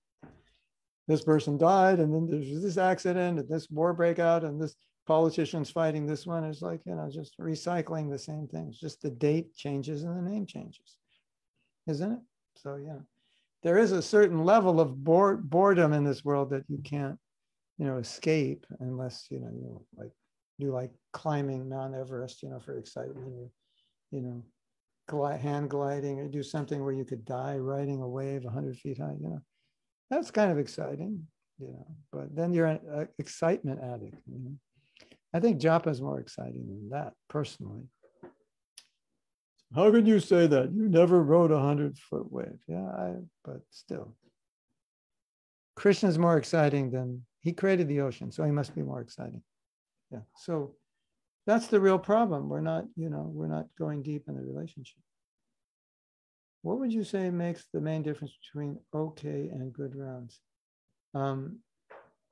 This 1.08 1.22
person 1.22 1.58
died, 1.58 1.98
and 1.98 2.14
then 2.14 2.28
there's 2.28 2.62
this 2.62 2.78
accident, 2.78 3.38
and 3.38 3.48
this 3.48 3.68
war 3.70 3.92
breakout, 3.92 4.44
and 4.44 4.60
this 4.60 4.76
politician's 5.06 5.70
fighting 5.70 6.06
this 6.06 6.26
one. 6.26 6.44
It's 6.44 6.62
like, 6.62 6.80
you 6.86 6.94
know, 6.94 7.08
just 7.10 7.38
recycling 7.38 8.10
the 8.10 8.18
same 8.18 8.46
things. 8.46 8.78
Just 8.78 9.02
the 9.02 9.10
date 9.10 9.54
changes 9.54 10.04
and 10.04 10.16
the 10.16 10.30
name 10.30 10.46
changes, 10.46 10.96
isn't 11.88 12.12
it? 12.12 12.20
So, 12.56 12.76
yeah, 12.76 12.98
there 13.62 13.78
is 13.78 13.92
a 13.92 14.02
certain 14.02 14.44
level 14.44 14.80
of 14.80 15.02
bore, 15.02 15.36
boredom 15.36 15.92
in 15.92 16.04
this 16.04 16.24
world 16.24 16.50
that 16.50 16.64
you 16.68 16.78
can't, 16.78 17.18
you 17.78 17.86
know, 17.86 17.98
escape 17.98 18.64
unless, 18.80 19.26
you 19.30 19.40
know, 19.40 19.50
you 19.52 19.84
like 19.96 20.12
you 20.58 20.70
like 20.70 20.92
climbing 21.12 21.68
Mount 21.68 21.94
Everest, 21.94 22.42
you 22.42 22.48
know, 22.48 22.60
for 22.60 22.78
excitement, 22.78 23.32
you, 23.32 23.50
you 24.10 24.20
know, 24.20 24.42
hand 25.36 25.68
gliding 25.68 26.20
or 26.20 26.28
do 26.28 26.42
something 26.42 26.82
where 26.82 26.92
you 26.92 27.04
could 27.04 27.24
die 27.24 27.56
riding 27.56 28.00
a 28.00 28.08
wave 28.08 28.44
100 28.44 28.76
feet 28.78 28.98
high, 28.98 29.16
you 29.20 29.28
know, 29.28 29.40
that's 30.12 30.30
kind 30.30 30.52
of 30.52 30.58
exciting, 30.58 31.26
you 31.58 31.68
know, 31.68 31.86
but 32.12 32.36
then 32.36 32.52
you're 32.52 32.66
an 32.66 32.80
uh, 32.94 33.04
excitement 33.18 33.80
addict. 33.82 34.16
You 34.30 34.38
know? 34.44 34.56
I 35.32 35.40
think 35.40 35.60
japa 35.60 35.88
is 35.88 36.02
more 36.02 36.20
exciting 36.20 36.66
than 36.66 36.90
that 36.90 37.14
personally. 37.28 37.84
How 39.74 39.90
can 39.90 40.04
you 40.04 40.20
say 40.20 40.46
that? 40.46 40.70
You 40.70 40.88
never 40.88 41.22
rode 41.22 41.50
a 41.50 41.58
hundred 41.58 41.96
foot 41.96 42.30
wave. 42.30 42.58
Yeah, 42.68 42.84
I, 42.84 43.14
but 43.42 43.62
still. 43.70 44.14
Krishna 45.76 46.10
is 46.10 46.18
more 46.18 46.36
exciting 46.36 46.90
than 46.90 47.24
he 47.40 47.52
created 47.52 47.88
the 47.88 48.02
ocean, 48.02 48.30
so 48.30 48.44
he 48.44 48.50
must 48.50 48.74
be 48.74 48.82
more 48.82 49.00
exciting. 49.00 49.42
Yeah. 50.10 50.20
So 50.36 50.74
that's 51.46 51.68
the 51.68 51.80
real 51.80 51.98
problem. 51.98 52.50
We're 52.50 52.60
not, 52.60 52.84
you 52.96 53.08
know, 53.08 53.30
we're 53.32 53.48
not 53.48 53.66
going 53.78 54.02
deep 54.02 54.24
in 54.28 54.34
the 54.34 54.42
relationship. 54.42 55.00
What 56.62 56.78
would 56.78 56.92
you 56.92 57.04
say 57.04 57.28
makes 57.30 57.66
the 57.72 57.80
main 57.80 58.02
difference 58.02 58.32
between 58.40 58.78
okay 58.94 59.50
and 59.52 59.72
good 59.72 59.94
rounds? 59.96 60.40
Um, 61.14 61.58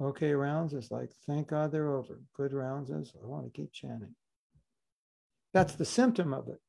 okay 0.00 0.32
rounds 0.32 0.72
is 0.72 0.90
like, 0.90 1.10
thank 1.26 1.48
God 1.48 1.72
they're 1.72 1.94
over. 1.94 2.20
Good 2.36 2.52
rounds 2.52 2.90
is, 2.90 3.12
I 3.22 3.26
want 3.26 3.44
to 3.44 3.50
keep 3.50 3.72
chanting. 3.72 4.14
That's 5.52 5.74
the 5.74 5.84
symptom 5.84 6.32
of 6.32 6.48
it. 6.48 6.60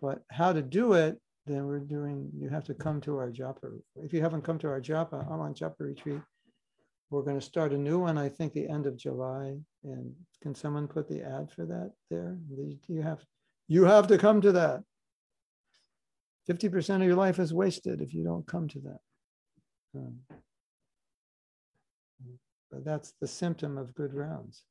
But 0.00 0.24
how 0.30 0.52
to 0.54 0.62
do 0.62 0.94
it, 0.94 1.20
then 1.46 1.66
we're 1.66 1.78
doing, 1.78 2.30
you 2.36 2.48
have 2.48 2.64
to 2.64 2.74
come 2.74 3.00
to 3.02 3.18
our 3.18 3.30
japa. 3.30 3.78
If 3.96 4.12
you 4.12 4.22
haven't 4.22 4.42
come 4.42 4.58
to 4.60 4.68
our 4.68 4.80
japa, 4.80 5.30
I'm 5.30 5.40
on 5.40 5.54
japa 5.54 5.80
retreat, 5.80 6.20
we're 7.10 7.22
going 7.22 7.38
to 7.38 7.44
start 7.44 7.72
a 7.72 7.78
new 7.78 7.98
one, 7.98 8.16
I 8.16 8.30
think 8.30 8.54
the 8.54 8.68
end 8.68 8.86
of 8.86 8.96
July. 8.96 9.58
And 9.84 10.14
can 10.40 10.54
someone 10.54 10.88
put 10.88 11.06
the 11.08 11.22
ad 11.22 11.50
for 11.54 11.66
that 11.66 11.92
there? 12.10 12.38
You 12.88 13.02
have, 13.02 13.20
you 13.68 13.84
have 13.84 14.06
to 14.06 14.16
come 14.16 14.40
to 14.40 14.52
that. 14.52 14.82
50% 16.50 16.96
of 16.96 17.02
your 17.02 17.14
life 17.14 17.38
is 17.38 17.54
wasted 17.54 18.00
if 18.00 18.12
you 18.12 18.24
don't 18.24 18.46
come 18.46 18.68
to 18.68 18.80
that. 18.80 18.98
Um, 19.94 20.16
but 22.70 22.84
that's 22.84 23.12
the 23.20 23.28
symptom 23.28 23.78
of 23.78 23.94
good 23.94 24.14
rounds. 24.14 24.64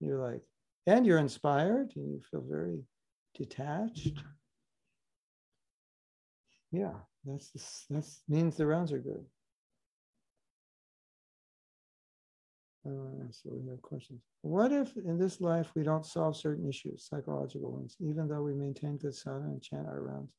You're 0.00 0.22
like, 0.22 0.42
and 0.86 1.06
you're 1.06 1.18
inspired, 1.18 1.92
and 1.96 2.12
you 2.12 2.20
feel 2.30 2.44
very 2.48 2.78
detached. 3.34 4.22
Yeah, 6.70 6.92
that's 7.24 7.86
that 7.88 8.04
means 8.28 8.56
the 8.56 8.66
rounds 8.66 8.92
are 8.92 8.98
good. 8.98 9.24
Uh, 12.86 13.26
so 13.30 13.50
we 13.52 13.68
have 13.70 13.82
questions. 13.82 14.20
What 14.42 14.70
if 14.70 14.96
in 14.96 15.18
this 15.18 15.40
life 15.40 15.72
we 15.74 15.82
don't 15.82 16.06
solve 16.06 16.36
certain 16.36 16.68
issues, 16.68 17.08
psychological 17.10 17.72
ones, 17.72 17.96
even 18.00 18.28
though 18.28 18.42
we 18.42 18.54
maintain 18.54 18.96
good 18.96 19.14
sadhana 19.14 19.46
and 19.46 19.62
chant 19.62 19.88
our 19.88 20.02
rounds? 20.02 20.30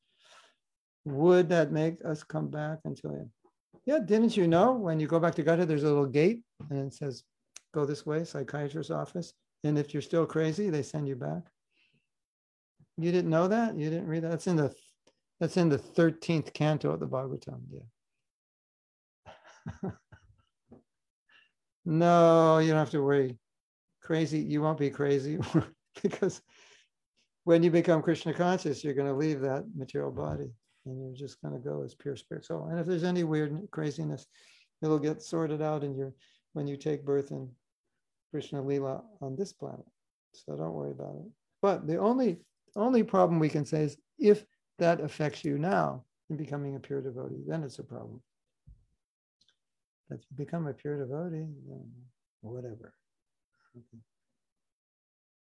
Would 1.04 1.48
that 1.48 1.72
make 1.72 2.04
us 2.04 2.22
come 2.22 2.48
back 2.48 2.78
until 2.84 3.12
end? 3.12 3.30
Yeah, 3.86 3.98
didn't 3.98 4.36
you 4.36 4.46
know 4.46 4.72
when 4.72 5.00
you 5.00 5.06
go 5.06 5.18
back 5.18 5.34
to 5.36 5.42
Godhead, 5.42 5.68
there's 5.68 5.84
a 5.84 5.88
little 5.88 6.06
gate 6.06 6.42
and 6.70 6.86
it 6.86 6.94
says, 6.94 7.24
go 7.72 7.84
this 7.84 8.04
way, 8.04 8.24
psychiatrist's 8.24 8.90
office. 8.90 9.32
And 9.64 9.78
if 9.78 9.92
you're 9.92 10.02
still 10.02 10.26
crazy, 10.26 10.70
they 10.70 10.82
send 10.82 11.08
you 11.08 11.16
back. 11.16 11.42
You 12.98 13.12
didn't 13.12 13.30
know 13.30 13.48
that? 13.48 13.76
You 13.76 13.90
didn't 13.90 14.08
read 14.08 14.24
that? 14.24 14.30
That's 14.30 14.46
in 14.46 14.56
the 14.56 14.74
that's 15.40 15.56
in 15.56 15.68
the 15.68 15.78
13th 15.78 16.52
canto 16.52 16.90
of 16.90 17.00
the 17.00 17.06
Bhagavatam. 17.06 17.60
Yeah. 17.70 19.90
No, 21.90 22.58
you 22.58 22.68
don't 22.68 22.76
have 22.76 22.90
to 22.90 23.02
worry. 23.02 23.38
Crazy, 24.02 24.40
you 24.40 24.60
won't 24.60 24.78
be 24.78 24.90
crazy 24.90 25.38
because 26.02 26.42
when 27.44 27.62
you 27.62 27.70
become 27.70 28.02
Krishna 28.02 28.34
conscious, 28.34 28.84
you're 28.84 28.92
going 28.92 29.08
to 29.08 29.14
leave 29.14 29.40
that 29.40 29.64
material 29.74 30.10
body 30.10 30.50
and 30.88 31.00
you're 31.00 31.14
just 31.14 31.40
going 31.42 31.54
to 31.54 31.60
go 31.60 31.82
as 31.82 31.94
pure 31.94 32.16
spirit 32.16 32.44
soul. 32.44 32.68
And 32.70 32.78
if 32.78 32.86
there's 32.86 33.04
any 33.04 33.24
weird 33.24 33.68
craziness, 33.70 34.26
it'll 34.82 34.98
get 34.98 35.22
sorted 35.22 35.62
out 35.62 35.84
in 35.84 35.94
your 35.94 36.12
when 36.52 36.66
you 36.66 36.76
take 36.76 37.04
birth 37.04 37.30
in 37.30 37.48
Krishna 38.30 38.62
Lila 38.62 39.02
on 39.20 39.36
this 39.36 39.52
planet. 39.52 39.86
So 40.32 40.56
don't 40.56 40.74
worry 40.74 40.92
about 40.92 41.16
it. 41.16 41.30
But 41.62 41.86
the 41.86 41.98
only 41.98 42.38
only 42.76 43.02
problem 43.02 43.38
we 43.38 43.48
can 43.48 43.64
say 43.64 43.82
is 43.82 43.96
if 44.18 44.44
that 44.78 45.00
affects 45.00 45.44
you 45.44 45.58
now 45.58 46.04
in 46.30 46.36
becoming 46.36 46.76
a 46.76 46.80
pure 46.80 47.00
devotee, 47.00 47.42
then 47.46 47.62
it's 47.62 47.78
a 47.78 47.84
problem. 47.84 48.20
If 50.10 50.20
you 50.30 50.36
become 50.36 50.66
a 50.66 50.72
pure 50.72 50.98
devotee, 50.98 51.46
then 51.68 51.90
whatever. 52.40 52.94
Okay. 53.76 54.02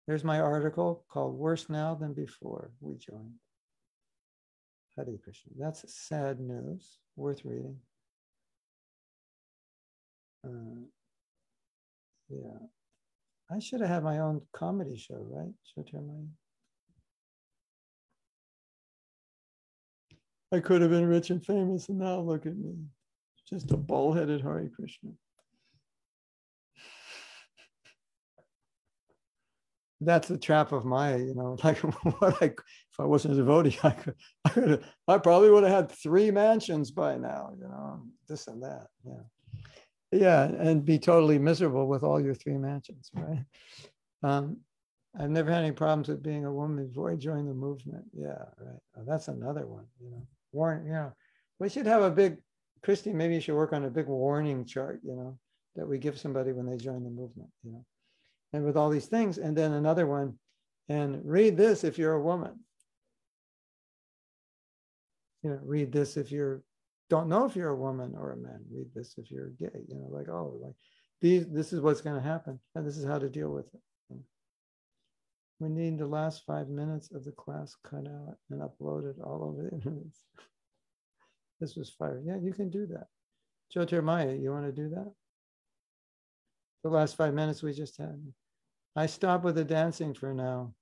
There's 0.07 0.23
my 0.23 0.39
article 0.39 1.03
called 1.09 1.35
Worse 1.35 1.67
Now 1.67 1.95
Than 1.95 2.13
Before 2.13 2.71
We 2.79 2.95
Joined. 2.95 3.33
Hare 4.95 5.17
Krishna. 5.23 5.51
That's 5.57 5.83
sad 5.93 6.39
news, 6.39 6.99
worth 7.15 7.43
reading. 7.43 7.77
Uh, 10.45 10.85
yeah. 12.29 12.59
I 13.51 13.59
should 13.59 13.81
have 13.81 13.89
had 13.89 14.03
my 14.03 14.19
own 14.19 14.41
comedy 14.53 14.97
show, 14.97 15.25
right? 15.29 15.51
Jyotirmaya. 15.77 16.27
I 20.51 20.59
could 20.59 20.81
have 20.81 20.91
been 20.91 21.07
rich 21.07 21.31
and 21.31 21.45
famous, 21.45 21.89
and 21.89 21.99
now 21.99 22.19
look 22.19 22.45
at 22.45 22.55
me. 22.55 22.75
Just 23.49 23.71
a 23.71 23.77
bullheaded 23.77 24.41
Hare 24.41 24.69
Krishna. 24.75 25.11
That's 30.01 30.27
the 30.27 30.37
trap 30.37 30.71
of 30.71 30.85
Maya, 30.85 31.17
you 31.17 31.33
know. 31.35 31.57
Like 31.63 31.79
what 31.79 32.41
I, 32.41 32.51
if 32.95 33.03
I 33.03 33.05
wasn't 33.05 33.33
a 33.33 33.37
devotee, 33.37 33.77
I 33.83 33.91
could, 33.91 34.15
I 34.45 34.49
could, 34.49 34.85
I 35.07 35.17
probably 35.17 35.49
would 35.49 35.63
have 35.63 35.71
had 35.71 35.91
three 35.91 36.31
mansions 36.31 36.91
by 36.91 37.17
now, 37.17 37.51
you 37.59 37.67
know, 37.67 38.01
this 38.27 38.47
and 38.47 38.63
that. 38.63 38.87
Yeah, 39.05 39.59
yeah, 40.11 40.43
and 40.43 40.85
be 40.85 40.97
totally 40.97 41.37
miserable 41.37 41.87
with 41.87 42.03
all 42.03 42.21
your 42.21 42.35
three 42.35 42.57
mansions, 42.57 43.11
right? 43.13 43.43
Um, 44.23 44.57
I've 45.19 45.29
never 45.29 45.51
had 45.51 45.63
any 45.63 45.71
problems 45.71 46.07
with 46.07 46.23
being 46.23 46.45
a 46.45 46.51
woman 46.51 46.87
before 46.87 47.11
I 47.11 47.15
joined 47.15 47.49
the 47.49 47.53
movement. 47.53 48.05
Yeah, 48.13 48.43
right. 48.57 48.79
Oh, 48.97 49.03
that's 49.05 49.27
another 49.27 49.65
one. 49.65 49.85
You 50.01 50.11
know, 50.11 50.27
warn. 50.51 50.85
You 50.85 50.93
know, 50.93 51.13
we 51.59 51.69
should 51.69 51.85
have 51.85 52.01
a 52.01 52.11
big 52.11 52.37
Christy, 52.85 53.13
maybe 53.13 53.33
you 53.33 53.41
should 53.41 53.55
work 53.55 53.73
on 53.73 53.85
a 53.85 53.89
big 53.89 54.05
warning 54.05 54.63
chart, 54.63 54.99
you 55.03 55.15
know, 55.15 55.39
that 55.75 55.87
we 55.87 55.97
give 55.97 56.19
somebody 56.19 56.51
when 56.51 56.67
they 56.67 56.77
join 56.77 57.03
the 57.03 57.09
movement, 57.09 57.49
you 57.63 57.71
know, 57.71 57.83
and 58.53 58.63
with 58.63 58.77
all 58.77 58.91
these 58.91 59.07
things. 59.07 59.39
And 59.39 59.57
then 59.57 59.73
another 59.73 60.05
one, 60.05 60.37
and 60.87 61.19
read 61.25 61.57
this 61.57 61.83
if 61.83 61.97
you're 61.97 62.13
a 62.13 62.21
woman. 62.21 62.59
You 65.45 65.51
know, 65.51 65.59
read 65.63 65.91
this 65.91 66.17
if 66.17 66.31
you're 66.31 66.63
don't 67.11 67.29
know 67.29 67.45
if 67.45 67.55
you're 67.55 67.69
a 67.69 67.75
woman 67.75 68.15
or 68.17 68.31
a 68.31 68.35
man. 68.35 68.61
Read 68.73 68.87
this 68.95 69.13
if 69.19 69.29
you're 69.29 69.51
gay. 69.59 69.83
You 69.87 69.93
know, 69.93 70.07
like 70.09 70.27
oh, 70.27 70.57
like 70.59 70.73
these. 71.21 71.45
This 71.45 71.71
is 71.71 71.81
what's 71.81 72.01
going 72.01 72.15
to 72.15 72.27
happen, 72.27 72.59
and 72.73 72.83
this 72.83 72.97
is 72.97 73.05
how 73.05 73.19
to 73.19 73.29
deal 73.29 73.51
with 73.51 73.67
it. 73.71 74.17
We 75.59 75.69
need 75.69 75.99
the 75.99 76.07
last 76.07 76.45
five 76.47 76.67
minutes 76.67 77.11
of 77.11 77.23
the 77.23 77.31
class 77.31 77.75
cut 77.83 78.07
out 78.07 78.37
and 78.49 78.59
uploaded 78.59 79.21
all 79.23 79.43
over 79.43 79.69
the 79.69 79.75
internet. 79.75 80.03
This 81.61 81.75
was 81.77 81.89
fire. 81.89 82.21
Yeah, 82.25 82.37
you 82.41 82.51
can 82.51 82.69
do 82.69 82.85
that. 82.87 83.07
Jyotirmaya, 83.73 84.41
you 84.41 84.51
want 84.51 84.65
to 84.65 84.73
do 84.73 84.89
that? 84.89 85.09
The 86.83 86.89
last 86.89 87.15
five 87.15 87.33
minutes 87.33 87.63
we 87.63 87.71
just 87.71 87.97
had. 87.97 88.21
I 88.97 89.05
stop 89.05 89.45
with 89.45 89.55
the 89.55 89.63
dancing 89.63 90.13
for 90.13 90.33
now 90.33 90.73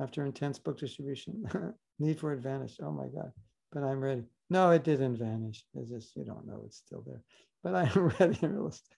after 0.00 0.26
intense 0.26 0.58
book 0.58 0.80
distribution. 0.80 1.44
Need 2.00 2.18
for 2.18 2.34
vanished. 2.34 2.80
Oh 2.82 2.90
my 2.90 3.06
God. 3.06 3.30
But 3.72 3.82
I'm 3.82 4.00
ready. 4.00 4.24
No, 4.48 4.70
it 4.70 4.84
didn't 4.84 5.16
vanish. 5.16 5.64
It's 5.74 5.90
just, 5.90 6.16
you 6.16 6.24
don't 6.24 6.46
know, 6.46 6.62
it's 6.66 6.78
still 6.78 7.02
there. 7.06 7.22
But 7.62 7.74
I'm 7.74 8.08
ready 8.20 8.38
in 8.42 8.54
real 8.54 8.68
estate. 8.68 8.96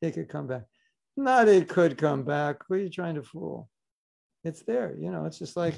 It 0.00 0.12
could 0.12 0.28
come 0.28 0.46
back. 0.46 0.64
Not 1.16 1.48
it 1.48 1.68
could 1.68 1.98
come 1.98 2.22
back. 2.22 2.56
Who 2.66 2.74
are 2.74 2.78
you 2.78 2.88
trying 2.88 3.16
to 3.16 3.22
fool? 3.22 3.68
It's 4.44 4.62
there. 4.62 4.96
You 4.98 5.10
know, 5.10 5.24
it's 5.24 5.38
just 5.38 5.56
like, 5.56 5.74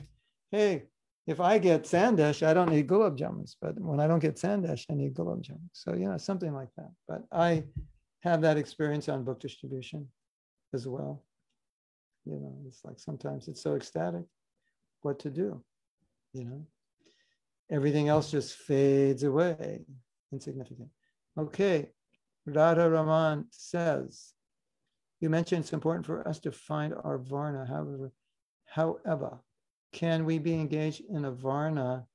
hey, 0.53 0.85
if 1.27 1.41
I 1.41 1.59
get 1.59 1.85
sandesh, 1.85 2.47
I 2.47 2.55
don't 2.55 2.71
need 2.71 2.89
gulab 2.89 3.19
jamuns. 3.19 3.57
But 3.61 3.81
when 3.81 4.01
I 4.01 4.07
don't 4.07 4.19
get 4.21 4.37
sandesh, 4.37 4.85
I 4.91 4.95
need 4.95 5.15
gulab 5.15 5.43
jamuns. 5.43 5.71
So, 5.73 5.95
you 5.95 6.09
know, 6.09 6.19
something 6.19 6.53
like 6.53 6.69
that. 6.77 6.91
But 7.09 7.25
I 7.33 7.65
have 8.23 8.43
that 8.43 8.59
experience 8.59 9.09
on 9.09 9.25
book 9.25 9.41
distribution 9.41 10.07
as 10.75 10.87
well. 10.87 11.25
You 12.27 12.35
know, 12.35 12.55
it's 12.69 12.85
like 12.85 13.01
sometimes 13.01 13.49
it's 13.49 13.63
so 13.63 13.77
ecstatic 13.77 14.25
what 15.03 15.19
to 15.21 15.31
do, 15.31 15.63
you 16.35 16.45
know. 16.45 16.67
Everything 17.71 18.09
else 18.09 18.31
just 18.31 18.57
fades 18.57 19.23
away, 19.23 19.85
insignificant. 20.33 20.89
Okay, 21.39 21.91
Radha 22.47 22.91
Raman 22.91 23.47
says, 23.51 24.33
you 25.21 25.31
mentioned 25.31 25.65
it's 25.65 25.73
important 25.73 26.05
for 26.05 26.27
us 26.27 26.41
to 26.41 26.51
find 26.51 26.95
our 27.05 27.19
varna. 27.19 27.65
However, 27.67 28.13
however, 28.67 29.39
can 29.93 30.25
we 30.25 30.39
be 30.39 30.55
engaged 30.55 31.03
in 31.09 31.27
a 31.27 31.31
varna 31.31 32.07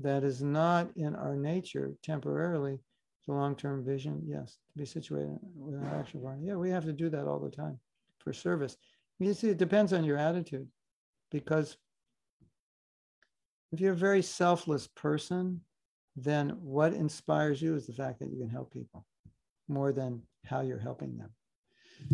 that 0.00 0.24
is 0.24 0.42
not 0.42 0.88
in 0.96 1.14
our 1.14 1.36
nature 1.36 1.92
temporarily? 2.02 2.78
The 3.26 3.32
long-term 3.32 3.84
vision, 3.84 4.22
yes, 4.26 4.58
to 4.72 4.78
be 4.78 4.84
situated 4.84 5.38
with 5.56 5.74
an 5.74 5.86
actual 5.98 6.20
varna. 6.22 6.42
Yeah, 6.42 6.56
we 6.56 6.70
have 6.70 6.84
to 6.84 6.92
do 6.92 7.08
that 7.10 7.26
all 7.26 7.38
the 7.38 7.50
time 7.50 7.78
for 8.18 8.32
service. 8.32 8.76
You 9.18 9.32
see, 9.34 9.48
it 9.48 9.56
depends 9.58 9.92
on 9.92 10.04
your 10.04 10.18
attitude, 10.18 10.68
because 11.30 11.76
if 13.74 13.80
you're 13.80 13.92
a 13.92 13.96
very 13.96 14.22
selfless 14.22 14.86
person, 14.86 15.60
then 16.16 16.50
what 16.60 16.92
inspires 16.94 17.60
you 17.60 17.74
is 17.74 17.86
the 17.86 17.92
fact 17.92 18.20
that 18.20 18.30
you 18.30 18.38
can 18.38 18.48
help 18.48 18.72
people 18.72 19.04
more 19.68 19.92
than 19.92 20.22
how 20.44 20.60
you're 20.60 20.78
helping 20.78 21.18
them. 21.18 21.30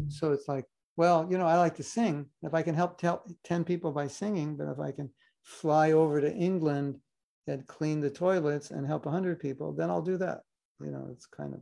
So 0.09 0.33
it's 0.33 0.49
like 0.49 0.67
well, 1.01 1.27
you 1.31 1.39
know, 1.39 1.47
I 1.47 1.57
like 1.57 1.77
to 1.77 1.83
sing. 1.83 2.27
If 2.43 2.53
I 2.53 2.61
can 2.61 2.75
help 2.75 2.99
tell 2.99 3.25
10 3.45 3.65
people 3.65 3.91
by 3.91 4.07
singing, 4.07 4.55
but 4.55 4.69
if 4.69 4.79
I 4.79 4.93
can 4.93 5.09
fly 5.45 5.93
over 5.93 6.21
to 6.21 6.31
England 6.31 6.99
and 7.47 7.67
clean 7.67 8.03
the 8.03 8.11
toilets 8.11 8.71
and 8.71 8.87
help 8.87 9.07
100 9.07 9.41
people, 9.41 9.73
then 9.73 9.89
I'll 9.89 10.03
do 10.03 10.19
that. 10.19 10.41
You 10.79 10.91
know, 10.91 11.09
it's 11.11 11.25
kind 11.25 11.55
of, 11.55 11.61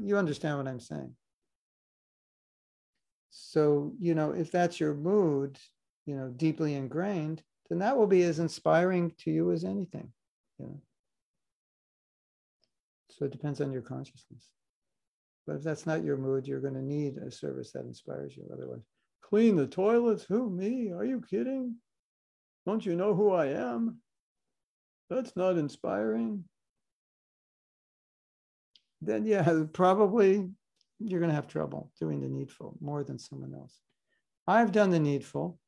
you 0.00 0.16
understand 0.16 0.58
what 0.58 0.66
I'm 0.66 0.80
saying. 0.80 1.14
So, 3.30 3.92
you 4.00 4.16
know, 4.16 4.32
if 4.32 4.50
that's 4.50 4.80
your 4.80 4.94
mood, 4.94 5.58
you 6.04 6.16
know, 6.16 6.28
deeply 6.30 6.74
ingrained, 6.74 7.44
then 7.68 7.78
that 7.80 7.96
will 7.96 8.06
be 8.06 8.22
as 8.22 8.38
inspiring 8.38 9.12
to 9.18 9.30
you 9.30 9.52
as 9.52 9.64
anything, 9.64 10.12
you 10.58 10.66
know. 10.66 10.80
So 13.10 13.24
it 13.24 13.32
depends 13.32 13.60
on 13.60 13.72
your 13.72 13.82
consciousness. 13.82 14.50
But 15.46 15.56
if 15.56 15.62
that's 15.62 15.86
not 15.86 16.04
your 16.04 16.16
mood, 16.16 16.46
you're 16.46 16.60
going 16.60 16.74
to 16.74 16.82
need 16.82 17.16
a 17.18 17.30
service 17.30 17.72
that 17.72 17.86
inspires 17.86 18.36
you. 18.36 18.44
Otherwise, 18.52 18.82
clean 19.22 19.56
the 19.56 19.66
toilets? 19.66 20.24
Who, 20.24 20.50
me? 20.50 20.92
Are 20.92 21.04
you 21.04 21.22
kidding? 21.28 21.76
Don't 22.66 22.84
you 22.84 22.96
know 22.96 23.14
who 23.14 23.32
I 23.32 23.46
am? 23.46 24.00
That's 25.08 25.36
not 25.36 25.56
inspiring. 25.56 26.44
Then, 29.00 29.24
yeah, 29.24 29.62
probably 29.72 30.48
you're 30.98 31.20
going 31.20 31.30
to 31.30 31.36
have 31.36 31.46
trouble 31.46 31.92
doing 32.00 32.20
the 32.20 32.28
needful 32.28 32.76
more 32.80 33.04
than 33.04 33.18
someone 33.18 33.54
else. 33.54 33.78
I've 34.46 34.72
done 34.72 34.90
the 34.90 34.98
needful 34.98 35.58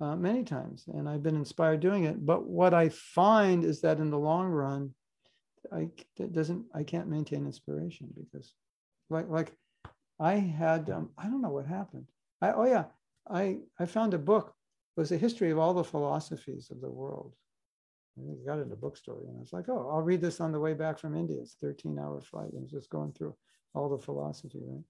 uh, 0.00 0.16
many 0.16 0.44
times 0.44 0.84
and 0.88 1.08
I've 1.08 1.22
been 1.22 1.36
inspired 1.36 1.80
doing 1.80 2.04
it. 2.04 2.24
But 2.24 2.46
what 2.46 2.74
I 2.74 2.88
find 2.90 3.64
is 3.64 3.80
that 3.80 3.98
in 3.98 4.10
the 4.10 4.18
long 4.18 4.48
run, 4.48 4.94
I 5.72 5.88
doesn't 6.32 6.64
I 6.74 6.82
can't 6.82 7.08
maintain 7.08 7.46
inspiration 7.46 8.08
because 8.16 8.52
like 9.10 9.28
like 9.28 9.52
I 10.20 10.34
had 10.34 10.90
um, 10.90 11.10
I 11.18 11.24
don't 11.24 11.42
know 11.42 11.50
what 11.50 11.66
happened. 11.66 12.06
I 12.40 12.52
oh 12.52 12.64
yeah, 12.64 12.84
I 13.28 13.58
I 13.78 13.86
found 13.86 14.14
a 14.14 14.18
book. 14.18 14.54
It 14.96 15.00
was 15.00 15.12
a 15.12 15.18
history 15.18 15.50
of 15.50 15.58
all 15.58 15.74
the 15.74 15.84
philosophies 15.84 16.70
of 16.70 16.80
the 16.80 16.90
world. 16.90 17.34
I 18.18 18.46
got 18.46 18.58
it 18.58 18.62
in 18.62 18.72
a 18.72 18.76
bookstore, 18.76 19.20
and 19.26 19.36
I 19.36 19.40
was 19.40 19.52
like, 19.52 19.68
oh, 19.68 19.90
I'll 19.92 20.00
read 20.00 20.22
this 20.22 20.40
on 20.40 20.50
the 20.50 20.60
way 20.60 20.72
back 20.72 20.98
from 20.98 21.14
India. 21.14 21.38
It's 21.40 21.56
13 21.60 21.98
hour 21.98 22.20
flight. 22.22 22.52
and 22.54 22.66
just 22.66 22.88
going 22.88 23.12
through 23.12 23.34
all 23.74 23.90
the 23.90 24.02
philosophy, 24.02 24.60
right? 24.66 24.82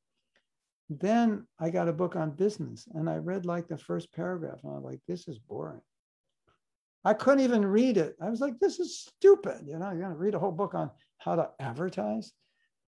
Then 0.88 1.46
I 1.58 1.70
got 1.70 1.88
a 1.88 1.92
book 1.92 2.14
on 2.14 2.30
business, 2.30 2.86
and 2.94 3.10
I 3.10 3.16
read 3.16 3.44
like 3.44 3.66
the 3.66 3.78
first 3.78 4.12
paragraph, 4.12 4.60
and 4.62 4.72
I 4.72 4.76
was 4.76 4.84
like, 4.84 5.00
this 5.08 5.26
is 5.26 5.38
boring. 5.38 5.80
I 7.04 7.14
couldn't 7.14 7.44
even 7.44 7.64
read 7.64 7.96
it. 7.96 8.16
I 8.20 8.30
was 8.30 8.40
like, 8.40 8.58
this 8.58 8.78
is 8.78 8.98
stupid. 8.98 9.66
You 9.66 9.78
know, 9.78 9.90
you're 9.90 10.02
gonna 10.02 10.14
read 10.14 10.34
a 10.34 10.38
whole 10.38 10.52
book 10.52 10.74
on 10.74 10.90
how 11.18 11.36
to 11.36 11.50
advertise. 11.60 12.32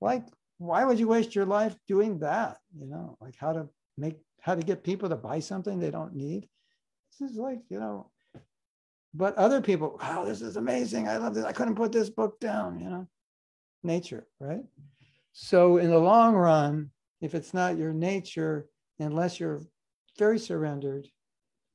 Like, 0.00 0.24
why 0.58 0.84
would 0.84 0.98
you 0.98 1.08
waste 1.08 1.34
your 1.34 1.46
life 1.46 1.76
doing 1.86 2.18
that? 2.20 2.58
You 2.78 2.86
know, 2.86 3.16
like 3.20 3.34
how 3.36 3.52
to 3.52 3.68
make, 3.96 4.16
how 4.40 4.54
to 4.54 4.62
get 4.62 4.84
people 4.84 5.08
to 5.08 5.16
buy 5.16 5.40
something 5.40 5.78
they 5.78 5.90
don't 5.90 6.14
need. 6.14 6.48
This 7.18 7.30
is 7.30 7.36
like, 7.36 7.60
you 7.68 7.80
know, 7.80 8.10
but 9.14 9.36
other 9.36 9.60
people, 9.60 9.98
wow, 10.00 10.24
this 10.24 10.40
is 10.42 10.56
amazing. 10.56 11.08
I 11.08 11.16
love 11.16 11.34
this. 11.34 11.44
I 11.44 11.52
couldn't 11.52 11.76
put 11.76 11.92
this 11.92 12.10
book 12.10 12.38
down, 12.38 12.78
you 12.78 12.90
know, 12.90 13.08
nature, 13.82 14.26
right? 14.38 14.62
So 15.32 15.78
in 15.78 15.90
the 15.90 15.98
long 15.98 16.34
run, 16.34 16.90
if 17.20 17.34
it's 17.34 17.52
not 17.52 17.76
your 17.76 17.92
nature, 17.92 18.68
unless 18.98 19.40
you're 19.40 19.62
very 20.18 20.38
surrendered 20.38 21.06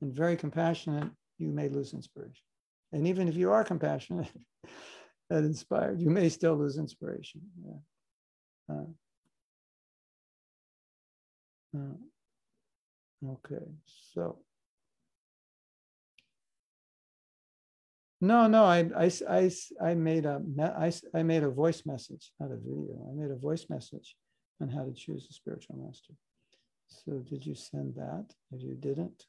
and 0.00 0.12
very 0.12 0.36
compassionate, 0.36 1.10
you 1.38 1.48
may 1.48 1.68
lose 1.68 1.92
inspiration. 1.94 2.42
And 2.92 3.06
even 3.08 3.28
if 3.28 3.36
you 3.36 3.50
are 3.50 3.64
compassionate 3.64 4.30
and 5.30 5.44
inspired, 5.46 6.00
you 6.00 6.10
may 6.10 6.28
still 6.28 6.56
lose 6.56 6.78
inspiration. 6.78 7.42
Yeah. 7.64 8.74
Uh, 8.74 8.84
uh, 11.76 11.96
okay, 13.32 13.64
so. 14.12 14.38
No, 18.20 18.46
no, 18.46 18.64
I, 18.64 18.88
I, 18.96 19.10
I, 19.28 19.50
I 19.82 19.94
made 19.94 20.24
a, 20.24 20.40
I, 20.58 20.92
I 21.14 21.22
made 21.22 21.42
a 21.42 21.50
voice 21.50 21.82
message, 21.84 22.32
not 22.40 22.52
a 22.52 22.56
video. 22.56 23.06
I 23.10 23.12
made 23.20 23.30
a 23.30 23.36
voice 23.36 23.66
message 23.68 24.16
on 24.60 24.68
how 24.68 24.84
to 24.84 24.92
choose 24.92 25.26
a 25.28 25.32
spiritual 25.32 25.76
master. 25.76 26.14
So 26.88 27.18
did 27.18 27.44
you 27.44 27.54
send 27.54 27.94
that? 27.96 28.26
If 28.52 28.62
you 28.62 28.74
didn't, 28.74 29.26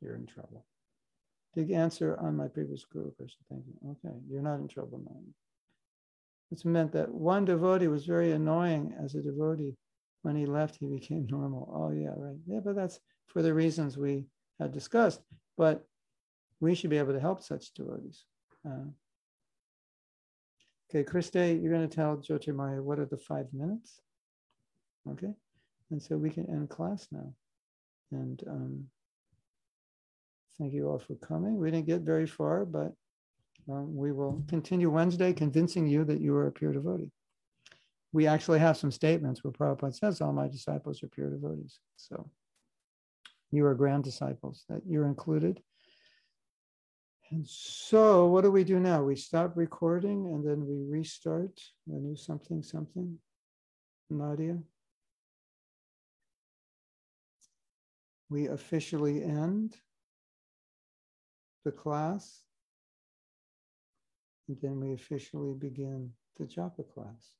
you're 0.00 0.16
in 0.16 0.26
trouble. 0.26 0.66
Big 1.54 1.70
answer 1.70 2.18
on 2.20 2.36
my 2.36 2.48
previous 2.48 2.84
guru 2.84 3.10
question. 3.12 3.40
Thank 3.48 3.64
you. 3.66 3.90
Okay, 3.90 4.14
you're 4.28 4.42
not 4.42 4.60
in 4.60 4.68
trouble 4.68 5.00
now. 5.04 5.16
It's 6.52 6.64
meant 6.64 6.92
that 6.92 7.12
one 7.12 7.44
devotee 7.44 7.88
was 7.88 8.04
very 8.04 8.32
annoying 8.32 8.94
as 9.02 9.14
a 9.14 9.22
devotee. 9.22 9.74
When 10.22 10.36
he 10.36 10.46
left, 10.46 10.76
he 10.78 10.86
became 10.86 11.26
normal. 11.30 11.72
Oh, 11.74 11.90
yeah, 11.90 12.12
right. 12.16 12.38
Yeah, 12.46 12.60
but 12.64 12.76
that's 12.76 13.00
for 13.26 13.42
the 13.42 13.54
reasons 13.54 13.96
we 13.96 14.26
had 14.60 14.72
discussed. 14.72 15.22
But 15.56 15.84
we 16.60 16.74
should 16.74 16.90
be 16.90 16.98
able 16.98 17.14
to 17.14 17.20
help 17.20 17.42
such 17.42 17.72
devotees. 17.74 18.24
Uh, 18.64 18.90
okay, 20.90 21.04
Christy, 21.04 21.58
you're 21.60 21.72
going 21.72 21.88
to 21.88 21.94
tell 21.94 22.16
Jyotirmaya 22.16 22.82
what 22.82 22.98
are 22.98 23.06
the 23.06 23.16
five 23.16 23.46
minutes? 23.52 24.00
Okay, 25.10 25.32
and 25.90 26.02
so 26.02 26.16
we 26.16 26.30
can 26.30 26.48
end 26.50 26.68
class 26.68 27.06
now. 27.12 27.32
And 28.12 28.42
um, 28.48 28.84
thank 30.58 30.72
you 30.72 30.88
all 30.88 30.98
for 30.98 31.14
coming. 31.16 31.56
We 31.56 31.70
didn't 31.70 31.86
get 31.86 32.00
very 32.02 32.26
far, 32.26 32.64
but 32.64 32.92
um, 33.70 33.96
we 33.96 34.12
will 34.12 34.42
continue 34.48 34.90
Wednesday 34.90 35.32
convincing 35.32 35.86
you 35.86 36.04
that 36.04 36.20
you 36.20 36.34
are 36.34 36.46
a 36.46 36.52
pure 36.52 36.72
devotee. 36.72 37.10
We 38.12 38.26
actually 38.26 38.60
have 38.60 38.76
some 38.76 38.92
statements 38.92 39.42
where 39.42 39.52
Prabhupada 39.52 39.94
says, 39.94 40.20
All 40.20 40.32
my 40.32 40.48
disciples 40.48 41.02
are 41.02 41.08
pure 41.08 41.30
devotees. 41.30 41.78
So 41.96 42.30
you 43.50 43.66
are 43.66 43.74
grand 43.74 44.04
disciples, 44.04 44.64
that 44.68 44.82
you're 44.86 45.06
included. 45.06 45.60
And 47.30 47.44
so, 47.46 48.26
what 48.26 48.44
do 48.44 48.52
we 48.52 48.62
do 48.62 48.78
now? 48.78 49.02
We 49.02 49.16
stop 49.16 49.56
recording 49.56 50.26
and 50.26 50.46
then 50.46 50.64
we 50.64 50.84
restart 50.88 51.60
a 51.88 51.94
new 51.94 52.16
something, 52.16 52.62
something. 52.62 53.18
Nadia? 54.08 54.58
We 58.28 58.46
officially 58.48 59.22
end 59.22 59.76
the 61.64 61.72
class. 61.72 62.42
And 64.48 64.56
then 64.62 64.80
we 64.80 64.92
officially 64.92 65.54
begin 65.54 66.10
the 66.38 66.44
japa 66.44 66.84
class. 66.94 67.34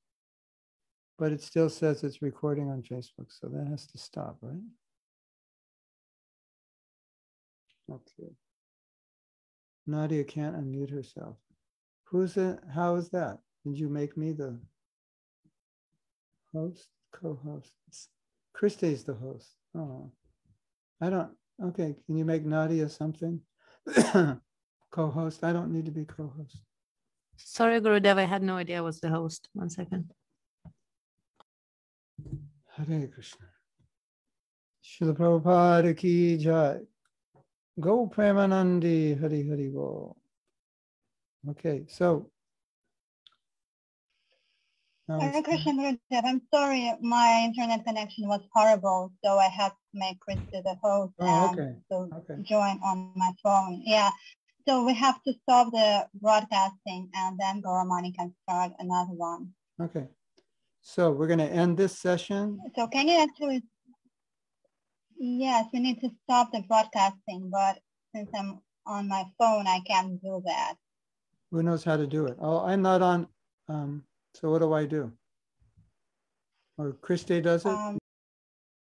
But 1.18 1.32
it 1.32 1.42
still 1.42 1.70
says 1.70 2.04
it's 2.04 2.20
recording 2.20 2.68
on 2.68 2.82
Facebook, 2.82 3.28
so 3.30 3.48
that 3.48 3.66
has 3.68 3.86
to 3.86 3.98
stop, 3.98 4.36
right? 4.42 4.60
Okay. 7.90 8.32
Nadia 9.86 10.24
can't 10.24 10.56
unmute 10.56 10.90
herself. 10.90 11.36
Who's 12.04 12.36
it? 12.36 12.58
How 12.74 12.96
is 12.96 13.08
that? 13.10 13.38
Did 13.64 13.78
you 13.78 13.88
make 13.88 14.16
me 14.16 14.32
the 14.32 14.58
host, 16.52 16.88
co-host? 17.12 17.72
Christy's 18.52 19.04
the 19.04 19.14
host. 19.14 19.54
Oh, 19.76 20.10
I 21.01 21.10
don't. 21.10 21.31
Okay, 21.62 21.94
can 22.06 22.16
you 22.16 22.24
make 22.24 22.44
Nadia 22.44 22.89
something? 22.89 23.40
co-host. 24.90 25.44
I 25.44 25.52
don't 25.52 25.73
need 25.73 25.86
to 25.86 25.90
be 25.90 26.05
co-host. 26.05 26.62
Sorry, 27.36 27.81
Gurudev, 27.81 28.18
I 28.18 28.24
had 28.24 28.43
no 28.43 28.56
idea 28.56 28.78
I 28.78 28.81
was 28.81 29.01
the 29.01 29.10
host. 29.10 29.48
One 29.52 29.68
second. 29.68 30.10
Hare 32.77 33.09
Krishna. 33.09 33.47
Srila 34.85 35.16
Prabhupada 35.16 35.97
ki 35.97 36.39
jai. 36.39 36.78
Go 37.78 38.06
Premanandi 38.09 39.20
Hari 39.20 39.47
Hari 39.48 39.68
Bo. 39.68 40.16
Okay, 41.51 41.85
so. 41.89 42.31
Krishna 45.08 45.72
Gurudev, 45.72 46.24
I'm 46.24 46.42
sorry, 46.52 46.92
my 47.00 47.42
internet 47.44 47.84
connection 47.84 48.28
was 48.28 48.40
horrible, 48.52 49.12
so 49.24 49.38
I 49.38 49.48
had 49.48 49.68
to 49.68 49.74
make 49.94 50.18
Krista 50.18 50.62
the 50.62 50.76
host 50.82 51.14
oh, 51.20 51.26
and 51.26 51.58
okay. 51.58 51.74
so 51.90 52.10
Okay. 52.12 52.42
join 52.42 52.80
on 52.82 53.12
my 53.14 53.30
phone. 53.42 53.82
Yeah, 53.84 54.10
so 54.66 54.84
we 54.84 54.94
have 54.94 55.22
to 55.22 55.32
stop 55.42 55.70
the 55.72 56.08
broadcasting 56.14 57.08
and 57.14 57.38
then 57.38 57.62
Goramani 57.62 58.14
can 58.16 58.34
start 58.42 58.72
another 58.80 59.12
one. 59.12 59.54
Okay. 59.80 60.08
So 60.82 61.12
we're 61.12 61.28
going 61.28 61.38
to 61.38 61.44
end 61.50 61.76
this 61.76 61.98
session. 61.98 62.60
So 62.74 62.88
can 62.88 63.08
you 63.08 63.20
actually? 63.20 63.62
Yes, 65.18 65.66
we 65.72 65.80
need 65.80 66.00
to 66.00 66.10
stop 66.24 66.52
the 66.52 66.62
broadcasting, 66.62 67.48
but 67.50 67.78
since 68.14 68.28
I'm 68.34 68.60
on 68.86 69.08
my 69.08 69.24
phone, 69.38 69.66
I 69.66 69.80
can't 69.86 70.20
do 70.20 70.42
that. 70.44 70.74
Who 71.50 71.62
knows 71.62 71.84
how 71.84 71.96
to 71.96 72.06
do 72.06 72.26
it? 72.26 72.36
Oh, 72.40 72.60
I'm 72.64 72.82
not 72.82 73.02
on. 73.02 73.28
Um, 73.68 74.04
so 74.40 74.50
what 74.50 74.60
do 74.60 74.72
I 74.72 74.84
do? 74.84 75.12
Or 76.76 76.92
Christy 76.92 77.40
does 77.40 77.64
it? 77.64 77.68
Um, 77.68 77.98